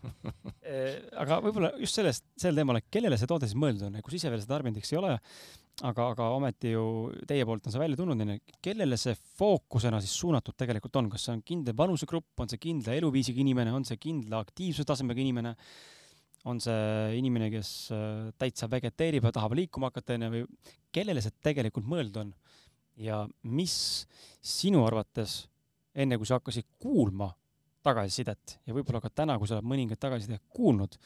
Eh, 0.65 0.97
aga 1.21 1.37
võib-olla 1.43 1.71
just 1.81 1.99
sellest, 1.99 2.25
sel 2.39 2.57
teemal, 2.57 2.79
et 2.81 2.89
kellele 2.91 3.17
see 3.19 3.29
toode 3.29 3.49
siis 3.49 3.59
mõeldud 3.61 3.87
on, 3.89 3.99
kus 4.05 4.17
ise 4.17 4.31
veel 4.33 4.41
seda 4.41 4.55
tarbinud, 4.55 4.79
eks 4.81 4.93
ei 4.93 4.99
ole, 4.99 5.11
aga, 5.85 6.07
aga 6.07 6.29
ometi 6.35 6.73
ju 6.73 6.85
teie 7.29 7.45
poolt 7.47 7.67
on 7.67 7.75
see 7.75 7.81
välja 7.81 7.99
tulnud, 7.99 8.23
onju, 8.25 8.37
kellele 8.65 8.97
see 8.99 9.13
fookusena 9.37 10.01
siis 10.03 10.15
suunatud 10.17 10.57
tegelikult 10.57 11.01
on, 11.01 11.11
kas 11.13 11.27
see 11.27 11.35
on 11.35 11.43
kindel 11.45 11.77
vanusegrupp, 11.77 12.31
on 12.41 12.51
see 12.51 12.61
kindla 12.65 12.97
eluviisiga 12.97 13.43
inimene, 13.43 13.75
on 13.75 13.85
see 13.87 13.99
kindla 14.01 14.41
aktiivsustasemega 14.45 15.21
inimene, 15.21 15.53
on 16.49 16.59
see 16.61 17.19
inimene, 17.19 17.51
kes 17.53 17.71
äh, 17.93 18.33
täitsa 18.41 18.69
vegeteerib 18.69 19.29
ja 19.29 19.33
tahab 19.35 19.55
liikuma 19.57 19.89
hakata, 19.93 20.17
onju, 20.17 20.33
või 20.33 20.73
kellele 20.93 21.23
see 21.23 21.37
tegelikult 21.45 21.87
mõeldud 21.89 22.21
on? 22.25 22.35
ja 22.95 23.25
mis 23.43 24.05
sinu 24.39 24.85
arvates, 24.87 25.43
enne 25.95 26.15
kui 26.19 26.27
sa 26.27 26.39
hakkasid 26.39 26.67
kuulma 26.79 27.27
tagasisidet 27.85 28.59
ja 28.65 28.75
võib-olla 28.75 29.01
ka 29.03 29.11
täna, 29.13 29.37
kui 29.39 29.49
sa 29.49 29.59
oled 29.59 29.69
mõningat 29.69 30.01
tagasisidet 30.01 30.43
kuulnud, 30.49 30.97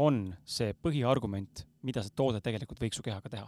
on 0.00 0.22
see 0.46 0.74
põhiargument, 0.74 1.64
mida 1.86 2.02
see 2.04 2.14
toode 2.16 2.40
tegelikult 2.44 2.80
võiks 2.82 3.00
su 3.00 3.04
kehaga 3.04 3.32
teha 3.32 3.46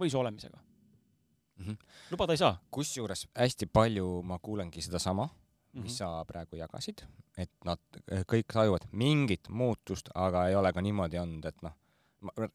või 0.00 0.10
su 0.10 0.18
olemisega 0.18 0.58
mm. 0.58 1.64
-hmm. 1.64 1.76
lubada 2.10 2.32
ei 2.32 2.40
saa 2.40 2.56
kusjuures 2.70 3.26
hästi 3.34 3.66
palju 3.66 4.22
ma 4.24 4.38
kuulengi 4.38 4.82
sedasama, 4.82 5.28
mm. 5.28 5.82
mis 5.82 5.92
-hmm. 5.92 5.98
sa 5.98 6.24
praegu 6.24 6.56
jagasid, 6.56 7.04
et 7.36 7.52
nad 7.64 7.80
kõik 8.26 8.52
tajuvad 8.52 8.88
mingit 8.92 9.48
muutust, 9.48 10.08
aga 10.14 10.48
ei 10.48 10.56
ole 10.56 10.72
ka 10.72 10.80
niimoodi 10.80 11.18
olnud, 11.18 11.44
et 11.44 11.62
noh, 11.62 11.76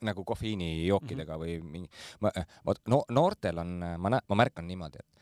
nagu 0.02 0.24
kofeiinijookidega 0.24 1.38
mm 1.38 1.44
-hmm. 1.44 1.62
või 1.62 1.72
mingi, 1.72 1.90
ma, 2.20 2.32
vot 2.66 2.82
no 2.88 3.04
noortel 3.10 3.58
on, 3.58 3.80
ma 3.98 4.10
näen, 4.10 4.22
ma 4.30 4.36
märkan 4.36 4.68
niimoodi, 4.68 5.00
et 5.00 5.18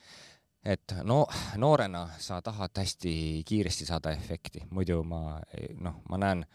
et 0.66 0.96
no 1.04 1.26
noorena 1.62 2.08
sa 2.18 2.42
tahad 2.42 2.78
hästi 2.78 3.44
kiiresti 3.46 3.86
saada 3.86 4.12
efekti, 4.16 4.64
muidu 4.72 5.04
ma 5.04 5.40
noh, 5.78 6.02
ma 6.10 6.18
näen, 6.22 6.46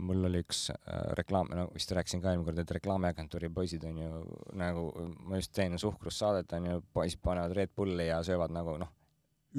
mul 0.00 0.24
oli 0.30 0.40
üks 0.44 0.68
äh, 0.72 1.10
reklaam, 1.18 1.50
no 1.56 1.66
vist 1.74 1.92
rääkisin 1.92 2.22
ka 2.22 2.32
eelmine 2.32 2.48
kord, 2.48 2.62
et 2.62 2.74
reklaamiagentuuri 2.78 3.50
poisid 3.54 3.84
on 3.88 3.98
ju 4.00 4.22
nagu, 4.58 4.86
ma 5.28 5.40
just 5.40 5.52
teen 5.56 5.78
suhkrussaadet 5.78 6.56
on 6.56 6.70
ju, 6.70 6.82
poisid 6.94 7.20
panevad 7.22 7.56
Red 7.56 7.74
Bulli 7.76 8.08
ja 8.08 8.22
söövad 8.24 8.54
nagu 8.54 8.76
noh, 8.80 8.92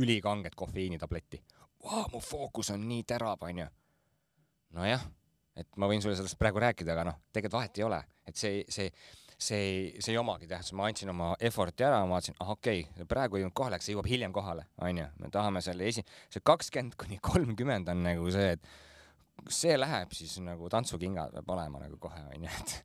ülikanget 0.02 0.56
kofeiinitabletti. 0.56 1.42
Vau, 1.84 2.06
mu 2.14 2.22
fookus 2.22 2.72
on 2.74 2.86
nii 2.88 3.04
terav, 3.10 3.42
onju. 3.46 3.68
nojah, 4.78 5.02
et 5.58 5.68
ma 5.78 5.90
võin 5.92 6.02
sulle 6.02 6.16
sellest 6.16 6.40
praegu 6.40 6.62
rääkida, 6.64 6.94
aga 6.94 7.10
noh, 7.10 7.18
tegelikult 7.34 7.60
vahet 7.60 7.80
ei 7.82 7.86
ole, 7.86 8.00
et 8.28 8.38
see, 8.40 8.62
see, 8.72 8.88
see 9.42 9.58
ei, 9.58 10.02
see 10.04 10.14
ei 10.14 10.20
omagi 10.22 10.48
tähtsust, 10.50 10.76
ma 10.78 10.86
andsin 10.90 11.10
oma 11.14 11.32
effort'i 11.42 11.86
ära, 11.88 12.04
ma 12.06 12.18
vaatasin, 12.18 12.38
ah 12.44 12.52
okei 12.54 12.84
okay,, 12.86 13.08
praegu 13.10 13.38
ei 13.38 13.44
jõudnud 13.44 13.58
kohale, 13.58 13.80
see 13.82 13.96
jõuab 13.96 14.10
hiljem 14.12 14.36
kohale, 14.36 14.68
onju. 14.86 15.08
me 15.22 15.32
tahame 15.34 15.64
selle 15.66 15.88
esi-, 15.90 16.06
see 16.30 16.44
kakskümmend 16.46 16.98
kuni 17.00 17.18
kolmkümmend 17.26 17.90
on 17.94 18.04
nagu 18.06 18.34
see, 18.34 18.52
et 18.58 19.50
see 19.50 19.74
läheb 19.80 20.14
siis 20.14 20.38
nagu 20.46 20.70
tantsukingad 20.70 21.34
peab 21.40 21.50
olema 21.56 21.82
nagu 21.82 21.98
kohe 22.02 22.22
onju, 22.36 22.52
et, 22.62 22.76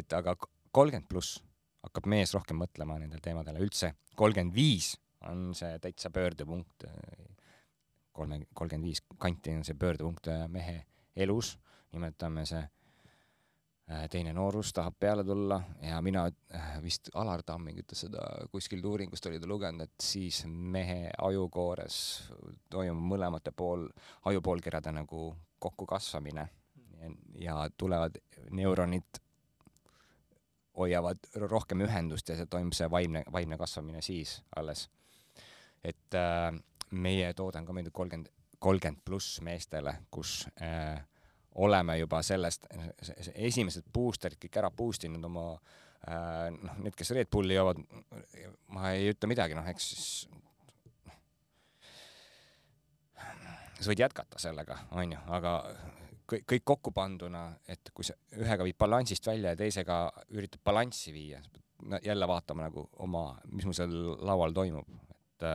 et 0.00 0.18
aga 0.18 0.34
kolmkümmend 0.74 1.06
pluss 1.10 1.38
hakkab 1.86 2.10
mees 2.10 2.34
rohkem 2.36 2.58
mõtlema 2.60 2.98
nendele 3.00 3.22
teemadele 3.24 3.62
üldse. 3.62 3.94
kolmkümmend 4.18 4.54
viis 4.54 4.96
on 5.30 5.50
see 5.54 5.78
täitsa 5.78 6.10
pöördepunkt. 6.10 6.84
kolme, 8.12 8.42
kolmkümmend 8.54 8.88
viis 8.88 9.02
kanti 9.18 9.54
on 9.54 9.64
see 9.64 9.78
pöördepunkt 9.78 10.26
mehe 10.48 10.82
elus, 11.16 11.54
nimetame 11.92 12.44
see 12.46 12.66
teine 14.10 14.32
noorus 14.32 14.72
tahab 14.72 14.94
peale 15.00 15.24
tulla 15.24 15.60
ja 15.82 16.02
mina 16.02 16.26
äh, 16.54 16.82
vist 16.82 17.08
Alar 17.14 17.42
Tamming 17.42 17.80
ütles 17.82 18.04
seda 18.06 18.22
kuskilt 18.52 18.84
uuringust 18.84 19.26
oli 19.26 19.40
ta 19.40 19.48
lugenud, 19.50 19.82
et 19.82 20.04
siis 20.04 20.44
mehe 20.46 21.10
ajukoores 21.18 21.96
toimub 22.70 23.02
mõlemate 23.14 23.50
pool, 23.56 23.88
ajupoolkerade 24.30 24.92
nagu 24.94 25.34
kokkukasvamine 25.58 26.48
ja, 27.34 27.68
tulevad 27.76 28.18
neuronid 28.50 29.20
hoiavad 30.76 31.18
rohkem 31.34 31.82
ühendust 31.84 32.28
ja 32.28 32.38
see 32.38 32.46
toimub 32.46 32.76
see 32.76 32.88
vaimne, 32.90 33.24
vaimne 33.32 33.58
kasvamine 33.58 34.02
siis 34.02 34.38
alles. 34.56 34.88
et 35.84 36.14
äh, 36.14 36.52
meie 36.90 37.34
toode 37.34 37.58
on 37.58 37.74
mõeldud 37.74 37.92
kolmkümmend, 37.96 38.30
kolmkümmend 38.58 39.02
pluss 39.04 39.40
meestele, 39.40 39.96
kus 40.10 40.44
äh, 40.62 41.00
oleme 41.54 41.98
juba 41.98 42.22
sellest, 42.22 42.66
esimesed 43.34 43.88
booster'id 43.92 44.38
kõik 44.40 44.58
ära 44.60 44.70
boost 44.70 45.04
inud 45.08 45.24
oma 45.26 45.46
äh, 45.54 46.50
noh, 46.54 46.76
need, 46.84 46.94
kes 46.96 47.10
Red 47.16 47.30
Bulli 47.32 47.56
joovad, 47.56 47.80
ma 48.74 48.92
ei 48.94 49.10
ütle 49.10 49.30
midagi, 49.30 49.56
noh, 49.58 49.66
eks 49.70 49.88
siis 49.94 50.10
sa 53.80 53.88
võid 53.88 54.02
jätkata 54.02 54.40
sellega, 54.40 54.76
onju, 55.00 55.18
aga 55.32 55.54
kõik, 56.30 56.44
kõik 56.52 56.66
kokku 56.72 56.92
panduna, 56.94 57.46
et 57.68 57.92
kui 57.94 58.06
sa 58.06 58.14
ühega 58.36 58.66
viid 58.66 58.78
balansist 58.80 59.26
välja 59.26 59.54
ja 59.54 59.58
teisega 59.58 60.02
üritad 60.36 60.62
balanssi 60.64 61.14
viia, 61.14 61.40
jälle 62.04 62.28
vaatama 62.28 62.66
nagu 62.68 62.86
oma, 63.00 63.24
mis 63.50 63.66
mul 63.66 63.76
seal 63.76 63.94
laual 64.26 64.52
toimub, 64.56 64.90
et, 65.40 65.46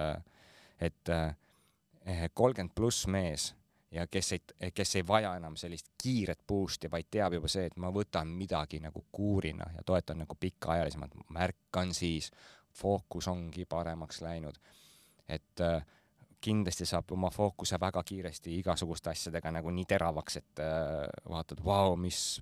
et 0.90 2.34
kolmkümmend 2.34 2.74
pluss 2.76 3.06
mees 3.12 3.52
ja 3.96 4.08
kes 4.12 4.32
ei, 4.32 4.72
kes 4.74 4.96
ei 4.96 5.08
vaja 5.08 5.36
enam 5.40 5.56
sellist 5.56 5.94
kiiret 6.04 6.44
boost'i, 6.48 6.92
vaid 6.92 7.08
teab 7.12 7.38
juba 7.38 7.50
see, 7.52 7.70
et 7.70 7.78
ma 7.80 7.92
võtan 7.96 8.32
midagi 8.36 8.80
nagu 8.84 9.06
kuurina 9.12 9.68
ja 9.76 9.84
toetan 9.86 10.24
nagu 10.24 10.36
pikaajalisemalt, 10.40 11.16
märkan 11.36 11.94
siis, 11.96 12.32
fookus 12.76 13.28
ongi 13.32 13.66
paremaks 13.66 14.22
läinud. 14.22 14.58
et 15.28 15.62
äh, 15.62 15.86
kindlasti 16.42 16.86
saab 16.86 17.12
oma 17.12 17.32
fookuse 17.34 17.80
väga 17.82 18.04
kiiresti 18.04 18.60
igasuguste 18.60 19.10
asjadega 19.10 19.52
nagu 19.52 19.72
nii 19.74 19.86
teravaks, 19.90 20.38
et 20.38 20.62
äh, 20.62 21.08
vaatad, 21.30 21.64
vau, 21.66 21.96
mis, 21.96 22.42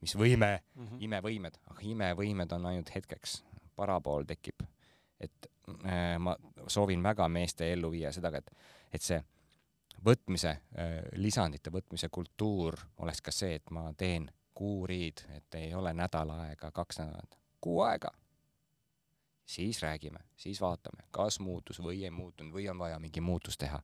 mis 0.00 0.16
võime 0.16 0.50
mm, 0.58 0.86
-hmm. 0.86 0.98
imevõimed, 1.06 1.60
aga 1.70 1.86
imevõimed 1.92 2.52
on 2.52 2.66
ainult 2.66 2.94
hetkeks, 2.94 3.42
parapool 3.76 4.26
tekib. 4.28 4.66
et 5.20 5.46
äh, 5.86 6.18
ma 6.18 6.36
soovin 6.66 7.02
väga 7.02 7.28
meeste 7.28 7.72
ellu 7.72 7.90
viia 7.90 8.12
seda, 8.12 8.30
et, 8.36 8.50
et 8.92 9.02
see 9.02 9.22
võtmise 10.04 10.50
äh,, 10.50 10.94
lisandite 11.16 11.72
võtmise 11.74 12.08
kultuur 12.08 12.78
oleks 12.98 13.22
ka 13.22 13.34
see, 13.34 13.58
et 13.58 13.70
ma 13.70 13.88
teen 13.96 14.30
kuuriid, 14.54 15.24
et 15.36 15.54
ei 15.54 15.74
ole 15.74 15.92
nädal 15.94 16.30
aega, 16.34 16.70
kaks 16.74 16.98
nädalat, 16.98 17.38
kuu 17.60 17.82
aega 17.86 18.10
siis 19.48 19.82
räägime, 19.82 20.18
siis 20.36 20.60
vaatame, 20.60 21.02
kas 21.10 21.40
muutus 21.40 21.80
või 21.82 22.02
ei 22.04 22.10
muutunud 22.10 22.52
või 22.52 22.68
on 22.70 22.78
vaja 22.78 22.98
mingi 22.98 23.20
muutus 23.20 23.56
teha. 23.58 23.80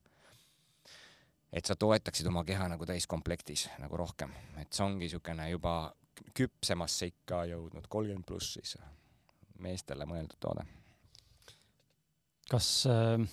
et 1.53 1.65
sa 1.65 1.75
toetaksid 1.75 2.27
oma 2.27 2.43
keha 2.43 2.67
nagu 2.67 2.85
täiskomplektis 2.85 3.69
nagu 3.79 3.97
rohkem, 3.97 4.33
et 4.61 4.73
see 4.73 4.85
ongi 4.85 5.05
niisugune 5.05 5.49
juba 5.49 5.95
küpsemasse 6.33 7.05
ikka 7.05 7.45
jõudnud, 7.45 7.87
kolmkümmend 7.89 8.25
pluss 8.27 8.53
siis 8.53 8.77
meestele 9.59 10.05
mõeldud 10.05 10.37
toode. 10.39 10.65
kas 12.49 12.69
äh, 12.91 13.25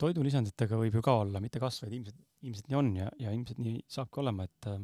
toidulisanditega 0.00 0.78
võib 0.80 0.96
ju 0.98 1.02
ka 1.04 1.14
olla, 1.22 1.42
mitte 1.42 1.60
kas, 1.62 1.82
vaid 1.84 1.94
ilmselt, 1.98 2.18
ilmselt 2.46 2.70
nii 2.70 2.78
on 2.78 2.90
ja, 2.96 3.10
ja 3.20 3.34
ilmselt 3.36 3.60
nii 3.62 3.80
saabki 3.90 4.22
olema, 4.22 4.46
et 4.48 4.70
äh, 4.70 4.80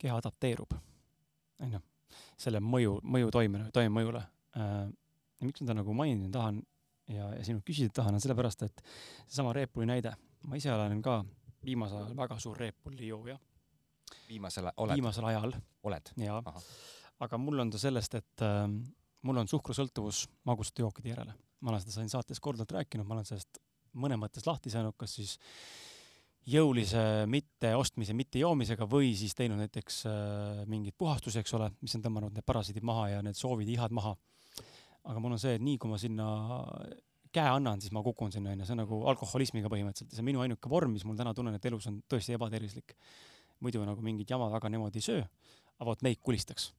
keha 0.00 0.18
adapteerub, 0.20 0.74
onju, 1.64 1.80
selle 2.40 2.60
mõju, 2.62 2.98
mõju 3.16 3.32
toimele, 3.34 3.70
toimemõjule 3.74 4.22
äh,. 4.58 4.76
ja 5.40 5.48
miks 5.48 5.62
ma 5.62 5.66
seda 5.66 5.78
nagu 5.80 5.94
mainin 5.96 6.32
tahan 6.34 6.60
ja, 7.10 7.30
ja 7.36 7.44
sinult 7.46 7.64
küsida 7.66 7.92
tahan, 8.00 8.16
on 8.16 8.22
sellepärast, 8.22 8.66
et 8.66 8.84
seesama 9.26 9.54
Red 9.56 9.72
Bulli 9.74 9.88
näide, 9.90 10.14
ma 10.48 10.58
ise 10.60 10.72
olen 10.72 11.02
ka 11.04 11.20
viimasel 11.64 12.02
ajal 12.02 12.16
väga 12.18 12.38
suur 12.42 12.58
Red 12.60 12.76
Bulli 12.84 13.08
jooja. 13.08 13.38
viimasel 14.28 14.70
oled? 14.76 14.94
viimasel 14.94 15.30
ajal. 15.30 15.56
oled? 15.82 16.12
jaa. 16.20 16.42
aga 17.26 17.38
mul 17.38 17.64
on 17.64 17.72
ta 17.74 17.80
sellest, 17.80 18.14
et 18.20 18.46
äh, 18.46 18.66
mul 19.24 19.42
on 19.42 19.50
suhkrusõltuvus 19.50 20.26
magusate 20.44 20.84
jookide 20.84 21.14
järele. 21.14 21.34
ma 21.60 21.72
olen 21.72 21.84
seda 21.84 21.98
siin 21.98 22.12
saates 22.12 22.40
korduvalt 22.40 22.76
rääkinud, 22.78 23.06
ma 23.08 23.18
olen 23.18 23.28
sellest 23.28 23.60
mõnes 23.94 24.20
mõttes 24.20 24.46
lahti 24.46 24.72
saanud, 24.72 24.96
kas 24.98 25.16
siis 25.20 25.38
jõulise 26.50 27.24
mitteostmise, 27.30 28.14
mittejoomisega 28.16 28.86
või 28.90 29.14
siis 29.16 29.32
teinud 29.36 29.62
näiteks 29.62 30.02
äh, 30.10 30.60
mingit 30.68 30.96
puhastuse, 30.98 31.40
eks 31.40 31.56
ole, 31.56 31.70
mis 31.80 31.94
on 31.96 32.04
tõmmanud 32.04 32.36
need 32.36 32.44
parasiidid 32.46 32.84
maha 32.84 33.08
ja 33.14 33.24
need 33.24 33.38
soovid, 33.38 33.70
ihad 33.72 33.94
maha. 33.96 34.14
aga 35.04 35.20
mul 35.20 35.36
on 35.36 35.40
see, 35.40 35.56
et 35.56 35.64
nii 35.64 35.78
kui 35.80 35.90
ma 35.90 35.98
sinna 36.00 36.28
käe 37.34 37.50
annan, 37.50 37.80
siis 37.82 37.92
ma 37.94 38.02
kukun 38.04 38.32
sinna, 38.32 38.52
onju, 38.54 38.66
see 38.66 38.76
on 38.76 38.82
nagu 38.84 39.00
alkoholismiga 39.10 39.70
põhimõtteliselt 39.72 40.12
ja 40.12 40.18
see 40.18 40.24
on 40.24 40.28
minu 40.28 40.44
ainuke 40.44 40.70
vorm, 40.70 40.92
mis 40.94 41.04
mul 41.08 41.18
täna 41.18 41.34
tunnen, 41.36 41.56
et 41.56 41.66
elus 41.70 41.88
on 41.90 41.98
tõesti 42.10 42.36
ebatervislik. 42.36 42.96
muidu 43.64 43.84
nagu 43.86 44.02
mingit 44.02 44.30
jama 44.30 44.50
väga 44.52 44.68
niimoodi 44.68 45.00
ei 45.00 45.06
söö, 45.06 45.24
aga 45.78 45.86
vot 45.88 46.02
neid 46.02 46.20
kulistaks. 46.20 46.72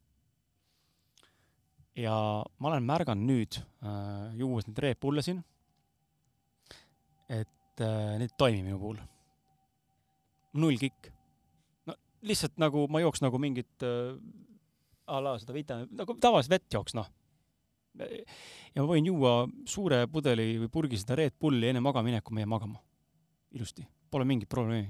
ja 1.95 2.13
ma 2.59 2.69
olen 2.69 2.83
märganud 2.83 3.25
nüüd 3.25 3.57
äh,, 3.57 4.35
juues 4.37 4.67
neid 4.67 4.79
Red 4.79 4.99
Bulle 5.01 5.21
siin, 5.25 5.43
et 7.29 7.83
äh, 7.83 8.15
need 8.19 8.29
ei 8.29 8.37
toimi 8.37 8.63
minu 8.63 8.79
puhul 8.79 9.03
null 10.59 10.79
kikk. 10.79 11.11
no 11.89 11.95
lihtsalt 12.25 12.57
nagu 12.61 12.87
ma 12.91 13.01
jooks 13.03 13.23
nagu 13.25 13.39
mingit 13.41 13.85
äh, 13.85 14.15
a 15.05 15.21
la 15.21 15.35
seda 15.41 15.53
vitamiini, 15.53 15.93
nagu 15.99 16.17
tavalist 16.21 16.49
vett 16.49 16.73
jooks, 16.73 16.95
noh. 16.97 17.07
ja 17.99 18.81
ma 18.81 18.87
võin 18.89 19.05
juua 19.07 19.35
suure 19.69 20.01
pudeli 20.11 20.55
või 20.63 20.71
purgi 20.71 20.99
seda 20.99 21.17
Red 21.19 21.37
Bulli 21.39 21.69
enne 21.69 21.83
magamaminekut, 21.85 22.33
ma 22.33 22.43
jään 22.43 22.51
magama. 22.51 22.81
ilusti, 23.55 23.85
pole 24.11 24.25
mingit 24.25 24.49
probleemi. 24.49 24.89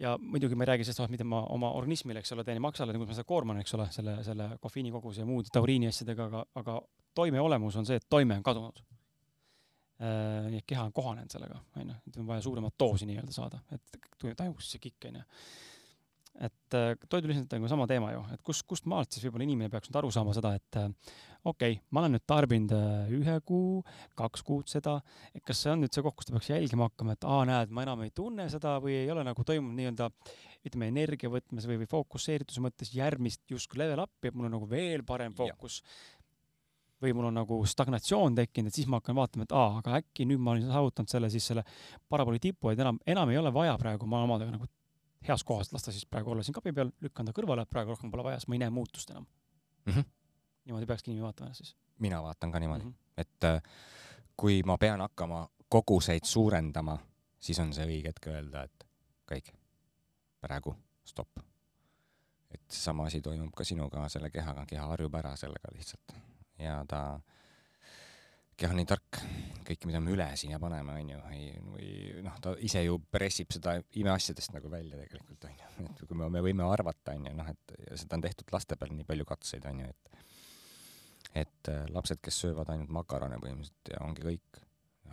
ja 0.00 0.16
muidugi 0.18 0.58
ma 0.58 0.66
ei 0.66 0.72
räägi 0.72 0.88
sellest, 0.88 1.12
mida 1.12 1.24
ma 1.24 1.44
oma 1.54 1.70
organismile, 1.78 2.20
eks 2.20 2.34
ole, 2.34 2.44
teen 2.44 2.60
maksale, 2.62 2.92
kuidas 2.92 3.14
ma 3.14 3.20
seda 3.20 3.28
koorman, 3.28 3.60
eks 3.62 3.74
ole, 3.78 3.86
selle, 3.94 4.16
selle 4.24 4.48
kofeiinikoguse 4.60 5.22
ja 5.22 5.28
muude 5.28 5.52
tauriini 5.52 5.92
asjadega, 5.92 6.26
aga, 6.26 6.44
aga 6.54 6.80
toime 7.14 7.40
olemus 7.40 7.76
on 7.76 7.86
see, 7.86 8.00
et 8.02 8.08
toime 8.10 8.40
on 8.40 8.42
kadunud 8.42 8.82
nii 10.02 10.62
et 10.62 10.68
keha 10.68 10.86
on 10.88 10.94
kohanenud 10.94 11.32
sellega, 11.32 11.58
onju, 11.78 11.98
et 12.08 12.16
on 12.18 12.30
vaja 12.30 12.46
suuremat 12.46 12.78
doosi 12.80 13.08
nii-öelda 13.10 13.34
saada, 13.34 13.60
et 13.74 14.00
tajuks 14.38 14.72
see 14.72 14.82
kikk, 14.82 15.10
onju. 15.10 15.22
et 16.48 16.76
äh, 16.78 16.94
toidulisand 17.12 17.52
on 17.58 17.68
sama 17.70 17.86
teema 17.90 18.14
ju, 18.14 18.22
et 18.34 18.42
kus, 18.42 18.62
kust 18.66 18.88
maalt 18.90 19.12
siis 19.12 19.26
võib-olla 19.26 19.46
inimene 19.46 19.70
peaks 19.70 19.90
nüüd 19.90 20.00
aru 20.00 20.10
saama 20.14 20.34
seda, 20.34 20.54
et 20.58 20.80
äh, 20.80 20.88
okei 21.44 21.76
okay,, 21.76 21.80
ma 21.90 22.02
olen 22.02 22.16
nüüd 22.16 22.24
tarbinud 22.26 22.72
ühe 23.18 23.36
kuu, 23.46 23.82
kaks 24.18 24.44
kuud 24.46 24.70
seda, 24.72 24.96
et 25.34 25.44
kas 25.46 25.60
see 25.62 25.74
on 25.74 25.84
nüüd 25.84 25.94
see 25.94 26.04
koht, 26.06 26.16
kus 26.18 26.30
ta 26.30 26.34
peaks 26.34 26.50
jälgima 26.50 26.88
hakkama, 26.88 27.18
et 27.18 27.28
aa, 27.28 27.44
näed, 27.48 27.74
ma 27.74 27.84
enam 27.86 28.06
ei 28.06 28.14
tunne 28.16 28.48
seda 28.50 28.78
või 28.82 28.96
ei 29.02 29.12
ole 29.12 29.26
nagu 29.28 29.44
toimunud 29.46 29.78
nii-öelda 29.78 30.10
ütleme, 30.62 30.88
energia 30.92 31.30
võtmes 31.30 31.66
või, 31.66 31.80
või 31.82 31.90
fookusseerituse 31.90 32.62
mõttes 32.62 32.92
järgmist 32.94 33.42
justkui 33.50 33.82
level 33.82 34.04
up'i, 34.04 34.30
et 34.30 34.36
mul 34.38 34.48
on 34.48 34.56
nagu 34.58 34.68
veel 34.70 35.02
parem 35.06 35.34
fookus 35.34 35.80
või 37.02 37.14
mul 37.16 37.28
on 37.30 37.34
nagu 37.40 37.58
stagnatsioon 37.66 38.34
tekkinud, 38.38 38.70
et 38.70 38.78
siis 38.78 38.86
ma 38.90 39.00
hakkan 39.00 39.16
vaatama, 39.18 39.46
et 39.46 39.54
aa, 39.56 39.78
aga 39.80 39.98
äkki 40.00 40.26
nüüd 40.28 40.40
ma 40.42 40.54
olen 40.54 40.70
saavutanud 40.70 41.10
selle 41.10 41.30
siis 41.30 41.46
selle 41.50 41.64
parabooli 42.08 42.40
tipu, 42.42 42.70
et 42.70 42.80
enam, 42.80 43.00
enam 43.06 43.30
ei 43.30 43.38
ole 43.40 43.52
vaja 43.54 43.74
praegu, 43.78 44.06
ma 44.06 44.20
olen 44.20 44.30
omadega 44.30 44.54
nagu 44.54 44.68
heas 45.28 45.44
kohas, 45.44 45.72
las 45.72 45.82
ta 45.82 45.92
siis 45.92 46.06
praegu 46.06 46.30
olla 46.30 46.42
siin 46.42 46.54
kapi 46.54 46.72
peal, 46.72 46.90
lükkan 47.00 47.28
ta 47.28 47.34
kõrvale, 47.36 47.66
praegu 47.70 47.94
rohkem 47.94 48.10
pole 48.10 48.26
vaja, 48.26 48.40
sest 48.40 48.50
ma 48.50 48.58
ei 48.58 48.62
näe 48.64 48.70
muutust 48.74 49.10
enam 49.10 49.26
mm. 49.86 49.92
-hmm. 49.92 50.04
niimoodi 50.64 50.86
peakski 50.86 51.10
inimene 51.10 51.26
vaatama 51.26 51.46
ennast 51.46 51.64
siis. 51.64 51.76
mina 51.98 52.22
vaatan 52.22 52.52
ka 52.52 52.60
niimoodi 52.60 52.84
mm, 52.84 52.90
-hmm. 52.90 53.20
et 53.20 53.44
äh, 53.44 53.62
kui 54.36 54.62
ma 54.62 54.78
pean 54.78 55.00
hakkama 55.00 55.48
koguseid 55.68 56.24
suurendama, 56.24 56.98
siis 57.40 57.58
on 57.58 57.72
see 57.72 57.86
õige 57.86 58.08
hetk 58.08 58.26
öelda, 58.26 58.62
et 58.62 58.86
kõik, 59.32 59.54
praegu 60.40 60.76
stopp. 61.04 61.38
et 62.50 62.70
sama 62.70 63.06
asi 63.06 63.20
toimub 63.20 63.54
ka 63.54 63.64
sinuga, 63.64 64.08
selle 64.08 64.30
kehaga, 64.30 64.66
keha 64.66 64.86
harjub 64.86 65.14
ära 65.14 65.36
sellega 65.36 65.72
lihtsalt 65.72 66.31
ja 66.60 66.80
ta, 66.88 67.02
keha 68.58 68.74
on 68.74 68.78
nii 68.78 68.88
tark, 68.88 69.20
kõike, 69.66 69.88
mida 69.88 70.00
me 70.02 70.12
üle 70.14 70.26
sinna 70.38 70.58
paneme, 70.62 70.94
onju, 71.00 71.20
ei, 71.34 71.52
või 71.66 71.88
noh, 72.26 72.36
ta 72.42 72.54
ise 72.62 72.84
ju 72.84 72.98
pressib 73.12 73.52
seda 73.54 73.76
imeasjadest 73.98 74.54
nagu 74.54 74.70
välja 74.72 75.00
tegelikult, 75.00 75.46
onju. 75.48 75.70
et 75.86 76.02
kui 76.06 76.18
me, 76.18 76.28
me 76.32 76.42
võime 76.44 76.66
arvata, 76.68 77.16
onju, 77.16 77.32
noh, 77.38 77.48
et 77.52 77.74
seda 77.98 78.18
on 78.18 78.26
tehtud 78.26 78.52
laste 78.54 78.78
peal 78.78 78.94
nii 78.94 79.08
palju 79.08 79.28
katseid, 79.28 79.66
onju, 79.72 79.88
et 79.88 80.18
et 81.32 81.68
äh, 81.72 81.86
lapsed, 81.88 82.20
kes 82.20 82.42
söövad 82.42 82.68
ainult 82.68 82.90
makarone 82.92 83.38
põhimõtteliselt 83.40 83.88
ja 83.94 84.02
ongi 84.04 84.24
kõik, 84.26 84.58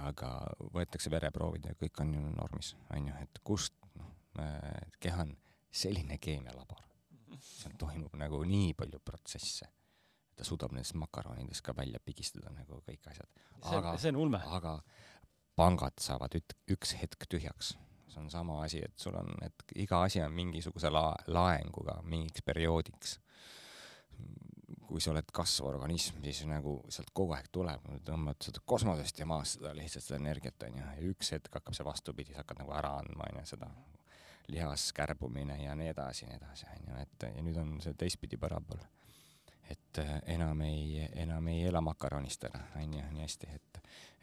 aga 0.04 0.32
võetakse 0.76 1.12
vereproovid 1.14 1.70
ja 1.70 1.76
kõik 1.80 2.02
on 2.04 2.12
ju 2.18 2.24
normis, 2.34 2.74
onju, 2.92 3.16
et 3.24 3.40
kust, 3.48 3.76
noh, 3.96 4.12
keha 5.00 5.24
on 5.24 5.32
selline 5.72 6.20
keemialabor, 6.20 6.84
seal 7.40 7.78
toimub 7.80 8.20
nagu 8.20 8.44
nii 8.44 8.74
palju 8.76 9.00
protsesse 9.06 9.70
ta 10.40 10.48
suudab 10.48 10.72
nendest 10.72 10.96
makaronidest 10.96 11.64
ka 11.66 11.76
välja 11.76 12.00
pigistada 12.00 12.52
nagu 12.56 12.80
kõik 12.88 13.12
asjad. 13.12 13.30
aga, 13.60 13.96
aga 14.56 14.76
pangad 15.60 16.00
saavad 16.00 16.38
üt-, 16.40 16.56
üks 16.72 16.96
hetk 17.02 17.28
tühjaks. 17.32 17.76
see 18.10 18.22
on 18.24 18.30
sama 18.34 18.64
asi, 18.64 18.80
et 18.82 18.96
sul 18.98 19.14
on, 19.20 19.36
et 19.46 19.66
iga 19.84 20.00
asi 20.06 20.22
on 20.24 20.32
mingisuguse 20.34 20.90
la-, 20.90 21.18
laenguga 21.28 22.00
mingiks 22.04 22.46
perioodiks. 22.46 23.18
kui 24.90 25.02
sa 25.04 25.12
oled 25.12 25.28
kasvav 25.34 25.76
organism, 25.76 26.18
siis 26.24 26.40
nagu 26.50 26.80
sealt 26.90 27.12
kogu 27.14 27.36
aeg 27.36 27.52
tuleb, 27.54 27.84
tõmbad 28.08 28.40
seda 28.42 28.62
kosmosest 28.66 29.20
ja 29.22 29.28
maast 29.30 29.60
seda 29.60 29.76
lihtsalt 29.78 30.06
seda 30.06 30.18
energiat 30.18 30.66
onju 30.66 30.82
ja 30.82 31.12
üks 31.12 31.30
hetk 31.36 31.60
hakkab 31.60 31.78
see 31.78 31.86
vastupidi, 31.86 32.34
sa 32.34 32.42
hakkad 32.42 32.64
nagu 32.64 32.74
ära 32.74 32.96
andma 33.04 33.28
onju 33.28 33.44
seda 33.52 33.70
lihas 34.50 34.88
kärbumine 34.98 35.60
ja 35.62 35.76
nii 35.78 35.92
edasi 35.92 36.26
nii 36.26 36.40
edasi 36.40 36.66
onju, 36.74 37.04
et 37.04 37.28
ja 37.36 37.44
nüüd 37.46 37.60
on 37.62 37.76
see 37.86 37.94
teistpidi 38.02 38.40
parabool 38.42 38.82
et 39.70 40.02
äh, 40.02 40.16
enam 40.36 40.62
ei, 40.66 41.08
enam 41.24 41.48
ei 41.52 41.66
ela 41.70 41.82
makaronist 41.86 42.48
ära, 42.50 42.62
onju, 42.82 43.04
nii 43.14 43.26
hästi, 43.26 43.52
et, 43.56 43.82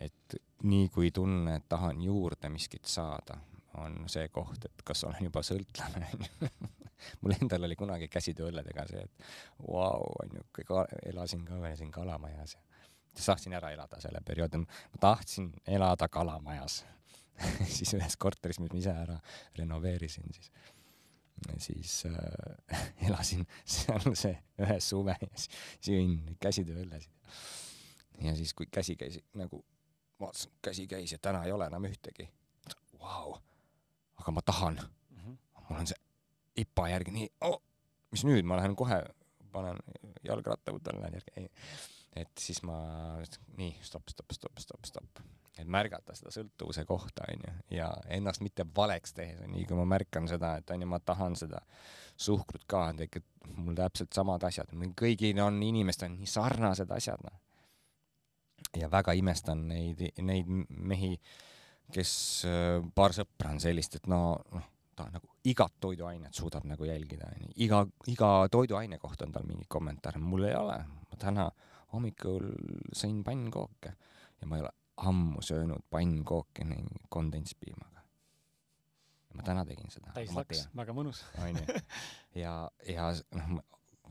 et 0.08 0.38
nii 0.66 0.88
kui 0.94 1.12
tunne, 1.14 1.58
et 1.60 1.68
tahan 1.68 2.00
juurde 2.02 2.50
miskit 2.52 2.88
saada, 2.90 3.38
on 3.82 4.04
see 4.10 4.28
koht, 4.32 4.64
et 4.64 4.84
kas 4.84 5.04
olen 5.04 5.28
juba 5.28 5.42
sõltlane, 5.46 6.08
onju. 6.16 6.50
mul 7.22 7.34
endal 7.36 7.68
oli 7.68 7.76
kunagi 7.76 8.08
käsitööõlledega 8.08 8.86
see, 8.88 9.04
et 9.04 9.26
vau, 9.66 10.06
onju, 10.24 10.46
elasin 11.12 11.44
ka 11.46 11.60
veel 11.60 11.76
siin 11.78 11.92
Kalamajas 11.94 12.56
ja 12.56 13.22
saaksin 13.22 13.54
ära 13.56 13.70
elada 13.72 14.00
selle 14.00 14.20
perioodi, 14.24 14.60
ma 14.60 15.00
tahtsin 15.00 15.52
elada 15.66 16.08
Kalamajas. 16.08 16.84
Siis 17.76 17.92
ühes 17.96 18.16
korteris, 18.16 18.60
mis 18.60 18.72
ma 18.72 18.78
ise 18.80 18.92
ära 18.96 19.16
renoveerisin 19.58 20.32
siis 20.32 20.48
siis 21.58 22.06
äh, 22.06 22.86
elasin 23.08 23.46
seal 23.64 24.14
see 24.14 24.34
ühe 24.62 24.78
suve 24.80 25.16
ja 25.20 25.28
siis 25.34 25.50
jõin 25.90 26.16
käsitööõllesid. 26.40 27.12
ja 28.24 28.34
siis, 28.36 28.54
kui 28.54 28.68
käsi 28.72 28.96
käis 28.96 29.20
nagu, 29.34 29.62
vaatasin, 30.20 30.52
käsi 30.62 30.86
käis 30.90 31.12
ja 31.12 31.18
täna 31.22 31.44
ei 31.44 31.52
ole 31.52 31.68
enam 31.68 31.84
ühtegi. 31.88 32.28
Vau, 33.00 33.36
aga 34.16 34.32
ma 34.32 34.42
tahan 34.42 34.80
mm. 34.80 35.20
-hmm. 35.20 35.38
mul 35.68 35.80
on 35.80 35.86
see 35.86 36.00
ipa 36.56 36.88
järgi 36.88 37.12
nii 37.12 37.28
oh,, 37.44 37.60
mis 38.10 38.24
nüüd, 38.24 38.44
ma 38.48 38.56
lähen 38.56 38.76
kohe, 38.76 39.02
panen 39.52 39.78
jalgratta, 40.24 40.72
võtan, 40.72 41.00
lähen 41.00 41.20
järgi. 41.20 41.50
et 42.16 42.32
siis 42.38 42.62
ma, 42.62 42.78
nii, 43.56 43.76
stopp, 43.82 44.08
stopp, 44.08 44.32
stopp, 44.32 44.58
stopp, 44.58 44.84
stopp 44.86 45.35
et 45.62 45.68
märgata 45.70 46.14
seda 46.16 46.32
sõltuvuse 46.34 46.84
kohta, 46.88 47.26
onju, 47.32 47.52
ja 47.72 47.88
ennast 48.12 48.42
mitte 48.44 48.66
valeks 48.76 49.16
tehes, 49.16 49.40
nii 49.48 49.64
kui 49.68 49.78
ma 49.78 49.86
märkan 49.88 50.28
seda, 50.28 50.56
et 50.60 50.70
onju, 50.74 50.88
ma 50.90 51.00
tahan 51.00 51.36
seda 51.38 51.62
suhkrut 52.16 52.66
ka, 52.68 52.88
tekib 52.98 53.24
mul 53.56 53.76
täpselt 53.78 54.14
samad 54.16 54.44
asjad, 54.48 54.72
kõigil 54.98 55.40
on, 55.42 55.60
inimestel 55.64 56.10
on 56.10 56.20
nii 56.20 56.30
sarnased 56.30 56.92
asjad, 56.92 57.24
noh. 57.24 57.40
ja 58.76 58.90
väga 58.92 59.16
imestan 59.16 59.66
neid, 59.70 60.02
neid 60.24 60.48
mehi, 60.68 61.14
kes, 61.92 62.12
äh, 62.48 62.80
paar 62.94 63.14
sõpra 63.16 63.54
on 63.54 63.62
sellist, 63.62 64.00
et 64.00 64.10
no, 64.10 64.22
noh, 64.52 64.72
ta 64.96 65.10
nagu 65.12 65.28
igat 65.46 65.76
toiduainet 65.80 66.34
suudab 66.34 66.64
nagu 66.68 66.88
jälgida, 66.88 67.28
onju, 67.36 67.52
iga, 67.64 67.84
iga 68.12 68.32
toiduaine 68.52 68.98
kohta 68.98 69.28
on 69.28 69.36
tal 69.36 69.46
mingi 69.48 69.68
kommentaar, 69.68 70.18
mul 70.20 70.48
ei 70.48 70.56
ole, 70.56 70.80
ma 71.06 71.20
täna 71.20 71.50
hommikul 71.92 72.50
sõin 72.96 73.22
pannkooke 73.24 73.92
ja 74.40 74.48
ma 74.48 74.58
ei 74.58 74.64
ole 74.64 74.72
ammu 74.96 75.42
söönud 75.42 75.84
pannkooki 75.90 76.62
kondentspiimaga. 77.08 78.00
ma 79.34 79.42
täna 79.42 79.64
tegin 79.68 79.90
seda. 79.92 80.12
täis 80.16 80.32
laks, 80.32 80.68
väga 80.76 80.94
mõnus. 80.96 81.24
onju. 81.44 81.80
ja, 82.42 82.70
ja 82.88 83.10
noh, 83.36 83.58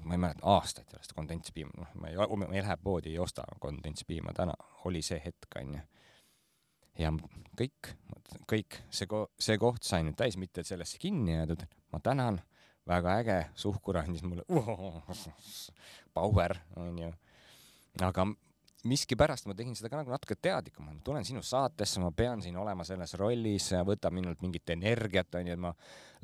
ma 0.06 0.14
ei 0.14 0.22
mäleta 0.22 0.46
aastaid 0.54 0.90
sellest 0.92 1.14
kondentspiima, 1.18 1.72
noh, 1.78 1.94
ma 1.98 2.12
ei, 2.12 2.18
ma 2.38 2.50
ei 2.52 2.62
lähe 2.62 2.78
poodi, 2.78 3.16
ei 3.16 3.20
osta 3.20 3.46
kondentspiima, 3.60 4.34
täna 4.38 4.54
oli 4.86 5.02
see 5.06 5.18
hetk, 5.26 5.50
onju. 5.62 5.82
ja 7.02 7.12
kõik, 7.58 7.94
kõik, 8.52 8.82
see 8.94 9.10
ko-, 9.10 9.30
see 9.40 9.58
koht 9.62 9.84
sai 9.88 10.06
nüüd 10.06 10.18
täis, 10.20 10.38
mitte 10.38 10.62
et 10.62 10.70
sellesse 10.70 11.02
kinni 11.02 11.34
jäädud, 11.34 11.66
ma 11.94 12.00
tänan, 12.04 12.42
väga 12.88 13.18
äge, 13.24 13.40
suhkur 13.58 13.98
andis 14.04 14.24
mulle 14.24 14.46
power, 16.16 16.60
onju. 16.78 17.12
aga 18.06 18.30
miskipärast 18.86 19.48
ma 19.50 19.56
tegin 19.58 19.76
seda 19.78 19.90
ka 19.90 20.00
nagu 20.00 20.14
natuke 20.14 20.38
teadlikumalt, 20.38 21.00
ma 21.00 21.06
tulen 21.06 21.26
sinu 21.26 21.42
saatesse, 21.46 22.00
ma 22.04 22.12
pean 22.16 22.42
siin 22.44 22.58
olema 22.62 22.86
selles 22.88 23.16
rollis, 23.20 23.72
võtab 23.88 24.14
minult 24.14 24.44
mingit 24.46 24.70
energiat, 24.76 25.34
onju, 25.40 25.56
et 25.56 25.62
ma 25.62 25.72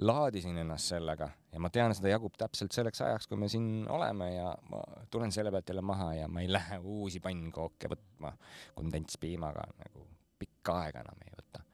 laadisin 0.06 0.62
ennast 0.62 0.94
sellega 0.94 1.30
ja 1.52 1.62
ma 1.64 1.72
tean, 1.74 1.96
seda 1.98 2.12
jagub 2.14 2.38
täpselt 2.40 2.76
selleks 2.76 3.02
ajaks, 3.06 3.30
kui 3.32 3.40
me 3.42 3.50
siin 3.52 3.88
oleme 3.92 4.30
ja 4.36 4.54
ma 4.70 4.84
tulen 5.14 5.34
selle 5.34 5.54
pealt 5.54 5.74
jälle 5.74 5.84
maha 5.86 6.12
ja 6.20 6.30
ma 6.32 6.46
ei 6.46 6.52
lähe 6.52 6.78
uusi 6.80 7.22
pannkooke 7.24 7.92
võtma 7.92 8.34
kondentspiimaga 8.78 9.66
nagu 9.82 10.06
pikka 10.42 10.78
aega 10.86 11.06
enam 11.06 11.26
ei 11.26 11.34
võta. 11.36 11.66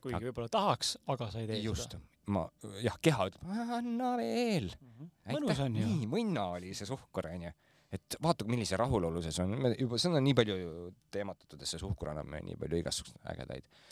kuigi 0.00 0.24
võib-olla 0.28 0.52
tahaks, 0.52 0.96
aga 1.12 1.30
sa 1.32 1.44
ei 1.44 1.50
tee 1.50 1.60
just, 1.64 1.92
seda. 1.92 2.02
ma, 2.32 2.46
jah, 2.84 2.96
keha 3.02 3.28
ütleb, 3.30 3.54
anna 3.80 4.16
veel 4.20 4.72
mm. 4.72 4.90
-hmm. 4.96 5.14
mõnus 5.36 5.62
on 5.64 5.80
ju. 5.80 5.92
nii 5.92 6.10
mõnna 6.16 6.50
oli 6.56 6.74
see 6.74 6.88
suhkur 6.88 7.28
onju 7.34 7.52
et 7.96 8.16
vaata, 8.22 8.46
millise 8.48 8.78
rahulolu 8.80 9.22
see 9.24 9.34
on, 9.44 9.56
me 9.64 9.74
juba, 9.78 9.98
seda 10.00 10.20
on 10.20 10.26
nii 10.26 10.36
palju 10.38 10.56
ju 10.60 10.72
teematatud, 11.14 11.60
et 11.60 11.70
see 11.70 11.82
suhkur 11.82 12.12
annab 12.12 12.28
meile 12.30 12.50
nii 12.50 12.60
palju 12.60 12.80
igasuguseid 12.82 13.28
ägedaid 13.34 13.82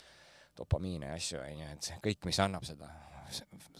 dopamiine 0.57 1.11
ja 1.11 1.19
asju 1.19 1.41
onju, 1.41 1.69
et 1.75 1.91
kõik, 2.03 2.25
mis 2.29 2.39
annab 2.43 2.65
seda 2.67 2.89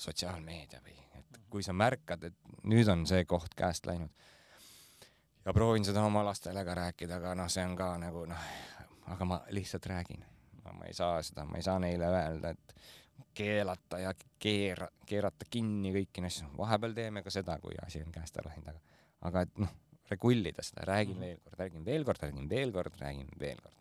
sotsiaalmeedia 0.02 0.82
või 0.84 0.98
et 1.20 1.42
kui 1.50 1.64
sa 1.64 1.76
märkad, 1.78 2.26
et 2.28 2.56
nüüd 2.68 2.90
on 2.92 3.06
see 3.08 3.24
koht 3.30 3.54
käest 3.56 3.88
läinud 3.88 4.12
ja 5.46 5.54
proovin 5.54 5.86
seda 5.86 6.04
oma 6.04 6.26
lastele 6.26 6.66
ka 6.66 6.76
rääkida, 6.76 7.20
aga 7.22 7.36
noh, 7.38 7.50
see 7.52 7.66
on 7.66 7.76
ka 7.78 7.92
nagu 8.02 8.26
noh, 8.30 8.48
aga 9.14 9.26
ma 9.26 9.42
lihtsalt 9.54 9.86
räägin. 9.86 10.26
ma 10.66 10.86
ei 10.86 10.94
saa 10.94 11.22
seda, 11.24 11.46
ma 11.46 11.60
ei 11.60 11.64
saa 11.64 11.78
neile 11.80 12.08
öelda, 12.10 12.50
et 12.50 12.76
keelata 13.34 14.00
ja 14.00 14.14
keera, 14.40 14.88
keerata 15.06 15.46
kinni 15.50 15.92
kõiki 15.94 16.24
neid 16.24 16.34
asju. 16.34 16.50
vahepeal 16.58 16.96
teeme 16.98 17.24
ka 17.24 17.32
seda, 17.32 17.60
kui 17.62 17.78
asi 17.86 18.02
on 18.04 18.12
käest 18.12 18.38
ära 18.42 18.50
läinud, 18.50 18.72
aga, 18.74 18.82
aga 19.30 19.44
et 19.46 19.62
noh, 19.62 19.76
regullida 20.12 20.64
seda, 20.64 20.86
räägin 20.88 21.20
veel 21.20 21.38
kord, 21.40 21.58
räägin 21.60 21.86
veel 21.86 22.06
kord, 22.06 22.22
räägin 22.22 22.50
veel 22.50 22.72
kord, 22.76 23.00
räägin 23.02 23.32
veel 23.40 23.62
kord. 23.62 23.74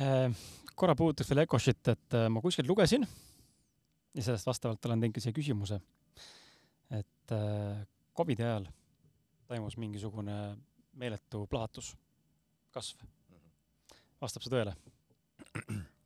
Äh, 0.00 0.30
korra 0.78 0.94
puudutaks 0.94 1.30
veel 1.32 1.42
Ecoshit, 1.44 1.82
et 1.92 2.16
äh, 2.16 2.28
ma 2.30 2.42
kuskilt 2.44 2.68
lugesin 2.70 3.06
ja 4.14 4.24
sellest 4.24 4.46
vastavalt 4.46 4.86
olen 4.86 5.02
teinud 5.02 5.16
ka 5.16 5.22
siia 5.22 5.36
küsimuse, 5.36 5.80
et 6.94 7.34
äh, 7.34 7.84
Covidi 8.16 8.46
ajal 8.46 8.66
toimus 9.48 9.76
mingisugune 9.80 10.38
meeletu 10.98 11.44
plahvatus, 11.50 11.92
kasv. 12.74 13.04
vastab 14.20 14.44
see 14.44 14.54
tõele? 14.54 14.74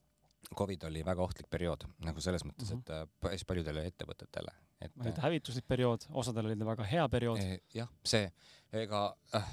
Covid 0.58 0.86
oli 0.88 1.04
väga 1.06 1.22
ohtlik 1.24 1.48
periood 1.50 1.86
nagu 2.06 2.20
selles 2.20 2.44
mõttes 2.44 2.70
mm, 2.72 2.82
-hmm. 2.86 3.02
et 3.02 3.20
päris 3.20 3.44
paljudele 3.48 3.86
ettevõtetele, 3.90 4.54
et. 4.80 4.92
oli 5.00 5.12
ta 5.12 5.26
hävituslik 5.26 5.66
periood, 5.68 6.06
osadel 6.10 6.50
oli 6.50 6.56
ta 6.56 6.68
väga 6.68 6.86
hea 6.92 7.08
periood. 7.08 7.42
Eh, 7.42 7.60
jah, 7.74 7.90
see, 8.04 8.30
ega 8.72 9.02
äh, 9.34 9.50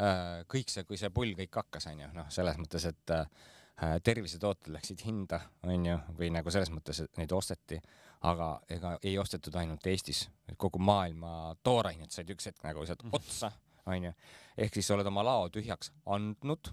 äh, 0.00 0.42
kõik 0.54 0.72
see, 0.72 0.84
kui 0.84 0.96
see 0.96 1.10
pull 1.10 1.36
kõik 1.38 1.62
hakkas, 1.62 1.88
onju, 1.92 2.10
noh, 2.14 2.28
selles 2.32 2.58
mõttes, 2.58 2.88
et 2.88 3.14
äh, 3.16 3.96
tervisetooted 4.02 4.72
läksid 4.74 5.04
hinda, 5.06 5.40
onju, 5.62 5.98
või 6.18 6.32
nagu 6.34 6.50
selles 6.50 6.70
mõttes, 6.74 7.04
et 7.04 7.20
neid 7.20 7.32
osteti 7.32 7.80
aga 8.26 8.48
ega 8.70 8.96
ei 9.06 9.14
ostetud 9.18 9.54
ainult 9.60 9.86
Eestis, 9.86 10.26
kogu 10.58 10.80
maailma 10.82 11.54
toorained 11.62 12.10
said 12.14 12.30
üks 12.34 12.50
hetk 12.50 12.64
nagu 12.66 12.84
sealt 12.86 13.04
mhm. 13.06 13.14
otsa, 13.14 13.52
onju. 13.86 14.12
ehk 14.58 14.74
siis 14.74 14.88
sa 14.88 14.96
oled 14.96 15.06
oma 15.10 15.24
lao 15.26 15.48
tühjaks 15.54 15.92
andnud 16.06 16.72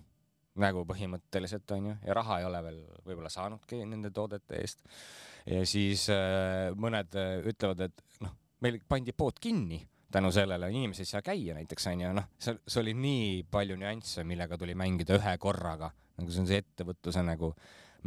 nagu 0.61 0.85
põhimõtteliselt 0.87 1.71
onju 1.75 1.97
ja 2.05 2.15
raha 2.15 2.39
ei 2.39 2.47
ole 2.47 2.61
veel 2.63 2.79
võib-olla 3.05 3.31
saanudki 3.31 3.81
nende 3.83 4.11
toodete 4.15 4.61
eest. 4.61 4.85
ja 5.45 5.65
siis 5.67 6.07
äh, 6.13 6.71
mõned 6.79 7.17
äh, 7.19 7.41
ütlevad, 7.51 7.87
et 7.89 8.23
noh, 8.23 8.35
meil 8.63 8.79
pandi 8.87 9.13
pood 9.17 9.39
kinni 9.41 9.81
tänu 10.15 10.31
sellele, 10.31 10.69
inimesed 10.71 11.03
ei 11.03 11.09
saa 11.09 11.23
käia 11.25 11.55
näiteks 11.57 11.89
onju, 11.91 12.11
noh, 12.15 12.29
see, 12.39 12.55
see 12.67 12.81
oli 12.81 12.93
nii 12.95 13.31
palju 13.51 13.75
nüansse, 13.79 14.23
millega 14.27 14.57
tuli 14.57 14.75
mängida 14.77 15.17
ühe 15.19 15.33
korraga, 15.41 15.89
nagu 16.15 16.31
see 16.31 16.45
on 16.45 16.47
see 16.51 16.61
ettevõtluse 16.63 17.23
nagu 17.25 17.51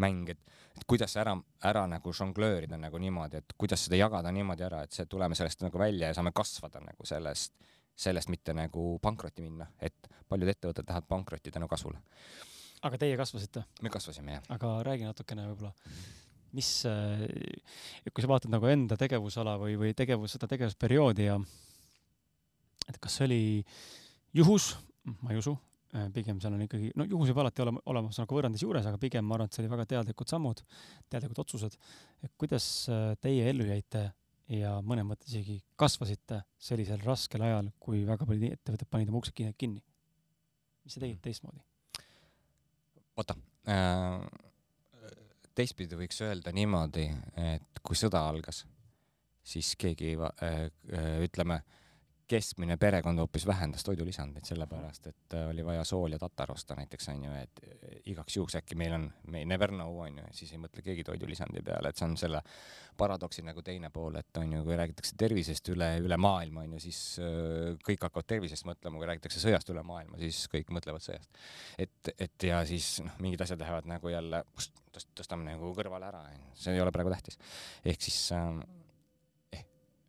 mäng, 0.01 0.31
et, 0.33 0.41
et 0.79 0.87
kuidas 0.89 1.17
ära, 1.21 1.35
ära 1.69 1.85
nagu 1.91 2.13
žonglöörida 2.15 2.79
nagu 2.81 3.01
niimoodi, 3.03 3.43
et 3.43 3.57
kuidas 3.61 3.85
seda 3.85 3.99
jagada 4.01 4.33
niimoodi 4.33 4.65
ära, 4.65 4.85
et 4.87 4.97
see, 4.97 5.09
tuleme 5.11 5.37
sellest 5.37 5.67
nagu 5.67 5.81
välja 5.81 6.13
ja 6.13 6.17
saame 6.17 6.33
kasvada 6.37 6.81
nagu 6.85 7.09
sellest, 7.09 7.59
sellest 7.99 8.31
mitte 8.33 8.55
nagu 8.57 8.91
pankrotti 9.03 9.45
minna, 9.45 9.67
et 9.83 10.09
paljud 10.29 10.51
ettevõtted 10.53 10.89
lähevad 10.89 11.09
pankrotti 11.11 11.53
tänu 11.55 11.69
kasvule. 11.69 12.01
aga 12.83 12.99
teie 12.99 13.17
kasvasite? 13.19 13.65
me 13.83 13.91
kasvasime, 13.91 14.39
jah. 14.39 14.51
aga 14.55 14.75
räägi 14.87 15.09
natukene 15.09 15.47
võib-olla, 15.51 15.73
mis, 16.59 16.73
äh, 16.87 17.25
kui 18.13 18.25
sa 18.25 18.31
vaatad 18.31 18.55
nagu 18.55 18.71
enda 18.71 18.97
tegevusala 18.97 19.59
või, 19.61 19.79
või 19.81 19.95
tegevus, 19.99 20.37
seda 20.37 20.51
tegevusperioodi 20.51 21.31
ja 21.31 21.41
et 22.89 23.01
kas 23.01 23.19
see 23.19 23.29
oli 23.29 23.43
juhus, 24.39 24.77
ma 25.21 25.35
ei 25.35 25.43
usu, 25.43 25.59
Äh, 25.97 26.11
pigem 26.13 26.37
seal 26.37 26.53
on 26.53 26.61
ikkagi, 26.61 26.91
no 27.01 27.07
juhus 27.09 27.31
võib 27.31 27.39
alati 27.41 27.63
olema, 27.65 27.81
olemas 27.89 28.19
nagu 28.21 28.37
võrrandis 28.37 28.61
juures, 28.61 28.85
aga 28.85 28.99
pigem 29.01 29.25
ma 29.25 29.39
arvan, 29.39 29.49
et 29.49 29.57
see 29.57 29.63
oli 29.63 29.71
väga 29.73 29.87
teadlikud 29.89 30.29
sammud, 30.29 30.61
teadlikud 31.09 31.39
otsused. 31.41 31.79
et 32.21 32.33
kuidas 32.37 32.67
äh, 32.93 33.15
teie 33.25 33.47
ellu 33.49 33.65
jäite 33.65 34.03
ja 34.53 34.79
mõnes 34.85 35.07
mõttes 35.09 35.33
isegi 35.33 35.59
kasvasite 35.79 36.43
sellisel 36.61 37.03
raskel 37.05 37.45
ajal, 37.45 37.71
kui 37.81 38.05
väga 38.09 38.27
paljud 38.29 38.53
ettevõtted 38.53 38.91
panid 38.91 39.13
oma 39.13 39.23
uksed 39.23 39.37
kinni? 39.37 39.83
mis 40.85 40.95
te 40.95 41.01
tegite 41.01 41.19
mm. 41.19 41.25
teistmoodi? 41.27 41.65
oota 43.19 43.37
äh,, 43.69 44.23
teistpidi 45.59 45.99
võiks 45.99 46.23
öelda 46.25 46.53
niimoodi, 46.55 47.09
et 47.55 47.83
kui 47.83 47.99
sõda 47.99 48.23
algas, 48.29 48.65
siis 49.43 49.75
keegi 49.81 50.15
äh, 50.15 50.69
äh, 50.95 51.11
ütleme 51.27 51.61
äh, 51.61 51.79
keskmine 52.29 52.77
perekond 52.77 53.19
hoopis 53.19 53.47
vähendas 53.47 53.85
toidulisandeid, 53.87 54.45
sellepärast 54.45 55.07
et 55.11 55.35
äh, 55.35 55.47
oli 55.49 55.65
vaja 55.65 55.85
sool 55.89 56.13
ja 56.13 56.19
tatar 56.21 56.53
osta 56.53 56.77
näiteks 56.77 57.09
onju, 57.15 57.33
et 57.41 57.63
äh, 57.65 57.97
igaks 58.13 58.37
juhuks 58.37 58.59
äkki 58.61 58.77
meil 58.79 58.95
on, 58.99 59.07
me 59.33 59.45
never 59.49 59.73
know 59.73 59.97
onju, 60.05 60.27
siis 60.37 60.53
ei 60.53 60.61
mõtle 60.61 60.85
keegi 60.85 61.07
toidulisandi 61.09 61.63
peale, 61.65 61.89
et 61.89 62.01
see 62.01 62.09
on 62.09 62.17
selle 62.21 62.43
paradoksi 62.99 63.45
nagu 63.47 63.63
teine 63.65 63.91
pool, 63.95 64.19
et 64.21 64.41
onju, 64.41 64.63
kui 64.67 64.77
räägitakse 64.77 65.17
tervisest 65.19 65.73
üle, 65.73 65.91
üle 66.05 66.19
maailma 66.21 66.67
onju, 66.67 66.83
siis 66.85 67.01
äh, 67.25 67.79
kõik 67.87 68.05
hakkavad 68.09 68.29
tervisest 68.35 68.69
mõtlema, 68.69 69.01
kui 69.01 69.11
räägitakse 69.13 69.43
sõjast 69.43 69.73
üle 69.73 69.85
maailma, 69.87 70.21
siis 70.21 70.45
kõik 70.53 70.73
mõtlevad 70.75 71.05
sõjast. 71.05 71.41
et, 71.79 72.13
et 72.19 72.51
ja 72.51 72.61
siis 72.69 72.99
noh, 73.05 73.17
mingid 73.25 73.47
asjad 73.47 73.65
lähevad 73.65 73.89
nagu 73.89 74.13
jälle, 74.13 74.45
tõstame 75.17 75.49
nagu 75.49 75.73
kõrvale 75.77 76.11
ära, 76.11 76.27
see 76.59 76.77
ei 76.77 76.85
ole 76.85 76.93
praegu 76.93 77.15
tähtis. 77.15 77.41
ehk 77.89 78.05
siis 78.05 78.21
äh, 78.37 78.53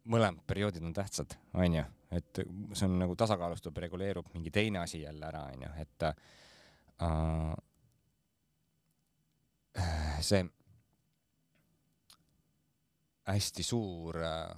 mõlemad 0.05 0.43
perioodid 0.47 0.83
on 0.85 0.93
tähtsad, 0.93 1.35
onju, 1.53 1.83
et 2.15 2.39
see 2.73 2.85
on 2.87 2.99
nagu 3.01 3.15
tasakaalustub, 3.15 3.77
reguleerub 3.77 4.33
mingi 4.33 4.51
teine 4.51 4.79
asi 4.79 5.01
jälle 5.01 5.25
ära, 5.25 5.43
onju, 5.53 5.69
et 5.81 6.07
äh, 6.07 6.15
see 10.21 10.45
hästi 13.29 13.63
suur 13.63 14.23
äh, 14.23 14.49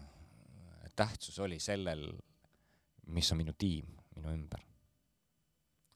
tähtsus 0.95 1.39
oli 1.39 1.59
sellel, 1.59 2.05
mis 3.07 3.31
on 3.31 3.37
minu 3.41 3.53
tiim 3.57 4.01
minu 4.15 4.33
ümber. 4.33 4.61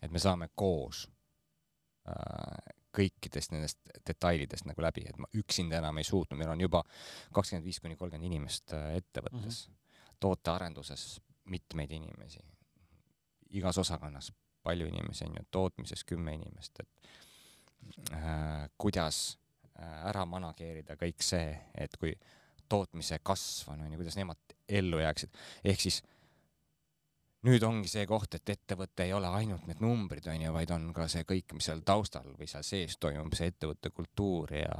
et 0.02 0.12
me 0.12 0.20
saame 0.20 0.50
koos 0.56 1.06
äh, 2.10 2.76
kõikidest 2.96 3.54
nendest 3.54 3.94
detailidest 4.08 4.68
nagu 4.70 4.84
läbi, 4.84 5.06
et 5.10 5.18
ma 5.22 5.30
üksinda 5.38 5.80
enam 5.82 6.00
ei 6.00 6.08
suutnud, 6.08 6.40
meil 6.40 6.54
on 6.54 6.64
juba 6.64 6.84
kakskümmend 7.36 7.68
viis 7.68 7.82
kuni 7.84 7.98
kolmkümmend 8.00 8.30
inimest 8.32 8.74
äh, 8.74 8.96
ettevõttes. 9.02 9.66
Mm, 9.68 9.74
-hmm. 9.74 10.16
tootearenduses 10.20 11.06
mitmeid 11.52 11.92
inimesi, 11.92 12.42
igas 13.60 13.78
osakonnas 13.78 14.32
palju 14.64 14.88
inimesi 14.88 15.26
on 15.28 15.36
ju, 15.38 15.44
tootmises 15.52 16.04
kümme 16.04 16.34
inimest, 16.34 16.80
et 16.80 16.90
äh, 18.14 18.70
kuidas 18.78 19.38
äh, 19.80 20.08
ära 20.10 20.26
manageerida 20.26 20.98
kõik 20.98 21.22
see, 21.22 21.54
et 21.78 21.98
kui 22.02 22.16
tootmise 22.70 23.20
kasv 23.24 23.70
on, 23.76 23.86
on 23.86 23.94
ju, 23.94 24.02
kuidas 24.02 24.18
nemad 24.18 24.56
ellu 24.70 25.00
jääksid, 25.00 25.38
ehk 25.64 25.82
siis 25.86 26.02
äh, 26.02 26.15
nüüd 27.46 27.64
ongi 27.68 27.90
see 27.92 28.06
koht, 28.10 28.38
et 28.38 28.50
ettevõte 28.56 29.06
ei 29.06 29.14
ole 29.14 29.30
ainult 29.40 29.68
need 29.70 29.82
numbrid, 29.84 30.28
onju, 30.32 30.52
vaid 30.56 30.72
on 30.76 30.90
ka 30.96 31.08
see 31.12 31.26
kõik, 31.28 31.54
mis 31.58 31.68
seal 31.70 31.84
taustal 31.86 32.32
või 32.38 32.48
seal 32.50 32.66
sees 32.66 32.98
toimub, 33.02 33.34
see 33.38 33.52
ettevõtte 33.54 33.92
kultuur 33.94 34.54
ja, 34.58 34.78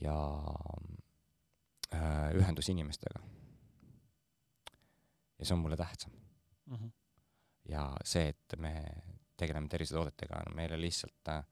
ja 0.00 0.16
äh, 1.92 2.30
ühendus 2.36 2.70
inimestega. 2.72 3.20
ja 5.36 5.44
see 5.44 5.54
on 5.54 5.60
mulle 5.60 5.76
tähtsam 5.76 6.12
mm. 6.12 6.76
-hmm. 6.76 6.92
ja 7.68 7.90
see, 8.04 8.28
et 8.28 8.58
me 8.58 8.74
tegeleme 9.36 9.68
tervisetoodetega, 9.68 10.42
on 10.46 10.56
meile 10.56 10.80
lihtsalt 10.80 11.28
äh, 11.28 11.44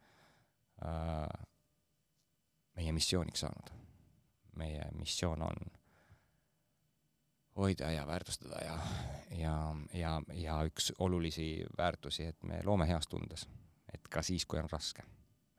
meie 2.76 2.92
missiooniks 2.92 3.40
saanud. 3.40 3.70
meie 4.56 4.84
missioon 4.92 5.42
on 5.42 5.56
hoida 7.56 7.90
ja 7.90 8.06
väärtustada 8.06 8.64
ja, 8.64 8.78
ja, 9.30 9.74
ja, 9.92 10.22
ja 10.34 10.62
üks 10.66 10.92
olulisi 10.98 11.64
väärtusi, 11.78 12.24
et 12.24 12.42
me 12.42 12.60
loome 12.64 12.88
heas 12.88 13.06
tundes, 13.08 13.46
et 13.94 14.08
ka 14.10 14.22
siis, 14.22 14.46
kui 14.46 14.58
on 14.58 14.70
raske, 14.72 15.02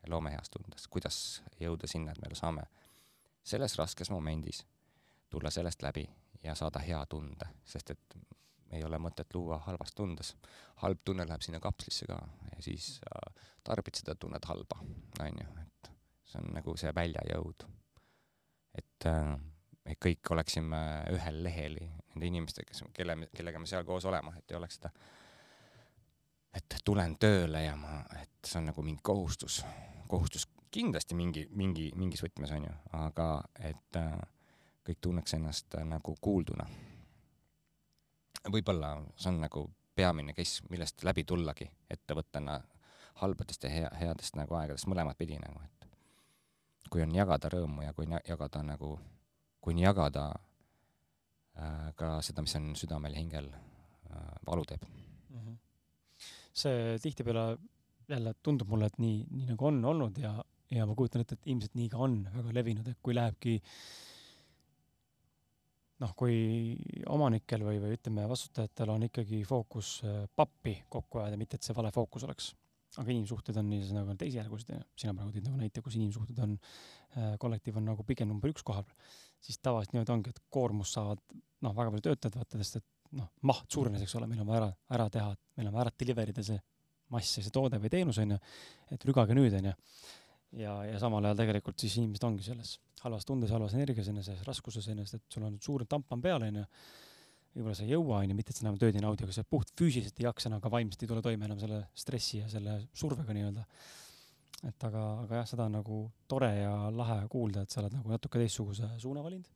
me 0.04 0.12
loome 0.12 0.32
heas 0.32 0.50
tundes, 0.50 0.88
kuidas 0.92 1.20
jõuda 1.60 1.88
sinna, 1.88 2.12
et 2.12 2.22
me 2.22 2.36
saame 2.36 2.68
selles 3.44 3.78
raskes 3.78 4.12
momendis 4.12 4.66
tulla 5.30 5.52
sellest 5.52 5.82
läbi 5.84 6.06
ja 6.44 6.56
saada 6.56 6.80
hea 6.80 7.06
tunde, 7.10 7.48
sest 7.66 7.90
et 7.96 8.18
ei 8.76 8.84
ole 8.84 8.98
mõtet 9.00 9.34
luua 9.34 9.60
halvas 9.68 9.94
tundes. 9.96 10.36
halb 10.76 11.00
tunne 11.06 11.26
läheb 11.28 11.42
sinna 11.42 11.60
kapslisse 11.60 12.06
ka 12.10 12.18
ja 12.56 12.62
siis 12.62 13.00
äh, 13.08 13.44
tarbid 13.64 13.96
seda, 13.96 14.16
tunned 14.16 14.46
halba, 14.46 14.80
onju, 15.24 15.48
et 15.62 15.92
see 16.26 16.42
on 16.42 16.52
nagu 16.58 16.78
see 16.78 16.92
väljajõud. 16.96 17.68
et 18.76 19.08
äh, 19.08 19.38
me 19.86 19.98
kõik 20.02 20.32
oleksime 20.34 20.80
ühel 21.14 21.44
lehel 21.46 21.78
nende 21.80 22.28
inimestega, 22.32 22.72
kes, 22.72 22.84
kelle, 22.94 23.18
kellega 23.36 23.62
me 23.62 23.70
seal 23.70 23.86
koos 23.86 24.06
olema, 24.10 24.34
et 24.38 24.52
ei 24.52 24.58
oleks 24.58 24.80
seda 24.80 24.92
et 26.56 26.78
tulen 26.88 27.16
tööle 27.20 27.66
ja 27.66 27.76
ma, 27.80 28.00
et 28.22 28.48
see 28.48 28.60
on 28.62 28.70
nagu 28.70 28.84
mingi 28.86 29.04
kohustus, 29.04 29.60
kohustus 30.08 30.48
kindlasti 30.72 31.16
mingi, 31.18 31.46
mingi, 31.56 31.90
mingis 32.00 32.24
võtmes 32.24 32.52
on 32.56 32.68
ju, 32.68 32.76
aga 33.00 33.30
et 33.60 34.00
äh, 34.00 34.14
kõik 34.88 35.02
tunneks 35.04 35.36
ennast 35.38 35.76
äh, 35.80 35.86
nagu 35.88 36.16
kuulduna. 36.22 36.68
võib-olla 38.52 38.96
see 39.16 39.32
on 39.32 39.42
nagu 39.44 39.66
peamine 39.96 40.36
case, 40.36 40.64
millest 40.70 41.04
läbi 41.04 41.24
tullagi 41.24 41.70
ettevõttena 41.90 42.60
halbadest 43.22 43.64
ja 43.64 43.72
hea, 43.72 43.92
headest 44.00 44.36
nagu 44.36 44.56
aegadest 44.60 44.88
mõlemat 44.92 45.18
pidi 45.18 45.40
nagu, 45.40 45.62
et 45.64 46.90
kui 46.92 47.04
on 47.04 47.16
jagada 47.16 47.50
rõõmu 47.52 47.84
ja 47.84 47.94
kui 47.94 48.08
jagada 48.28 48.64
nagu, 48.64 48.98
kui 49.66 49.78
jagada 49.82 50.30
äh, 51.58 51.92
ka 51.98 52.20
seda, 52.26 52.46
mis 52.46 52.56
on 52.60 52.74
südamel 52.78 53.16
ja 53.18 53.24
hingel 53.24 53.50
äh, 53.50 54.34
valu 54.46 54.66
teeb 54.70 54.86
mm. 54.86 55.40
-hmm. 55.40 55.58
see 56.54 57.00
tihtipeale 57.02 57.58
jälle 58.10 58.34
tundub 58.44 58.70
mulle, 58.70 58.86
et 58.86 59.00
nii, 59.02 59.26
nii 59.32 59.48
nagu 59.52 59.66
on 59.66 59.86
olnud 59.86 60.18
ja, 60.22 60.34
ja 60.72 60.86
ma 60.86 60.96
kujutan 60.96 61.22
ette, 61.22 61.40
et 61.40 61.48
ilmselt 61.54 61.74
nii 61.76 61.90
ka 61.90 61.98
on 61.98 62.20
väga 62.34 62.54
levinud, 62.54 62.88
et 62.88 63.00
kui 63.02 63.16
lähebki 63.16 63.56
noh, 66.04 66.14
kui 66.20 66.36
omanikel 67.08 67.64
või, 67.66 67.80
või 67.82 67.96
ütleme, 67.98 68.28
vastutajatel 68.30 68.94
on 68.94 69.08
ikkagi 69.10 69.42
fookus 69.48 69.98
äh, 70.06 70.22
pappi 70.36 70.78
kokku 70.90 71.24
ajada, 71.24 71.40
mitte 71.42 71.58
et 71.58 71.66
see 71.66 71.76
vale 71.78 71.92
fookus 71.96 72.28
oleks 72.28 72.54
aga 73.02 73.12
inimsuhted 73.12 73.58
on 73.60 73.72
nagu 73.96 74.16
teisejärgulised 74.20 74.72
ja 74.74 74.82
sina 75.00 75.14
praegu 75.16 75.34
tõid 75.36 75.48
nagu 75.50 75.60
näite, 75.60 75.84
kus 75.86 75.98
inimsuhted 76.00 76.40
on 76.46 76.56
äh,, 76.58 77.36
kollektiiv 77.42 77.80
on 77.82 77.90
nagu 77.92 78.06
pigem 78.08 78.30
number 78.32 78.52
üks 78.52 78.66
kohal, 78.66 78.86
siis 79.44 79.60
tavaliselt 79.64 79.96
niimoodi 79.96 80.14
ongi, 80.16 80.34
et 80.36 80.42
koormust 80.54 80.98
saavad 80.98 81.22
noh, 81.66 81.76
väga 81.76 81.94
palju 81.94 82.06
töötajad 82.10 82.40
vaata, 82.40 82.62
sest 82.62 82.80
et 82.82 82.88
noh, 83.20 83.32
maht 83.48 83.68
suurenes, 83.72 84.04
eks 84.06 84.16
ole, 84.20 84.30
meil 84.32 84.44
on 84.44 84.50
vaja 84.50 84.64
ära, 84.64 84.72
ära 84.98 85.10
teha, 85.14 85.32
meil 85.60 85.70
on 85.70 85.78
vaja 85.78 85.88
ära 85.88 85.96
deliver 86.04 86.32
ida 86.34 86.46
see 86.46 86.60
mass 87.14 87.38
ja 87.38 87.46
see 87.46 87.54
toode 87.54 87.80
või 87.82 87.92
teenus 87.94 88.20
onju, 88.24 88.38
et 88.96 89.08
lügage 89.08 89.38
nüüd 89.38 89.54
onju. 89.60 89.74
ja, 90.62 90.76
ja 90.88 91.00
samal 91.02 91.26
ajal 91.26 91.44
tegelikult 91.44 91.80
siis 91.82 91.98
inimesed 92.02 92.26
ongi 92.28 92.48
selles 92.48 92.78
halvas 93.04 93.28
tundes, 93.28 93.52
halvas 93.54 93.76
energias 93.78 94.08
eneses, 94.10 94.42
raskuses 94.48 94.88
enes, 94.94 95.14
et 95.14 95.26
sul 95.30 95.46
on 95.46 95.60
suur 95.62 95.86
tamp 95.90 96.12
on 96.16 96.24
peal 96.24 96.48
onju 96.48 96.66
võib-olla 97.56 97.76
sa 97.78 97.86
ei 97.86 97.94
jõua, 97.94 98.22
onju, 98.22 98.36
mitte 98.38 98.52
et 98.52 98.58
sa 98.58 98.66
enam 98.66 98.78
tööd 98.80 98.98
ei 98.98 99.04
naudi, 99.04 99.26
aga 99.26 99.36
sa 99.36 99.46
puht 99.48 99.72
füüsiliselt 99.80 100.18
ei 100.20 100.28
jaksa 100.28 100.50
enam, 100.50 100.60
aga 100.60 100.72
vaimselt 100.74 101.04
ei 101.06 101.12
tule 101.12 101.22
toime 101.24 101.48
enam 101.48 101.60
selle 101.62 101.82
stressi 101.96 102.42
ja 102.42 102.50
selle 102.52 102.78
survega 102.94 103.36
nii-öelda. 103.36 103.66
et 104.70 104.88
aga, 104.88 105.04
aga 105.24 105.42
jah, 105.42 105.48
seda 105.52 105.68
on 105.70 105.78
nagu 105.80 106.00
tore 106.32 106.50
ja 106.58 106.74
lahe 106.92 107.20
kuulda, 107.32 107.64
et 107.64 107.72
sa 107.72 107.82
oled 107.84 107.96
nagu 107.96 108.12
natuke 108.12 108.42
teistsuguse 108.42 108.90
suuna 109.00 109.24
valinud. 109.24 109.48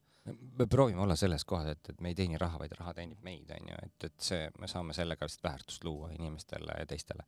me 0.59 0.67
proovime 0.67 1.01
olla 1.03 1.15
selles 1.19 1.43
kohas, 1.45 1.73
et, 1.73 1.89
et 1.91 2.01
me 2.01 2.13
ei 2.13 2.15
teeni 2.15 2.39
raha, 2.39 2.59
vaid 2.61 2.75
raha 2.79 2.93
teenib 2.95 3.23
meid, 3.25 3.51
onju, 3.55 3.81
et, 3.83 4.07
et 4.07 4.29
see, 4.29 4.47
me 4.59 4.71
saame 4.71 4.95
sellega 4.95 5.27
lihtsalt 5.27 5.49
väärtust 5.49 5.83
luua 5.87 6.13
inimestele 6.15 6.79
ja 6.79 6.87
teistele. 6.87 7.27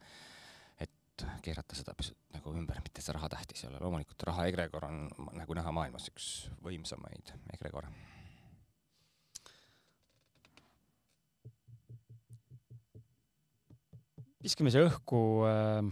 keerata 1.41 1.75
seda 1.77 1.93
pisut 1.93 2.17
nagu 2.33 2.53
ümber, 2.57 2.79
mitte 2.81 3.01
see 3.03 3.13
raha 3.13 3.27
tähtis 3.29 3.61
ei 3.61 3.67
ole, 3.69 3.81
loomulikult 3.83 4.23
raha 4.25 4.47
egregor 4.49 4.87
on 4.87 5.03
nagu 5.37 5.53
näha 5.53 5.75
maailmas 5.75 6.07
üks 6.09 6.31
võimsamaid 6.63 7.35
egregore 7.53 7.91
viskame 14.41 14.71
siia 14.73 14.85
õhku 14.87 15.19
äh, 15.47 15.89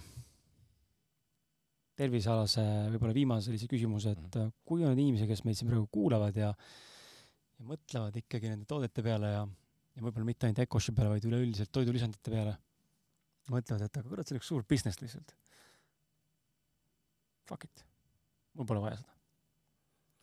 tervisealase 1.99 2.63
võib-olla 2.93 3.15
viimase 3.15 3.49
sellise 3.49 3.69
küsimuse, 3.69 4.15
et 4.15 4.23
mhm. 4.23 4.49
äh, 4.49 4.55
kui 4.65 4.85
on 4.87 4.95
inimesi, 4.95 5.27
kes 5.29 5.43
meid 5.47 5.59
siin 5.59 5.69
praegu 5.71 5.89
kuulavad 5.93 6.37
ja, 6.39 6.53
ja 6.53 7.67
mõtlevad 7.67 8.17
ikkagi 8.21 8.51
nende 8.51 8.69
toodete 8.69 9.05
peale 9.05 9.33
ja, 9.35 9.45
ja 9.45 10.05
võib-olla 10.05 10.31
mitte 10.31 10.49
ainult 10.49 10.63
Ecoshi 10.65 10.95
peale, 10.97 11.13
vaid 11.15 11.29
üleüldiselt 11.29 11.73
toidulisandite 11.75 12.33
peale, 12.33 12.57
mõtlevad, 13.53 13.85
et 13.85 14.01
aga 14.01 14.09
kurat, 14.09 14.27
see 14.27 14.37
on 14.37 14.41
üks 14.41 14.51
suur 14.53 14.65
business 14.69 15.01
lihtsalt. 15.03 15.33
Fuck 17.49 17.65
it, 17.65 17.87
mul 18.57 18.69
pole 18.69 18.83
vaja 18.83 18.99
seda. 19.01 19.17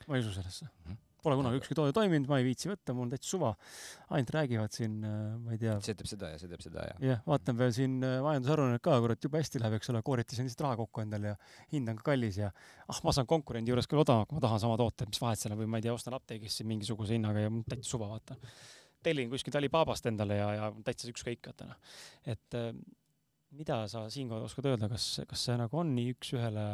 ma 0.06 0.14
ei 0.14 0.22
usu 0.22 0.30
sellesse 0.36 0.68
mm. 0.68 0.92
-hmm 0.92 1.05
Pole 1.26 1.36
kunagi 1.40 1.58
ükski 1.58 1.74
toode 1.74 1.94
toiminud, 1.96 2.28
ma 2.30 2.38
ei 2.38 2.46
viitsi 2.46 2.68
võtta, 2.70 2.94
mul 2.94 3.08
on 3.08 3.10
täitsa 3.10 3.32
suva. 3.32 3.48
ainult 4.14 4.30
räägivad 4.36 4.74
siin, 4.76 4.98
äh, 5.02 5.14
ma 5.42 5.54
ei 5.56 5.58
tea. 5.58 5.74
see 5.82 5.96
teeb 5.98 6.10
seda 6.10 6.30
ja 6.30 6.38
see 6.38 6.50
teeb 6.52 6.62
seda 6.62 6.84
ja. 6.86 6.96
jah, 7.02 7.22
vaatan 7.26 7.58
veel 7.58 7.72
siin 7.74 7.96
äh, 8.06 8.20
majandusaruannet 8.22 8.84
ka, 8.84 8.98
kurat, 9.02 9.26
jube 9.26 9.40
hästi 9.42 9.62
läheb, 9.62 9.74
eks 9.80 9.90
ole, 9.90 10.02
kooritasin 10.06 10.46
lihtsalt 10.46 10.62
raha 10.68 10.78
kokku 10.84 11.02
endale 11.02 11.32
ja 11.32 11.38
hind 11.72 11.90
on 11.90 11.98
ka 11.98 12.12
kallis 12.12 12.38
ja 12.38 12.52
ah, 12.52 13.00
ma 13.02 13.14
saan 13.16 13.26
konkurendi 13.26 13.74
juures 13.74 13.90
küll 13.90 14.04
odavamalt, 14.04 14.30
kui 14.30 14.38
ma 14.38 14.44
tahan 14.46 14.62
sama 14.62 14.78
toote, 14.78 15.08
mis 15.10 15.22
vahet 15.22 15.42
seal 15.42 15.56
on 15.56 15.64
või 15.64 15.72
ma 15.74 15.82
ei 15.82 15.88
tea, 15.88 15.96
ostan 15.96 16.14
apteegist 16.14 16.62
mingisuguse 16.70 17.18
hinnaga 17.18 17.42
ja 17.42 17.50
täitsa 17.74 17.96
suva, 17.96 18.12
vaata. 18.14 18.38
tellin 19.02 19.32
kuskilt 19.32 19.58
Alibabast 19.58 20.06
endale 20.06 20.38
ja, 20.38 20.52
ja 20.60 20.70
täitsa 20.86 21.10
ükskõik, 21.10 21.42
vaata 21.50 21.72
noh. 21.72 21.98
et 22.22 22.58
äh, 22.60 22.70
mida 23.56 23.82
sa 23.90 24.06
siinkohal 24.12 24.46
oskad 24.46 24.68
öelda, 24.70 24.88
kas, 24.90 25.06
kas 25.28 25.46
see 25.48 25.56
nagu 25.58 25.78
on 25.80 25.94
nii 25.96 26.14
üks-ühele, 26.14 26.66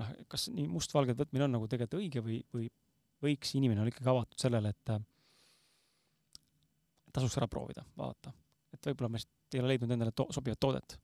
noh, 0.00 0.16
kas 0.32 0.48
nii 0.52 0.68
mustvalgelt 0.72 1.18
võtmine 1.20 1.46
on 1.46 1.56
nagu 1.56 1.68
tegelikult 1.70 2.02
õige 2.02 2.22
või, 2.24 2.40
või 2.54 2.68
võiks 3.22 3.54
inimene 3.56 3.80
olla 3.80 3.92
ikkagi 3.92 4.10
avatud 4.12 4.40
sellele, 4.40 4.72
et 4.74 4.92
tasuks 7.16 7.36
ära 7.40 7.48
proovida, 7.48 7.84
vaadata. 7.96 8.32
et 8.74 8.88
võib-olla 8.90 9.16
lihtsalt 9.16 9.54
ei 9.56 9.62
ole 9.62 9.72
leidnud 9.72 9.94
endale 9.94 10.12
to 10.12 10.26
sobivat 10.34 10.60
toodet. 10.60 10.98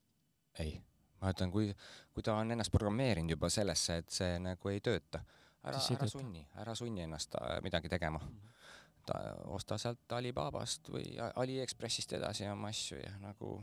ei, 0.61 0.75
ma 1.21 1.33
ütlen, 1.33 1.53
kui, 1.55 1.71
kui 2.13 2.25
ta 2.27 2.37
on 2.41 2.53
ennast 2.53 2.73
programmeerinud 2.75 3.37
juba 3.37 3.51
sellesse, 3.53 4.01
et 4.03 4.11
see 4.13 4.39
nagu 4.43 4.73
ei 4.73 4.83
tööta, 4.85 5.23
ära, 5.63 5.79
ära 5.79 6.09
sunni, 6.11 6.45
ära 6.65 6.75
sunni 6.77 7.07
ennast 7.07 7.39
äh, 7.41 7.61
midagi 7.65 7.89
tegema 7.89 8.19
mm. 8.19 8.35
-hmm. 8.35 8.67
ta, 9.07 9.23
osta 9.57 9.79
sealt 9.79 10.13
Alibabast 10.13 10.93
või 10.93 11.17
Aliekspressist 11.35 12.13
edasi 12.13 12.49
oma 12.49 12.69
asju 12.69 12.99
ja 13.01 13.17
nagu, 13.23 13.63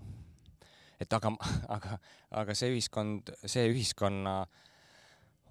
et 1.00 1.14
aga, 1.14 1.36
aga, 1.78 2.00
aga 2.32 2.56
see 2.56 2.74
ühiskond, 2.74 3.36
see 3.46 3.70
ühiskonna 3.70 4.42
äh, 4.42 4.66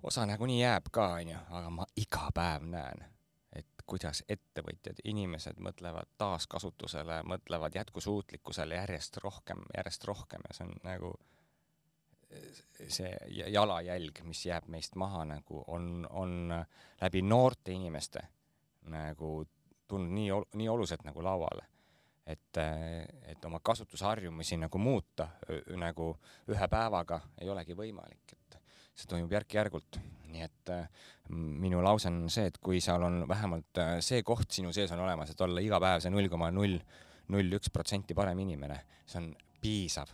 osa 0.03 0.27
nagunii 0.27 0.61
jääb 0.61 0.91
ka, 0.93 1.07
onju, 1.21 1.39
aga 1.51 1.71
ma 1.71 1.87
iga 1.97 2.29
päev 2.35 2.67
näen, 2.71 3.05
et 3.53 3.83
kuidas 3.87 4.23
ettevõtjad, 4.29 5.01
inimesed 5.05 5.59
mõtlevad 5.65 6.11
taaskasutusele, 6.19 7.23
mõtlevad 7.29 7.75
jätkusuutlikkusele 7.75 8.79
järjest 8.79 9.17
rohkem, 9.25 9.65
järjest 9.77 10.05
rohkem 10.05 10.45
ja 10.49 10.55
see 10.55 10.69
on 10.69 10.77
nagu 10.85 11.15
see 12.89 13.11
jalajälg, 13.53 14.21
mis 14.29 14.45
jääb 14.47 14.69
meist 14.69 14.97
maha 15.01 15.25
nagu 15.25 15.65
on, 15.67 16.07
on 16.11 16.53
läbi 17.01 17.23
noorte 17.23 17.73
inimeste 17.73 18.21
nagu 18.93 19.47
tulnud 19.89 20.13
nii, 20.13 20.31
nii 20.61 20.69
oluliselt 20.69 21.05
nagu 21.05 21.25
lauale. 21.25 21.65
Et, 22.29 22.59
et 23.25 23.45
oma 23.45 23.61
kasutusharjumusi 23.65 24.59
nagu 24.61 24.79
muuta 24.79 25.31
nagu 25.81 26.11
ühe 26.53 26.67
päevaga 26.69 27.23
ei 27.41 27.49
olegi 27.49 27.73
võimalik, 27.77 28.35
et 28.37 28.58
see 28.99 29.11
toimub 29.11 29.33
järk-järgult. 29.33 30.01
nii 30.29 30.45
et 30.45 30.71
äh, 30.75 30.89
minu 31.33 31.81
lause 31.81 32.11
on 32.11 32.27
see, 32.31 32.51
et 32.51 32.59
kui 32.61 32.83
seal 32.85 33.03
on 33.07 33.23
vähemalt 33.29 33.81
äh, 33.81 33.95
see 34.05 34.23
koht 34.27 34.51
sinu 34.53 34.73
sees 34.77 34.93
on 34.93 35.01
olemas, 35.01 35.33
et 35.33 35.41
olla 35.41 35.63
iga 35.65 35.81
päev 35.81 36.03
see 36.05 36.13
null 36.13 36.29
koma 36.29 36.51
null 36.53 36.77
null 37.33 37.59
üks 37.59 37.73
protsenti 37.73 38.17
parem 38.17 38.39
inimene, 38.45 38.79
see 39.09 39.23
on 39.23 39.31
piisav 39.63 40.13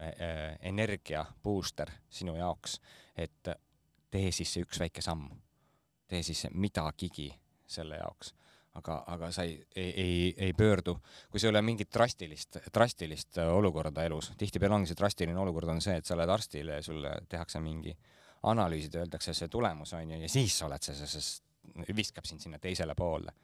äh, 0.00 0.58
energia 0.68 1.24
booster 1.44 1.92
sinu 2.10 2.36
jaoks, 2.38 2.78
et 3.16 3.52
tee 4.12 4.32
siis 4.32 4.52
see 4.52 4.64
üks 4.64 4.80
väike 4.80 5.04
samm, 5.04 5.28
tee 6.08 6.22
siis 6.24 6.46
midagigi 6.52 7.30
selle 7.68 8.00
jaoks 8.00 8.34
aga, 8.78 8.96
aga 9.06 9.30
sa 9.34 9.44
ei, 9.44 9.56
ei, 9.76 9.90
ei, 10.00 10.34
ei 10.48 10.52
pöördu, 10.56 10.94
kui 11.30 11.40
see 11.40 11.48
ei 11.48 11.52
ole 11.52 11.62
mingit 11.64 11.90
drastilist, 11.92 12.58
drastilist 12.72 13.40
olukorda 13.44 14.04
elus, 14.08 14.32
tihtipeale 14.40 14.78
ongi 14.78 14.92
see 14.92 14.98
drastiline 14.98 15.38
olukord 15.38 15.74
on 15.74 15.82
see, 15.84 15.98
et 16.00 16.08
sa 16.08 16.16
oled 16.16 16.32
arstile 16.32 16.78
ja 16.78 16.84
sulle 16.84 17.12
tehakse 17.28 17.60
mingi 17.60 17.94
analüüsid, 18.48 18.96
öeldakse 18.98 19.34
see 19.36 19.50
tulemus 19.52 19.92
on 19.98 20.14
ju, 20.14 20.20
ja 20.24 20.30
siis 20.30 20.56
sa 20.58 20.68
oled 20.68 20.84
see, 20.84 20.96
see, 21.06 21.96
viskab 21.96 22.26
sind 22.28 22.42
sinna 22.42 22.60
teisele 22.62 22.96
poole. 22.98 23.34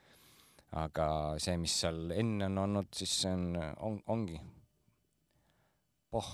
aga 0.78 1.08
see, 1.40 1.56
mis 1.56 1.74
seal 1.80 2.10
enne 2.12 2.44
on 2.44 2.58
olnud, 2.64 2.90
siis 2.96 3.12
see 3.22 3.30
on, 3.32 3.54
on, 3.86 3.94
ongi 4.12 4.36
poh, 6.12 6.28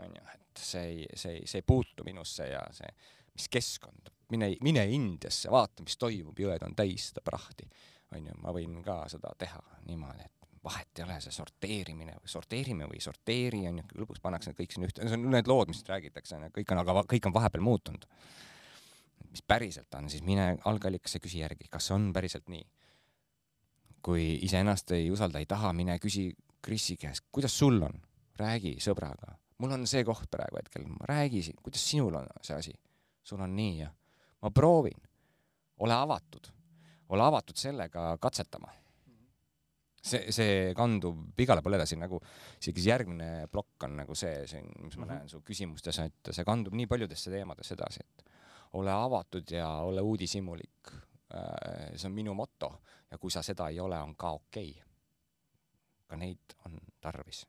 on 0.00 0.14
ju, 0.16 0.22
et 0.32 0.62
see 0.64 0.84
ei, 0.92 1.02
see 1.12 1.34
ei, 1.34 1.42
see 1.48 1.60
ei 1.60 1.66
puutu 1.66 2.04
minusse 2.04 2.48
ja 2.48 2.62
see, 2.72 2.88
mis 3.36 3.50
keskkond, 3.52 4.08
mine, 4.32 4.54
mine 4.64 4.86
Indiasse, 4.92 5.50
vaata, 5.52 5.84
mis 5.84 5.98
toimub, 6.00 6.38
jõed 6.40 6.64
on 6.64 6.76
täis 6.78 7.10
seda 7.10 7.24
prahti, 7.24 7.68
on 8.14 8.26
ju, 8.30 8.34
ma 8.42 8.52
võin 8.54 8.78
ka 8.84 9.02
seda 9.10 9.32
teha 9.38 9.60
niimoodi, 9.88 10.26
et 10.26 10.36
vahet 10.66 10.98
ei 10.98 11.04
ole, 11.04 11.18
see 11.22 11.34
sorteerimine 11.34 12.16
või 12.18 12.30
sorteerime 12.30 12.88
või 12.90 12.98
ei 12.98 13.04
sorteeri 13.04 13.62
on 13.70 13.80
ju, 13.80 13.86
lõpuks 14.02 14.22
pannakse 14.22 14.54
kõik 14.56 14.74
sinna 14.74 14.88
ühte, 14.88 15.06
see 15.06 15.18
on 15.18 15.28
need 15.34 15.50
lood, 15.50 15.70
mis 15.70 15.82
räägitakse, 15.86 16.38
on 16.38 16.48
ju, 16.48 16.54
kõik 16.58 16.72
on, 16.74 16.82
aga 16.82 17.04
kõik 17.12 17.28
on 17.28 17.34
vahepeal 17.36 17.64
muutunud. 17.66 18.06
mis 19.30 19.42
päriselt 19.42 19.94
on, 19.94 20.08
siis 20.10 20.22
mine 20.24 20.56
algallikasse, 20.64 21.20
küsi 21.20 21.42
järgi, 21.42 21.68
kas 21.70 21.90
on 21.90 22.12
päriselt 22.12 22.48
nii. 22.48 22.64
kui 24.06 24.38
iseennast 24.46 24.92
ei 24.94 25.10
usalda, 25.10 25.38
ei 25.42 25.46
taha, 25.50 25.72
mine 25.72 25.98
küsi 25.98 26.30
Krisi 26.62 26.96
käest, 26.96 27.24
kuidas 27.32 27.58
sul 27.58 27.82
on, 27.82 28.00
räägi 28.38 28.76
sõbraga, 28.82 29.36
mul 29.58 29.72
on 29.76 29.86
see 29.86 30.04
koht 30.04 30.30
praegu 30.30 30.58
hetkel, 30.58 30.86
räägi, 31.08 31.42
kuidas 31.62 31.84
sinul 31.90 32.14
on 32.18 32.26
see 32.42 32.56
asi, 32.56 32.74
sul 33.22 33.40
on 33.40 33.54
nii 33.56 33.78
ja 33.78 33.90
ma 34.42 34.50
proovin, 34.50 34.98
ole 35.78 35.94
avatud, 35.94 36.48
ole 37.08 37.22
avatud 37.22 37.56
sellega 37.56 38.16
katsetama 38.20 38.72
see, 40.06 40.32
see 40.34 40.74
kandub 40.76 41.40
igale 41.42 41.62
poole 41.64 41.78
edasi, 41.80 41.98
nagu 42.00 42.20
isegi 42.60 42.82
see 42.82 42.92
järgmine 42.92 43.30
plokk 43.52 43.88
on 43.88 43.98
nagu 44.02 44.16
see 44.18 44.44
siin, 44.50 44.68
mis 44.84 44.96
ma 44.96 45.04
mm 45.04 45.10
-hmm. 45.10 45.14
näen 45.14 45.28
su 45.28 45.42
küsimustes, 45.46 45.98
et 46.04 46.30
see 46.30 46.44
kandub 46.44 46.74
nii 46.74 46.86
paljudesse 46.86 47.30
teemadesse 47.30 47.74
edasi, 47.74 48.04
et 48.04 48.24
ole 48.72 48.92
avatud 48.92 49.50
ja 49.50 49.68
ole 49.88 50.00
uudishimulik. 50.00 50.92
Äh, 51.34 51.96
see 51.96 52.08
on 52.08 52.14
minu 52.14 52.34
moto 52.34 52.82
ja 53.10 53.18
kui 53.18 53.30
sa 53.30 53.42
seda 53.42 53.68
ei 53.68 53.80
ole, 53.80 53.98
on 53.98 54.14
ka 54.16 54.30
okei 54.30 54.70
okay. 54.70 54.82
ka 56.06 56.16
neid 56.16 56.54
on 56.64 56.78
tarvis. 57.00 57.46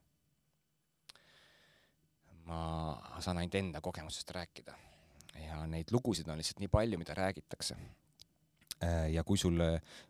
ma 2.47 3.19
saan 3.19 3.38
ainult 3.38 3.55
enda 3.55 3.81
kogemusest 3.81 4.29
rääkida 4.31 4.73
ja 5.45 5.65
neid 5.67 5.91
lugusid 5.91 6.29
on 6.29 6.38
lihtsalt 6.38 6.59
nii 6.59 6.67
palju, 6.67 6.97
mida 6.97 7.13
räägitakse 7.13 7.75
ja 9.12 9.24
kui 9.26 9.38
sul, 9.38 9.62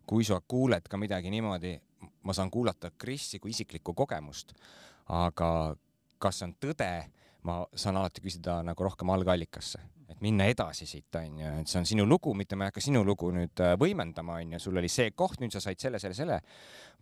kui 0.06 0.26
sa 0.28 0.42
kuuled 0.42 0.88
ka 0.90 0.98
midagi 1.00 1.32
niimoodi, 1.32 1.76
ma 2.24 2.34
saan 2.34 2.52
kuulata 2.52 2.92
Krisi 2.98 3.40
kui 3.40 3.54
isiklikku 3.54 3.94
kogemust, 3.94 4.54
aga 5.14 5.76
kas 6.20 6.42
see 6.42 6.50
on 6.50 6.56
tõde, 6.62 6.90
ma 7.48 7.62
saan 7.76 8.00
alati 8.00 8.24
küsida 8.24 8.60
nagu 8.66 8.84
rohkem 8.84 9.10
algallikasse, 9.14 9.80
et 10.12 10.20
minna 10.24 10.48
edasi 10.50 10.88
siit, 10.90 11.16
onju, 11.20 11.54
et 11.62 11.72
see 11.72 11.80
on 11.82 11.88
sinu 11.88 12.06
lugu, 12.08 12.34
mitte 12.38 12.58
ma 12.58 12.68
ei 12.68 12.74
hakka 12.74 12.84
sinu 12.84 13.04
lugu 13.08 13.32
nüüd 13.36 13.64
äh, 13.64 13.76
võimendama, 13.80 14.42
onju, 14.42 14.60
sul 14.62 14.80
oli 14.82 14.92
see 14.92 15.14
koht, 15.16 15.40
nüüd 15.44 15.56
sa 15.56 15.64
said 15.64 15.80
selle, 15.80 16.02
selle, 16.04 16.18
selle, 16.18 16.42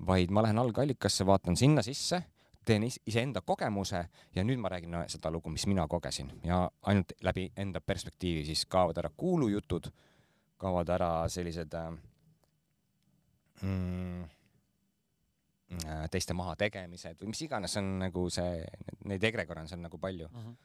vaid 0.05 0.33
ma 0.33 0.45
lähen 0.45 0.61
algallikasse, 0.61 1.25
vaatan 1.27 1.57
sinna 1.59 1.85
sisse, 1.85 2.21
teen 2.65 2.85
iseenda 2.87 3.43
kogemuse 3.45 4.01
ja 4.33 4.43
nüüd 4.43 4.57
ma 4.61 4.71
räägin 4.73 4.93
no, 4.95 5.03
seda 5.09 5.29
lugu, 5.33 5.51
mis 5.53 5.67
mina 5.69 5.85
kogesin. 5.87 6.31
Ja 6.43 6.63
ainult 6.89 7.13
läbi 7.23 7.51
enda 7.61 7.81
perspektiivi 7.81 8.45
siis 8.47 8.65
kaovad 8.65 8.97
ära 9.03 9.11
kuulujutud 9.17 9.91
kaovad 10.57 10.89
ära 10.95 11.09
sellised 11.31 11.73
äh, 11.75 11.89
mm, 13.61 14.23
äh, 15.83 16.05
teiste 16.11 16.35
mahategemised 16.37 17.21
või 17.21 17.33
mis 17.33 17.43
iganes 17.47 17.75
on 17.81 17.91
nagu 18.05 18.27
see, 18.33 18.63
neid 19.09 19.23
egregore 19.23 19.65
on 19.65 19.85
nagu 19.87 19.99
palju 20.01 20.29
uh. 20.29 20.41
-huh. 20.45 20.55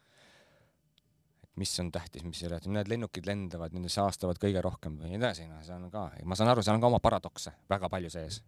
et 1.42 1.52
mis 1.56 1.74
on 1.80 1.92
tähtis, 1.92 2.24
mis 2.24 2.42
ei 2.42 2.48
ole, 2.50 2.60
need 2.66 2.88
lennukid 2.88 3.26
lendavad, 3.26 3.74
nende 3.74 3.92
saastavad 3.92 4.38
kõige 4.42 4.62
rohkem 4.62 4.98
või 4.98 5.14
nii 5.14 5.22
edasi, 5.22 5.48
noh, 5.48 5.62
see 5.66 5.74
on 5.74 5.90
ka, 5.90 6.10
ma 6.24 6.38
saan 6.38 6.50
aru, 6.50 6.62
seal 6.62 6.78
on 6.78 6.84
ka 6.84 6.92
oma 6.92 7.00
paradokse 7.02 7.52
väga 7.70 7.88
palju 7.88 8.10
sees. 8.10 8.42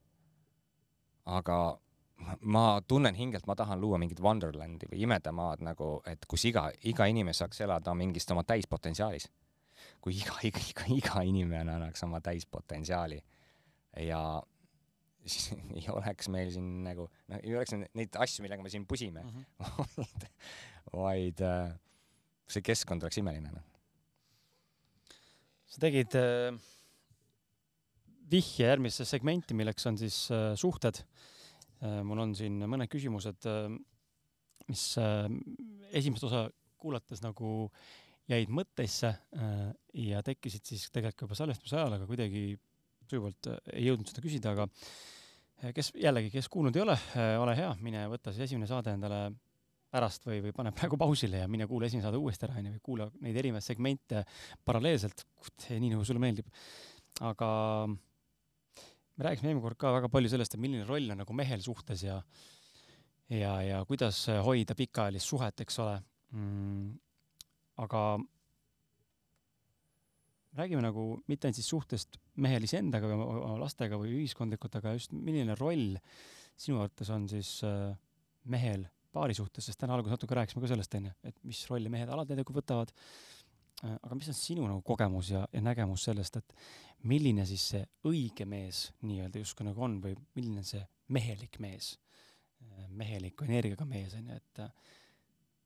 aga 1.25 1.79
ma 2.41 2.81
tunnen 2.87 3.15
hingelt, 3.15 3.47
ma 3.47 3.55
tahan 3.55 3.81
luua 3.81 3.99
mingit 3.99 4.21
Wonderlandi 4.21 4.87
või 4.91 5.03
imedamaad 5.03 5.63
nagu, 5.63 6.03
et 6.07 6.27
kus 6.27 6.45
iga, 6.45 6.71
iga 6.83 7.07
inimene 7.07 7.35
saaks 7.35 7.61
elada 7.61 7.95
mingist 7.95 8.31
oma 8.31 8.45
täispotentsiaalis 8.45 9.29
kui 10.03 10.17
iga, 10.19 10.39
iga, 10.49 10.63
iga, 10.73 10.89
iga 10.97 11.23
inimene 11.29 11.77
annaks 11.77 12.03
oma 12.07 12.21
täispotentsiaali 12.25 13.21
ja 14.09 14.23
siis 15.23 15.53
ei 15.79 15.87
oleks 15.93 16.31
meil 16.33 16.51
siin 16.55 16.69
nagu, 16.87 17.07
noh, 17.31 17.43
ei 17.43 17.55
oleks 17.59 17.77
neid 17.79 18.19
asju, 18.25 18.45
millega 18.45 18.65
me 18.65 18.73
siin 18.73 18.87
pusime 18.89 19.23
mm, 19.25 19.45
-hmm. 19.45 20.27
vaid 20.97 21.43
äh, 21.47 21.75
see 22.51 22.65
keskkond 22.67 23.05
oleks 23.05 23.21
imeline, 23.23 23.53
noh. 23.55 23.65
sa 25.67 25.85
tegid 25.87 26.19
äh, 26.19 26.51
vihje 28.33 28.67
järgmisse 28.67 29.05
segmenti, 29.09 29.55
milleks 29.55 29.87
on 29.87 29.99
siis 29.99 30.25
äh, 30.31 30.53
suhted 30.57 31.05
äh,. 31.83 32.03
mul 32.03 32.27
on 32.27 32.35
siin 32.35 32.59
mõned 32.67 32.91
küsimused 32.91 33.47
äh,, 33.47 33.71
mis 34.69 34.99
äh, 34.99 35.29
esimest 35.93 36.25
osa 36.25 36.49
kuulates 36.83 37.23
nagu 37.23 37.71
jäid 38.31 38.53
mõtteisse 38.55 39.11
äh, 39.11 39.71
ja 40.09 40.23
tekkisid 40.25 40.67
siis 40.67 40.85
tegelikult 40.95 41.27
juba 41.27 41.39
salvestamise 41.39 41.79
ajal, 41.79 41.97
aga 41.97 42.09
kuidagi 42.09 42.45
sujuvalt 43.11 43.51
äh, 43.51 43.59
ei 43.79 43.89
jõudnud 43.89 44.11
seda 44.11 44.23
küsida, 44.25 44.53
aga 44.55 44.69
äh, 44.69 45.73
kes 45.75 45.93
jällegi, 45.99 46.31
kes 46.35 46.51
kuulnud 46.53 46.77
ei 46.79 46.85
ole, 46.85 46.97
ole 47.43 47.57
hea, 47.59 47.73
mine 47.83 48.05
võta 48.13 48.35
siis 48.35 48.47
esimene 48.49 48.71
saade 48.71 48.95
endale 48.95 49.25
pärast 49.93 50.25
või, 50.25 50.39
või 50.47 50.55
pane 50.57 50.73
praegu 50.77 50.97
pausile 51.01 51.43
ja 51.43 51.51
mine 51.51 51.67
kuula 51.69 51.89
esimene 51.89 52.07
saade 52.07 52.21
uuesti 52.21 52.49
ära 52.49 52.57
onju 52.61 52.77
või 52.77 52.87
kuula 52.87 53.11
neid 53.27 53.37
erinevaid 53.43 53.67
segmente 53.67 54.25
paralleelselt, 54.65 55.27
nii 55.69 55.93
nagu 55.93 56.07
sulle 56.07 56.23
meeldib. 56.23 56.49
aga 57.21 57.51
me 57.91 59.27
rääkisime 59.27 59.51
eelmine 59.51 59.67
kord 59.67 59.81
ka 59.83 59.93
väga 59.99 60.09
palju 60.13 60.33
sellest, 60.33 60.55
et 60.55 60.63
milline 60.63 60.87
roll 60.89 61.13
on 61.13 61.21
nagu 61.21 61.37
mehel 61.37 61.61
suhtes 61.61 62.07
ja 62.07 62.23
ja, 63.33 63.53
ja 63.65 63.85
kuidas 63.89 64.25
hoida 64.47 64.77
pikaajalist 64.79 65.29
suhet, 65.29 65.61
eks 65.67 65.79
ole 65.85 65.99
mm 66.33 66.93
aga 67.83 68.03
räägime 70.59 70.83
nagu 70.85 71.05
mitte 71.31 71.49
ainult 71.49 71.59
siis 71.59 71.71
suhtest 71.73 72.19
mehel 72.45 72.67
iseendaga 72.67 73.09
või 73.09 73.25
oma 73.25 73.59
lastega 73.63 73.99
või 74.01 74.13
ühiskondlikult, 74.19 74.77
aga 74.81 74.95
just 74.97 75.15
milline 75.17 75.57
roll 75.59 75.97
sinu 76.61 76.83
arvates 76.83 77.11
on 77.13 77.29
siis 77.31 77.59
äh, 77.67 77.93
mehel 78.53 78.87
paari 79.13 79.37
suhtes, 79.37 79.67
sest 79.67 79.81
täna 79.81 79.97
alguses 79.97 80.17
natuke 80.17 80.37
rääkisime 80.37 80.63
ka 80.65 80.71
sellest, 80.73 80.95
onju, 80.97 81.13
et 81.29 81.41
mis 81.49 81.61
rolli 81.69 81.93
mehed 81.93 82.13
nagu 82.13 82.57
võtavad. 82.57 82.93
Äh, 83.83 83.97
aga 83.97 84.19
mis 84.19 84.31
on 84.33 84.39
sinu 84.39 84.69
nagu 84.69 84.85
kogemus 84.87 85.33
ja, 85.33 85.45
ja 85.53 85.65
nägemus 85.65 86.07
sellest, 86.09 86.39
et 86.41 86.57
milline 87.09 87.47
siis 87.49 87.67
see 87.75 87.85
õige 88.09 88.47
mees 88.49 88.91
nii-öelda 89.03 89.43
justkui 89.43 89.67
nagu 89.67 89.85
on 89.85 89.99
või 90.05 90.17
milline 90.37 90.63
on 90.63 90.69
see 90.69 90.85
mehelik 91.13 91.59
mees, 91.65 91.95
äh, 92.63 92.89
meheliku 92.89 93.49
energiaga 93.49 93.89
mees 93.89 94.17
onju, 94.21 94.37
et 94.37 94.67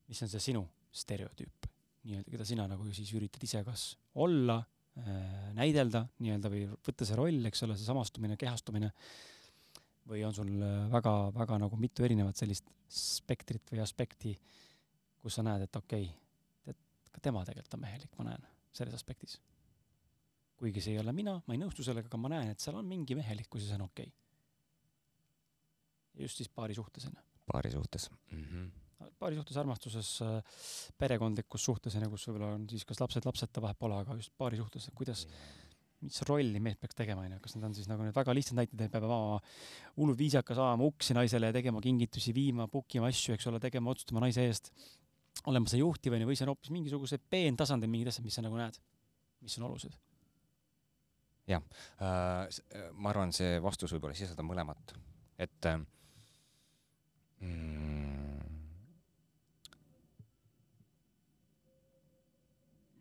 mis 0.07 0.23
on 0.23 0.31
see 0.31 0.51
sinu 0.51 0.63
stereotüüp? 0.95 1.67
Nii-öelda, 2.07 2.31
keda 2.33 2.45
sina 2.47 2.65
nagu 2.69 2.87
siis 2.95 3.11
üritad 3.17 3.43
ise 3.43 3.63
kas 3.67 3.89
olla 4.23 4.57
äh,, 4.99 5.49
näidelda 5.57 6.05
nii-öelda 6.23 6.51
või 6.53 6.63
võtta 6.71 7.07
see 7.07 7.17
roll, 7.19 7.41
eks 7.49 7.65
ole, 7.67 7.77
see 7.77 7.87
samastumine, 7.87 8.37
kehastumine, 8.39 8.91
või 10.07 10.23
on 10.27 10.35
sul 10.35 10.51
väga-väga 10.93 11.57
äh, 11.57 11.61
nagu 11.65 11.79
mitu 11.79 12.05
erinevat 12.07 12.39
sellist 12.39 12.69
spektrit 12.87 13.73
või 13.73 13.83
aspekti, 13.83 14.31
kus 15.19 15.37
sa 15.37 15.43
näed, 15.45 15.67
et 15.67 15.75
okei 15.75 16.07
okay,, 16.07 16.73
et 16.73 17.11
ka 17.11 17.23
tema 17.23 17.43
tegelikult 17.47 17.77
on 17.77 17.83
mehelik, 17.83 18.13
ma 18.19 18.29
näen 18.29 18.47
selles 18.77 18.95
aspektis. 18.95 19.39
kuigi 20.57 20.81
see 20.81 20.95
ei 20.95 21.01
ole 21.01 21.13
mina, 21.13 21.37
ma 21.45 21.53
ei 21.53 21.61
nõustu 21.61 21.83
sellega, 21.85 22.07
aga 22.09 22.17
ma 22.21 22.31
näen, 22.33 22.49
et 22.53 22.63
seal 22.63 22.79
on 22.79 22.87
mingi 22.87 23.15
mehelikkus 23.17 23.61
ja 23.65 23.67
see 23.73 23.79
on 23.81 23.87
okei 23.89 24.09
okay.. 24.09 24.19
just 26.23 26.39
siis 26.39 26.49
paari 26.49 26.73
suhtes, 26.77 27.05
on 27.09 27.13
ju. 27.17 27.23
paari 27.51 27.71
suhtes 27.71 28.09
mm. 28.31 28.43
-hmm 28.43 28.86
paari 29.19 29.37
suhtes, 29.37 29.57
armastuses, 29.61 30.09
äh, 30.25 30.57
perekondlikus 30.99 31.67
suhtes, 31.69 31.95
onju, 31.97 32.09
kus 32.13 32.27
võib-olla 32.29 32.55
on 32.55 32.65
siis 32.71 32.85
kas 32.87 33.01
lapsed, 33.01 33.25
lapseta 33.27 33.63
vahet 33.63 33.79
pole, 33.79 33.99
aga 34.01 34.17
just 34.17 34.33
paari 34.37 34.59
suhtes, 34.59 34.89
kuidas, 34.97 35.25
mis 36.01 36.19
rolli 36.29 36.61
mees 36.63 36.77
peaks 36.81 36.97
tegema, 36.97 37.25
onju, 37.25 37.39
kas 37.43 37.55
need 37.55 37.67
on 37.69 37.75
siis 37.77 37.89
nagu 37.89 38.05
need 38.05 38.15
väga 38.17 38.35
lihtsad 38.37 38.57
näited, 38.57 38.81
et 38.85 38.93
peab 38.93 39.07
olema 39.07 39.39
hullult 39.97 40.19
viisakas, 40.19 40.59
avama 40.61 40.89
uksi 40.89 41.17
naisele 41.17 41.51
ja 41.51 41.57
tegema 41.57 41.81
kingitusi, 41.83 42.33
viima, 42.37 42.67
book 42.71 42.97
ima 42.97 43.09
asju, 43.11 43.37
eks 43.37 43.49
ole, 43.51 43.61
tegema, 43.63 43.93
otsustama 43.93 44.25
naise 44.25 44.45
eest, 44.45 44.73
olema 45.49 45.69
see 45.69 45.81
juhtiv, 45.81 46.17
onju, 46.17 46.29
või 46.29 46.37
see 46.37 46.47
on 46.47 46.53
hoopis 46.53 46.73
mingisugused 46.73 47.25
peentasandil 47.29 47.91
mingid 47.91 48.11
asjad, 48.13 48.25
mis 48.25 48.37
sa 48.37 48.45
nagu 48.45 48.59
näed, 48.59 48.81
mis 49.45 49.57
on 49.61 49.69
olulised? 49.69 49.97
jah 51.47 51.63
äh,, 52.03 52.89
ma 52.99 53.13
arvan, 53.13 53.31
see 53.31 53.55
vastus 53.63 53.93
võib-olla 53.95 54.17
sisaldab 54.17 54.49
mõlemat, 54.49 54.91
et 55.39 55.69
äh, 55.69 55.77
mm, 57.39 58.26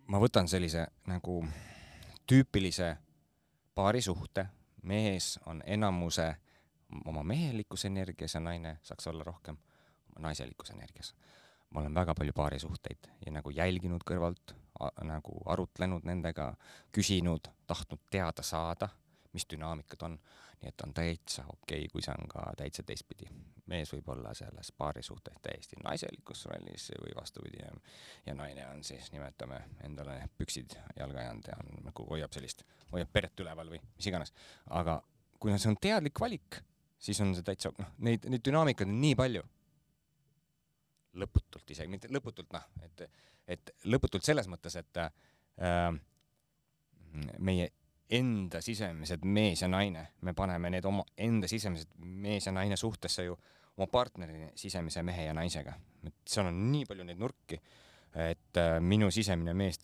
ma 0.07 0.20
võtan 0.23 0.49
sellise 0.49 0.87
nagu 1.11 1.41
tüüpilise 2.27 2.97
paarisuhte, 3.74 4.47
mees 4.83 5.37
on 5.47 5.62
enamuse 5.66 6.28
oma 7.05 7.23
mehelikus 7.23 7.85
energias 7.85 8.35
ja 8.35 8.41
naine 8.41 8.78
saaks 8.83 9.07
olla 9.07 9.24
rohkem 9.24 9.57
naiselikus 10.19 10.70
energias. 10.70 11.15
ma 11.70 11.81
olen 11.81 11.95
väga 11.95 12.15
palju 12.15 12.33
paarisuhteid 12.33 13.09
ja 13.27 13.33
nagu 13.33 13.51
jälginud 13.51 14.05
kõrvalt, 14.07 14.55
nagu 15.03 15.41
arutlenud 15.47 16.05
nendega, 16.05 16.55
küsinud, 16.93 17.49
tahtnud 17.66 18.01
teada 18.11 18.43
saada, 18.43 18.89
mis 19.33 19.47
dünaamikad 19.51 20.03
on 20.03 20.19
nii 20.62 20.69
et 20.69 20.81
on 20.81 20.95
täitsa 20.95 21.45
okei 21.49 21.85
okay,, 21.85 21.89
kui 21.93 22.03
see 22.03 22.15
on 22.15 22.28
ka 22.28 22.53
täitsa 22.57 22.83
teistpidi. 22.83 23.28
Mees 23.70 23.90
võib 23.93 24.09
olla 24.14 24.32
selles 24.36 24.70
paarisuhtes 24.78 25.40
täiesti 25.43 25.78
naiselikus 25.82 26.44
rollis 26.51 26.90
või 27.02 27.14
vastupidi 27.16 27.60
ja, 27.62 27.72
ja 28.26 28.34
naine 28.38 28.66
on 28.70 28.84
siis, 28.86 29.10
nimetame 29.12 29.59
endale 29.86 30.20
püksid 30.38 30.76
jalga 30.97 31.22
ajanud 31.24 31.51
ja 31.51 31.59
on, 31.62 31.82
nagu 31.88 32.06
hoiab 32.10 32.34
sellist, 32.36 32.62
hoiab 32.93 33.10
peret 33.12 33.44
üleval 33.44 33.74
või 33.74 33.82
mis 33.82 34.09
iganes. 34.10 34.32
aga 34.70 35.01
kui 35.40 35.55
see 35.59 35.70
on 35.70 35.78
teadlik 35.82 36.20
valik, 36.20 36.60
siis 36.98 37.20
on 37.24 37.34
see 37.36 37.47
täitsa, 37.47 37.72
noh, 37.78 37.93
neid, 38.06 38.26
neid 38.30 38.44
dünaamikaid 38.47 38.88
on 38.88 39.01
nii 39.02 39.18
palju. 39.18 39.44
lõputult 41.16 41.70
isegi, 41.72 41.88
mitte 41.88 42.10
lõputult 42.12 42.52
noh, 42.52 42.64
et, 42.84 43.06
et 43.48 43.70
lõputult 43.88 44.24
selles 44.26 44.48
mõttes, 44.52 44.74
et 44.76 44.98
äh, 45.01 45.97
meie 47.38 47.70
enda 48.11 48.61
sisemised 48.62 49.24
mees 49.24 49.62
ja 49.62 49.69
naine, 49.69 50.07
me 50.23 50.35
paneme 50.35 50.70
need 50.70 50.85
oma 50.87 51.05
enda 51.19 51.49
sisemised 51.51 51.97
mees 51.99 52.47
ja 52.47 52.53
naine 52.53 52.77
suhtesse 52.77 53.24
ju 53.24 53.37
oma 53.77 53.87
partneri 53.93 54.51
sisemise 54.55 55.03
mehe 55.03 55.24
ja 55.27 55.35
naisega. 55.35 55.74
et 56.07 56.15
seal 56.28 56.47
on 56.47 56.61
nii 56.73 56.85
palju 56.87 57.05
neid 57.05 57.19
nurki, 57.19 57.59
et 58.15 58.61
äh, 58.62 58.77
minu 58.81 59.11
sisemine 59.11 59.55
mees 59.55 59.81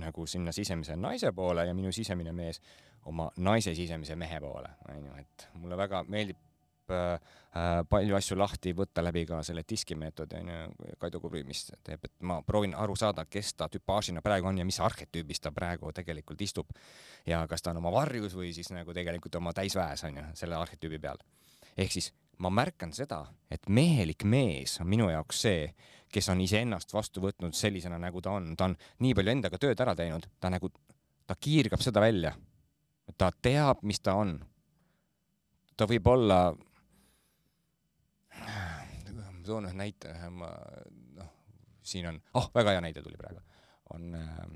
nagu 0.00 0.26
sinna 0.26 0.52
sisemise 0.52 0.96
naise 0.96 1.32
poole 1.32 1.66
ja 1.66 1.74
minu 1.74 1.92
sisemine 1.92 2.32
mees 2.32 2.60
oma 3.06 3.28
naise 3.36 3.74
sisemise 3.74 4.16
mehe 4.16 4.40
poole, 4.40 4.68
onju, 4.88 5.14
et 5.20 5.48
mulle 5.60 5.76
väga 5.78 6.02
meeldib 6.08 6.40
äh, 6.90 7.20
palju 7.88 8.16
asju 8.18 8.36
lahti 8.38 8.72
võtta 8.76 9.04
läbi 9.04 9.24
ka 9.28 9.42
selle 9.46 9.62
diskimeetodi 9.68 10.40
onju, 10.40 10.94
Kaido 10.98 11.20
Kubri, 11.22 11.44
mis 11.46 11.64
teeb, 11.86 12.04
et 12.04 12.14
ma 12.26 12.40
proovin 12.42 12.74
aru 12.74 12.96
saada, 12.98 13.26
kes 13.30 13.54
ta 13.54 13.68
tüpaažina 13.70 14.22
praegu 14.24 14.50
on 14.50 14.58
ja 14.58 14.66
mis 14.66 14.80
arhetüübis 14.82 15.40
ta 15.40 15.52
praegu 15.54 15.92
tegelikult 15.94 16.40
istub. 16.42 16.74
ja 17.26 17.46
kas 17.48 17.62
ta 17.62 17.70
on 17.70 17.80
oma 17.82 17.92
varjus 17.92 18.34
või 18.34 18.52
siis 18.52 18.70
nagu 18.74 18.92
tegelikult 18.94 19.34
oma 19.40 19.52
täisväes 19.52 20.04
onju, 20.04 20.28
selle 20.34 20.56
arhetüübi 20.58 20.98
peal. 20.98 21.18
ehk 21.76 21.92
siis 21.92 22.12
ma 22.38 22.50
märkan 22.50 22.92
seda, 22.94 23.24
et 23.50 23.68
mehelik 23.68 24.24
mees 24.24 24.78
on 24.82 24.88
minu 24.90 25.08
jaoks 25.10 25.44
see, 25.46 25.68
kes 26.14 26.28
on 26.30 26.40
iseennast 26.44 26.92
vastu 26.94 27.22
võtnud 27.24 27.54
sellisena, 27.56 27.98
nagu 27.98 28.22
ta 28.22 28.34
on, 28.38 28.54
ta 28.58 28.68
on 28.70 28.76
nii 29.02 29.14
palju 29.16 29.34
endaga 29.34 29.58
tööd 29.60 29.80
ära 29.80 29.94
teinud, 29.98 30.26
ta 30.40 30.50
nagu, 30.52 30.70
ta 31.26 31.36
kiirgab 31.38 31.82
seda 31.82 32.02
välja. 32.02 32.34
ta 33.18 33.30
teab, 33.42 33.82
mis 33.82 34.00
ta 34.00 34.14
on. 34.16 34.38
ta 35.76 35.86
võib 35.86 36.06
olla 36.06 36.54
ma 39.44 39.52
toon 39.52 39.68
ühe 39.68 39.76
näite, 39.76 40.14
ma 40.32 40.48
noh, 41.18 41.32
siin 41.84 42.08
on, 42.08 42.20
oh, 42.40 42.48
väga 42.54 42.70
hea 42.72 42.80
näide 42.80 43.02
tuli 43.04 43.18
praegu, 43.20 43.40
on 43.92 44.14
äh, 44.16 44.46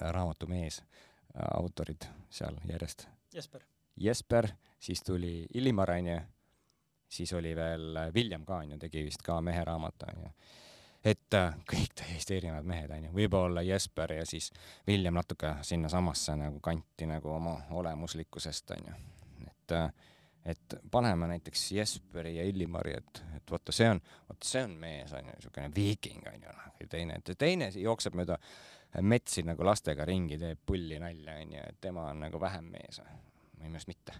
raamatu 0.00 0.48
Mees 0.48 0.80
äh, 0.80 0.86
autorid 1.52 2.08
seal 2.30 2.56
järjest. 2.68 3.08
Jesper. 3.34 3.62
Jesper, 4.00 4.48
siis 4.80 5.02
tuli 5.04 5.46
Illimar 5.54 5.90
onju, 5.90 6.16
siis 7.08 7.32
oli 7.36 7.52
veel 7.56 7.98
William 8.14 8.46
ka 8.48 8.62
onju, 8.62 8.78
tegi 8.78 9.04
vist 9.04 9.22
ka 9.22 9.40
Mehe 9.44 9.64
raamatu 9.64 10.08
onju 10.08 10.32
et 11.04 11.34
äh, 11.36 11.54
kõik 11.68 11.92
täiesti 12.00 12.38
erinevad 12.40 12.66
mehed 12.66 12.90
onju, 12.90 13.12
võib-olla 13.14 13.62
Jesper 13.62 14.16
ja 14.16 14.24
siis 14.26 14.50
William 14.88 15.14
natuke 15.14 15.54
sinnasamasse 15.62 16.34
nagu 16.36 16.60
kanti 16.64 17.06
nagu 17.06 17.30
oma 17.36 17.54
olemuslikkusest 17.70 18.70
onju, 18.78 18.94
et 19.46 19.76
äh, 19.76 19.92
et 20.48 20.74
paneme 20.90 21.26
näiteks 21.28 21.72
Jesperi 21.72 22.36
ja 22.36 22.44
Illimari, 22.48 22.94
et, 22.96 23.22
et 23.36 23.50
vaata, 23.50 23.72
see 23.74 23.88
on, 23.90 24.00
vot 24.28 24.46
see 24.48 24.62
on 24.64 24.74
mees, 24.80 25.12
onju, 25.12 25.34
niisugune 25.34 25.68
viiking, 25.74 26.24
onju, 26.32 26.52
noh, 26.54 26.68
ja 26.80 26.88
teine, 26.88 27.18
teine 27.36 27.68
jookseb 27.74 28.16
mööda 28.16 28.38
metsi 29.04 29.44
nagu 29.44 29.64
lastega 29.66 30.06
ringi, 30.08 30.38
teeb 30.40 30.60
pulli 30.66 30.98
nalja, 31.00 31.36
onju, 31.42 31.64
et 31.68 31.80
tema 31.80 32.06
on 32.12 32.24
nagu 32.24 32.40
vähem 32.40 32.70
mees. 32.72 33.02
minu 33.58 33.70
meelest 33.74 33.88
mitte. 33.88 34.12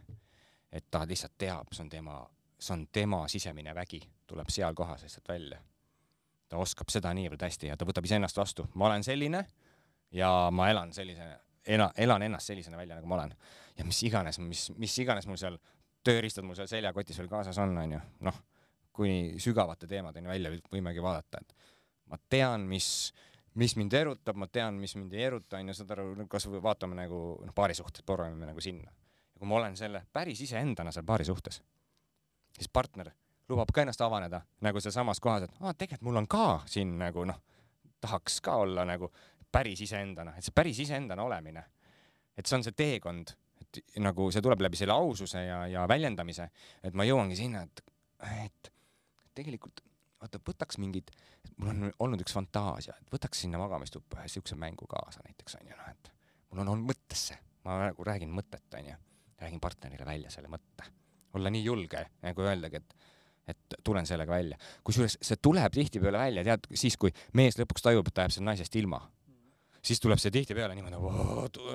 et 0.73 0.85
ta 0.91 1.07
lihtsalt 1.09 1.39
teab, 1.39 1.73
see 1.73 1.83
on 1.83 1.89
tema, 1.89 2.19
see 2.59 2.75
on 2.75 2.87
tema 2.93 3.23
sisemine 3.29 3.75
vägi, 3.75 4.03
tuleb 4.27 4.51
seal 4.53 4.75
kohas 4.75 5.03
lihtsalt 5.03 5.29
välja. 5.29 5.63
ta 6.49 6.57
oskab 6.57 6.89
seda 6.89 7.15
niivõrd 7.15 7.43
hästi 7.43 7.67
ja 7.67 7.77
ta 7.77 7.85
võtab 7.85 8.05
iseennast 8.05 8.37
vastu, 8.37 8.69
ma 8.75 8.87
olen 8.87 9.05
selline 9.05 9.47
ja 10.13 10.49
ma 10.53 10.69
elan 10.71 10.93
sellise, 10.93 11.27
ela, 11.67 11.91
elan 11.97 12.23
ennast 12.23 12.47
sellisena 12.47 12.77
välja, 12.77 12.97
nagu 12.97 13.07
ma 13.07 13.15
olen. 13.15 13.35
ja 13.79 13.85
mis 13.85 14.03
iganes, 14.03 14.39
mis, 14.39 14.71
mis 14.77 14.99
iganes 14.99 15.27
mul 15.27 15.37
seal 15.37 15.59
tööriistad 16.09 16.47
mul 16.47 16.57
seal 16.59 16.71
seljakotis 16.71 17.21
veel 17.21 17.31
kaasas 17.31 17.59
on, 17.63 17.77
onju, 17.85 18.01
noh, 18.27 18.43
kuni 18.99 19.39
sügavate 19.43 19.87
teemadeni 19.91 20.31
välja 20.31 20.53
võimegi 20.73 21.03
vaadata, 21.05 21.43
et 21.43 21.55
ma 22.11 22.19
tean, 22.33 22.65
mis, 22.71 22.89
mis 23.61 23.77
mind 23.79 23.95
erutab, 23.95 24.39
ma 24.41 24.49
tean, 24.51 24.81
mis 24.81 24.97
mind 24.99 25.15
ei 25.15 25.29
eruta, 25.29 25.61
onju, 25.61 25.77
saad 25.77 25.95
aru, 25.95 26.11
kasvõi 26.31 26.63
vaatame 26.65 26.99
nagu 26.99 27.23
noh, 27.45 27.55
paari 27.55 27.77
suhtes, 27.79 28.07
proovime 28.07 28.49
nagu 28.49 28.65
sinna. 28.65 28.91
ja 28.91 29.39
kui 29.39 29.49
ma 29.49 29.61
olen 29.61 29.77
selle 29.77 30.03
päris 30.13 30.41
iseendana 30.43 30.93
seal 30.95 31.07
paari 31.07 31.29
suhtes, 31.29 31.63
siis 32.57 32.71
partner 32.73 33.13
lubab 33.49 33.71
ka 33.73 33.85
ennast 33.85 34.01
avaneda 34.05 34.43
nagu 34.65 34.81
sealsamas 34.81 35.21
kohas, 35.21 35.47
et 35.47 35.61
aa, 35.61 35.75
tegelikult 35.75 36.09
mul 36.09 36.23
on 36.23 36.29
ka 36.29 36.47
siin 36.69 36.97
nagu 37.01 37.25
noh, 37.29 37.39
tahaks 38.01 38.41
ka 38.45 38.59
olla 38.65 38.85
nagu 38.89 39.11
päris 39.53 39.81
iseendana, 39.87 40.35
et 40.37 40.45
see 40.45 40.55
päris 40.55 40.81
iseendana 40.85 41.25
olemine, 41.25 41.65
et 42.37 42.47
see 42.47 42.59
on 42.59 42.67
see 42.67 42.77
teekond 42.77 43.33
et 43.69 44.01
nagu 44.03 44.31
see 44.33 44.43
tuleb 44.45 44.63
läbi 44.65 44.79
selle 44.81 44.97
aususe 44.97 45.43
ja, 45.45 45.63
ja 45.71 45.85
väljendamise, 45.91 46.49
et 46.85 46.97
ma 46.97 47.07
jõuangi 47.07 47.37
sinna, 47.39 47.65
et, 47.67 47.83
et 48.45 48.71
tegelikult 49.37 49.83
vaata, 50.21 50.41
võtaks 50.45 50.79
mingid, 50.83 51.11
mul 51.59 51.73
on 51.73 51.91
olnud 52.07 52.23
üks 52.25 52.35
fantaasia, 52.37 52.97
et 52.99 53.13
võtaks 53.13 53.45
sinna 53.45 53.61
magamistuppa 53.61 54.23
ühe 54.23 54.33
siukse 54.33 54.59
mängu 54.59 54.89
kaasa 54.91 55.23
näiteks 55.27 55.59
onju, 55.61 55.77
noh 55.77 55.93
et 55.93 56.13
mul 56.51 56.65
on 56.65 56.73
olnud 56.75 56.93
mõttesse, 56.93 57.39
ma 57.67 57.79
nagu 57.85 58.09
räägin 58.09 58.33
mõtet 58.35 58.79
onju, 58.81 58.97
räägin 59.43 59.63
partnerile 59.63 60.09
välja 60.09 60.33
selle 60.35 60.51
mõtte, 60.53 60.89
olla 61.39 61.53
nii 61.53 61.65
julge 61.65 62.09
nagu 62.25 62.49
öeldagi, 62.49 62.83
et 62.83 63.15
et 63.49 63.79
tulen 63.81 64.05
sellega 64.05 64.29
välja. 64.29 64.59
kusjuures 64.85 65.15
see 65.25 65.39
tuleb 65.41 65.73
tihtipeale 65.73 66.19
välja, 66.21 66.43
tead, 66.45 66.67
siis 66.77 66.99
kui 67.01 67.09
mees 67.33 67.57
lõpuks 67.57 67.81
tajub, 67.81 68.05
et 68.05 68.13
ta 68.13 68.27
jääb 68.27 68.35
sellest 68.35 68.45
naisest 68.45 68.77
ilma 68.77 68.99
siis 69.83 70.01
tuleb 70.03 70.21
see 70.21 70.33
tihtipeale 70.35 70.77
niimoodi, 70.77 70.99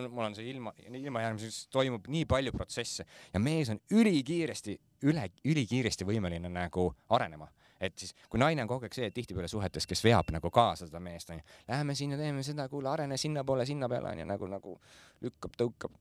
mul 0.10 0.26
on 0.26 0.36
see 0.36 0.48
ilma, 0.52 0.74
ilmajäämises 0.88 1.68
toimub 1.74 2.08
nii 2.12 2.26
palju 2.30 2.54
protsesse. 2.56 3.06
Ja 3.34 3.42
mees 3.44 3.72
on 3.74 3.82
ülikiiresti, 3.94 4.78
üle, 5.10 5.28
ülikiiresti 5.46 6.08
võimeline 6.08 6.52
nagu 6.52 6.90
arenema. 7.16 7.50
et 7.84 8.00
siis, 8.00 8.14
kui 8.32 8.40
naine 8.40 8.64
on 8.64 8.68
kogu 8.70 8.86
aeg 8.88 8.94
see, 8.96 9.10
et 9.10 9.16
tihtipeale 9.18 9.50
suhetes, 9.52 9.84
kes 9.84 10.00
veab 10.06 10.30
nagu 10.32 10.48
kaasa 10.56 10.86
seda 10.88 11.02
meest, 11.04 11.34
onju, 11.34 11.42
läheme 11.68 11.96
sinna, 12.00 12.16
teeme 12.16 12.44
seda, 12.48 12.70
kuule, 12.72 12.88
arene 12.88 13.18
sinnapoole, 13.20 13.66
sinna 13.68 13.90
peale, 13.92 14.14
onju, 14.14 14.28
nagu, 14.30 14.48
nagu 14.48 14.76
lükkab, 15.26 15.58
tõukab. 15.60 15.98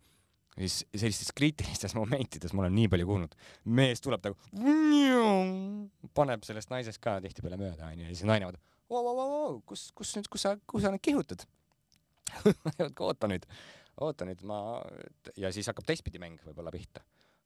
Siis 0.53 0.85
sellistes 0.95 1.33
kriitilistes 1.35 1.97
momentides 1.99 2.55
ma 2.55 2.63
olen 2.63 2.77
nii 2.77 2.93
palju 2.93 3.09
kuulnud, 3.09 3.35
mees 3.65 4.05
tuleb 4.05 4.29
nagu, 4.29 4.39
paneb 6.15 6.47
sellest 6.47 6.71
naisest 6.71 7.03
ka 7.03 7.17
tihtipeale 7.25 7.59
mööda, 7.59 7.91
onju, 7.91 8.07
ja 8.07 8.15
siis 8.15 8.31
naine 8.31 8.47
vaatab, 8.47 8.63
kus, 9.67 9.89
kus 9.99 10.15
nüüd, 10.21 10.31
kus 10.31 10.47
sa, 10.47 10.55
kuhu 10.63 10.85
sa 10.85 10.95
nüüd 10.95 11.03
kihutad 11.03 11.43
oota 13.09 13.31
nüüd, 13.31 13.47
oota 14.01 14.29
nüüd, 14.29 14.45
ma, 14.49 14.59
ja 15.37 15.53
siis 15.55 15.69
hakkab 15.71 15.89
teistpidi 15.89 16.23
mäng 16.23 16.41
võib-olla 16.47 16.73
pihta. 16.75 17.05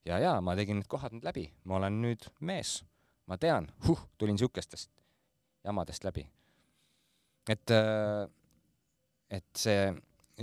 ja, 0.08 0.20
ja 0.22 0.36
ma 0.40 0.56
tegin 0.58 0.80
need 0.80 0.90
kohad 0.90 1.16
nüüd 1.16 1.26
läbi, 1.26 1.48
ma 1.64 1.80
olen 1.80 2.00
nüüd 2.04 2.28
mees, 2.40 2.80
ma 3.26 3.38
tean, 3.40 3.70
huh, 3.86 4.06
tulin 4.18 4.38
siukestest 4.38 4.90
jamadest 5.66 6.04
läbi. 6.06 6.26
et, 7.50 7.70
äh, 7.70 8.26
et 9.30 9.48
see 9.58 9.94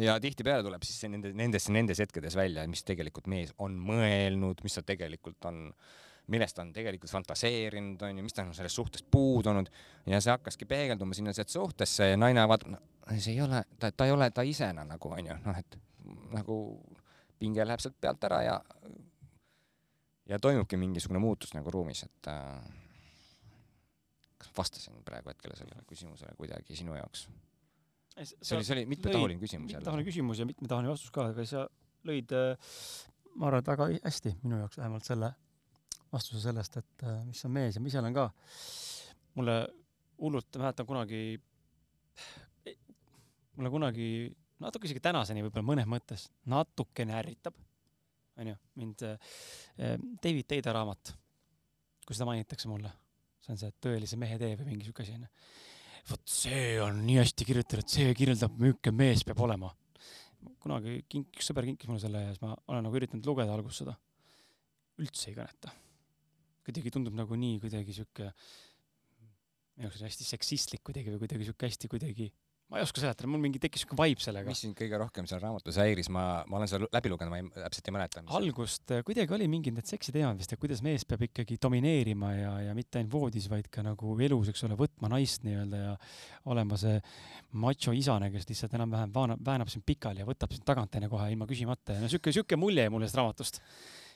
ja 0.02 0.16
tihtipeale 0.22 0.64
tuleb 0.66 0.86
siis 0.88 1.04
nende, 1.12 1.34
nendes, 1.38 1.68
nendes 1.74 2.02
hetkedes 2.02 2.38
välja, 2.38 2.66
mis 2.70 2.84
tegelikult 2.88 3.28
mees 3.32 3.54
on 3.62 3.76
mõelnud, 3.78 4.64
mis 4.66 4.78
ta 4.78 4.84
tegelikult 4.86 5.46
on 5.50 5.68
millest 6.32 6.56
ta 6.56 6.64
on 6.64 6.72
tegelikult 6.76 7.12
fantaseerinud, 7.12 8.02
onju, 8.08 8.24
mis 8.24 8.36
ta 8.36 8.46
on 8.46 8.54
sellest 8.56 8.80
suhtest 8.80 9.08
puudunud 9.12 9.70
ja 10.08 10.22
see 10.24 10.32
hakkaski 10.32 10.66
peegelduma 10.70 11.16
sinna 11.18 11.34
suhtesse 11.36 12.14
ja 12.14 12.20
naine 12.20 12.46
vaatab, 12.48 12.76
no 12.76 13.18
see 13.18 13.36
ei 13.36 13.42
ole, 13.44 13.64
ta, 13.80 13.92
ta 13.92 14.08
ei 14.08 14.16
ole 14.16 14.30
ta 14.32 14.46
isena 14.48 14.86
nagu 14.88 15.12
onju, 15.18 15.40
noh 15.44 15.60
et 15.60 15.80
nagu 16.34 16.58
pinge 17.40 17.66
läheb 17.68 17.84
sealt 17.84 18.00
pealt 18.02 18.24
ära 18.30 18.40
ja 18.46 18.56
ja 20.30 20.40
toimubki 20.40 20.80
mingisugune 20.80 21.20
muutus 21.20 21.52
nagu 21.58 21.72
ruumis, 21.72 22.06
et 22.08 22.32
äh, 22.32 22.64
kas 24.40 24.52
vastasin 24.58 25.04
praegu 25.06 25.34
hetkel 25.34 25.56
sellele 25.60 25.84
küsimusele 25.90 26.36
kuidagi 26.40 26.80
sinu 26.80 26.96
jaoks? 26.96 27.28
see 28.16 28.56
oli, 28.56 28.64
see 28.64 28.76
oli 28.78 28.86
mitmetahuline 28.86 29.42
küsimus 29.42 29.74
mitmetahuline 29.74 30.08
küsimus 30.08 30.40
ja 30.40 30.46
mitmetahuline 30.48 30.92
vastus 30.94 31.12
ka, 31.12 31.32
aga 31.34 31.46
sa 31.50 31.68
lõid, 32.08 32.32
äh, 32.32 32.76
ma 33.36 33.50
arvan, 33.50 33.64
et 33.64 33.72
väga 33.74 33.90
hästi 34.06 34.38
minu 34.44 34.62
jaoks 34.64 34.80
vähemalt 34.80 35.08
selle 35.08 35.34
vastuse 36.14 36.44
sellest, 36.46 36.78
et 36.78 37.08
äh, 37.08 37.24
mis 37.28 37.42
on 37.48 37.56
mees 37.56 37.76
ja 37.78 37.82
ma 37.82 37.90
ise 37.90 38.02
olen 38.02 38.16
ka, 38.16 38.28
mulle 39.40 39.58
hullult, 40.22 40.62
mäletan 40.62 40.88
kunagi 40.88 41.24
mulle 43.58 43.70
kunagi 43.74 44.08
natuke 44.64 44.88
isegi 44.88 45.04
tänaseni 45.04 45.44
võib-olla 45.46 45.66
mõnes 45.68 45.90
mõttes 45.90 46.26
natukene 46.50 47.16
ärritab, 47.20 47.58
onju, 48.40 48.56
mind 48.80 49.06
äh, 49.08 49.36
David 50.24 50.50
Teida 50.50 50.74
raamat, 50.76 51.14
kui 52.06 52.16
seda 52.16 52.30
mainitakse 52.30 52.72
mulle, 52.72 52.92
see 53.44 53.54
on 53.56 53.62
see 53.62 53.76
Tõelise 53.84 54.20
mehe 54.20 54.40
tee 54.42 54.56
või 54.60 54.74
mingi 54.74 54.88
siuke 54.88 55.06
asi 55.06 55.16
onju. 55.18 55.30
vot 56.10 56.26
see 56.30 56.66
on 56.84 57.04
nii 57.08 57.20
hästi 57.22 57.48
kirjutatud, 57.50 57.90
see 57.92 58.16
kirjeldab, 58.18 58.58
milline 58.60 58.96
mees 58.98 59.26
peab 59.28 59.44
olema. 59.46 59.74
kunagi 60.64 61.04
kink-, 61.10 61.38
üks 61.38 61.48
sõber 61.52 61.68
kinkis 61.68 61.88
mulle 61.88 62.04
selle 62.04 62.26
ja 62.26 62.34
siis 62.34 62.42
ma 62.44 62.56
olen 62.68 62.84
nagu 62.88 63.00
üritanud 63.00 63.26
lugeda 63.26 63.54
alguses 63.54 63.84
seda. 63.84 63.96
üldse 65.00 65.30
ei 65.32 65.38
kõneta. 65.38 65.72
Kuidagi 66.66 66.94
tundub 66.94 67.18
nagu 67.18 67.38
nii 67.40 67.60
kuidagi 67.64 67.96
siuke, 68.00 68.32
minu 69.78 69.90
jaoks 69.90 70.04
hästi 70.08 70.28
seksistlik 70.28 70.84
kuidagi 70.86 71.14
või 71.14 71.24
kuidagi 71.26 71.50
siuke 71.50 71.70
hästi 71.70 71.92
kuidagi 71.92 72.32
ma 72.74 72.80
ei 72.80 72.86
oska 72.88 73.02
seletada, 73.04 73.28
mul 73.30 73.42
mingi 73.44 73.60
tekkis 73.62 73.84
siuke 73.84 73.96
vibe 74.00 74.24
sellega. 74.24 74.50
mis 74.50 74.64
sind 74.64 74.74
kõige 74.78 74.98
rohkem 74.98 75.28
seal 75.30 75.42
raamatus 75.44 75.78
häiris, 75.78 76.10
ma, 76.14 76.24
ma 76.50 76.58
olen 76.58 76.70
seda 76.72 76.88
läbi 76.96 77.12
lugenud, 77.12 77.30
ma 77.30 77.38
ei, 77.38 77.46
täpselt 77.68 77.90
ei 77.90 77.94
mäleta. 77.94 78.24
algust 78.40 78.94
äh, 78.96 79.04
kuidagi 79.06 79.36
oli 79.38 79.48
mingid 79.52 79.78
need 79.78 79.90
seksiteemad 79.90 80.40
vist, 80.42 80.56
et 80.56 80.62
kuidas 80.62 80.82
mees 80.86 81.06
peab 81.06 81.22
ikkagi 81.28 81.60
domineerima 81.62 82.34
ja, 82.34 82.54
ja 82.70 82.76
mitte 82.78 83.02
ainult 83.02 83.14
voodis, 83.14 83.46
vaid 83.52 83.70
ka 83.74 83.86
nagu 83.86 84.16
elus, 84.26 84.50
eks 84.54 84.66
ole, 84.66 84.78
võtma 84.80 85.12
naist 85.14 85.46
nii-öelda 85.46 85.82
ja 85.84 85.96
olema 86.50 86.80
see 86.82 86.98
macho 87.62 87.94
isane, 87.94 88.32
kes 88.34 88.50
lihtsalt 88.50 88.74
enam-vähem 88.80 89.14
väänab, 89.14 89.44
väänab 89.46 89.74
sind 89.74 89.86
pikali 89.86 90.24
ja 90.24 90.30
võtab 90.30 90.56
sind 90.56 90.66
tagant 90.66 90.98
enne 90.98 91.12
kohe 91.12 91.30
ilma 91.30 91.50
küsimata 91.50 92.00
ja 92.00 92.02
no 92.02 92.10
siuke, 92.10 92.34
siuke 92.34 92.58
mulje 92.58 92.88
jäi 92.88 92.94
mulle 92.94 93.06
sellest 93.06 93.22
raamatust. 93.22 93.62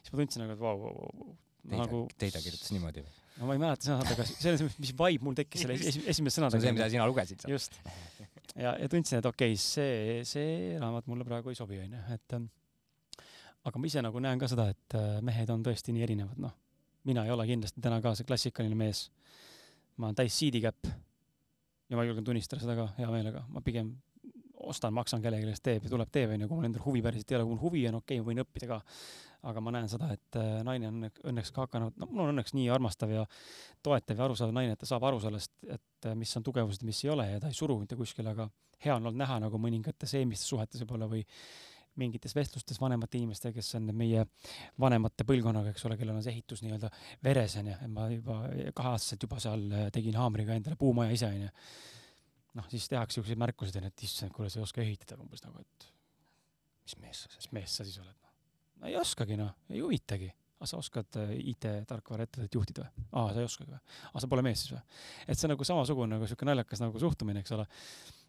siis 0.01 0.15
ma 0.15 0.23
tundsin 0.23 0.47
nagu, 0.47 0.57
et 0.57 0.63
vau, 0.65 0.81
vau, 0.81 1.11
vau. 1.11 1.35
Nagu. 1.71 2.03
Teida 2.17 2.41
kirjutas 2.43 2.71
niimoodi 2.75 3.03
või? 3.05 3.15
no 3.37 3.49
ma 3.49 3.55
ei 3.57 3.61
mäleta 3.61 3.85
sõnad, 3.85 4.11
aga 4.15 4.25
selles, 4.27 4.63
mis 4.81 4.93
vibe 4.97 5.25
mul 5.25 5.35
tekkis 5.37 5.65
selle 5.65 5.77
esimese 5.77 6.39
sõnadega. 6.39 6.57
see 6.57 6.57
on 6.57 6.63
see, 6.65 6.75
mida 6.77 6.87
sina 6.93 7.07
lugesid. 7.09 7.43
just 7.51 7.77
ja, 8.55 8.73
ja 8.81 8.89
tundsin, 8.89 9.19
et 9.19 9.27
okei 9.29 9.53
okay,, 9.53 9.61
see, 9.61 10.21
see 10.27 10.77
raamat 10.81 11.09
mulle 11.11 11.27
praegu 11.27 11.53
ei 11.53 11.59
sobi, 11.59 11.79
onju, 11.83 12.03
et 12.15 12.37
ähm, 12.37 12.47
aga 13.67 13.81
ma 13.81 13.89
ise 13.89 14.03
nagu 14.05 14.23
näen 14.23 14.41
ka 14.41 14.49
seda, 14.51 14.69
et 14.73 14.97
äh, 14.97 15.19
mehed 15.25 15.51
on 15.53 15.65
tõesti 15.65 15.93
nii 15.95 16.05
erinevad, 16.07 16.39
noh. 16.47 16.55
mina 17.07 17.25
ei 17.27 17.33
ole 17.33 17.45
kindlasti 17.49 17.83
täna 17.83 18.01
ka 18.03 18.15
see 18.17 18.27
klassikaline 18.27 18.77
mees. 18.77 19.07
ma 19.97 20.09
olen 20.09 20.17
täis 20.17 20.37
siidikäpp. 20.37 20.89
ja 21.89 21.99
ma 21.99 22.05
julgen 22.07 22.25
tunnistada 22.25 22.63
seda 22.63 22.77
ka 22.79 22.89
hea 22.97 23.09
meelega, 23.13 23.45
ma 23.53 23.61
pigem 23.65 23.93
ostan, 24.71 24.93
maksan 24.95 25.23
kellelegi, 25.23 25.47
kes 25.51 25.63
teeb 25.65 25.87
ja 25.87 25.93
tuleb, 25.93 26.11
teeb, 26.13 26.33
onju, 26.35 26.49
kui 26.49 26.59
mul 26.59 26.67
endal 26.69 26.83
huvi 26.85 27.03
päriselt 27.05 27.31
ei 27.31 27.39
ole, 27.39 27.47
kui 27.47 27.55
mul 27.55 27.63
huvi 27.63 27.85
on, 27.89 27.99
okei 28.01 28.19
okay,, 28.19 28.23
ma 28.23 28.31
võin 28.31 28.43
õppida 28.43 28.69
ka. 28.73 28.81
aga 29.47 29.61
ma 29.63 29.71
näen 29.71 29.87
seda, 29.87 30.09
et 30.11 30.37
äh, 30.41 30.57
naine 30.65 30.87
on 30.89 31.03
õnneks 31.31 31.51
ka 31.55 31.67
hakanud, 31.67 31.95
no 32.01 32.07
mul 32.09 32.25
on 32.25 32.33
õnneks 32.33 32.55
nii 32.57 32.67
armastav 32.73 33.11
ja 33.13 33.23
toetav 33.85 34.17
ja 34.17 34.25
arusaadav 34.25 34.55
naine, 34.57 34.73
et 34.73 34.81
ta 34.81 34.89
saab 34.89 35.05
aru 35.07 35.21
sellest, 35.23 35.53
et 35.63 36.09
äh, 36.09 36.15
mis 36.17 36.33
on 36.39 36.43
tugevused, 36.43 36.83
mis 36.87 37.03
ei 37.05 37.13
ole 37.13 37.27
ja 37.29 37.39
ta 37.43 37.51
ei 37.51 37.55
suru 37.55 37.77
mitte 37.79 37.95
kuskile, 37.99 38.33
aga 38.33 38.49
hea 38.83 38.95
on 38.95 39.05
olnud 39.05 39.21
näha 39.21 39.39
nagu 39.45 39.61
mõningates 39.61 40.15
eelmistes 40.17 40.49
suhetes 40.49 40.81
võib-olla 40.83 41.09
või 41.11 41.21
mingites 41.97 42.35
vestlustes 42.37 42.79
vanemate 42.81 43.17
inimestega, 43.17 43.57
kes 43.57 43.75
on 43.79 43.89
meie 43.97 44.25
vanemate 44.81 45.25
põlvkonnaga, 45.27 45.73
eks 45.73 45.85
ole, 45.89 45.97
kellel 45.99 46.17
on 46.17 46.25
see 46.25 46.35
ehitus 46.35 46.63
nii-öelda 46.65 46.91
veres 47.25 47.57
onju, 47.61 47.77
ma 47.93 48.07
juba 48.11 48.39
kaheaastaselt 48.77 49.27
juba 49.27 49.41
seal 49.43 49.67
äh, 49.71 49.87
tegin 49.93 50.17
haamriga 50.17 50.57
endale 50.57 50.77
puumaja 50.79 51.15
ise 51.17 51.29
onju 51.29 51.53
noh, 52.57 52.65
siis 52.71 52.87
tehakse 52.91 53.19
siukseid 53.19 53.39
märkuseid, 53.39 53.85
et 53.87 54.03
issand, 54.07 54.33
kuule, 54.35 54.49
sa 54.51 54.59
ei 54.59 54.65
oska 54.65 54.83
ehitada 54.83 55.21
umbes 55.23 55.43
nagu, 55.45 55.61
et 55.61 55.87
mis 56.87 56.97
mees 57.03 57.23
sa 57.23 57.31
mis 57.35 57.49
mees 57.57 57.77
sa 57.79 57.85
siis 57.87 57.99
oled, 58.01 58.15
noh. 58.15 58.35
no 58.81 58.91
ei 58.91 58.97
oskagi, 58.99 59.37
noh, 59.39 59.53
ei 59.71 59.83
huvitagi. 59.83 60.29
aga 60.57 60.67
sa 60.71 60.79
oskad 60.81 61.19
äh, 61.21 61.33
IT-tarkvara 61.53 62.25
ettevõtet 62.25 62.55
juhtida 62.57 62.85
või? 62.87 63.07
aa, 63.11 63.33
sa 63.33 63.43
ei 63.43 63.49
oskagi 63.49 63.73
või? 63.75 63.81
aa, 64.09 64.21
sa 64.23 64.29
pole 64.31 64.45
mees 64.47 64.63
siis 64.63 64.73
või? 64.73 64.83
et 65.27 65.37
see 65.37 65.47
on 65.47 65.53
nagu 65.53 65.67
samasugune 65.69 66.15
nagu 66.15 66.29
siuke 66.29 66.47
naljakas 66.49 66.81
nagu 66.81 67.01
suhtumine, 67.01 67.43
eks 67.45 67.53
ole. 67.57 67.67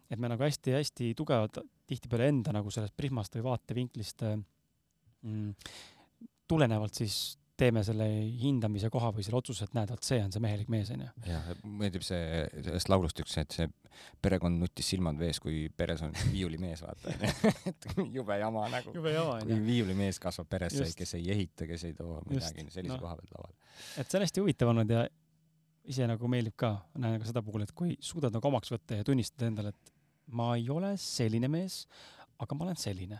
et 0.09 0.21
me 0.21 0.29
nagu 0.29 0.45
hästi-hästi 0.45 1.13
tugevad 1.17 1.61
tihtipeale 1.89 2.29
enda 2.29 2.53
nagu 2.53 2.73
sellest 2.73 2.97
prismast 2.97 3.37
või 3.39 3.47
vaatevinklist 3.49 4.25
äh, 4.29 4.37
mm, 5.25 5.73
tulenevalt 6.49 7.01
siis 7.01 7.39
teeme 7.59 7.83
selle 7.85 8.07
hindamise 8.39 8.89
koha 8.93 9.11
või 9.15 9.25
selle 9.25 9.39
otsuse, 9.39 9.67
et 9.67 9.75
näed, 9.77 9.91
vot 9.91 10.05
see 10.05 10.19
on 10.23 10.31
see 10.33 10.43
mehelik 10.43 10.71
mees, 10.71 10.91
onju. 10.93 11.09
jah, 11.27 11.51
meeldib 11.67 12.05
see, 12.05 12.43
sellest 12.55 12.91
laulust 12.91 13.21
üks, 13.23 13.35
et 13.41 13.55
see 13.55 13.69
perekond 14.23 14.61
nuttis 14.61 14.89
silmad 14.93 15.19
vees, 15.19 15.41
kui 15.43 15.67
peres 15.75 16.03
on 16.05 16.13
viiulimees, 16.31 16.83
vaata 16.85 17.13
et 17.71 17.87
jube 18.15 18.39
jama 18.39 18.65
nagu. 18.71 18.93
jube 18.95 19.13
jama, 19.13 19.39
onju. 19.39 19.51
kui 19.51 19.65
viiulimees 19.67 20.21
kasvab 20.23 20.49
peresse, 20.51 20.89
kes 20.97 21.15
ei 21.19 21.31
ehita, 21.35 21.67
kes 21.69 21.87
ei 21.89 21.95
too 21.97 22.19
midagi 22.29 22.67
sellise 22.69 22.87
no. 22.87 22.99
koha 23.03 23.17
pealt 23.19 23.35
lavale. 23.37 23.57
et 23.99 24.05
see 24.05 24.19
on 24.19 24.27
hästi 24.27 24.45
huvitav 24.45 24.73
olnud 24.73 24.95
ja 24.95 25.05
ise 25.89 26.09
nagu 26.09 26.31
meeldib 26.31 26.57
ka, 26.59 26.73
näen 27.01 27.19
ka 27.21 27.29
seda 27.29 27.43
puhul, 27.45 27.65
et 27.65 27.73
kui 27.75 27.95
suudad 28.03 28.35
nagu 28.35 28.51
omaks 28.51 28.71
võtta 28.75 28.99
ja 28.99 29.07
tunnistada 29.07 29.49
endale, 29.49 29.73
et 29.73 29.95
ma 30.35 30.53
ei 30.57 30.69
ole 30.71 30.93
selline 31.01 31.49
mees, 31.51 31.83
aga 32.39 32.55
ma 32.55 32.67
olen 32.67 32.79
selline 32.79 33.19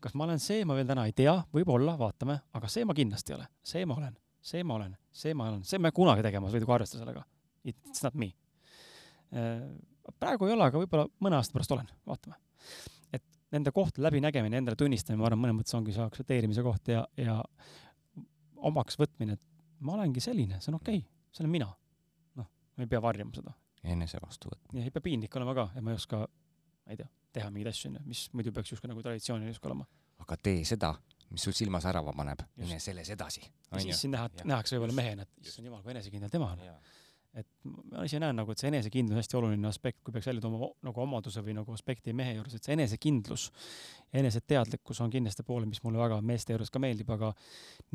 kas 0.00 0.16
ma 0.16 0.26
olen 0.26 0.40
see, 0.42 0.64
ma 0.68 0.76
veel 0.78 0.88
täna 0.88 1.04
ei 1.08 1.14
tea, 1.16 1.34
võib-olla, 1.54 1.94
vaatame, 2.00 2.38
aga 2.56 2.70
see 2.72 2.86
ma 2.88 2.96
kindlasti 2.96 3.34
ei 3.34 3.38
ole, 3.38 3.48
see 3.72 3.84
ma 3.88 3.98
olen, 4.00 4.16
see 4.50 4.64
ma 4.66 4.78
olen, 4.78 4.96
see 5.22 5.34
ma 5.36 5.48
olen, 5.50 5.64
see 5.68 5.80
ma 5.82 5.92
kunagi 5.94 6.24
tegema 6.24 6.48
ei 6.48 6.56
võidu 6.56 6.72
arvestada 6.74 7.04
sellega. 7.04 7.24
It's 7.68 8.00
not 8.04 8.16
me. 8.16 8.30
Äh, 9.36 9.66
praegu 10.18 10.48
ei 10.48 10.56
ole, 10.56 10.70
aga 10.70 10.80
võib-olla 10.80 11.06
mõne 11.22 11.38
aasta 11.38 11.56
pärast 11.56 11.76
olen, 11.76 11.92
vaatame. 12.08 12.40
et 13.12 13.24
nende 13.52 13.72
kohtade 13.76 14.06
läbinägemine, 14.06 14.62
endale 14.62 14.80
tunnistamine, 14.80 15.20
ma 15.20 15.28
arvan, 15.28 15.44
mõnes 15.44 15.60
mõttes 15.60 15.76
ongi 15.76 15.94
see 15.96 16.04
aktsepteerimise 16.06 16.64
koht 16.64 16.92
ja, 16.92 17.04
ja 17.20 17.38
omaks 18.70 18.98
võtmine, 19.00 19.36
et 19.36 19.44
ma 19.84 19.98
olengi 19.98 20.24
selline, 20.24 20.60
see 20.60 20.72
on 20.72 20.80
okei 20.80 21.02
okay,, 21.02 21.08
see 21.34 21.44
olen 21.44 21.56
mina. 21.58 21.70
noh, 22.40 22.48
ma 22.76 22.86
ei 22.86 22.90
pea 22.90 23.04
varjama 23.04 23.36
seda. 23.36 23.54
enese 23.84 24.20
vastuvõtmine. 24.22 24.80
ja 24.80 24.88
ei 24.88 24.94
pea 24.96 25.04
piinlik 25.04 25.36
olema 25.36 25.56
ka 25.56 25.70
ja 25.76 25.84
ma 25.84 25.92
ei 25.92 26.00
oska, 26.00 26.24
ma 26.24 26.96
ei 26.96 27.00
tea 27.00 27.08
teha 27.32 27.50
mingeid 27.50 27.72
asju, 27.72 27.90
onju, 27.90 28.04
mis 28.10 28.26
muidu 28.36 28.52
peaks 28.54 28.74
justkui 28.74 28.90
nagu 28.90 29.02
traditsiooniline 29.04 29.54
justkui 29.54 29.70
olema. 29.70 29.86
aga 30.24 30.36
tee 30.48 30.64
seda, 30.68 30.94
mis 31.30 31.44
sul 31.46 31.56
silma 31.56 31.80
särava 31.82 32.14
paneb, 32.16 32.42
mine 32.60 32.80
selles 32.82 33.10
edasi. 33.16 33.44
ja 33.70 33.84
siis 33.84 34.02
siin 34.04 34.14
näha, 34.16 34.30
nähakse 34.44 34.76
võib-olla 34.76 34.96
mehena, 34.96 35.26
et 35.26 35.46
issand 35.46 35.70
jumal, 35.70 35.82
kui 35.84 35.94
enesekindel 35.94 36.32
tema 36.32 36.52
on 36.54 36.64
et 37.38 37.46
ma 37.62 38.02
ise 38.02 38.18
näen 38.18 38.34
nagu, 38.34 38.50
et 38.50 38.58
see 38.58 38.68
enesekindlus 38.72 39.14
on 39.14 39.20
hästi 39.20 39.36
oluline 39.38 39.68
aspekt, 39.68 40.00
kui 40.02 40.14
peaks 40.14 40.26
välja 40.26 40.42
tooma 40.42 40.66
nagu 40.82 41.02
omaduse 41.04 41.42
või 41.46 41.54
nagu 41.54 41.74
aspekti 41.76 42.14
mehe 42.16 42.32
juures, 42.34 42.56
et 42.56 42.66
see 42.66 42.74
enesekindlus 42.74 43.44
eneseteadlikkus 44.18 44.98
on 45.04 45.12
kindlasti 45.12 45.44
pool, 45.46 45.66
mis 45.70 45.78
mulle 45.84 46.00
väga 46.00 46.18
meeste 46.26 46.56
juures 46.56 46.72
ka 46.74 46.82
meeldib, 46.82 47.12
aga 47.14 47.30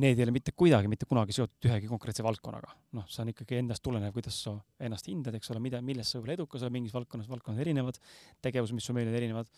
need 0.03 0.19
ei 0.21 0.23
ole 0.27 0.35
mitte 0.37 0.53
kuidagi 0.55 0.91
mitte 0.91 1.07
kunagi 1.09 1.35
seotud 1.35 1.67
ühegi 1.67 1.89
konkreetse 1.91 2.23
valdkonnaga. 2.23 2.71
noh, 2.95 3.07
see 3.11 3.25
on 3.25 3.33
ikkagi 3.33 3.59
endast 3.59 3.83
tulenev, 3.83 4.13
kuidas 4.15 4.37
sa 4.45 4.55
ennast 4.79 5.09
hindad, 5.11 5.35
eks 5.35 5.51
ole, 5.51 5.59
mida, 5.65 5.81
milles 5.83 6.07
sa 6.07 6.19
võib-olla 6.19 6.37
edukas 6.39 6.63
oled 6.63 6.75
mingis 6.77 6.95
valdkonnas, 6.95 7.27
valdkonnad 7.31 7.65
erinevad, 7.65 7.99
tegevus, 8.45 8.71
mis 8.77 8.87
sul 8.87 8.95
meeldivad, 8.95 9.19
erinevad, 9.19 9.51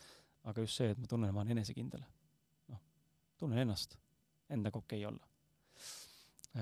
aga 0.49 0.65
just 0.65 0.81
see, 0.81 0.89
et 0.95 0.97
ma 0.97 1.11
tunnen, 1.11 1.33
ma 1.35 1.43
olen 1.43 1.59
enesekindel. 1.59 2.01
noh, 2.73 2.81
tunnen 3.37 3.61
ennast, 3.61 3.93
endaga 4.49 4.81
okei 4.81 5.05
okay 5.05 5.11
olla. 5.11 5.29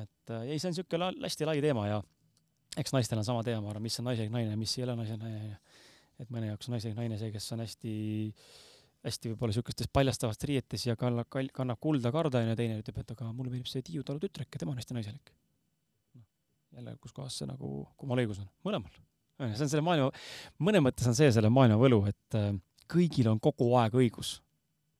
et 0.02 0.36
äh, 0.36 0.52
ei, 0.52 0.60
see 0.60 0.68
on 0.68 0.76
niisugune 0.76 1.14
hästi 1.24 1.48
lai 1.48 1.62
teema 1.64 1.88
ja 1.88 2.04
eks 2.80 2.94
naistel 2.96 3.20
on 3.22 3.28
sama 3.28 3.44
teema, 3.46 3.64
ma 3.64 3.74
arvan, 3.74 3.86
mis 3.86 3.98
on 4.02 4.08
naisega 4.10 4.32
naine, 4.34 4.56
mis 4.60 4.74
ei 4.78 4.86
ole 4.86 4.96
naisega 5.00 5.20
naine. 5.22 5.58
et 6.20 6.30
mõne 6.32 6.48
jaoks 6.48 6.70
on 6.70 6.78
naisega 6.78 6.96
naine 6.96 7.18
see, 7.20 7.32
kes 7.34 7.48
on 7.52 7.64
hästi, 7.64 7.94
hästi 9.04 9.32
võib-olla 9.32 9.52
niisugustes 9.52 9.90
paljastavast 9.92 10.46
riietes 10.48 10.86
ja 10.88 10.96
kannab, 11.00 11.28
kannab 11.56 11.82
kulda 11.84 12.12
karda 12.16 12.44
ja 12.46 12.56
teine 12.56 12.78
ütleb, 12.80 13.02
et 13.02 13.12
aga 13.16 13.32
mulle 13.32 13.52
meeldib 13.52 13.68
see 13.72 13.84
Tiiu 13.84 14.06
Talu 14.08 14.24
tütreke, 14.24 14.62
tema 14.62 14.72
on 14.72 14.80
hästi 14.80 14.96
naiselik. 14.96 15.34
noh, 16.16 16.24
jälle, 16.78 16.96
kus 17.04 17.16
kohas 17.16 17.42
see 17.42 17.50
nagu, 17.50 17.74
kummal 18.00 18.24
õigus 18.24 18.40
on? 18.44 18.48
mõlemal. 18.68 19.04
see 19.42 19.68
on 19.68 19.74
selle 19.74 19.84
maailma, 19.84 20.12
mõnes 20.64 20.88
mõttes 20.88 21.12
on 21.12 21.20
see 21.20 21.32
selle 21.36 21.52
maailma 21.52 21.80
võlu, 21.82 22.06
et 22.12 22.40
äh, 22.40 22.54
kõigil 22.92 23.28
on 23.32 23.44
kogu 23.44 23.74
aeg 23.82 24.00
õigus 24.00 24.38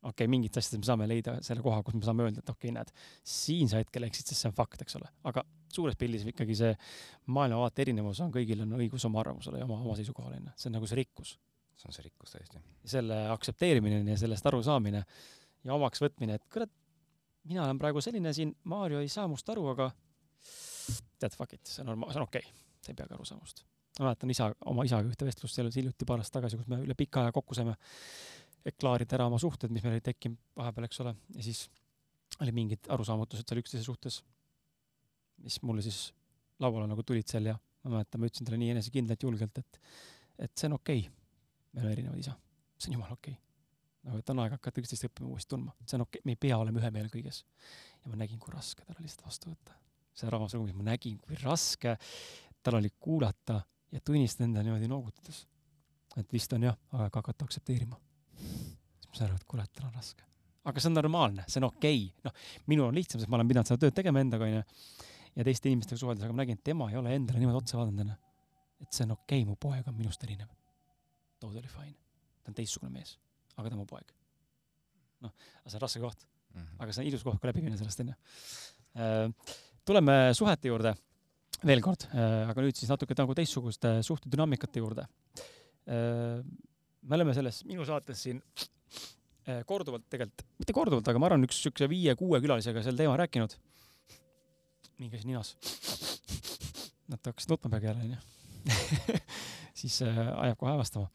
okei 0.06 0.26
okay,, 0.26 0.32
mingit 0.32 0.58
asjades 0.60 0.82
me 0.82 0.88
saame 0.88 1.08
leida 1.10 1.38
selle 1.46 1.64
koha, 1.66 1.82
kus 1.86 1.98
me 1.98 2.06
saame 2.06 2.26
öelda, 2.28 2.44
et 2.44 2.52
okei 2.52 2.70
okay,, 2.70 2.76
näed, 2.78 2.92
siin 3.36 3.72
sa 3.72 3.82
hetkel 3.82 4.06
eksid, 4.08 4.30
sest 4.30 4.44
see 4.44 4.52
on 4.52 4.56
fakt, 4.58 4.82
eks 4.86 4.98
ole. 5.00 5.10
aga 5.32 5.44
suures 5.74 5.98
pildis 6.00 6.26
ikkagi 6.30 6.58
see 6.58 6.72
maailmavaate 7.36 7.86
erinevus 7.86 8.22
on, 8.24 8.32
kõigil 8.34 8.64
on 8.66 8.78
õigus 8.78 9.06
oma 9.10 9.22
arvamusele 9.24 9.62
ja 9.62 9.68
oma, 9.68 9.82
oma 9.82 9.98
seisukohale, 9.98 10.40
onju. 10.42 10.56
see 10.62 10.70
on 10.70 10.78
nagu 10.78 10.90
see 10.92 11.00
rikkus. 11.02 11.36
see 11.76 11.90
on 11.90 11.98
see 11.98 12.06
rikkus 12.06 12.36
tõesti. 12.36 12.64
selle 12.96 13.20
aktsepteerimine 13.34 14.04
ja 14.12 14.18
sellest 14.20 14.46
arusaamine 14.52 15.06
ja 15.66 15.76
omaks 15.76 16.04
võtmine, 16.04 16.38
et 16.40 16.50
kurat, 16.54 16.72
mina 17.50 17.66
olen 17.66 17.82
praegu 17.82 18.04
selline 18.04 18.34
siin, 18.34 18.54
Maarjo 18.72 19.02
ei 19.02 19.10
saa 19.12 19.28
must 19.32 19.50
aru, 19.50 19.68
aga 19.74 19.90
tead, 21.20 21.34
fuck 21.34 21.58
it, 21.58 21.66
see 21.66 21.82
on 21.84 21.92
normaal, 21.94 22.14
see 22.14 22.22
on 22.22 22.30
okei 22.30 22.46
okay., 22.46 22.62
sa 22.86 22.94
ei 22.94 23.00
peagi 23.02 23.18
aru 23.18 23.26
saama 23.26 23.42
must. 23.42 23.66
ma 24.00 24.10
mäletan 24.10 24.32
isa, 24.34 24.52
oma 24.70 24.86
isaga 24.86 25.10
ühte 25.10 25.28
vestlust 25.28 25.60
hiljuti 25.80 26.08
paar 26.08 26.22
aastat 26.22 26.42
tagasi, 26.42 26.60
kus 26.62 26.70
me 26.70 26.84
üle 26.84 26.98
pika 27.00 27.24
aja 27.24 27.36
kokku 27.36 27.58
saime 27.58 27.78
et 28.66 28.78
klaarida 28.82 29.18
ära 29.18 29.28
oma 29.30 29.40
suhted, 29.42 29.72
mis 29.74 29.84
meil 29.86 29.96
olid 29.96 30.06
tekkinud 30.08 30.40
vahepeal, 30.58 30.88
eks 30.88 31.02
ole, 31.04 31.14
ja 31.38 31.46
siis 31.46 31.68
oli 32.42 32.54
mingid 32.56 32.90
arusaamatused 32.92 33.48
seal 33.48 33.62
üksteise 33.62 33.86
suhtes, 33.86 34.20
mis 35.46 35.60
mulle 35.64 35.84
siis 35.86 36.10
lauale 36.64 36.88
nagu 36.90 37.04
tulid 37.06 37.30
seal 37.30 37.52
ja 37.52 37.56
ma 37.86 37.98
mäletan, 37.98 38.22
ma 38.22 38.30
ütlesin 38.30 38.48
talle 38.48 38.60
nii 38.62 38.74
enesekindlalt, 38.74 39.26
julgelt, 39.28 39.62
et, 39.62 39.82
et 40.48 40.54
see 40.58 40.70
on 40.72 40.78
okei 40.80 41.04
okay.. 41.06 41.12
me 41.74 41.84
oleme 41.84 41.98
erinevad 41.98 42.22
isa, 42.24 42.34
see 42.80 42.90
on 42.90 42.98
jumala 42.98 43.18
okei 43.18 43.36
okay.. 43.36 43.44
nagu, 44.08 44.22
et 44.24 44.34
on 44.34 44.42
aeg 44.44 44.56
hakata 44.58 44.82
üksteist 44.82 45.08
õppima 45.10 45.30
uuesti 45.34 45.54
tundma, 45.54 45.76
see 45.86 46.00
on 46.00 46.06
okei 46.08 46.22
okay., 46.22 46.28
me 46.28 46.36
ei 46.36 46.42
pea 46.48 46.58
olema 46.58 46.82
ühe 46.82 46.92
meelel 46.96 47.14
kõiges. 47.14 47.44
ja 48.02 48.12
ma 48.12 48.20
nägin, 48.24 48.42
kui 48.42 48.56
raske 48.56 48.88
tal 48.88 48.98
oli 49.00 49.12
seda 49.12 49.28
vastu 49.30 49.52
võtta. 49.52 49.78
seal 50.16 50.34
raamas 50.34 50.58
ruumis 50.58 50.78
ma 50.80 50.90
nägin, 50.90 51.20
kui 51.22 51.38
raske 51.44 51.98
tal 52.66 52.80
oli 52.82 52.90
kuulata 53.00 53.62
ja 53.94 54.02
tunnistada 54.02 54.50
endale 54.50 54.72
niimoodi 54.72 54.90
noogutades. 54.90 55.46
et 56.18 56.34
vist 56.34 56.58
on 56.58 56.72
jah, 56.72 56.80
aeg 56.98 57.22
hakata 57.22 57.46
aktsepteerima 57.46 58.00
aru, 59.24 59.38
et 59.40 59.48
kurat, 59.50 59.72
tal 59.76 59.88
on 59.90 59.96
raske. 59.96 60.26
aga 60.66 60.82
see 60.82 60.90
on 60.90 60.98
normaalne, 60.98 61.46
see 61.48 61.62
on 61.62 61.68
okei 61.70 62.00
okay.. 62.08 62.26
noh, 62.26 62.36
minul 62.72 62.90
on 62.90 62.98
lihtsam, 62.98 63.22
sest 63.22 63.32
ma 63.32 63.40
olen 63.40 63.50
pidanud 63.52 63.70
seda 63.70 63.82
tööd 63.86 63.96
tegema 63.98 64.22
endaga, 64.24 64.48
onju. 64.50 64.64
ja 65.36 65.48
teiste 65.48 65.72
inimestega 65.72 66.02
suheldes, 66.02 66.26
aga 66.26 66.36
ma 66.36 66.44
nägin, 66.44 66.60
et 66.60 66.66
tema 66.66 66.90
ei 66.92 67.00
ole 67.00 67.16
endale 67.16 67.42
niimoodi 67.42 67.62
otsa 67.62 67.80
vaadanud, 67.80 68.06
onju. 68.06 68.18
et 68.86 68.98
see 68.98 69.08
on 69.08 69.16
okei 69.18 69.44
okay,, 69.44 69.50
mu 69.50 69.58
poeg 69.62 69.88
on 69.92 69.98
minust 69.98 70.24
erinev. 70.28 70.52
Totally 71.40 71.72
fine. 71.72 71.96
ta 72.44 72.54
on 72.54 72.58
teistsugune 72.58 72.94
mees, 72.94 73.16
aga 73.56 73.70
ta 73.70 73.78
on 73.78 73.84
mu 73.84 73.90
poeg. 73.90 74.14
noh, 75.26 75.34
aga 75.62 75.72
see 75.72 75.80
on 75.80 75.86
raske 75.86 76.04
koht 76.04 76.26
mm. 76.26 76.62
-hmm. 76.62 76.84
aga 76.84 76.94
see 76.94 77.04
on 77.04 77.10
ilus 77.12 77.24
koht 77.24 77.42
ka 77.42 77.52
läbi 77.52 77.66
minna 77.66 77.78
sellest, 77.78 78.04
onju. 78.06 78.16
Äh, 78.96 79.56
tuleme 79.86 80.34
suhete 80.34 80.72
juurde 80.72 80.96
veel 81.66 81.82
kord, 81.82 82.08
äh, 82.12 82.50
aga 82.50 82.62
nüüd 82.62 82.78
siis 82.78 82.90
natuke 82.92 83.16
nagu 83.18 83.36
teistsuguste 83.38 84.00
suhtedünaamikate 84.04 84.82
juurde 84.82 85.06
äh, 85.88 86.42
me 87.06 87.18
oleme 87.18 87.34
selles 87.38 87.62
minu 87.70 87.86
saates 87.88 88.24
siin 88.26 88.42
korduvalt 89.70 90.08
tegelikult, 90.10 90.42
mitte 90.58 90.74
korduvalt, 90.74 91.08
aga 91.12 91.20
ma 91.22 91.28
arvan, 91.30 91.44
üks 91.46 91.60
siukse 91.62 91.86
viie-kuue 91.90 92.40
külalisega 92.42 92.82
sel 92.82 92.98
teemal 92.98 93.20
rääkinud. 93.22 93.54
mingi 94.98 95.20
asi 95.20 95.28
ninas. 95.28 95.52
Nad 97.12 97.22
hakkasid 97.22 97.52
nutma 97.52 97.70
peagi 97.70 97.92
jälle, 97.92 98.08
onju. 98.08 98.18
siis 99.80 100.02
äh, 100.02 100.20
ajab 100.46 100.58
kohe 100.58 100.72
hävastama. 100.72 101.10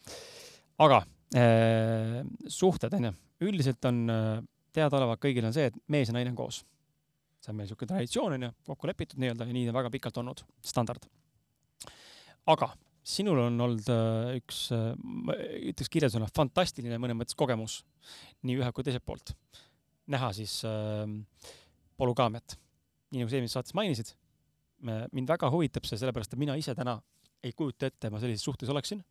aga 0.78 1.02
äh, 1.36 2.20
suhted, 2.47 2.94
onju. 2.94 3.12
üldiselt 3.40 3.84
on 3.88 4.05
äh, 4.10 4.42
teadaolevalt 4.76 5.22
kõigil 5.22 5.47
on 5.48 5.56
see, 5.56 5.70
et 5.70 5.80
mees 5.90 6.10
ja 6.10 6.16
naine 6.16 6.30
on 6.32 6.38
koos. 6.38 6.62
see 7.40 7.52
on 7.52 7.59
meil 7.59 7.70
siuke 7.70 7.88
traditsioon, 7.88 8.36
onju, 8.36 8.52
kokku 8.68 8.90
lepitud 8.90 9.20
nii-öelda 9.22 9.48
ja 9.48 9.56
nii 9.56 9.72
on 9.72 9.78
väga 9.80 9.90
pikalt 9.97 10.22
olnud, 10.22 10.44
standard. 10.62 11.09
aga 12.47 12.70
sinul 13.11 13.43
on 13.43 13.61
olnud 13.66 13.91
äh, 13.93 14.39
üks, 14.41 14.66
äh, 14.74 14.93
ütleks 15.73 15.91
kirjeldusena 15.93 16.28
fantastiline 16.35 16.99
mõnes 17.03 17.19
mõttes 17.19 17.39
kogemus 17.39 17.81
nii 18.47 18.59
ühelt 18.61 18.77
kui 18.77 18.87
teiselt 18.87 19.07
poolt. 19.07 19.35
näha 20.11 20.32
siis 20.35 20.61
äh, 20.66 21.07
polügaamiat. 22.01 22.57
nii 23.11 23.23
nagu 23.23 23.31
sa 23.31 23.39
eelmises 23.39 23.59
saates 23.59 23.74
mainisid, 23.74 24.12
mind 25.12 25.28
väga 25.28 25.51
huvitab 25.53 25.85
see, 25.85 25.99
sellepärast 26.01 26.32
et 26.35 26.41
mina 26.41 26.55
ise 26.57 26.74
täna 26.78 27.01
ei 27.45 27.53
kujuta 27.57 27.89
ette, 27.91 28.11
ma 28.12 28.20
sellises 28.20 28.45
suhtes 28.45 28.70
oleksin. 28.73 29.03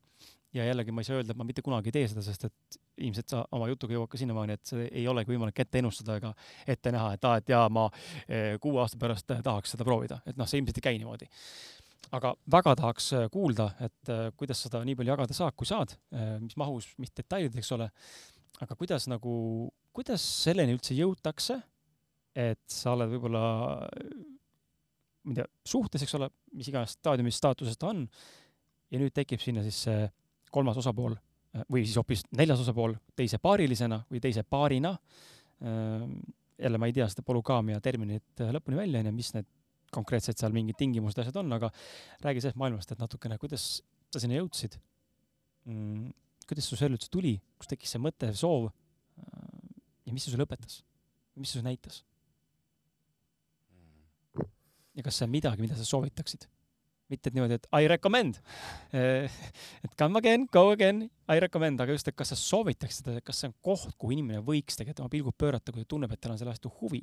ja 0.54 0.66
jällegi 0.66 0.92
ma 0.92 1.04
ei 1.04 1.06
saa 1.06 1.20
öelda, 1.20 1.36
et 1.36 1.38
ma 1.38 1.46
mitte 1.46 1.62
kunagi 1.62 1.92
ei 1.92 1.94
tee 2.00 2.08
seda, 2.10 2.24
sest 2.26 2.48
et 2.48 2.78
ilmselt 3.06 3.30
sa 3.30 3.44
oma 3.54 3.68
jutuga 3.70 3.94
jõuad 3.94 4.10
ka 4.10 4.18
sinnamaani, 4.18 4.56
et 4.58 4.72
see 4.72 4.88
ei 4.88 5.04
olegi 5.08 5.30
võimalik 5.30 5.60
ette 5.62 5.78
ennustada 5.78 6.16
ega 6.18 6.32
ette 6.66 6.94
näha, 6.96 7.12
et 7.14 7.28
aa, 7.30 7.36
et 7.38 7.52
jaa, 7.54 7.68
ma 7.70 7.84
eh, 8.26 8.56
kuue 8.62 8.82
aasta 8.82 8.98
pärast 8.98 9.30
tahaks 9.30 9.76
seda 9.76 9.86
proovida, 9.86 10.18
et 10.26 10.40
noh, 10.42 10.50
see 10.50 10.58
ilmselt 10.58 10.82
ei 10.82 10.88
käi 10.88 10.98
niimoodi 10.98 11.30
aga 12.16 12.34
väga 12.50 12.76
tahaks 12.80 13.12
äh, 13.18 13.28
kuulda, 13.32 13.70
et 13.86 14.12
äh, 14.12 14.30
kuidas 14.38 14.64
seda 14.66 14.82
nii 14.86 14.98
palju 14.98 15.14
jagada 15.14 15.36
saab, 15.36 15.56
kui 15.60 15.70
saad, 15.70 15.94
äh, 16.16 16.38
mis 16.42 16.58
mahus, 16.60 16.90
mis 17.02 17.14
detailid, 17.16 17.56
eks 17.60 17.72
ole. 17.78 17.90
aga 18.60 18.76
kuidas 18.76 19.06
nagu, 19.08 19.34
kuidas 19.96 20.24
selleni 20.44 20.76
üldse 20.76 20.98
jõutakse, 20.98 21.60
et 22.40 22.62
sa 22.72 22.94
oled 22.96 23.12
võib-olla, 23.14 23.44
ma 25.24 25.32
ei 25.32 25.38
tea, 25.38 25.48
suhtes, 25.68 26.04
eks 26.04 26.18
ole, 26.18 26.30
mis 26.58 26.70
iganes 26.72 26.98
staadiumis 26.98 27.40
staatuses 27.40 27.80
ta 27.80 27.94
on. 27.94 28.06
ja 28.90 29.00
nüüd 29.00 29.14
tekib 29.14 29.42
sinna 29.42 29.62
siis 29.62 29.84
see 29.86 30.08
kolmas 30.50 30.78
osapool 30.82 31.14
või 31.70 31.84
siis 31.86 31.98
hoopis 31.98 32.24
neljas 32.38 32.62
osapool 32.64 32.96
teise 33.18 33.38
paarilisena 33.38 34.00
või 34.10 34.22
teise 34.22 34.44
paarina. 34.44 34.96
jälle 36.60 36.78
ma 36.78 36.88
ei 36.90 36.94
tea 36.94 37.08
seda 37.10 37.22
polügaamia 37.26 37.80
terminit 37.82 38.42
lõpuni 38.54 38.78
välja, 38.78 39.02
onju, 39.04 39.14
mis 39.14 39.34
need 39.34 39.48
konkreetselt 39.94 40.42
seal 40.42 40.54
mingid 40.56 40.78
tingimused, 40.80 41.20
asjad 41.22 41.40
on, 41.42 41.54
aga 41.58 41.72
räägi 42.26 42.44
sellest 42.44 42.60
maailmast, 42.62 42.94
et 42.94 43.02
natukene, 43.02 43.38
kuidas 43.42 43.70
sa 44.10 44.22
sinna 44.22 44.40
jõudsid 44.40 44.78
mm,? 45.70 46.12
kuidas 46.50 46.66
sul 46.66 46.80
see 46.80 46.90
üldse 46.90 47.12
tuli, 47.14 47.36
kust 47.62 47.70
tekkis 47.74 47.94
see 47.94 48.02
mõte, 48.02 48.32
soov? 48.38 48.70
ja 50.06 50.14
mis 50.14 50.26
see 50.26 50.34
sulle 50.34 50.48
õpetas? 50.48 50.82
mis 51.38 51.52
see 51.52 51.60
sulle 51.60 51.70
näitas? 51.70 52.04
ja 54.98 55.06
kas 55.06 55.20
see 55.20 55.28
on 55.30 55.34
midagi, 55.34 55.64
mida 55.64 55.78
sa 55.78 55.88
soovitaksid? 55.88 56.48
Mitte 57.10 57.30
et 57.30 57.36
niimoodi, 57.36 57.58
et 57.58 57.68
I 57.74 57.88
recommend. 57.90 58.38
Eh, 58.94 59.40
et 59.84 59.96
come 59.98 60.20
again, 60.20 60.46
go 60.52 60.70
again, 60.72 61.04
I 61.30 61.40
recommend, 61.42 61.82
aga 61.82 61.94
just, 61.96 62.08
et 62.08 62.18
kas 62.18 62.32
sa 62.34 62.38
soovitaks 62.38 63.02
seda, 63.02 63.16
kas 63.26 63.42
see 63.42 63.50
on 63.50 63.56
koht, 63.66 63.96
kuhu 63.98 64.14
inimene 64.16 64.42
võiks 64.46 64.78
tegelikult 64.78 65.06
oma 65.06 65.14
pilgud 65.14 65.38
pöörata, 65.38 65.74
kui 65.74 65.84
ta 65.84 65.90
tunneb, 65.94 66.14
et 66.14 66.22
tal 66.22 66.36
on 66.36 66.42
selle 66.42 66.54
vastu 66.54 66.72
huvi. 66.80 67.02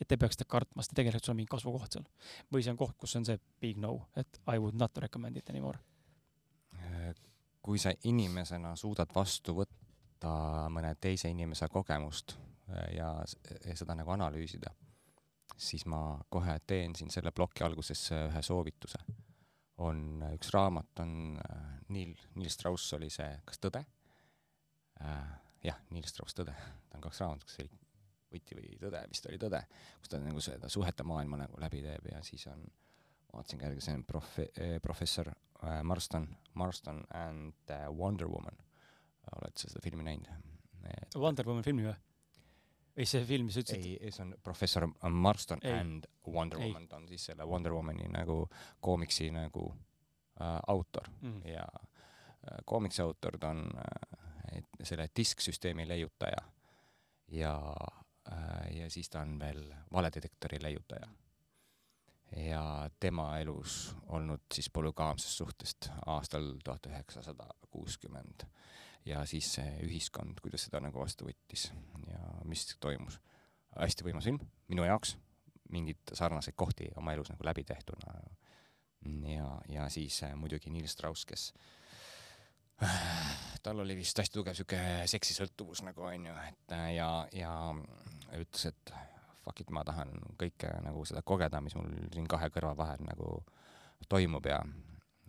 et 0.00 0.08
te 0.08 0.18
peaks 0.20 0.38
seda 0.38 0.48
kartma, 0.50 0.82
sest 0.82 0.94
tegelikult 0.96 1.26
sul 1.26 1.34
on 1.34 1.40
mingi 1.40 1.50
kasvukoht 1.50 1.96
seal. 1.96 2.06
või 2.52 2.64
see 2.64 2.74
on 2.74 2.80
koht, 2.80 2.96
kus 2.98 3.16
on 3.18 3.26
see 3.26 3.40
big 3.60 3.80
no, 3.82 3.96
et 4.16 4.40
I 4.46 4.58
would 4.58 4.78
not 4.78 4.98
recommend 4.98 5.36
it 5.36 5.50
anymore. 5.50 5.78
kui 7.60 7.78
sa 7.78 7.92
inimesena 8.04 8.76
suudad 8.76 9.10
vastu 9.14 9.52
võtta 9.54 10.68
mõne 10.72 10.94
teise 11.00 11.28
inimese 11.28 11.68
kogemust 11.68 12.36
eh, 12.70 12.96
ja 12.96 13.10
seda 13.74 13.98
nagu 13.98 14.14
analüüsida, 14.14 14.70
siis 15.56 15.84
ma 15.86 16.20
kohe 16.30 16.60
teen 16.66 16.94
siin 16.96 17.10
selle 17.10 17.34
ploki 17.34 17.66
alguses 17.66 18.06
ühe 18.14 18.42
soovituse 18.42 19.02
on 19.86 20.24
üks 20.34 20.50
raamat, 20.54 21.02
on 21.04 21.12
äh, 21.40 21.68
Neil, 21.94 22.14
Neil 22.36 22.50
Strauss 22.52 22.92
oli 22.96 23.10
see, 23.12 23.30
kas 23.46 23.60
Tõde 23.62 23.84
äh,? 25.00 25.30
jah, 25.64 25.78
Neil 25.94 26.08
Strauss 26.08 26.36
Tõde, 26.36 26.54
ta 26.88 26.98
on 26.98 27.06
kaks 27.06 27.22
raamatut, 27.24 27.48
kas 27.48 27.58
see 27.58 27.66
oli 27.66 27.78
Võti 28.30 28.54
või 28.54 28.76
Tõde, 28.78 29.00
vist 29.10 29.26
oli 29.26 29.40
Tõde, 29.42 29.62
kus 29.98 30.12
ta 30.12 30.20
nagu 30.22 30.42
seda 30.44 30.68
suhete 30.70 31.06
maailma 31.06 31.40
nagu 31.40 31.62
läbi 31.62 31.82
teeb 31.82 32.10
ja 32.12 32.20
siis 32.26 32.46
on, 32.52 32.62
vaatasin 33.32 33.60
ka 33.60 33.68
järgi, 33.68 33.86
see 33.86 33.96
on 33.98 34.04
profe-, 34.06 34.50
professor 34.84 35.32
äh, 35.32 35.80
Marston, 35.82 36.28
Marston 36.60 37.02
and 37.16 37.74
Wonder 37.96 38.28
Woman. 38.30 38.56
oled 39.36 39.58
sa 39.58 39.68
seda 39.68 39.82
filmi 39.84 40.06
näinud? 40.06 40.30
Wonder 41.16 41.46
Woman 41.46 41.66
filmi 41.66 41.84
või? 41.86 41.96
Ei, 43.00 43.08
see 43.08 43.24
film, 43.26 43.48
sa 43.52 43.62
ütlesid? 43.64 44.00
ei, 44.00 44.12
see 44.12 44.24
on 44.26 44.34
professor 44.44 44.86
Marston 45.10 45.62
ei. 45.64 45.76
and 45.78 46.08
Wonder 46.28 46.60
Woman, 46.60 46.88
ta 46.88 47.00
on 47.00 47.08
siis 47.08 47.24
selle 47.30 47.46
Wonder 47.48 47.72
Womani 47.72 48.08
nagu 48.12 48.42
koomiksi 48.80 49.30
nagu 49.34 49.70
äh, 49.72 50.58
autor 50.68 51.08
mm. 51.20 51.40
ja 51.48 51.64
äh, 51.64 52.60
koomiksi 52.64 53.02
autor, 53.02 53.38
ta 53.40 53.54
on 53.54 53.64
äh, 53.80 54.62
selle 54.82 55.08
disksüsteemi 55.16 55.88
leiutaja 55.88 56.44
ja 57.30 57.54
äh,, 58.32 58.76
ja 58.76 58.90
siis 58.90 59.10
ta 59.10 59.20
on 59.20 59.38
veel 59.38 59.64
valedetektori 59.92 60.62
leiutaja. 60.62 61.08
ja 62.36 62.90
tema 63.00 63.38
elus 63.38 63.96
olnud 64.06 64.42
siis 64.54 64.70
polügaamsest 64.70 65.36
suhtest 65.36 65.90
aastal 66.06 66.52
tuhat 66.64 66.86
üheksasada 66.86 67.46
kuuskümmend 67.70 68.46
ja 69.06 69.24
siis 69.28 69.48
see 69.56 69.70
ühiskond, 69.86 70.40
kuidas 70.42 70.66
seda 70.68 70.80
nagu 70.82 71.00
vastu 71.00 71.28
võttis 71.28 71.70
ja 72.10 72.20
mis 72.48 72.66
toimus. 72.80 73.20
hästi 73.78 74.04
võimas 74.04 74.26
film 74.26 74.40
minu 74.68 74.84
jaoks, 74.84 75.16
mingeid 75.70 76.14
sarnaseid 76.18 76.56
kohti 76.58 76.90
oma 76.96 77.14
elus 77.14 77.30
nagu 77.30 77.44
läbi 77.46 77.64
tehtuna. 77.64 78.14
ja, 79.26 79.60
ja 79.68 79.88
siis 79.88 80.22
äh, 80.22 80.34
muidugi 80.34 80.70
Neil 80.70 80.88
Strauss, 80.88 81.24
kes 81.24 81.52
äh, 82.82 82.98
tal 83.62 83.80
oli 83.80 83.96
vist 83.96 84.18
hästi 84.18 84.38
tugev 84.38 84.54
sihuke 84.54 84.80
seksisõltuvus 85.06 85.82
nagu 85.86 86.02
onju, 86.02 86.34
et 86.48 86.76
äh, 86.76 86.94
ja, 86.94 87.26
ja 87.32 87.54
ütles, 88.36 88.66
et 88.66 88.92
fuck 89.44 89.60
it, 89.60 89.70
ma 89.70 89.84
tahan 89.84 90.12
kõike 90.38 90.74
nagu 90.84 91.04
seda 91.08 91.22
kogeda, 91.22 91.62
mis 91.64 91.74
mul 91.78 91.88
siin 92.12 92.28
kahe 92.28 92.50
kõrva 92.52 92.76
vahel 92.76 93.06
nagu 93.06 93.40
toimub 94.08 94.46
ja, 94.46 94.60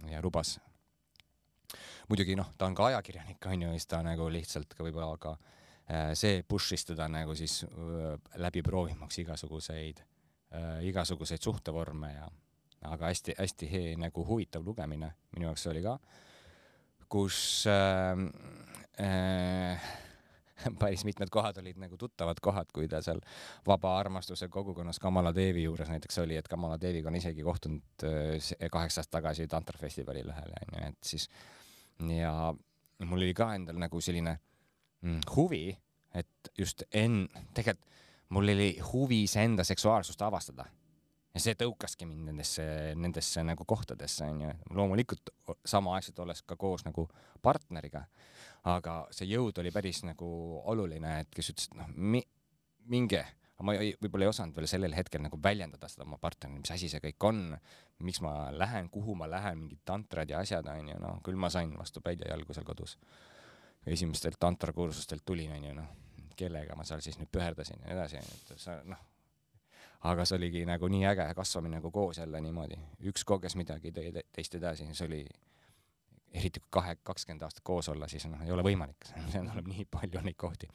ja 0.10 0.22
lubas 0.23 0.57
muidugi 2.10 2.35
noh, 2.39 2.52
ta 2.57 2.68
on 2.68 2.76
ka 2.76 2.91
ajakirjanik 2.91 3.45
onju 3.53 3.72
ja 3.72 3.80
siis 3.80 3.89
ta 3.91 4.02
nagu 4.06 4.27
lihtsalt 4.31 4.73
ka 4.76 4.85
võib-olla 4.85 5.18
ka 5.22 5.35
äh, 5.35 6.11
see 6.18 6.43
push'is 6.48 6.85
teda 6.88 7.07
nagu 7.11 7.35
siis 7.38 7.61
äh, 7.65 8.15
läbi 8.41 8.64
proovimaks 8.65 9.22
igasuguseid 9.23 10.03
äh,, 10.03 10.84
igasuguseid 10.89 11.41
suhtevorme 11.41 12.14
ja 12.14 12.30
aga 12.91 13.11
hästi-hästi 13.11 13.95
nagu 14.02 14.26
huvitav 14.26 14.65
lugemine 14.65 15.11
minu 15.35 15.49
jaoks 15.49 15.68
oli 15.69 15.84
ka, 15.85 15.98
kus 17.11 17.68
äh, 17.69 18.23
äh, 19.06 19.91
päris 20.81 21.06
mitmed 21.06 21.30
kohad 21.34 21.57
olid 21.61 21.77
nagu 21.81 21.98
tuttavad 21.98 22.41
kohad, 22.41 22.69
kui 22.73 22.88
ta 22.89 23.02
seal 23.02 23.22
vaba 23.68 23.95
armastuse 23.99 24.49
kogukonnas 24.49 24.99
Kamala 24.99 25.34
Devi 25.35 25.64
juures 25.64 25.89
näiteks 25.89 26.22
oli, 26.26 26.38
et 26.38 26.48
Kamala 26.48 26.77
Deviga 26.81 27.10
on 27.10 27.18
isegi 27.18 27.43
kohtunud 27.45 28.06
kaheksa 28.72 29.02
aastat 29.02 29.18
tagasi 29.19 29.48
Tantra 29.48 29.80
festivalil 29.81 30.30
ühel 30.30 30.53
onju, 30.61 30.84
et 30.89 31.14
siis 31.14 31.30
äh, 31.30 31.61
ja 32.10 32.53
mul 33.06 33.22
oli 33.22 33.34
ka 33.38 33.52
endal 33.56 33.80
nagu 33.82 34.02
selline 34.02 34.38
mm, 35.02 35.22
huvi, 35.36 35.72
et 36.18 36.52
just 36.57 36.84
enn-, 36.91 37.28
tegelikult 37.53 37.88
mul 38.32 38.48
oli 38.53 38.69
huvi 38.91 39.23
iseenda 39.23 39.64
seksuaalsust 39.64 40.22
avastada. 40.22 40.65
ja 41.34 41.40
see 41.40 41.56
tõukaski 41.56 42.03
mind 42.07 42.28
nendesse, 42.28 42.64
nendesse 42.99 43.44
nagu 43.48 43.64
kohtadesse 43.68 44.26
onju, 44.28 44.52
loomulikult 44.76 45.30
samaaegselt 45.65 46.19
olles 46.19 46.41
ka 46.44 46.56
koos 46.60 46.84
nagu 46.88 47.07
partneriga. 47.41 48.06
aga 48.64 49.07
see 49.11 49.28
jõud 49.32 49.57
oli 49.60 49.72
päris 49.72 50.03
nagu 50.03 50.28
oluline, 50.73 51.19
et 51.22 51.30
kes 51.36 51.53
ütles, 51.53 51.69
et 51.72 51.78
noh 51.80 51.88
mi,, 51.95 52.23
minge 52.86 53.26
aga 53.62 53.68
ma 53.68 53.76
võib-olla 54.02 54.26
ei 54.26 54.32
osanud 54.32 54.58
veel 54.58 54.68
sellel 54.70 54.96
hetkel 54.98 55.22
nagu 55.22 55.38
väljendada 55.44 55.90
seda 55.92 56.06
oma 56.08 56.18
partnerile, 56.22 56.64
mis 56.64 56.74
asi 56.74 56.90
see 56.90 57.02
kõik 57.04 57.28
on, 57.30 57.42
miks 58.02 58.22
ma 58.26 58.50
lähen, 58.56 58.90
kuhu 58.90 59.16
ma 59.18 59.30
lähen, 59.30 59.60
mingid 59.62 59.84
tantrad 59.86 60.30
ja 60.30 60.42
asjad 60.42 60.68
onju, 60.74 60.98
noh, 61.02 61.20
küll 61.26 61.38
ma 61.40 61.52
sain 61.54 61.74
vastu 61.78 62.02
päid 62.02 62.24
ja 62.26 62.34
jalgu 62.34 62.58
seal 62.58 62.66
kodus. 62.66 62.98
esimestelt 63.86 64.38
tantrakursustelt 64.40 65.24
tulin 65.26 65.52
onju, 65.52 65.74
noh, 65.78 65.94
kellega 66.38 66.76
ma 66.78 66.84
seal 66.88 67.02
siis 67.02 67.18
nüüd 67.22 67.30
püherdasin 67.32 67.80
ja 67.82 67.88
nii 67.88 67.96
edasi, 67.96 68.18
et 68.18 68.60
sa 68.62 68.80
noh, 68.86 69.00
aga 70.10 70.26
see 70.26 70.38
oligi 70.38 70.66
nagu 70.66 70.90
nii 70.90 71.06
äge 71.12 71.30
kasvamine 71.38 71.78
nagu 71.78 71.92
koos 71.94 72.18
jälle 72.18 72.42
niimoodi, 72.42 72.78
üks 73.10 73.26
koges 73.26 73.56
midagi, 73.58 73.94
tõi 73.94 74.12
teist 74.34 74.58
edasi, 74.58 74.90
see 74.98 75.08
oli 75.08 75.24
eriti 76.34 76.62
kui 76.64 76.70
kahe, 76.80 76.98
kakskümmend 77.04 77.44
aastat 77.46 77.64
koos 77.68 77.90
olla, 77.94 78.08
siis 78.10 78.26
noh, 78.30 78.42
ei 78.46 78.54
ole 78.54 78.66
võimalik, 78.66 79.10
seal 79.34 79.50
tuleb 79.50 79.70
nii 79.70 79.88
palju 79.92 80.26
neid 80.26 80.38
kohti. 80.40 80.70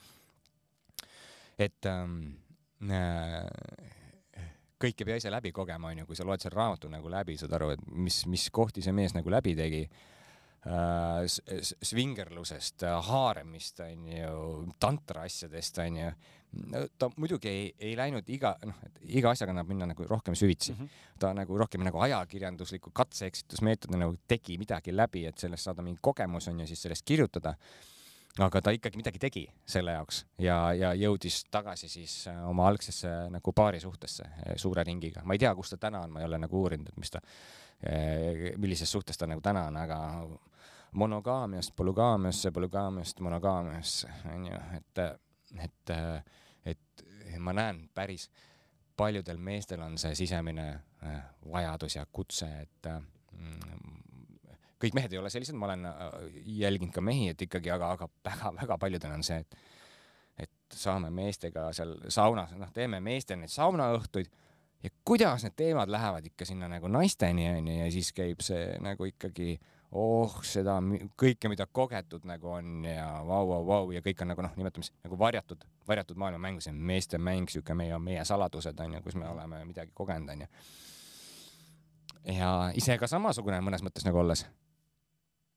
et 1.58 1.86
ähm, 1.90 2.36
Äh, 2.84 3.86
kõik 4.76 5.00
ei 5.00 5.08
pea 5.08 5.16
ise 5.20 5.32
läbi 5.32 5.52
kogema, 5.56 5.88
onju, 5.94 6.04
kui 6.08 6.18
sa 6.18 6.26
loed 6.28 6.42
selle 6.42 6.58
raamatu 6.58 6.90
nagu 6.92 7.08
läbi, 7.12 7.38
saad 7.40 7.54
aru, 7.56 7.72
et 7.76 7.86
mis, 7.88 8.24
mis 8.28 8.50
kohti 8.52 8.84
see 8.84 8.92
mees 8.96 9.16
nagu 9.16 9.32
läbi 9.32 9.54
tegi 9.56 9.86
äh,. 10.66 11.24
svingerlusest, 11.88 12.84
haaremist, 13.08 13.80
onju, 13.86 14.74
tantra 14.82 15.24
asjadest, 15.24 15.80
onju. 15.86 16.10
ta 16.98 17.08
muidugi 17.16 17.48
ei, 17.48 17.64
ei 17.88 17.96
läinud 17.98 18.28
iga, 18.32 18.54
noh, 18.64 18.76
et 18.86 19.00
iga 19.20 19.32
asjaga 19.32 19.52
annab 19.52 19.68
minna 19.68 19.88
nagu 19.90 20.06
rohkem 20.08 20.36
süvitsi 20.38 20.72
mm. 20.72 20.78
-hmm. 20.78 21.18
ta 21.20 21.32
nagu 21.36 21.58
rohkem 21.58 21.82
nagu 21.84 22.00
ajakirjandusliku 22.00 22.92
katse-eksitusmeetodil 22.96 24.00
nagu 24.00 24.16
tegi 24.28 24.56
midagi 24.58 24.94
läbi, 24.96 25.26
et 25.26 25.38
sellest 25.38 25.64
saada 25.64 25.82
mingi 25.82 25.98
kogemus, 26.00 26.48
onju, 26.48 26.66
siis 26.66 26.82
sellest 26.82 27.04
kirjutada 27.04 27.56
aga 28.44 28.60
ta 28.60 28.72
ikkagi 28.74 29.00
midagi 29.00 29.20
tegi 29.20 29.42
selle 29.68 29.94
jaoks 29.96 30.20
ja, 30.42 30.56
ja 30.76 30.92
jõudis 30.98 31.42
tagasi 31.52 31.88
siis 31.88 32.16
äh, 32.30 32.40
oma 32.48 32.66
algsesse 32.68 33.10
nagu 33.32 33.52
paarisuhtesse 33.56 34.26
äh, 34.26 34.56
suure 34.60 34.84
ringiga. 34.84 35.22
ma 35.24 35.36
ei 35.36 35.40
tea, 35.40 35.54
kus 35.56 35.72
ta 35.72 35.78
täna 35.86 36.02
on, 36.04 36.12
ma 36.12 36.20
ei 36.20 36.28
ole 36.28 36.40
nagu 36.42 36.60
uurinud, 36.60 36.90
et 36.92 37.00
mis 37.00 37.12
ta, 37.12 37.22
äh, 37.88 38.52
millises 38.60 38.92
suhtes 38.92 39.18
ta 39.18 39.28
nagu 39.30 39.40
täna 39.44 39.66
on, 39.70 39.80
aga 39.80 40.00
monogaamiast 40.96 41.76
polügaamiasse, 41.76 42.52
polügaamiast 42.52 43.20
monogaamiasse 43.24 44.12
onju, 44.34 44.60
et, 44.76 45.02
et, 45.64 45.94
et 46.64 47.06
ma 47.38 47.56
näen 47.56 47.86
päris 47.94 48.30
paljudel 48.96 49.36
meestel 49.36 49.82
on 49.84 49.98
see 50.00 50.14
sisemine 50.16 50.70
vajadus 51.52 51.98
ja 51.98 52.06
kutse, 52.12 52.48
et 52.64 52.88
mm, 52.88 54.05
kõik 54.82 54.96
mehed 54.98 55.12
ei 55.12 55.20
ole 55.20 55.30
sellised, 55.32 55.56
ma 55.56 55.70
olen 55.70 55.86
äh, 55.88 56.16
jälginud 56.60 56.94
ka 56.94 57.04
mehi, 57.04 57.30
et 57.32 57.42
ikkagi, 57.46 57.70
aga, 57.72 57.94
aga 57.96 58.10
väga-väga 58.26 58.78
paljudel 58.82 59.16
on 59.18 59.26
see, 59.26 59.40
et 59.44 59.58
et 60.36 60.74
saame 60.76 61.08
meestega 61.14 61.70
seal 61.72 61.94
saunas, 62.12 62.50
noh, 62.60 62.68
teeme 62.74 62.98
meestel 63.00 63.38
neid 63.40 63.48
saunaõhtuid 63.48 64.28
ja 64.84 64.90
kuidas 65.04 65.46
need 65.46 65.54
teemad 65.56 65.88
lähevad 65.88 66.26
ikka 66.28 66.44
sinna 66.44 66.68
nagu 66.68 66.88
naisteni 66.92 67.48
onju 67.48 67.78
ja 67.78 67.86
siis 67.92 68.12
käib 68.12 68.42
see 68.44 68.74
nagu 68.84 69.08
ikkagi 69.08 69.56
oh 69.96 70.40
seda 70.44 70.76
kõike, 71.18 71.48
mida 71.48 71.66
kogetud 71.66 72.26
nagu 72.28 72.50
on 72.58 72.84
ja 72.84 73.06
vau, 73.26 73.46
vau, 73.48 73.62
vau 73.66 73.94
ja 73.94 74.02
kõik 74.04 74.22
on 74.22 74.32
nagu 74.32 74.44
noh, 74.44 74.52
nimetame 74.58 74.84
siis 74.84 74.96
nagu 75.06 75.18
varjatud, 75.18 75.64
varjatud 75.88 76.20
maailmamäng, 76.20 76.60
see 76.60 76.74
meeste 76.74 77.18
mäng, 77.22 77.48
siuke 77.50 77.74
meie, 77.74 77.98
meie 78.02 78.24
saladused 78.28 78.84
onju, 78.86 79.02
kus 79.06 79.16
me 79.16 79.28
oleme 79.30 79.64
midagi 79.64 79.94
kogenud 79.94 80.34
onju. 80.34 80.50
ja 82.36 82.52
ise 82.74 82.98
ka 82.98 83.08
samasugune 83.10 83.62
mõnes 83.64 83.84
mõttes 83.86 84.04
nagu 84.04 84.20
olles 84.20 84.44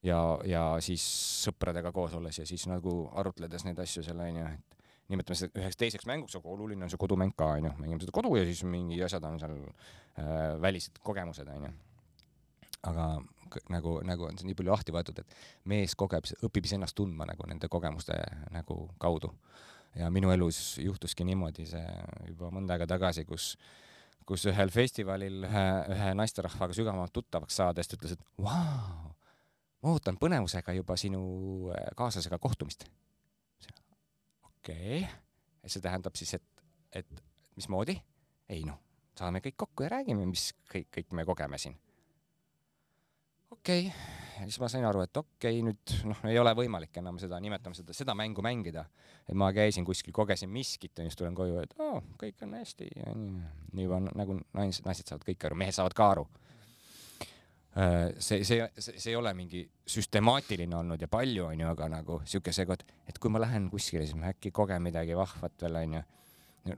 ja, 0.05 0.19
ja 0.47 0.63
siis 0.83 1.03
sõpradega 1.45 1.91
koos 1.95 2.15
olles 2.17 2.39
ja 2.39 2.45
siis 2.47 2.65
nagu 2.71 3.01
arutledes 3.19 3.65
neid 3.67 3.79
asju 3.83 4.03
seal 4.05 4.21
onju, 4.23 4.45
et 4.47 4.77
nimetame 5.09 5.37
seda 5.37 5.61
üheks 5.61 5.79
teiseks 5.79 6.07
mänguks, 6.09 6.37
aga 6.37 6.53
oluline 6.53 6.85
on 6.85 6.91
see 6.91 7.01
kodumäng 7.01 7.33
ka 7.37 7.53
onju, 7.57 7.73
mängime 7.81 8.01
seda 8.03 8.15
kodu 8.15 8.35
ja 8.37 8.45
siis 8.47 8.63
mingi 8.67 9.01
asjad 9.05 9.25
on 9.27 9.39
seal 9.41 9.57
äh, 9.59 10.55
välised 10.61 11.01
kogemused 11.03 11.49
onju. 11.49 11.73
aga 12.89 13.09
nagu, 13.73 13.97
nagu 14.05 14.29
on 14.29 14.37
see 14.37 14.47
nii 14.47 14.57
palju 14.59 14.71
lahti 14.71 14.93
võetud, 14.93 15.19
et 15.19 15.35
mees 15.71 15.95
kogeb, 15.97 16.27
õpib 16.45 16.69
iseennast 16.69 16.95
tundma 16.95 17.25
nagu 17.27 17.47
nende 17.49 17.67
kogemuste 17.67 18.15
nagu 18.53 18.81
kaudu. 19.01 19.33
ja 19.97 20.09
minu 20.13 20.31
elus 20.31 20.77
juhtuski 20.77 21.25
niimoodi 21.25 21.65
see 21.65 21.85
juba 22.27 22.51
mõnda 22.53 22.75
aega 22.75 22.87
tagasi, 22.87 23.25
kus 23.25 23.55
kus 24.29 24.45
ühel 24.45 24.69
festivalil 24.69 25.45
ühe, 25.47 25.63
ühe 25.95 26.09
naisterahvaga 26.13 26.75
sügavamalt 26.77 27.13
tuttavaks 27.13 27.55
saades 27.57 27.89
ta 27.89 27.97
ütles, 27.97 28.13
et 28.13 28.27
vau, 28.37 29.09
ma 29.83 29.93
ootan 29.93 30.19
põnevusega 30.19 30.75
juba 30.77 30.97
sinu 30.99 31.21
äh, 31.73 31.89
kaaslasega 31.97 32.39
kohtumist. 32.41 32.85
okei 34.43 35.03
okay., 35.03 35.69
see 35.69 35.83
tähendab 35.83 36.15
siis, 36.19 36.33
et, 36.39 36.63
et 36.95 37.23
mismoodi? 37.55 37.99
ei 38.49 38.63
noh, 38.65 38.79
saame 39.17 39.43
kõik 39.45 39.59
kokku 39.65 39.85
ja 39.85 39.93
räägime, 39.99 40.25
mis 40.25 40.49
kõik, 40.71 40.89
kõik 40.95 41.13
me 41.15 41.25
kogeme 41.27 41.59
siin. 41.61 41.77
okei 43.51 43.87
okay., 43.87 44.17
ja 44.39 44.47
siis 44.47 44.59
ma 44.61 44.69
sain 44.71 44.87
aru, 44.87 45.03
et 45.05 45.17
okei 45.21 45.61
okay,, 45.61 45.63
nüüd 45.69 45.95
noh, 46.11 46.25
ei 46.31 46.39
ole 46.41 46.53
võimalik 46.57 46.99
enam 46.99 47.19
seda, 47.21 47.39
nimetame 47.43 47.77
seda, 47.77 47.95
seda 47.95 48.15
mängu 48.17 48.43
mängida. 48.43 48.85
et 49.27 49.37
ma 49.37 49.51
käisin 49.55 49.87
kuskil, 49.87 50.15
kogesin 50.15 50.51
miskit 50.51 50.97
ja 50.97 51.07
siis 51.07 51.19
tulen 51.19 51.37
koju, 51.37 51.63
et 51.63 51.75
oo, 51.79 52.03
kõik 52.19 52.43
on 52.47 52.59
hästi 52.59 52.91
ja 52.97 53.15
nii, 53.15 53.47
nii 53.77 53.87
juba 53.87 54.03
nagu 54.09 54.39
naised, 54.57 54.83
naised 54.87 55.07
saavad 55.07 55.27
kõik 55.27 55.47
aru, 55.47 55.59
mehed 55.63 55.77
saavad 55.77 55.95
ka 55.95 56.11
aru 56.17 56.27
see, 57.73 58.43
see, 58.43 58.69
see, 58.77 58.97
see 58.97 59.11
ei 59.11 59.15
ole 59.15 59.33
mingi 59.37 59.63
süstemaatiline 59.89 60.75
olnud 60.79 61.01
ja 61.01 61.09
palju 61.11 61.49
onju, 61.51 61.67
aga 61.69 61.89
nagu 61.93 62.21
siuke 62.27 62.53
seekord, 62.55 62.85
et 63.07 63.19
kui 63.21 63.31
ma 63.31 63.41
lähen 63.43 63.69
kuskile, 63.69 64.05
siis 64.07 64.17
ma 64.17 64.31
äkki 64.33 64.51
kogen 64.55 64.81
midagi 64.85 65.17
vahvat 65.17 65.53
veel 65.61 65.77
onju. 65.83 66.01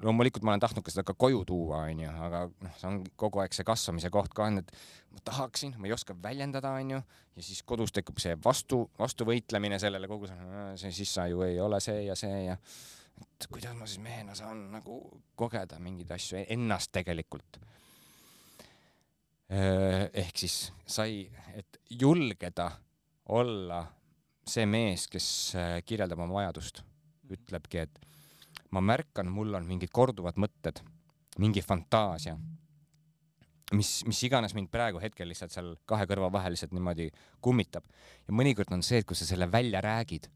loomulikult 0.04 0.44
ma 0.46 0.54
olen 0.54 0.62
tahtnud 0.64 0.86
ka 0.86 0.92
seda 0.94 1.04
ka 1.08 1.16
koju 1.18 1.42
tuua 1.48 1.86
onju, 1.90 2.12
aga 2.28 2.44
noh, 2.52 2.76
see 2.78 2.90
on 2.90 3.00
kogu 3.20 3.42
aeg 3.44 3.56
see 3.56 3.68
kasvamise 3.68 4.12
koht 4.14 4.36
ka 4.36 4.46
on, 4.52 4.62
et 4.62 4.72
ma 5.12 5.24
tahaksin, 5.32 5.74
ma 5.80 5.88
ei 5.88 5.96
oska 5.96 6.16
väljendada 6.24 6.76
onju 6.80 7.00
ja 7.00 7.44
siis 7.44 7.64
kodus 7.64 7.96
tekib 7.96 8.20
see 8.22 8.36
vastu, 8.44 8.84
vastuvõitlemine 9.00 9.80
sellele 9.80 10.12
kogu 10.12 10.30
see, 10.30 10.92
siis 10.92 11.14
sa 11.14 11.28
ju 11.32 11.44
ei 11.48 11.60
ole 11.60 11.80
see 11.84 12.06
ja 12.06 12.16
see 12.20 12.46
ja 12.46 12.60
et 13.22 13.48
kuidas 13.52 13.76
ma 13.78 13.88
siis 13.88 14.04
mehena 14.04 14.36
saan 14.36 14.68
nagu 14.76 15.02
kogeda 15.40 15.80
mingeid 15.80 16.12
asju 16.20 16.46
ennast 16.48 16.92
tegelikult 16.94 17.60
Äh, 17.60 17.81
ehk 19.52 20.38
siis 20.40 20.72
sai, 20.88 21.26
et 21.58 21.82
julgeda 21.90 22.70
olla 23.36 23.82
see 24.48 24.66
mees, 24.66 25.08
kes 25.12 25.28
äh, 25.60 25.76
kirjeldab 25.86 26.24
oma 26.24 26.40
vajadust, 26.40 26.82
ütlebki, 27.32 27.84
et 27.86 28.00
ma 28.76 28.82
märkan, 28.84 29.30
mul 29.32 29.54
on 29.58 29.68
mingid 29.68 29.92
korduvad 29.94 30.40
mõtted, 30.42 30.82
mingi 31.40 31.64
fantaasia, 31.64 32.36
mis, 33.78 33.92
mis 34.08 34.22
iganes 34.28 34.56
mind 34.58 34.72
praegu 34.72 35.00
hetkel 35.04 35.30
lihtsalt 35.32 35.54
seal 35.54 35.74
kahe 35.88 36.08
kõrva 36.10 36.32
vahel 36.34 36.56
lihtsalt 36.56 36.74
niimoodi 36.76 37.10
kummitab. 37.44 37.86
ja 38.28 38.36
mõnikord 38.36 38.74
on 38.76 38.84
see, 38.84 39.02
et 39.02 39.08
kui 39.08 39.20
sa 39.20 39.28
selle 39.28 39.48
välja 39.52 39.82
räägid, 39.84 40.28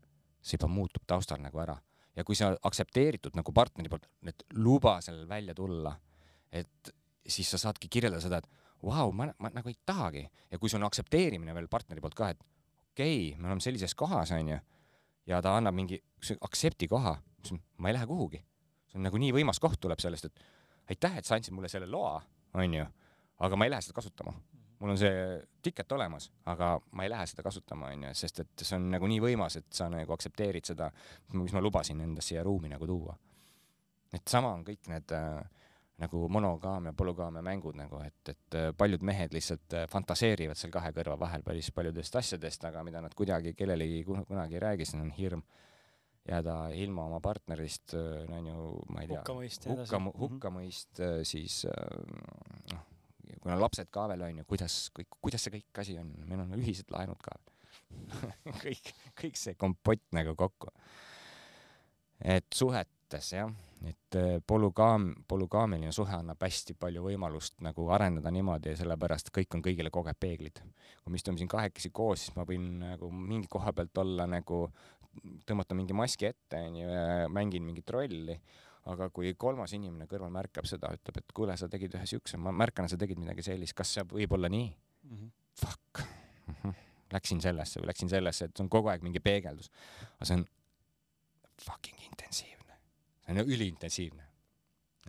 see 0.42 0.60
juba 0.60 0.72
muutub 0.72 1.04
taustal 1.08 1.42
nagu 1.42 1.60
ära. 1.60 1.76
Ja 2.16 2.24
kui 2.24 2.38
sa 2.38 2.54
aktsepteeritud 2.64 3.36
nagu 3.36 3.52
partneri 3.52 3.92
poolt, 3.92 4.06
et 4.24 4.46
luba 4.56 5.00
sellel 5.04 5.28
välja 5.28 5.56
tulla, 5.56 5.92
et 6.52 6.94
siis 7.28 7.50
sa 7.52 7.60
saadki 7.60 7.90
kirjeldada 7.92 8.24
seda, 8.24 8.40
et 8.40 8.65
vau, 8.84 9.11
ma, 9.11 9.30
ma 9.39 9.52
nagu 9.53 9.69
ei 9.69 9.77
tahagi 9.85 10.26
ja 10.52 10.60
kui 10.60 10.69
sul 10.69 10.81
on 10.81 10.89
aktsepteerimine 10.89 11.53
veel 11.56 11.68
partneri 11.72 12.02
poolt 12.03 12.18
ka, 12.18 12.30
et 12.34 12.41
okei 12.95 13.30
okay,, 13.30 13.39
me 13.39 13.49
oleme 13.49 13.64
sellises 13.64 13.95
kohas, 13.95 14.31
onju, 14.35 14.57
ja 15.27 15.41
ta 15.41 15.56
annab 15.57 15.76
mingi 15.76 15.99
aktsepti 16.41 16.88
koha, 16.88 17.15
ma 17.77 17.89
ei 17.89 17.97
lähe 17.97 18.07
kuhugi. 18.07 18.41
see 18.88 18.99
on 18.99 19.07
nagu 19.07 19.19
nii 19.19 19.34
võimas 19.35 19.60
koht 19.61 19.80
tuleb 19.81 19.99
sellest, 19.99 20.30
et 20.30 20.93
aitäh, 20.93 21.18
et 21.19 21.26
sa 21.26 21.35
andsid 21.35 21.53
mulle 21.56 21.69
selle 21.72 21.89
loa, 21.89 22.19
onju, 22.53 22.85
aga 23.45 23.57
ma 23.60 23.68
ei 23.68 23.73
lähe 23.73 23.85
seda 23.85 23.97
kasutama. 23.97 24.34
mul 24.80 24.91
on 24.91 24.97
see 24.99 25.41
ticket 25.64 25.91
olemas, 25.91 26.30
aga 26.52 26.76
ma 26.91 27.03
ei 27.03 27.10
lähe 27.10 27.26
seda 27.27 27.43
kasutama, 27.43 27.89
onju, 27.95 28.14
sest 28.14 28.39
et 28.43 28.64
see 28.64 28.76
on 28.77 28.89
nagu 28.91 29.07
nii 29.07 29.22
võimas, 29.23 29.57
et 29.57 29.68
sa 29.73 29.89
nagu 29.89 30.14
aktsepteerid 30.14 30.68
seda, 30.68 30.91
mis 31.34 31.56
ma 31.56 31.64
lubasin 31.64 32.02
endast 32.03 32.31
siia 32.31 32.43
ruumi 32.43 32.69
nagu 32.69 32.88
tuua. 32.88 33.18
et 34.14 34.27
sama 34.27 34.53
on 34.56 34.64
kõik 34.64 34.88
need 34.88 35.11
äh, 35.11 35.65
nagu 36.01 36.26
monogaamia, 36.31 36.91
polügaamia 36.97 37.43
mängud 37.45 37.77
nagu, 37.80 37.99
et, 38.03 38.31
et 38.34 38.57
äh, 38.59 38.72
paljud 38.77 39.03
mehed 39.07 39.35
lihtsalt 39.35 39.76
äh, 39.77 39.85
fantaseerivad 39.91 40.59
seal 40.59 40.73
kahe 40.73 40.91
kõrva 40.95 41.15
vahel 41.19 41.43
päris 41.45 41.69
paljudest 41.76 42.17
asjadest, 42.19 42.65
aga 42.67 42.84
mida 42.84 43.03
nad 43.03 43.15
kuidagi 43.15 43.53
kellelegi 43.55 44.01
kunagi 44.07 44.57
ei 44.57 44.63
räägi, 44.63 44.88
siis 44.89 44.99
on 44.99 45.13
hirm 45.15 45.45
jääda 46.27 46.57
ilma 46.76 47.05
oma 47.07 47.22
partnerist, 47.23 47.95
äh, 47.95 48.26
on 48.27 48.49
ju, 48.51 48.67
ma 48.91 49.05
ei 49.05 49.11
tea, 49.11 49.22
hukkamõist, 49.22 49.69
hukka, 49.72 50.01
hukkamõist, 50.19 51.03
siis 51.31 51.61
noh, 52.73 52.85
kuna 53.39 53.59
lapsed 53.61 53.88
ka 53.93 54.09
veel 54.11 54.27
on 54.27 54.41
ju, 54.41 54.47
kuidas, 54.51 54.80
kõik, 54.95 55.19
kuidas 55.23 55.47
see 55.47 55.55
kõik 55.55 55.84
asi 55.85 55.95
on, 56.01 56.11
meil 56.27 56.43
on 56.43 56.57
ühised 56.59 56.91
laenud 56.91 57.22
ka 57.23 57.38
kõik, 58.65 58.91
kõik 59.15 59.39
see 59.39 59.55
kompott 59.55 60.03
nagu 60.15 60.35
kokku. 60.35 60.73
et 62.19 62.51
suhetes 62.51 63.31
jah 63.31 63.55
et 63.86 64.18
äh, 64.18 64.38
polügaam, 64.48 65.12
polügaamiline 65.28 65.91
suhe 65.95 66.14
annab 66.16 66.41
hästi 66.41 66.76
palju 66.80 67.03
võimalust 67.06 67.60
nagu 67.66 67.88
areneda 67.94 68.32
niimoodi, 68.34 68.74
sellepärast 68.80 69.32
kõik 69.36 69.57
on 69.57 69.64
kõigile 69.66 69.91
kogu 69.94 70.10
aeg 70.12 70.20
peeglid. 70.20 70.62
kui 71.03 71.14
me 71.14 71.20
istume 71.22 71.38
siin 71.38 71.52
kahekesi 71.52 71.91
koos, 71.94 72.26
siis 72.26 72.36
ma 72.38 72.45
võin 72.48 72.68
nagu 72.82 73.12
mingi 73.12 73.49
koha 73.52 73.74
pealt 73.74 73.98
olla 74.02 74.26
nagu, 74.30 74.66
tõmmata 75.45 75.78
mingi 75.78 75.94
maski 75.94 76.30
ette, 76.32 76.62
onju, 76.70 76.88
ja 76.88 77.28
mängin 77.30 77.66
mingit 77.66 77.90
rolli, 77.94 78.40
aga 78.91 79.10
kui 79.14 79.34
kolmas 79.38 79.74
inimene 79.78 80.10
kõrval 80.10 80.34
märkab 80.34 80.68
seda, 80.70 80.91
ütleb, 80.94 81.22
et 81.22 81.36
kuule, 81.36 81.56
sa 81.57 81.70
tegid 81.72 81.95
ühe 81.98 82.10
siukse, 82.10 82.38
ma 82.41 82.53
märkan, 82.53 82.90
sa 82.90 82.99
tegid 83.02 83.22
midagi 83.22 83.45
sellist, 83.45 83.78
kas 83.78 83.95
see 83.95 84.06
võib 84.12 84.36
olla 84.38 84.52
nii 84.52 84.68
mm? 84.70 85.16
-hmm. 85.16 85.32
Fuck 85.62 86.02
mm. 86.02 86.56
-hmm. 86.64 86.74
Läksin 87.14 87.41
sellesse 87.41 87.80
või 87.80 87.88
läksin 87.94 88.10
sellesse, 88.10 88.45
et 88.45 88.57
see 88.57 88.64
on 88.66 88.70
kogu 88.70 88.90
aeg 88.90 89.02
mingi 89.02 89.20
peegeldus. 89.20 89.72
aga 90.16 90.26
see 90.26 90.38
on 90.41 90.45
fucking 91.62 91.99
intensiivne 92.12 92.65
see 93.26 93.41
on 93.41 93.52
üliintensiivne. 93.57 94.23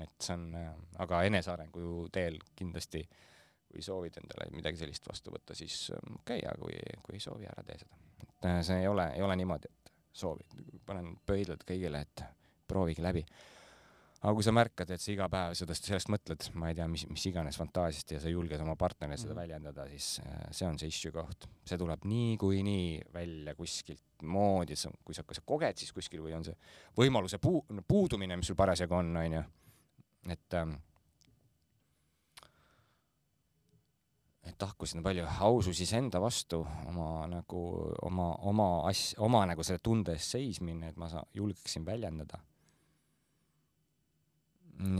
et 0.00 0.20
see 0.20 0.34
on, 0.36 0.50
äh, 0.54 0.72
aga 1.00 1.22
enesearengu 1.24 2.08
teel 2.12 2.36
kindlasti, 2.56 3.00
kui 3.66 3.82
soovid 3.82 4.18
endale 4.20 4.50
midagi 4.52 4.76
sellist 4.82 5.08
vastu 5.08 5.32
võtta, 5.32 5.56
siis 5.56 5.90
okei 5.90 6.42
okay,, 6.42 6.42
aga 6.44 6.60
kui, 6.60 6.76
kui 7.02 7.16
ei 7.16 7.24
soovi, 7.24 7.48
ära 7.48 7.64
tee 7.64 7.78
seda. 7.80 8.00
et 8.22 8.48
äh, 8.50 8.60
see 8.66 8.82
ei 8.82 8.88
ole, 8.88 9.08
ei 9.16 9.24
ole 9.24 9.36
niimoodi, 9.40 9.72
et 9.72 9.92
soovid, 10.12 10.56
panen 10.86 11.14
pöidlad 11.26 11.64
kõigile, 11.68 12.04
et 12.04 12.24
proovige 12.68 13.04
läbi 13.04 13.24
aga 14.26 14.34
kui 14.34 14.42
sa 14.42 14.52
märkad, 14.54 14.90
et 14.90 15.02
sa 15.02 15.12
iga 15.12 15.28
päev 15.30 15.52
sellest, 15.54 15.86
sellest 15.86 16.08
mõtled, 16.10 16.48
ma 16.58 16.72
ei 16.72 16.74
tea, 16.74 16.86
mis, 16.90 17.04
mis 17.06 17.26
iganes 17.30 17.58
fantaasiast 17.60 18.16
ja 18.16 18.18
sa 18.22 18.32
julged 18.32 18.62
oma 18.64 18.74
partnerile 18.78 19.18
seda 19.20 19.32
mm 19.32 19.36
väljendada, 19.36 19.84
siis 19.92 20.22
äh, 20.24 20.46
see 20.56 20.66
on 20.66 20.78
see 20.80 20.90
issue 20.90 21.12
koht. 21.14 21.46
see 21.66 21.78
tuleb 21.78 22.06
niikuinii 22.08 23.12
välja 23.14 23.54
kuskilt 23.54 24.24
moodi, 24.26 24.74
kui 25.04 25.14
sa, 25.14 25.22
kas 25.22 25.38
sa 25.38 25.44
koged 25.46 25.78
siis 25.78 25.92
kuskil 25.94 26.24
või 26.24 26.34
on 26.34 26.46
see 26.46 26.56
võimaluse 26.96 27.38
puu-, 27.38 27.62
puudumine, 27.86 28.38
mis 28.40 28.50
sul 28.50 28.58
parasjagu 28.58 28.96
on, 28.98 29.12
onju. 29.20 29.44
et 30.32 30.58
ähm, 30.58 30.74
et 34.46 34.58
tahku 34.58 34.88
sinna 34.88 35.04
palju 35.06 35.28
ausus 35.46 35.84
iseenda 35.84 36.18
vastu, 36.22 36.64
oma 36.88 37.28
nagu, 37.30 37.62
oma, 38.08 38.32
oma 38.48 38.68
asja, 38.90 39.20
oma 39.22 39.44
nagu 39.46 39.62
selle 39.62 39.84
tunde 39.84 40.16
eest 40.16 40.34
seismine, 40.34 40.90
et 40.90 40.98
ma 40.98 41.12
sa-, 41.12 41.26
julgeksin 41.36 41.86
väljendada 41.86 42.42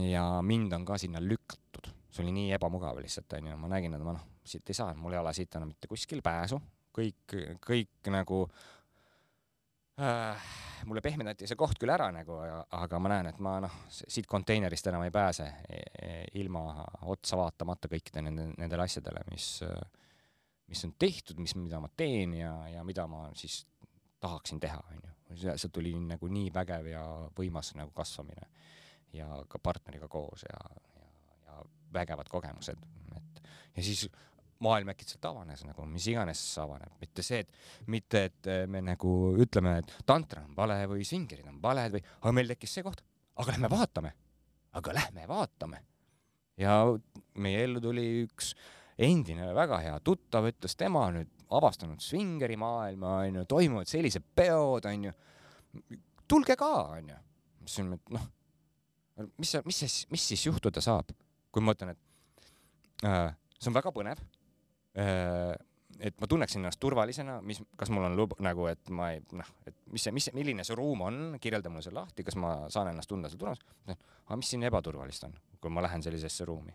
ja 0.09 0.41
mind 0.41 0.73
on 0.73 0.85
ka 0.85 0.97
sinna 0.97 1.21
lükatud, 1.21 1.91
see 2.09 2.23
oli 2.23 2.33
nii 2.35 2.53
ebamugav 2.57 2.97
lihtsalt 3.01 3.37
onju, 3.37 3.57
ma 3.61 3.69
nägin, 3.71 3.93
et 3.93 4.03
ma 4.03 4.15
noh, 4.15 4.25
siit 4.47 4.69
ei 4.69 4.77
saa, 4.77 4.95
mul 4.97 5.13
ei 5.13 5.21
ole 5.21 5.33
siit 5.37 5.55
enam 5.59 5.71
mitte 5.73 5.89
kuskil 5.91 6.23
pääsu, 6.25 6.59
kõik, 6.97 7.35
kõik 7.61 8.09
nagu 8.13 8.39
äh, 10.01 10.47
mulle 10.89 11.03
pehmendati 11.05 11.49
see 11.49 11.59
koht 11.59 11.77
küll 11.81 11.93
ära 11.93 12.09
nagu, 12.13 12.39
aga 12.79 13.01
ma 13.01 13.13
näen, 13.13 13.31
et 13.31 13.41
ma 13.43 13.57
noh, 13.63 13.77
siit 13.91 14.29
konteinerist 14.29 14.89
enam 14.89 15.05
ei 15.05 15.13
pääse 15.13 15.47
e, 15.69 15.81
e, 16.01 16.11
ilma 16.41 16.63
otsa 17.11 17.37
vaatamata 17.39 17.91
kõikide 17.91 18.23
nende, 18.25 18.49
nendele 18.57 18.87
asjadele, 18.87 19.25
mis, 19.31 19.51
mis 20.71 20.85
on 20.87 20.95
tehtud, 20.99 21.41
mis, 21.43 21.53
mida 21.59 21.81
ma 21.83 21.91
teen 21.93 22.33
ja, 22.39 22.53
ja 22.71 22.85
mida 22.87 23.05
ma 23.09 23.27
siis 23.37 23.61
tahaksin 24.23 24.59
teha, 24.59 24.79
onju. 24.89 25.13
see 25.59 25.69
tuli 25.69 25.91
nagu 26.01 26.29
nii 26.31 26.49
vägev 26.55 26.89
ja 26.89 27.03
võimas 27.37 27.75
nagu 27.77 27.91
kasvamine 27.93 28.47
ja 29.13 29.27
ka 29.49 29.59
partneriga 29.63 30.07
koos 30.11 30.43
ja, 30.47 30.59
ja, 30.99 31.09
ja 31.47 31.61
vägevad 31.93 32.29
kogemused, 32.31 32.79
et 33.17 33.41
ja 33.77 33.83
siis 33.83 34.07
maailm 34.63 34.89
äkitselt 34.89 35.25
avanes 35.29 35.63
nagu, 35.67 35.85
mis 35.89 36.07
iganes 36.09 36.41
avaneb, 36.61 36.95
mitte 37.01 37.23
see, 37.25 37.43
et 37.43 37.89
mitte, 37.93 38.23
et 38.31 38.49
me 38.69 38.81
nagu 38.81 39.11
ütleme, 39.37 39.77
et 39.83 39.93
tantra 40.07 40.41
on 40.45 40.55
vale 40.57 40.79
või 40.89 41.05
svingerid 41.05 41.45
on 41.49 41.59
valed 41.61 41.97
või, 41.97 42.01
aga 42.21 42.33
meil 42.33 42.49
tekkis 42.53 42.79
see 42.79 42.85
koht, 42.85 43.03
aga 43.37 43.53
lähme 43.53 43.69
vaatame, 43.71 44.13
aga 44.79 44.97
lähme 44.97 45.27
vaatame. 45.29 45.83
ja 46.57 46.79
meie 47.37 47.63
ellu 47.63 47.81
tuli 47.81 48.07
üks 48.23 48.55
endine 48.97 49.51
väga 49.53 49.77
hea 49.83 49.99
tuttav, 50.01 50.47
ütles 50.49 50.73
tema 50.75 51.05
nüüd 51.13 51.29
avastanud 51.53 52.01
svingeri 52.01 52.57
maailma, 52.57 53.19
onju, 53.27 53.45
toimuvad 53.45 53.87
sellised 53.87 54.25
peod, 54.35 54.85
onju. 54.89 55.13
tulge 56.27 56.57
ka, 56.57 56.73
onju. 56.97 57.19
on, 57.79 57.93
et 57.93 58.09
noh, 58.15 58.25
mis, 59.37 59.55
mis 59.65 59.83
siis, 59.83 59.99
mis 60.13 60.27
siis 60.33 60.45
juhtuda 60.45 60.83
saab, 60.83 61.13
kui 61.51 61.63
ma 61.63 61.73
ütlen, 61.73 61.95
et 61.95 63.07
äh, 63.07 63.31
see 63.57 63.71
on 63.71 63.77
väga 63.77 63.93
põnev 63.95 64.21
Äh, 64.97 65.55
et 65.99 66.19
ma 66.21 66.27
tunneksin 66.29 66.61
ennast 66.61 66.79
turvalisena, 66.81 67.37
mis, 67.45 67.59
kas 67.77 67.89
mul 67.93 68.05
on 68.05 68.15
lub-, 68.17 68.35
nagu, 68.43 68.65
et 68.69 68.89
ma 68.93 69.11
ei, 69.13 69.21
noh, 69.37 69.49
et 69.69 69.75
mis 69.93 70.03
see, 70.05 70.13
mis 70.13 70.27
see, 70.27 70.33
milline 70.37 70.65
see 70.65 70.77
ruum 70.77 71.03
on, 71.05 71.19
kirjelda 71.41 71.71
mulle 71.73 71.85
selle 71.85 72.01
lahti, 72.01 72.25
kas 72.25 72.37
ma 72.37 72.53
saan 72.73 72.91
ennast 72.91 73.09
tunda 73.09 73.29
seal 73.29 73.41
turvaliselt. 73.41 74.01
aga 74.25 74.37
mis 74.37 74.51
siin 74.53 74.65
ebaturvalist 74.67 75.27
on, 75.29 75.35
kui 75.61 75.73
ma 75.73 75.85
lähen 75.85 76.05
sellisesse 76.05 76.45
ruumi? 76.49 76.73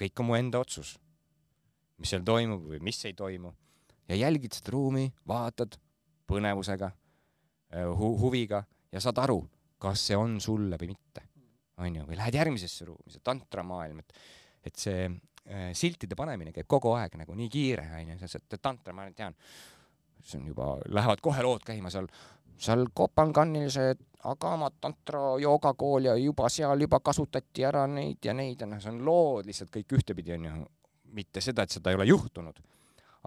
kõik 0.00 0.22
on 0.22 0.30
mu 0.30 0.36
enda 0.38 0.62
otsus, 0.62 0.94
mis 2.00 2.08
seal 2.12 2.24
toimub 2.24 2.62
või 2.70 2.80
mis 2.84 3.02
ei 3.04 3.12
toimu. 3.16 3.52
ja 4.08 4.16
jälgid 4.16 4.56
seda 4.56 4.72
ruumi, 4.72 5.10
vaatad 5.28 5.76
põnevusega 6.28 6.92
äh, 6.92 7.88
hu, 7.88 8.14
huviga 8.20 8.62
ja 8.92 9.00
saad 9.04 9.20
aru, 9.20 9.42
kas 9.80 10.06
see 10.08 10.16
on 10.16 10.40
sulle 10.40 10.80
või 10.80 10.92
mitte. 10.94 11.28
Onju, 11.80 12.06
või 12.08 12.20
lähed 12.20 12.36
järgmisesse 12.38 12.86
ruumi, 12.88 13.12
see 13.12 13.24
tantramaailm, 13.24 14.04
et, 14.04 14.22
et 14.68 14.76
see 14.78 15.08
Äh, 15.48 15.70
siltide 15.74 16.14
panemine 16.14 16.52
käib 16.52 16.68
kogu 16.68 16.92
aeg 16.94 17.14
nagu 17.16 17.34
nii 17.34 17.48
kiire, 17.50 17.86
onju, 17.96 18.18
sest 18.20 18.54
et 18.54 18.60
tantra, 18.62 18.92
ma 18.94 19.06
tean, 19.16 19.34
see 20.20 20.36
on 20.36 20.50
juba, 20.50 20.66
lähevad 20.92 21.22
kohe 21.24 21.42
lood 21.42 21.64
käima 21.64 21.90
seal, 21.90 22.06
seal 22.60 22.84
Kopanganil 22.94 23.70
see 23.72 23.94
Agama 24.30 24.68
tantra 24.84 25.38
joogakool 25.40 26.10
ja 26.10 26.14
juba 26.20 26.50
seal 26.52 26.84
juba 26.84 27.00
kasutati 27.00 27.64
ära 27.64 27.86
neid 27.88 28.20
ja 28.22 28.34
neid 28.36 28.60
ja 28.60 28.68
noh, 28.68 28.82
see 28.84 28.92
on 28.92 29.00
lood 29.06 29.48
lihtsalt 29.48 29.72
kõik 29.74 29.96
ühtepidi 29.96 30.36
onju, 30.36 30.52
mitte 31.16 31.40
seda, 31.42 31.64
et 31.64 31.72
seda 31.72 31.90
ei 31.90 31.98
ole 31.98 32.10
juhtunud, 32.12 32.60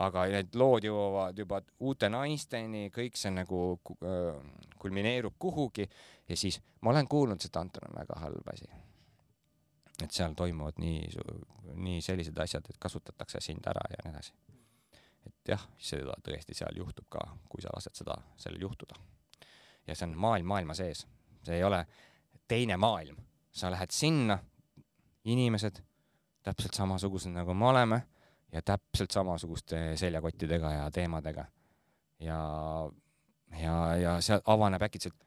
aga 0.02 0.26
need 0.32 0.56
lood 0.58 0.88
jõuavad 0.88 1.38
juba 1.38 1.62
uute 1.86 2.10
naisteni, 2.10 2.88
kõik 2.94 3.18
see 3.20 3.34
nagu 3.34 3.60
äh, 4.02 4.40
kulmineerub 4.82 5.36
kuhugi 5.40 5.86
ja 6.30 6.38
siis 6.38 6.60
ma 6.82 6.96
olen 6.96 7.08
kuulnud, 7.08 7.42
see 7.42 7.54
tantra 7.54 7.90
on 7.90 8.00
väga 8.02 8.20
halb 8.24 8.50
asi 8.54 8.72
et 10.02 10.12
seal 10.12 10.34
toimuvad 10.34 10.80
nii, 10.82 11.06
nii 11.76 12.02
sellised 12.02 12.38
asjad, 12.42 12.66
et 12.70 12.80
kasutatakse 12.82 13.42
sind 13.44 13.66
ära 13.70 13.84
ja 13.92 14.02
nii 14.04 14.14
edasi. 14.14 14.34
et 15.28 15.52
jah, 15.54 15.62
seda 15.80 16.16
tõesti 16.26 16.56
seal 16.58 16.76
juhtub 16.76 17.06
ka, 17.10 17.22
kui 17.50 17.62
sa 17.64 17.72
lased 17.76 17.96
seda, 17.96 18.18
sellel 18.38 18.66
juhtuda. 18.66 18.96
ja 19.88 19.96
see 19.96 20.08
on 20.10 20.18
maailm 20.18 20.48
maailma 20.48 20.74
sees, 20.74 21.06
see 21.44 21.60
ei 21.60 21.64
ole 21.64 21.86
teine 22.48 22.78
maailm, 22.78 23.18
sa 23.52 23.72
lähed 23.72 23.92
sinna, 23.92 24.40
inimesed 25.24 25.80
täpselt 26.44 26.74
samasugused 26.74 27.32
nagu 27.32 27.54
me 27.54 27.68
oleme 27.68 28.02
ja 28.54 28.62
täpselt 28.62 29.12
samasuguste 29.12 29.98
seljakottidega 30.00 30.72
ja 30.72 30.88
teemadega. 30.92 31.46
ja, 32.20 32.40
ja, 33.60 33.76
ja 33.98 34.18
seal 34.22 34.42
avaneb 34.46 34.86
äkitselt 34.88 35.18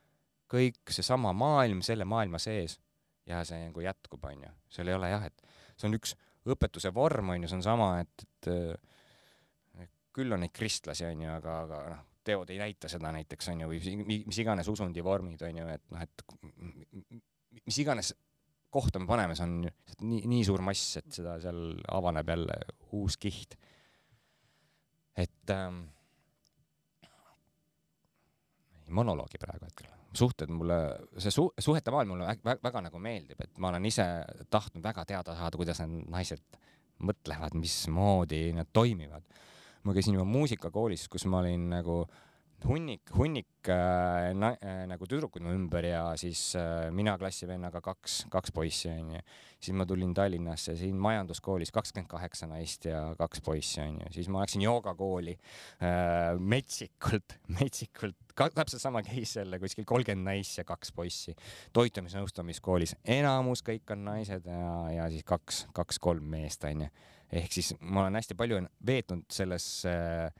kõik 0.50 0.94
seesama 0.94 1.32
maailm 1.34 1.82
selle 1.82 2.06
maailma 2.06 2.38
sees 2.38 2.78
ja 3.26 3.42
see 3.44 3.68
nagu 3.68 3.82
jätkub, 3.82 4.24
onju. 4.24 4.50
seal 4.70 4.88
ei 4.90 4.94
ole 4.94 5.10
jah, 5.10 5.26
et 5.26 5.42
see 5.76 5.88
on 5.88 5.98
üks 5.98 6.14
õpetuse 6.46 6.92
vorm, 6.94 7.32
onju, 7.34 7.50
see 7.50 7.58
on 7.58 7.64
sama, 7.66 7.88
et, 8.04 8.26
et, 8.26 8.50
et 9.82 9.94
küll 10.14 10.32
on 10.32 10.44
neid 10.44 10.54
kristlasi, 10.54 11.08
onju, 11.08 11.32
aga, 11.34 11.56
aga 11.66 11.80
noh, 11.90 12.04
teod 12.26 12.50
ei 12.54 12.60
näita 12.62 12.90
seda 12.90 13.10
näiteks, 13.14 13.50
onju, 13.52 13.70
või 13.70 14.20
mis 14.28 14.38
iganes 14.42 14.70
usundi 14.70 15.02
vormid, 15.04 15.42
onju, 15.48 15.66
et 15.74 15.84
noh, 15.94 16.06
et 16.06 16.24
mis 17.66 17.82
iganes 17.82 18.12
kohta 18.70 19.00
me 19.00 19.08
paneme, 19.08 19.36
see 19.38 19.46
on 19.46 19.58
nii, 19.64 20.22
nii 20.30 20.44
suur 20.44 20.62
mass, 20.64 20.96
et 21.00 21.10
seda 21.20 21.38
seal 21.42 21.76
avaneb 21.94 22.28
jälle 22.34 22.58
uus 22.98 23.16
kiht. 23.20 23.56
et 25.16 25.50
ähm, 25.50 25.84
monoloogi 28.92 29.38
praegu 29.40 29.64
hetkel 29.64 29.96
suhted 30.16 30.50
mulle, 30.52 30.76
see 31.20 31.32
su-, 31.34 31.52
suhete 31.58 31.92
maailm 31.92 32.14
mulle 32.14 32.28
väga, 32.28 32.44
väga, 32.44 32.62
väga 32.64 32.82
nagu 32.88 33.00
meeldib, 33.02 33.40
et 33.44 33.58
ma 33.62 33.70
olen 33.70 33.88
ise 33.88 34.06
tahtnud 34.52 34.84
väga 34.84 35.04
teada 35.08 35.34
saada, 35.36 35.58
kuidas 35.60 35.82
need 35.82 36.06
naised 36.12 36.60
mõtlevad, 37.06 37.56
mismoodi 37.58 38.48
nad 38.56 38.70
toimivad. 38.72 39.24
ma 39.86 39.94
käisin 39.94 40.16
juba 40.16 40.26
muusikakoolis, 40.26 41.06
kus 41.12 41.26
ma 41.30 41.42
olin 41.44 41.68
nagu 41.70 42.00
hunnik, 42.64 43.10
hunnik 43.16 43.68
äh, 43.68 44.32
na, 44.34 44.54
äh, 44.62 44.84
nagu 44.88 45.06
tüdrukuid 45.08 45.44
mu 45.44 45.52
ümber 45.54 45.84
ja 45.84 46.02
siis 46.18 46.54
äh, 46.56 46.88
mina 46.94 47.16
klassivennaga 47.20 47.82
kaks, 47.84 48.24
kaks 48.32 48.54
poissi 48.56 48.88
onju. 48.90 49.20
siis 49.60 49.76
ma 49.76 49.86
tulin 49.86 50.14
Tallinnasse, 50.14 50.76
siin 50.76 50.96
majanduskoolis 50.96 51.72
kakskümmend 51.74 52.08
kaheksa 52.10 52.48
naist 52.48 52.88
ja 52.88 53.02
kaks 53.18 53.42
poissi 53.44 53.80
onju, 53.84 54.12
siis 54.14 54.28
ma 54.32 54.44
läksin 54.44 54.64
joogakooli 54.64 55.36
äh, 55.36 56.38
metsikult, 56.38 57.36
metsikult 57.58 58.16
ka 58.36 58.48
täpselt 58.52 58.82
sama 58.82 59.02
case 59.02 59.40
jälle 59.40 59.58
kuskil 59.58 59.84
kolmkümmend 59.88 60.28
naist 60.28 60.58
ja 60.58 60.64
kaks 60.64 60.92
poissi. 60.92 61.34
toitumisnõustamiskoolis 61.76 62.96
enamus 63.04 63.64
kõik 63.66 63.92
on 63.92 64.04
naised 64.10 64.48
ja, 64.48 64.72
ja 64.92 65.10
siis 65.12 65.24
kaks, 65.24 65.66
kaks-kolm 65.76 66.24
meest 66.36 66.64
onju. 66.64 66.88
ehk 67.32 67.52
siis 67.52 67.74
ma 67.80 68.06
olen 68.06 68.20
hästi 68.20 68.34
palju 68.38 68.62
veetnud 68.86 69.28
selles 69.32 69.68
äh, 69.88 70.32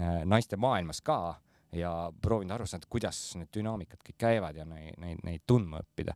äh, 0.00 0.20
naiste 0.24 0.56
maailmas 0.56 1.00
ka 1.00 1.36
ja 1.78 1.92
proovinud 2.22 2.54
aru 2.56 2.66
saada, 2.68 2.88
kuidas 2.90 3.18
need 3.40 3.50
dünaamikad 3.54 4.02
kõik 4.06 4.18
käivad 4.26 4.56
ja 4.56 4.66
neid, 4.68 4.98
neid, 5.02 5.22
neid 5.26 5.44
tundma 5.46 5.82
õppida. 5.84 6.14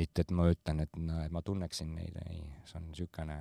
mitte, 0.00 0.22
et 0.22 0.30
ma 0.30 0.46
ütlen, 0.48 0.80
et, 0.80 0.92
et 1.24 1.32
ma 1.34 1.42
tunneksin 1.42 1.94
neid, 1.94 2.14
ei, 2.30 2.44
see 2.64 2.78
on 2.78 2.86
niisugune 2.88 3.38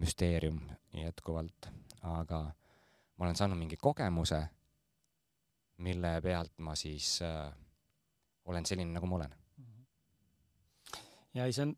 müsteerium 0.00 0.62
jätkuvalt, 0.96 1.68
aga 2.02 2.40
ma 3.16 3.24
olen 3.24 3.36
saanud 3.36 3.58
mingi 3.60 3.76
kogemuse 3.76 4.40
mille 5.84 6.12
pealt 6.24 6.54
ma 6.64 6.74
siis 6.78 7.18
äh, 7.24 7.50
olen 8.48 8.66
selline, 8.66 8.94
nagu 8.96 9.08
ma 9.10 9.20
olen. 9.20 9.36
ja 11.36 11.44
ei, 11.44 11.52
see 11.52 11.66
on, 11.66 11.76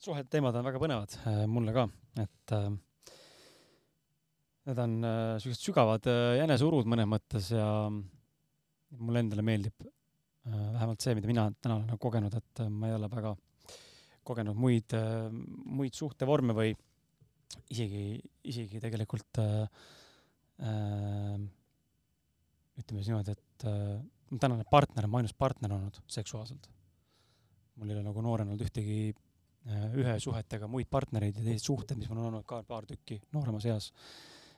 suhete 0.00 0.30
teemad 0.32 0.56
on 0.56 0.66
väga 0.66 0.80
põnevad 0.80 1.16
äh, 1.28 1.44
mulle 1.50 1.74
ka, 1.76 1.86
et 2.24 2.54
äh, 2.56 2.70
need 4.68 4.80
on 4.86 4.96
äh, 5.04 5.36
sellised 5.42 5.68
sügavad 5.68 6.08
äh, 6.08 6.38
jäneseurud 6.40 6.88
mõnes 6.88 7.10
mõttes 7.10 7.50
ja 7.52 7.68
mulle 8.98 9.22
endale 9.24 9.44
meeldib 9.46 9.84
äh, 9.84 9.92
vähemalt 10.52 11.04
see, 11.04 11.14
mida 11.16 11.30
mina 11.30 11.46
täna 11.60 11.78
olen 11.78 11.88
nagu 11.92 12.00
kogenud, 12.02 12.34
et 12.38 12.62
äh, 12.64 12.70
ma 12.70 12.90
ei 12.90 12.96
ole 12.96 13.10
väga 13.12 13.34
kogenud 14.24 14.56
muid 14.56 14.94
äh,, 14.96 15.28
muid 15.30 15.94
suhtevorme 15.96 16.56
või 16.56 16.70
isegi, 17.70 18.20
isegi 18.50 18.80
tegelikult 18.82 19.38
ütleme 22.78 23.00
siis 23.00 23.08
niimoodi, 23.10 23.34
et 23.34 23.64
mu 24.30 24.38
tänane 24.38 24.64
partner 24.70 25.06
on 25.06 25.10
mu 25.10 25.18
ainus 25.18 25.34
partner 25.34 25.74
olnud 25.74 25.98
seksuaalselt. 26.06 26.68
mul 27.74 27.90
ei 27.90 27.96
ole 27.96 28.04
nagu 28.06 28.22
noorena 28.22 28.54
olnud 28.54 28.62
ühtegi 28.62 29.12
ühe 29.98 30.14
suhetega 30.20 30.68
muid 30.70 30.88
partnereid 30.90 31.38
ja 31.40 31.44
teised 31.46 31.66
suhted, 31.66 31.98
mis 31.98 32.10
mul 32.10 32.20
on 32.20 32.28
olnud 32.30 32.46
ka 32.48 32.62
paar 32.68 32.86
tükki 32.86 33.20
nooremas 33.32 33.66
eas, 33.70 33.90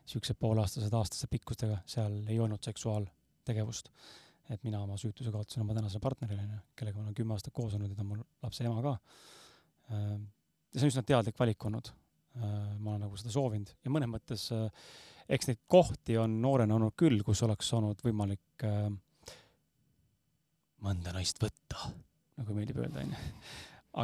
siuksed 0.07 0.39
pooleaastased, 0.41 0.93
aastaste 0.95 1.29
pikkustega, 1.31 1.79
seal 1.87 2.19
ei 2.27 2.41
olnud 2.43 2.63
seksuaaltegevust. 3.47 3.91
et 4.47 4.63
mina 4.63 4.79
oma 4.79 4.95
süütuse 4.95 5.33
kaotasin 5.35 5.65
oma 5.65 5.75
tänasele 5.75 6.01
partnerile, 6.01 6.43
onju, 6.45 6.61
kellega 6.79 6.99
ma 7.01 7.09
olen 7.09 7.15
kümme 7.19 7.35
aastat 7.35 7.53
koos 7.53 7.73
olnud 7.75 7.91
ja 7.91 7.97
ta 7.97 8.03
on 8.05 8.11
mul 8.13 8.21
lapse 8.43 8.63
ema 8.63 8.83
ka 8.83 8.93
äh,. 9.91 10.21
ja 10.71 10.79
see 10.79 10.87
on 10.87 10.93
üsna 10.93 11.03
teadlik 11.03 11.39
valik 11.39 11.65
olnud 11.67 11.91
äh,. 11.91 12.77
ma 12.79 12.93
olen 12.93 13.03
nagu 13.09 13.19
seda 13.19 13.33
soovinud 13.35 13.73
ja 13.83 13.91
mõnes 13.91 14.11
mõttes 14.13 14.47
äh, 14.55 14.69
eks 15.29 15.51
neid 15.51 15.65
kohti 15.67 16.15
on 16.23 16.39
noorena 16.43 16.77
olnud 16.77 16.95
küll, 16.95 17.25
kus 17.27 17.43
oleks 17.43 17.73
olnud 17.75 18.03
võimalik 18.07 18.67
mõnda 20.87 21.17
naist 21.17 21.43
võtta, 21.43 21.91
nagu 22.39 22.55
meeldib 22.55 22.79
öelda, 22.85 23.03
onju. 23.03 23.19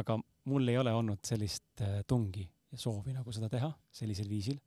aga 0.01 0.19
mul 0.51 0.67
ei 0.67 0.81
ole 0.81 0.91
olnud 0.91 1.23
sellist 1.23 1.85
tungi 2.09 2.43
ja 2.43 2.81
soovi 2.81 3.15
nagu 3.15 3.31
seda 3.31 3.47
teha 3.47 3.71
sellisel 3.95 4.27
viisil, 4.27 4.59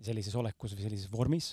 sellises 0.00 0.40
olekus 0.40 0.72
või 0.72 0.88
sellises 0.88 1.12
vormis. 1.12 1.52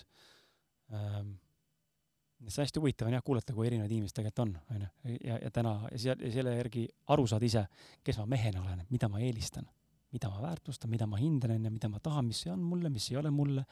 See 2.48 2.62
on 2.62 2.68
hästi 2.68 2.82
huvitav 2.82 3.08
on 3.10 3.16
jah 3.18 3.24
kuulata, 3.26 3.54
kui 3.56 3.68
erinevad 3.68 3.92
inimesed 3.92 4.18
tegelikult 4.18 4.44
on, 4.46 4.54
onju. 4.76 4.90
ja, 5.24 5.40
ja 5.46 5.52
täna 5.54 5.74
ja 5.92 6.16
selle 6.36 6.56
järgi 6.58 6.88
aru 7.16 7.28
saada 7.30 7.48
ise, 7.48 7.66
kes 8.04 8.20
ma 8.22 8.28
mehena 8.36 8.64
olen, 8.64 8.86
mida 8.94 9.10
ma 9.12 9.22
eelistan, 9.24 9.68
mida 10.14 10.30
ma 10.32 10.42
väärtustan, 10.48 10.92
mida 10.92 11.08
ma 11.10 11.20
hindan, 11.22 11.56
onju, 11.58 11.74
mida 11.78 11.92
ma 11.92 12.02
tahan, 12.04 12.28
mis 12.30 12.46
on 12.54 12.64
mulle, 12.64 12.92
mis 12.94 13.12
ei 13.12 13.20
ole 13.22 13.32
mulle. 13.32 13.66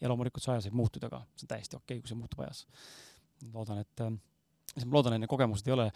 ja 0.00 0.10
loomulikult 0.10 0.44
see 0.44 0.52
ajas 0.54 0.68
võib 0.68 0.80
muutuda 0.82 1.10
ka, 1.10 1.22
see 1.36 1.46
on 1.46 1.54
täiesti 1.54 1.78
okei 1.78 1.96
okay,, 1.96 2.02
kui 2.02 2.12
see 2.12 2.18
muutub 2.18 2.44
ajas. 2.46 2.66
loodan, 3.52 3.82
et 3.82 4.06
siis 4.72 4.86
ma 4.88 4.96
loodan, 4.96 5.16
et 5.16 5.22
need 5.22 5.30
kogemused 5.30 5.68
ei 5.68 5.74
ole 5.74 5.86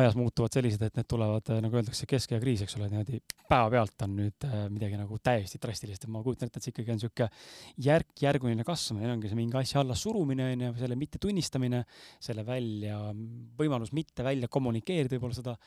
ajas 0.00 0.16
muutuvad 0.18 0.54
sellised, 0.56 0.82
et 0.82 0.98
need 0.98 1.08
tulevad, 1.10 1.50
äh, 1.54 1.60
nagu 1.62 1.78
öeldakse, 1.78 2.08
keskaja 2.10 2.40
kriis, 2.42 2.64
eks 2.64 2.76
ole, 2.78 2.88
niimoodi 2.90 3.20
päevapealt 3.50 4.04
on 4.06 4.16
nüüd 4.18 4.46
äh, 4.48 4.66
midagi 4.72 4.98
nagu 4.98 5.18
täiesti 5.22 5.60
drastilist, 5.62 6.06
et 6.06 6.12
ma 6.12 6.22
kujutan 6.24 6.50
ette, 6.50 6.60
et 6.60 6.66
see 6.66 6.74
ikkagi 6.74 6.94
on 6.94 7.00
niisugune 7.00 7.28
järk-järguline 7.86 8.66
kasvamine, 8.66 9.12
ongi 9.14 9.30
see 9.30 9.38
mingi 9.38 9.58
asja 9.60 9.82
alla 9.84 9.96
surumine, 9.98 10.50
on 10.54 10.66
ju, 10.66 10.74
selle 10.82 10.98
mittetunnistamine, 10.98 11.84
selle 12.22 12.46
välja, 12.46 13.00
võimalus 13.58 13.94
mitte 13.96 14.26
välja 14.26 14.50
kommunikeerida 14.50 15.14
võib-olla 15.14 15.38
seda, 15.38 15.58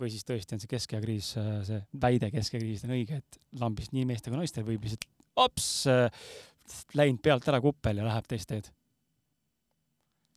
või 0.00 0.12
siis 0.14 0.26
tõesti 0.28 0.56
on 0.56 0.62
see 0.62 0.70
keskaja 0.70 1.02
kriis, 1.04 1.32
äh, 1.40 1.54
see 1.66 1.80
väide 2.06 2.30
keskaja 2.34 2.62
kriisist 2.62 2.86
on 2.86 2.94
õige, 2.98 3.22
et 3.24 3.40
lambist 3.60 3.96
nii 3.96 4.06
meestel 4.08 4.34
kui 4.34 4.44
naistel 4.44 4.68
võib 4.68 4.86
lihtsalt 4.86 5.08
ops, 5.40 5.70
läinud 6.94 7.18
pealt 7.24 7.48
ära 7.50 7.58
kuppel 7.62 7.98
ja 7.98 8.06
läheb 8.06 8.26
teist 8.30 8.50
teed 8.50 8.70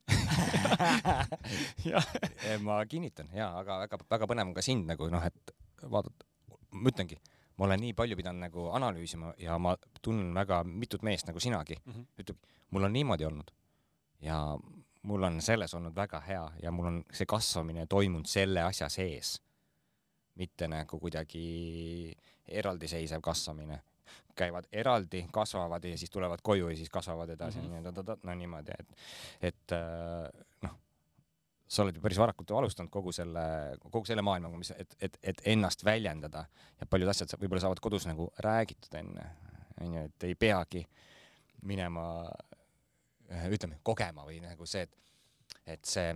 ma 2.66 2.86
kinnitan 2.90 3.30
jaa, 3.36 3.52
aga 3.60 3.80
väga-väga 3.86 4.30
põnev 4.30 4.50
on 4.50 4.56
ka 4.58 4.64
sind 4.66 4.88
nagu 4.90 5.08
noh, 5.12 5.24
et 5.24 5.54
vaadata, 5.84 6.28
ma 6.76 6.92
ütlengi, 6.92 7.18
ma 7.58 7.68
olen 7.68 7.84
nii 7.86 7.94
palju 7.98 8.18
pidanud 8.20 8.42
nagu 8.46 8.70
analüüsima 8.78 9.34
ja 9.42 9.58
ma 9.62 9.76
tunnen 10.02 10.34
väga 10.36 10.64
mitut 10.68 11.04
meest 11.06 11.28
nagu 11.30 11.40
sinagi. 11.40 11.78
Mm, 11.86 11.94
-hmm. 11.94 12.06
ütleb, 12.24 12.38
mul 12.72 12.84
on 12.84 12.94
niimoodi 12.94 13.26
olnud. 13.26 13.52
Ja 14.22 14.58
mul 15.04 15.24
on 15.24 15.42
selles 15.42 15.74
olnud 15.74 15.96
väga 15.96 16.20
hea 16.20 16.52
ja 16.64 16.72
mul 16.72 16.86
on 16.86 17.04
see 17.12 17.26
kasvamine 17.26 17.86
toimunud 17.88 18.28
selle 18.28 18.64
asja 18.64 18.90
sees, 18.90 19.42
mitte 20.36 20.68
nagu 20.68 21.00
kuidagi 21.00 22.18
eraldiseisev 22.48 23.22
kasvamine 23.22 23.82
käivad 24.36 24.68
eraldi, 24.72 25.26
kasvavad 25.32 25.84
ja 25.84 25.98
siis 25.98 26.12
tulevad 26.12 26.42
koju 26.44 26.70
ja 26.70 26.78
siis 26.78 26.90
kasvavad 26.90 27.30
edasi 27.30 27.60
mm, 27.60 27.84
-hmm. 27.84 28.18
no 28.24 28.36
niimoodi, 28.36 28.72
et, 28.80 28.96
et 29.42 29.72
äh, 29.72 30.46
noh, 30.62 30.78
sa 31.68 31.84
oled 31.84 31.96
ju 31.96 32.02
päris 32.02 32.20
varakult 32.22 32.52
alustanud 32.52 32.92
kogu 32.92 33.12
selle, 33.12 33.44
kogu 33.80 34.06
selle 34.06 34.22
maailmaga, 34.22 34.58
mis, 34.58 34.74
et, 34.78 34.96
et, 35.02 35.18
et 35.24 35.42
ennast 35.56 35.86
väljendada 35.86 36.46
ja 36.80 36.86
paljud 36.90 37.10
asjad 37.10 37.36
võib-olla 37.40 37.62
saavad 37.62 37.82
kodus 37.84 38.08
nagu 38.10 38.30
räägitud 38.46 39.00
enne, 39.00 39.30
onju, 39.82 40.06
et 40.10 40.28
ei 40.30 40.36
peagi 40.36 40.86
minema, 41.64 42.06
ütleme, 43.50 43.80
kogema 43.84 44.26
või 44.28 44.42
nagu 44.44 44.66
see, 44.70 44.84
et, 44.84 44.96
et 45.66 45.86
see 45.86 46.14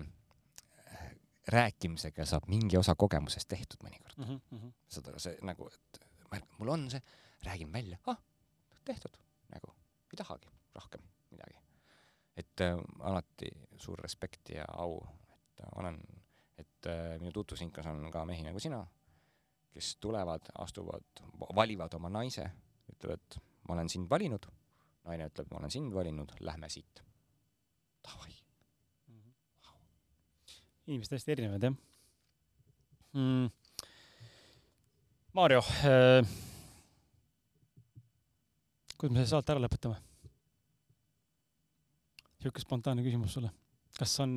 rääkimisega 1.48 2.26
saab 2.28 2.50
mingi 2.52 2.78
osa 2.78 2.96
kogemusest 3.00 3.48
tehtud 3.48 3.84
mõnikord 3.86 4.18
mm. 4.20 4.42
-hmm. 4.52 4.74
seda, 4.92 5.16
see 5.20 5.38
nagu, 5.48 5.70
et 6.36 6.44
mul 6.60 6.74
on 6.76 6.90
see 6.92 7.02
räägin 7.44 7.74
välja, 7.74 7.98
ah, 8.08 8.18
tehtud, 8.86 9.18
nagu 9.50 9.74
ei 10.12 10.18
tahagi 10.18 10.50
rohkem 10.76 11.02
midagi. 11.32 11.58
et 12.38 12.62
äh, 12.62 12.78
alati 13.00 13.50
suur 13.78 14.00
respekt 14.00 14.50
ja 14.50 14.66
au, 14.78 15.00
et 15.30 15.64
äh, 15.64 15.70
olen, 15.76 15.98
et 16.58 16.86
äh, 16.86 17.18
minu 17.20 17.32
tutvusringkas 17.32 17.86
on 17.90 18.12
ka 18.12 18.26
mehi 18.26 18.44
nagu 18.46 18.60
sina, 18.60 18.84
kes 19.74 19.96
tulevad, 20.02 20.52
astuvad, 20.58 21.24
valivad 21.56 21.94
oma 21.94 22.10
naise, 22.10 22.46
ütlevad, 22.94 23.40
ma 23.68 23.74
olen 23.74 23.90
sind 23.90 24.10
valinud, 24.10 24.48
naine 25.10 25.30
ütleb, 25.32 25.50
ma 25.52 25.62
olen 25.62 25.74
sind 25.74 25.94
valinud, 25.94 26.34
lähme 26.40 26.70
siit. 26.70 27.04
Davai 28.06 28.32
mm. 29.08 29.20
-hmm. 29.20 29.34
Wow. 29.66 29.80
inimesed 30.88 31.18
hästi 31.18 31.32
erinevad, 31.32 31.64
jah 31.64 31.76
mm.. 33.14 33.50
Maarjo 35.34 35.60
äh 35.60 36.47
kuidas 38.98 39.14
me 39.14 39.22
selle 39.22 39.30
saate 39.36 39.54
ära 39.54 39.64
lõpetame? 39.64 40.00
niisugune 42.38 42.64
spontaanne 42.64 43.06
küsimus 43.06 43.34
sulle. 43.38 43.52
kas 43.98 44.14
on, 44.22 44.36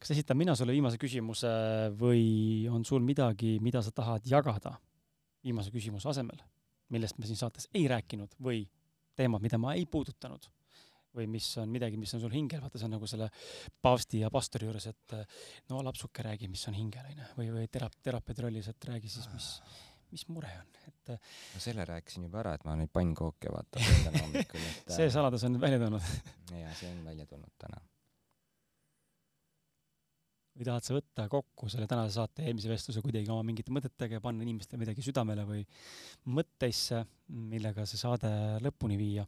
kas 0.00 0.12
esitan 0.12 0.36
mina 0.36 0.54
sulle 0.56 0.74
viimase 0.76 0.98
küsimuse 1.00 1.52
või 1.96 2.66
on 2.68 2.84
sul 2.84 3.04
midagi, 3.04 3.56
mida 3.64 3.82
sa 3.82 3.92
tahad 3.94 4.26
jagada 4.28 4.76
viimase 5.44 5.72
küsimuse 5.72 6.10
asemel, 6.10 6.42
millest 6.92 7.18
me 7.18 7.28
siin 7.28 7.40
saates 7.40 7.70
ei 7.74 7.86
rääkinud 7.88 8.36
või 8.42 8.66
teemad, 9.16 9.42
mida 9.44 9.58
ma 9.58 9.74
ei 9.78 9.86
puudutanud 9.88 10.50
või 11.16 11.24
mis 11.32 11.46
on 11.62 11.70
midagi, 11.72 11.96
mis 11.96 12.12
on 12.12 12.20
sul 12.20 12.34
hingel, 12.34 12.60
vaata 12.60 12.76
see 12.76 12.88
on 12.90 12.96
nagu 12.98 13.06
selle 13.08 13.30
paavsti 13.82 14.20
ja 14.20 14.30
pastori 14.32 14.68
juures, 14.68 14.90
et 14.90 15.14
no 15.72 15.80
lapsuke, 15.84 16.20
räägi, 16.26 16.50
mis 16.52 16.66
on 16.68 16.76
hingel, 16.76 17.06
onju, 17.08 17.28
või, 17.38 17.46
või 17.54 17.70
terapeudi 17.72 18.04
terapeudi 18.10 18.44
rollis, 18.44 18.68
et 18.68 18.88
räägi 18.90 19.08
siis, 19.08 19.30
mis 19.32 19.46
mis 20.12 20.24
mure 20.30 20.52
on, 20.60 20.70
et. 20.86 21.10
Äh, 21.14 21.34
no 21.54 21.60
selle 21.62 21.84
rääkisin 21.88 22.26
juba 22.26 22.40
ära, 22.42 22.54
et 22.56 22.64
ma 22.66 22.76
neid 22.78 22.92
pannkooke 22.94 23.52
vaata 23.52 23.82
täna 23.82 24.22
hommikul, 24.22 24.62
et. 24.62 24.88
see 24.96 25.10
saladus 25.12 25.44
on 25.48 25.60
välja 25.62 25.80
tulnud 25.82 26.08
ja 26.62 26.72
see 26.78 26.90
on 26.92 27.04
välja 27.06 27.26
tulnud 27.30 27.52
täna. 27.62 27.82
või 30.56 30.68
tahad 30.70 30.86
sa 30.88 30.96
võtta 30.96 31.26
kokku 31.32 31.68
selle 31.72 31.88
tänase 31.90 32.16
saate 32.16 32.46
eelmise 32.46 32.70
vestluse 32.72 33.02
kuidagi 33.04 33.30
oma 33.32 33.44
mingite 33.44 33.74
mõtetega 33.76 34.18
ja 34.18 34.24
panna 34.24 34.46
inimestele 34.46 34.80
midagi 34.80 35.04
südamele 35.04 35.44
või 35.48 35.64
mõtteisse, 36.32 37.02
millega 37.28 37.84
see 37.86 38.00
saade 38.00 38.32
lõpuni 38.64 38.98
viia? 39.00 39.26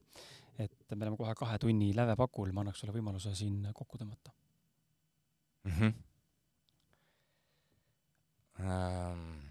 et 0.59 0.73
me 0.91 1.05
oleme 1.05 1.19
kohe 1.21 1.35
kahe 1.39 1.59
tunni 1.63 1.93
lävepakul, 1.95 2.51
ma 2.51 2.65
annaks 2.65 2.81
sulle 2.83 2.95
võimaluse 2.97 3.31
siin 3.39 3.61
kokku 3.75 4.01
tõmmata 4.01 4.35
mm. 5.65 5.75
-hmm. 5.79 6.05
Um 8.59 9.48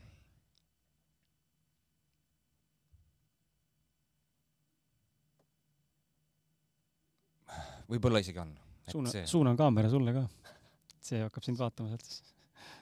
võib-olla 7.92 8.20
isegi 8.24 8.40
on. 8.44 8.52
suuna 8.92 9.10
see..., 9.12 9.24
suunan 9.28 9.58
kaamera 9.60 9.90
sulle 9.92 10.12
ka. 10.16 10.24
see 11.02 11.22
hakkab 11.24 11.44
sind 11.46 11.58
vaatama 11.60 11.90
sealt 11.92 12.06
siis 12.08 12.24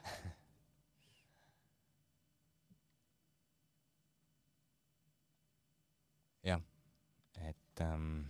jah, 6.50 6.62
et 7.50 7.76
ähm, 7.86 8.24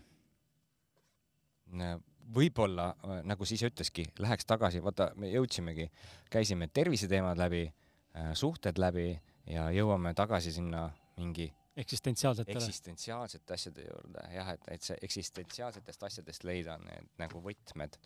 võib-olla 2.35 2.85
nagu 3.27 3.45
sa 3.45 3.53
ise 3.55 3.67
ütleski, 3.69 4.03
läheks 4.21 4.45
tagasi, 4.47 4.79
vaata, 4.83 5.05
me 5.19 5.27
jõudsimegi, 5.33 5.85
käisime 6.31 6.65
terviseteemad 6.73 7.37
läbi 7.39 7.63
äh,, 7.67 7.73
suhted 8.37 8.77
läbi 8.81 9.07
ja 9.51 9.63
jõuame 9.75 10.13
tagasi 10.17 10.51
sinna 10.55 10.81
mingi 11.19 11.47
eksistentsiaalsetele. 11.75 12.57
eksistentsiaalsete 12.57 13.53
asjade 13.53 13.87
juurde 13.89 14.27
jah, 14.33 14.53
et, 14.53 14.67
et 14.71 14.81
see 14.81 14.97
eksistentsiaalsetest 15.01 16.03
asjadest 16.07 16.47
leida 16.47 16.77
need 16.83 17.09
nagu 17.19 17.41
võtmed. 17.43 17.97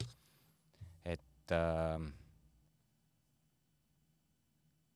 et 1.05 1.53
äh, 1.55 2.07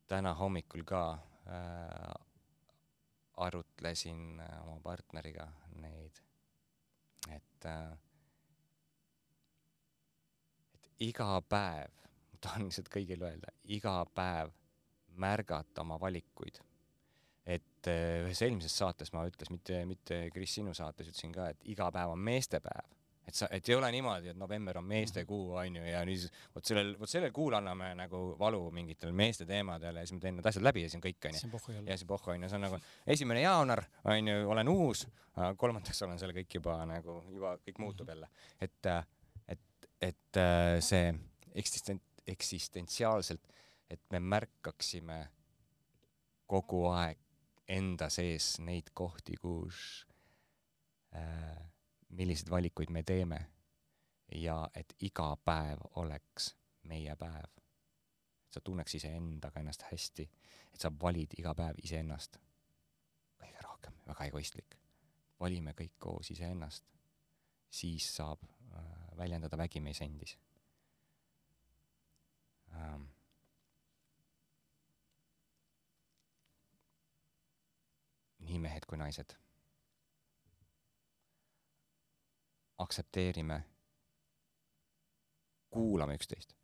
täna 0.08 0.34
hommikul 0.34 0.84
ka 0.86 1.04
äh, 1.14 2.14
arutlesin 3.38 4.40
äh, 4.40 4.58
oma 4.68 4.80
partneriga 4.84 5.48
neid, 5.82 6.20
et 7.30 7.66
äh, 7.66 7.94
et 10.74 10.91
iga 11.00 11.41
päev, 11.50 12.04
tahan 12.44 12.68
lihtsalt 12.68 12.91
kõigile 12.94 13.30
öelda, 13.32 13.54
iga 13.64 14.02
päev 14.16 14.54
märgata 15.14 15.82
oma 15.86 16.00
valikuid 16.02 16.58
et 17.45 17.91
eh, 17.91 18.24
ühes 18.24 18.41
eelmises 18.45 18.76
saates 18.80 19.11
ma 19.15 19.26
ütles, 19.28 19.52
mitte, 19.52 19.84
mitte 19.88 20.20
Kris 20.34 20.57
sinu 20.60 20.74
saates 20.78 21.10
ütlesin 21.11 21.34
ka, 21.36 21.49
et 21.52 21.72
iga 21.74 21.90
päev 21.91 22.14
on 22.15 22.22
meestepäev. 22.24 22.91
et 23.24 23.38
sa, 23.40 23.48
et 23.56 23.70
ei 23.70 23.76
ole 23.76 23.88
niimoodi, 23.95 24.34
et 24.34 24.38
november 24.38 24.78
on 24.82 24.84
meestekuu, 24.88 25.53
onju, 25.61 25.84
ja 25.88 26.02
nüüd 26.07 26.26
vot 26.56 26.68
sellel, 26.68 26.90
vot 26.99 27.07
sellel 27.07 27.32
kuul 27.36 27.56
anname 27.56 27.94
nagu 27.95 28.20
valu 28.40 28.65
mingitel 28.76 29.14
meeste 29.15 29.48
teemadel 29.48 29.95
ja 29.95 30.03
siis 30.03 30.18
ma 30.18 30.26
teen 30.26 30.36
need 30.40 30.49
asjad 30.52 30.65
läbi 30.68 30.84
ja 30.84 30.90
siis 30.90 30.99
on 30.99 31.06
kõik, 31.06 31.20
onju. 31.30 31.40
ja 31.88 31.98
siis 31.98 32.07
pohhu, 32.10 32.34
onju, 32.36 32.49
see 32.52 32.60
on 32.60 32.65
nagu 32.68 32.80
esimene 33.15 33.45
jaanuar, 33.45 33.84
onju, 34.15 34.36
olen 34.56 34.72
uus, 34.74 35.06
kolmandaks 35.60 36.03
olen 36.03 36.20
selle 36.20 36.36
kõik 36.36 36.60
juba 36.60 36.78
nagu, 36.90 37.22
juba 37.32 37.56
kõik 37.64 37.80
muutub 37.84 38.11
jälle. 38.11 38.28
et, 38.60 38.91
et, 39.56 39.90
et 40.11 40.44
äh, 40.44 40.76
see 40.84 41.15
eksistent-, 41.64 42.28
eksistentsiaalselt, 42.28 43.48
et 43.88 44.03
me 44.11 44.20
märkaksime 44.20 45.24
kogu 46.52 46.90
aeg 46.91 47.23
enda 47.68 48.10
sees 48.10 48.60
neid 48.60 48.91
kohti, 48.94 49.38
kus 49.41 50.06
äh,, 51.15 51.64
milliseid 52.10 52.49
valikuid 52.49 52.90
me 52.90 53.03
teeme 53.03 53.40
ja 54.35 54.69
et 54.76 54.95
iga 54.99 55.35
päev 55.45 55.80
oleks 55.95 56.53
meie 56.84 57.15
päev. 57.15 57.49
et 58.45 58.53
sa 58.53 58.61
tunneks 58.61 58.95
iseendaga 58.95 59.60
ennast 59.60 59.85
hästi, 59.91 60.30
et 60.73 60.80
sa 60.80 60.91
valid 61.02 61.34
iga 61.38 61.53
päev 61.56 61.80
iseennast. 61.84 62.38
kõige 63.40 63.61
rohkem, 63.64 63.94
väga 64.07 64.26
egoistlik. 64.26 64.77
valime 65.40 65.72
kõik 65.72 65.98
koos 65.99 66.31
iseennast, 66.31 66.85
siis 67.69 68.15
saab 68.15 68.44
äh, 68.44 69.18
väljendada 69.18 69.57
vägi 69.57 69.80
meis 69.80 70.02
endis. 70.02 70.38
ähm, 72.73 73.12
nii 78.44 78.60
mehed 78.60 78.86
kui 78.90 78.98
naised 78.98 79.36
aktsepteerime, 82.84 83.64
kuulame 85.74 86.15
üksteist 86.18 86.56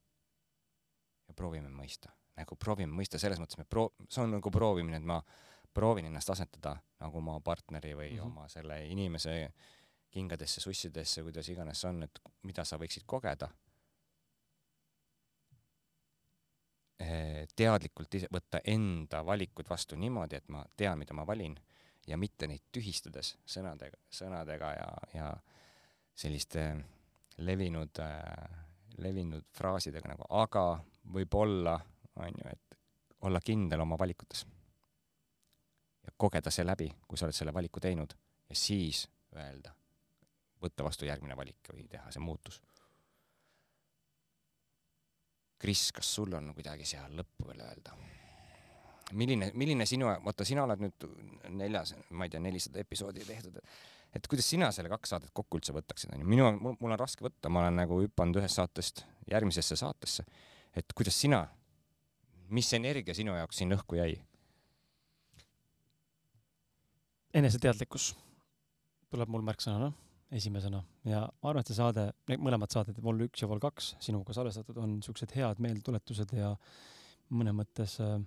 ja 1.27 1.33
proovime 1.37 1.69
mõista, 1.73 2.11
nagu 2.37 2.57
proovime 2.59 2.93
mõista 2.93 3.21
selles 3.21 3.39
mõttes, 3.41 3.59
me 3.59 3.65
pro-, 3.69 3.91
see 4.09 4.23
on 4.23 4.35
nagu 4.37 4.51
proovimine, 4.51 4.99
et 4.99 5.05
ma 5.05 5.19
proovin 5.73 6.09
ennast 6.09 6.33
asetada 6.33 6.75
nagu 6.99 7.21
oma 7.21 7.39
partneri 7.45 7.93
või 7.95 8.11
mm 8.11 8.17
-hmm. 8.17 8.25
oma 8.25 8.47
selle 8.49 8.81
inimese 8.87 9.53
kingadesse, 10.09 10.61
sussidesse, 10.61 11.23
kuidas 11.23 11.49
iganes 11.49 11.81
see 11.81 11.89
on, 11.89 12.03
et 12.03 12.21
mida 12.43 12.65
sa 12.65 12.77
võiksid 12.77 13.03
kogeda. 13.05 13.49
Teadlikult 17.55 18.15
ise 18.19 18.27
võtta 18.31 18.59
enda 18.67 19.21
valikud 19.25 19.69
vastu 19.69 19.95
niimoodi, 19.95 20.35
et 20.35 20.49
ma 20.51 20.65
tean, 20.77 20.99
mida 20.99 21.15
ma 21.15 21.23
valin 21.27 21.55
ja 22.07 22.17
mitte 22.17 22.47
neid 22.47 22.65
tühistades 22.75 23.35
sõnadega, 23.47 23.97
sõnadega 24.11 24.71
ja, 24.75 24.89
ja 25.13 25.29
selliste 26.19 26.65
levinud, 27.45 28.01
levinud 28.99 29.47
fraasidega 29.55 30.11
nagu 30.11 30.27
aga, 30.41 30.65
võib-olla, 31.13 31.77
on 32.19 32.41
ju, 32.41 32.51
et 32.51 32.79
olla 33.27 33.41
kindel 33.43 33.85
oma 33.85 33.97
valikutes. 33.99 34.45
ja 36.03 36.11
kogeda 36.17 36.51
see 36.51 36.65
läbi, 36.65 36.89
kui 37.07 37.17
sa 37.17 37.27
oled 37.27 37.35
selle 37.35 37.53
valiku 37.53 37.79
teinud 37.79 38.15
ja 38.49 38.55
siis 38.55 39.05
öelda, 39.35 39.73
võtta 40.61 40.83
vastu 40.83 41.05
järgmine 41.05 41.37
valik 41.37 41.71
või 41.71 41.87
teha 41.87 42.11
see 42.11 42.23
muutus. 42.23 42.61
Kris, 45.59 45.89
kas 45.95 46.15
sul 46.15 46.33
on 46.37 46.53
kuidagi 46.55 46.87
seal 46.87 47.17
lõppu 47.19 47.49
veel 47.49 47.65
öelda? 47.65 47.97
milline, 49.13 49.51
milline 49.57 49.85
sinu, 49.89 50.09
vaata, 50.25 50.45
sina 50.45 50.63
oled 50.65 50.83
nüüd 50.83 51.05
neljas, 51.57 51.95
ma 52.13 52.27
ei 52.27 52.33
tea, 52.33 52.41
nelisada 52.43 52.81
episoodi 52.83 53.25
tehtud, 53.25 53.59
et 54.15 54.27
kuidas 54.29 54.49
sina 54.53 54.69
selle 54.75 54.91
kaks 54.91 55.15
saadet 55.15 55.31
kokku 55.35 55.59
üldse 55.59 55.73
võtaksid, 55.75 56.13
onju, 56.13 56.27
minu, 56.29 56.49
mul 56.69 56.93
on 56.93 56.99
raske 56.99 57.25
võtta, 57.25 57.49
ma 57.49 57.63
olen 57.63 57.79
nagu 57.81 57.99
hüpanud 58.03 58.37
ühest 58.41 58.59
saatest 58.59 59.03
järgmisesse 59.31 59.77
saatesse. 59.79 60.25
et 60.77 60.93
kuidas 60.93 61.17
sina, 61.21 61.47
mis 62.49 62.73
energia 62.73 63.13
sinu 63.17 63.35
jaoks 63.35 63.61
siin 63.61 63.73
õhku 63.73 63.97
jäi? 63.97 64.19
eneseteadlikkus 67.33 68.15
tuleb 69.09 69.29
mul 69.29 69.43
märksõnana 69.45 69.91
esimesena. 70.35 70.81
Ja 71.07 71.23
ma 71.25 71.51
arvan, 71.51 71.63
et 71.63 71.71
see 71.71 71.77
saade, 71.77 72.09
need 72.29 72.41
mõlemad 72.45 72.71
saated, 72.73 72.97
Vol 73.03 73.25
üks 73.25 73.43
ja 73.43 73.49
Vol 73.49 73.61
kaks, 73.63 73.95
sinuga 74.03 74.35
salvestatud, 74.37 74.77
on 74.81 74.99
niisugused 74.99 75.33
head 75.35 75.61
meeldetuletused 75.63 76.35
ja 76.37 76.51
mõne 77.33 77.53
mõttes 77.57 77.95
äh, 78.03 78.17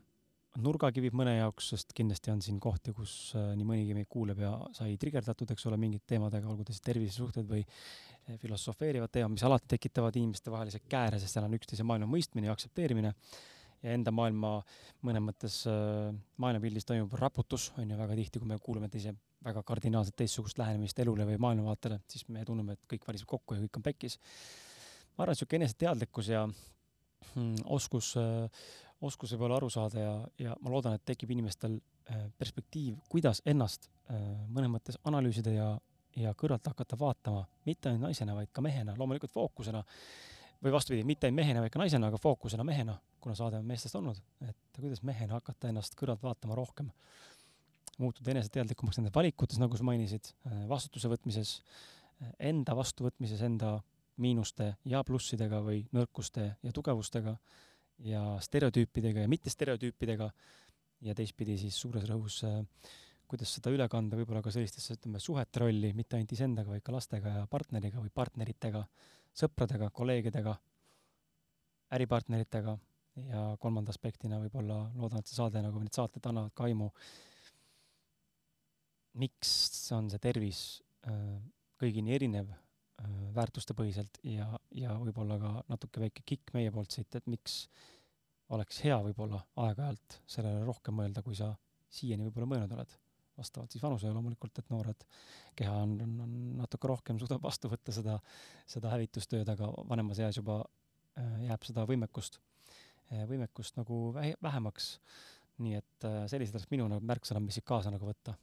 nurgakivid 0.63 1.15
mõne 1.17 1.37
jaoks, 1.37 1.71
sest 1.73 1.95
kindlasti 1.97 2.33
on 2.35 2.43
siin 2.45 2.59
kohti, 2.63 2.95
kus 2.97 3.15
äh, 3.39 3.53
nii 3.59 3.69
mõnigi 3.69 3.97
meid 3.97 4.11
kuuleb 4.13 4.43
ja 4.43 4.53
sai 4.77 4.97
trigerdatud, 5.01 5.55
eks 5.55 5.71
ole, 5.71 5.79
mingite 5.81 6.15
teemadega, 6.15 6.51
olgu 6.51 6.67
ta 6.67 6.75
siis 6.75 6.85
tervisesuhted 6.89 7.49
või 7.49 7.63
äh, 7.63 8.37
filosofeerivad 8.43 9.15
teemad, 9.15 9.37
mis 9.37 9.47
alati 9.47 9.71
tekitavad 9.77 10.19
inimestevahelise 10.19 10.83
kääre, 10.91 11.23
sest 11.23 11.39
seal 11.39 11.47
on 11.47 11.59
üksteise 11.59 11.87
maailma 11.87 12.11
mõistmine 12.11 12.51
ja 12.51 12.57
aktsepteerimine. 12.57 13.15
Ja 13.83 13.97
enda 13.97 14.13
maailma 14.15 14.61
mõnes 15.03 15.25
mõttes 15.27 15.55
maailmapildis 16.39 16.87
toimub 16.87 17.17
raputus, 17.19 17.73
on 17.83 17.91
ju, 17.91 17.97
väga 17.99 18.15
tihti, 18.15 18.39
kui 18.39 18.47
me 18.47 18.61
kuuleme 18.63 18.87
teise 18.87 19.11
väga 19.45 19.63
kardinaalselt 19.67 20.17
teistsugust 20.17 20.59
lähenemist 20.59 20.99
elule 21.03 21.27
või 21.27 21.39
maailmavaatele, 21.43 22.01
siis 22.11 22.29
me 22.29 22.45
tunneme, 22.47 22.77
et 22.77 22.87
kõik 22.91 23.07
variseb 23.09 23.29
kokku 23.31 23.57
ja 23.57 23.65
kõik 23.65 23.81
on 23.81 23.87
pekkis. 23.89 24.19
ma 25.17 25.25
arvan, 25.25 25.33
et 25.33 25.41
niisugune 25.41 25.65
eneseteadlikkus 25.65 26.29
ja 26.29 26.47
mm, 26.47 27.55
oskus 27.65 28.15
äh, 28.17 28.65
oskus 29.07 29.35
võib-olla 29.35 29.59
aru 29.59 29.71
saada 29.73 30.01
ja, 30.01 30.13
ja 30.39 30.57
ma 30.63 30.73
loodan, 30.73 30.97
et 30.97 31.05
tekib 31.07 31.33
inimestel 31.35 31.79
äh, 31.79 32.27
perspektiiv, 32.39 33.01
kuidas 33.11 33.43
ennast 33.49 33.89
äh, 34.11 34.21
mõnes 34.49 34.71
mõttes 34.73 34.99
analüüsida 35.09 35.55
ja, 35.55 35.71
ja 36.19 36.35
kõrvalt 36.39 36.71
hakata 36.73 36.99
vaatama, 36.99 37.45
mitte 37.67 37.91
ainult 37.91 38.09
naisena, 38.09 38.37
vaid 38.39 38.53
ka 38.55 38.65
mehena, 38.65 38.97
loomulikult 38.99 39.33
fookusena. 39.35 39.83
Või 40.63 40.71
vastupidi, 40.71 41.03
mitte 41.03 41.27
ainult 41.27 41.41
mehena, 41.41 41.63
vaid 41.65 41.73
ka 41.75 41.81
naisena, 41.83 42.07
aga 42.13 42.21
fookusena 42.23 42.63
mehena, 42.67 42.95
kuna 43.23 43.35
saade 43.35 43.59
on 43.59 43.67
meestest 43.67 43.97
olnud, 43.99 44.21
et 44.47 44.79
kuidas 44.79 45.03
mehena 45.03 45.41
hakata 45.41 45.73
ennast 45.73 45.97
kõrvalt 45.99 46.23
vaatama 46.23 46.55
rohkem, 46.55 46.93
muutuda 48.01 48.33
eneseteadlikumaks 48.35 49.01
nendes 49.01 49.15
valikutes, 49.15 49.61
nagu 49.61 49.77
sa 49.79 49.87
mainisid, 49.87 50.33
äh, 50.49 50.65
vastutuse 50.71 51.11
võtmises, 51.13 51.59
enda 52.39 52.77
vastuvõtmises, 52.79 53.43
enda 53.43 53.81
miinuste 54.23 54.75
ja 54.87 55.03
plussidega 55.05 55.59
või 55.65 55.83
nõrkuste 55.97 56.53
ja 56.63 56.73
tugevustega 56.75 57.37
ja 58.07 58.23
stereotüüpidega 58.45 59.25
ja 59.25 59.31
mittestereotüüpidega 59.31 60.29
ja 61.03 61.15
teistpidi 61.19 61.57
siis 61.59 61.79
suures 61.79 62.05
rõhus, 62.09 62.43
äh, 62.47 62.61
kuidas 63.33 63.55
seda 63.57 63.73
üle 63.73 63.87
kanda 63.89 64.19
võib-olla 64.19 64.43
ka 64.45 64.53
sellistesse, 64.55 64.99
ütleme, 64.99 65.21
suhete 65.23 65.63
rolli, 65.63 65.93
mitte 65.97 66.19
ainult 66.19 66.35
iseendaga, 66.37 66.75
vaid 66.75 66.85
ka 66.85 66.95
lastega 66.95 67.35
ja 67.39 67.47
partneriga 67.51 68.03
või 68.03 68.13
partneritega, 68.15 68.85
sõpradega, 69.43 69.89
kolleegidega, 69.91 70.57
äripartneritega. 71.97 72.79
Ja 73.29 73.43
kolmanda 73.61 73.93
aspektina 73.93 74.39
võib-olla 74.41 74.87
loodan, 74.97 75.21
et 75.21 75.29
see 75.29 75.37
saade, 75.37 75.61
nagu 75.61 75.81
need 75.83 75.93
saated 75.93 76.25
annavad 76.31 76.55
ka 76.57 76.65
aimu, 76.65 76.87
miks 79.19 79.53
on 79.93 80.11
see 80.11 80.23
tervis 80.23 80.83
äh, 81.09 81.39
kõigini 81.83 82.15
erinev 82.15 82.53
Äh, 83.03 83.29
väärtustepõhiselt 83.35 84.19
ja, 84.29 84.47
ja 84.77 84.93
võib-olla 85.01 85.39
ka 85.41 85.53
natuke 85.73 86.03
väike 86.05 86.23
kikk 86.29 86.53
meie 86.55 86.71
poolt 86.75 86.93
siit, 86.95 87.15
et 87.17 87.27
miks 87.31 87.65
oleks 88.53 88.83
hea 88.85 88.99
võib-olla 89.03 89.41
aeg-ajalt 89.65 90.19
sellele 90.29 90.61
rohkem 90.67 90.99
mõelda, 91.01 91.23
kui 91.25 91.35
sa 91.39 91.49
siiani 91.93 92.29
võib-olla 92.29 92.51
mõelnud 92.53 92.77
oled. 92.77 92.95
vastavalt 93.33 93.73
siis 93.73 93.83
vanusele 93.83 94.13
loomulikult, 94.13 94.59
et 94.61 94.71
noored 94.71 95.07
keha 95.57 95.73
on, 95.87 95.97
on, 96.05 96.13
on 96.27 96.35
natuke 96.59 96.91
rohkem, 96.91 97.19
suudab 97.19 97.43
vastu 97.43 97.71
võtta 97.73 97.95
seda, 97.97 98.19
seda 98.69 98.93
hävitustööd, 98.93 99.49
aga 99.49 99.71
vanemas 99.89 100.21
eas 100.21 100.37
juba 100.37 100.61
äh, 100.61 101.47
jääb 101.49 101.65
seda 101.65 101.87
võimekust, 101.89 102.39
võimekust 103.29 103.81
nagu 103.81 104.03
vähemaks. 104.15 104.99
nii 105.65 105.75
et 105.77 106.07
sellised 106.33 106.55
oleks 106.55 106.71
minu 106.71 106.87
nagu 106.89 107.05
märksõnad, 107.09 107.43
mis 107.45 107.59
siit 107.59 107.67
kaasa 107.69 107.91
nagu 107.93 108.07
võtta. 108.09 108.37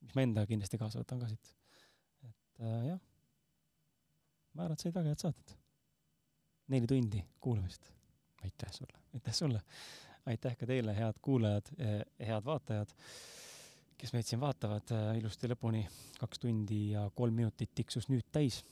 Mis 0.00 0.16
ma 0.16 0.26
enda 0.26 0.46
kindlasti 0.48 0.78
kaasa 0.80 1.02
võtan 1.02 1.22
ka 1.22 1.30
siit 1.30 1.54
äh, 2.60 2.90
jah, 2.92 3.00
ma 4.54 4.66
arvan, 4.66 4.76
et 4.76 4.84
said 4.84 4.94
väga 4.94 5.12
head 5.12 5.22
saated. 5.22 5.56
neli 6.70 6.86
tundi 6.86 7.22
kuulamist. 7.40 7.90
aitäh 8.44 8.72
sulle. 8.72 8.98
aitäh 9.14 9.34
sulle. 9.34 9.62
aitäh 10.26 10.56
ka 10.56 10.66
teile, 10.66 10.94
head 10.96 11.20
kuulajad, 11.22 11.70
eh, 11.78 12.02
head 12.26 12.44
vaatajad, 12.44 12.92
kes 13.98 14.12
meid 14.16 14.28
siin 14.28 14.40
vaatavad 14.40 14.92
eh, 14.96 15.06
ilusti 15.20 15.50
lõpuni. 15.50 15.84
kaks 16.18 16.42
tundi 16.42 16.82
ja 16.90 17.08
kolm 17.14 17.34
minutit 17.42 17.74
tiksus 17.74 18.10
nüüd 18.12 18.26
täis. 18.32 18.62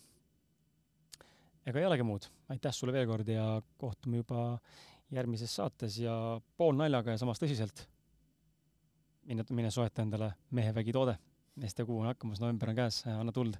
ega 1.66 1.80
ei 1.80 1.86
olegi 1.90 2.06
muud. 2.06 2.28
aitäh 2.48 2.74
sulle 2.74 2.92
veel 2.92 3.06
kord 3.06 3.28
ja 3.28 3.50
kohtume 3.76 4.24
juba 4.24 4.58
järgmises 5.10 5.54
saates 5.56 5.98
ja 5.98 6.40
poolnaljaga 6.56 7.14
ja 7.14 7.22
samas 7.24 7.40
tõsiselt. 7.40 7.86
Mine, 9.28 9.44
mine 9.50 9.70
soeta 9.74 10.02
endale 10.02 10.32
mehevägi 10.56 10.94
toode 10.96 11.18
meeste 11.58 11.84
kuu 11.84 12.00
on 12.00 12.06
hakkamas, 12.06 12.40
november 12.40 12.70
on 12.72 12.78
käes, 12.78 13.02
anna 13.12 13.32
tuld 13.32 13.58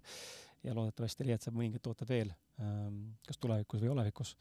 ja 0.65 0.75
loodetavasti 0.75 1.27
leiad 1.27 1.45
sa 1.45 1.55
mõningad 1.55 1.83
tooted 1.85 2.11
veel, 2.11 2.33
ähm, 2.63 3.01
kas 3.27 3.41
tulevikus 3.43 3.83
või 3.85 3.95
olevikus, 3.95 4.35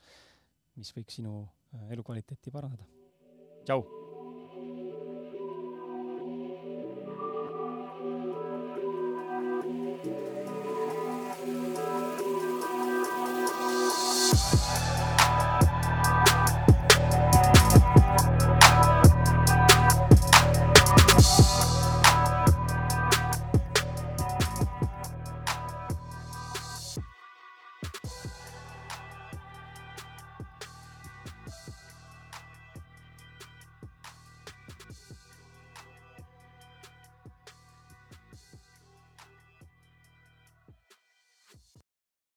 mis 0.78 0.94
võiks 0.98 1.22
sinu 1.22 1.40
äh, 1.44 1.88
elukvaliteeti 1.98 2.54
parandada. 2.54 2.86
tšau! 3.66 4.07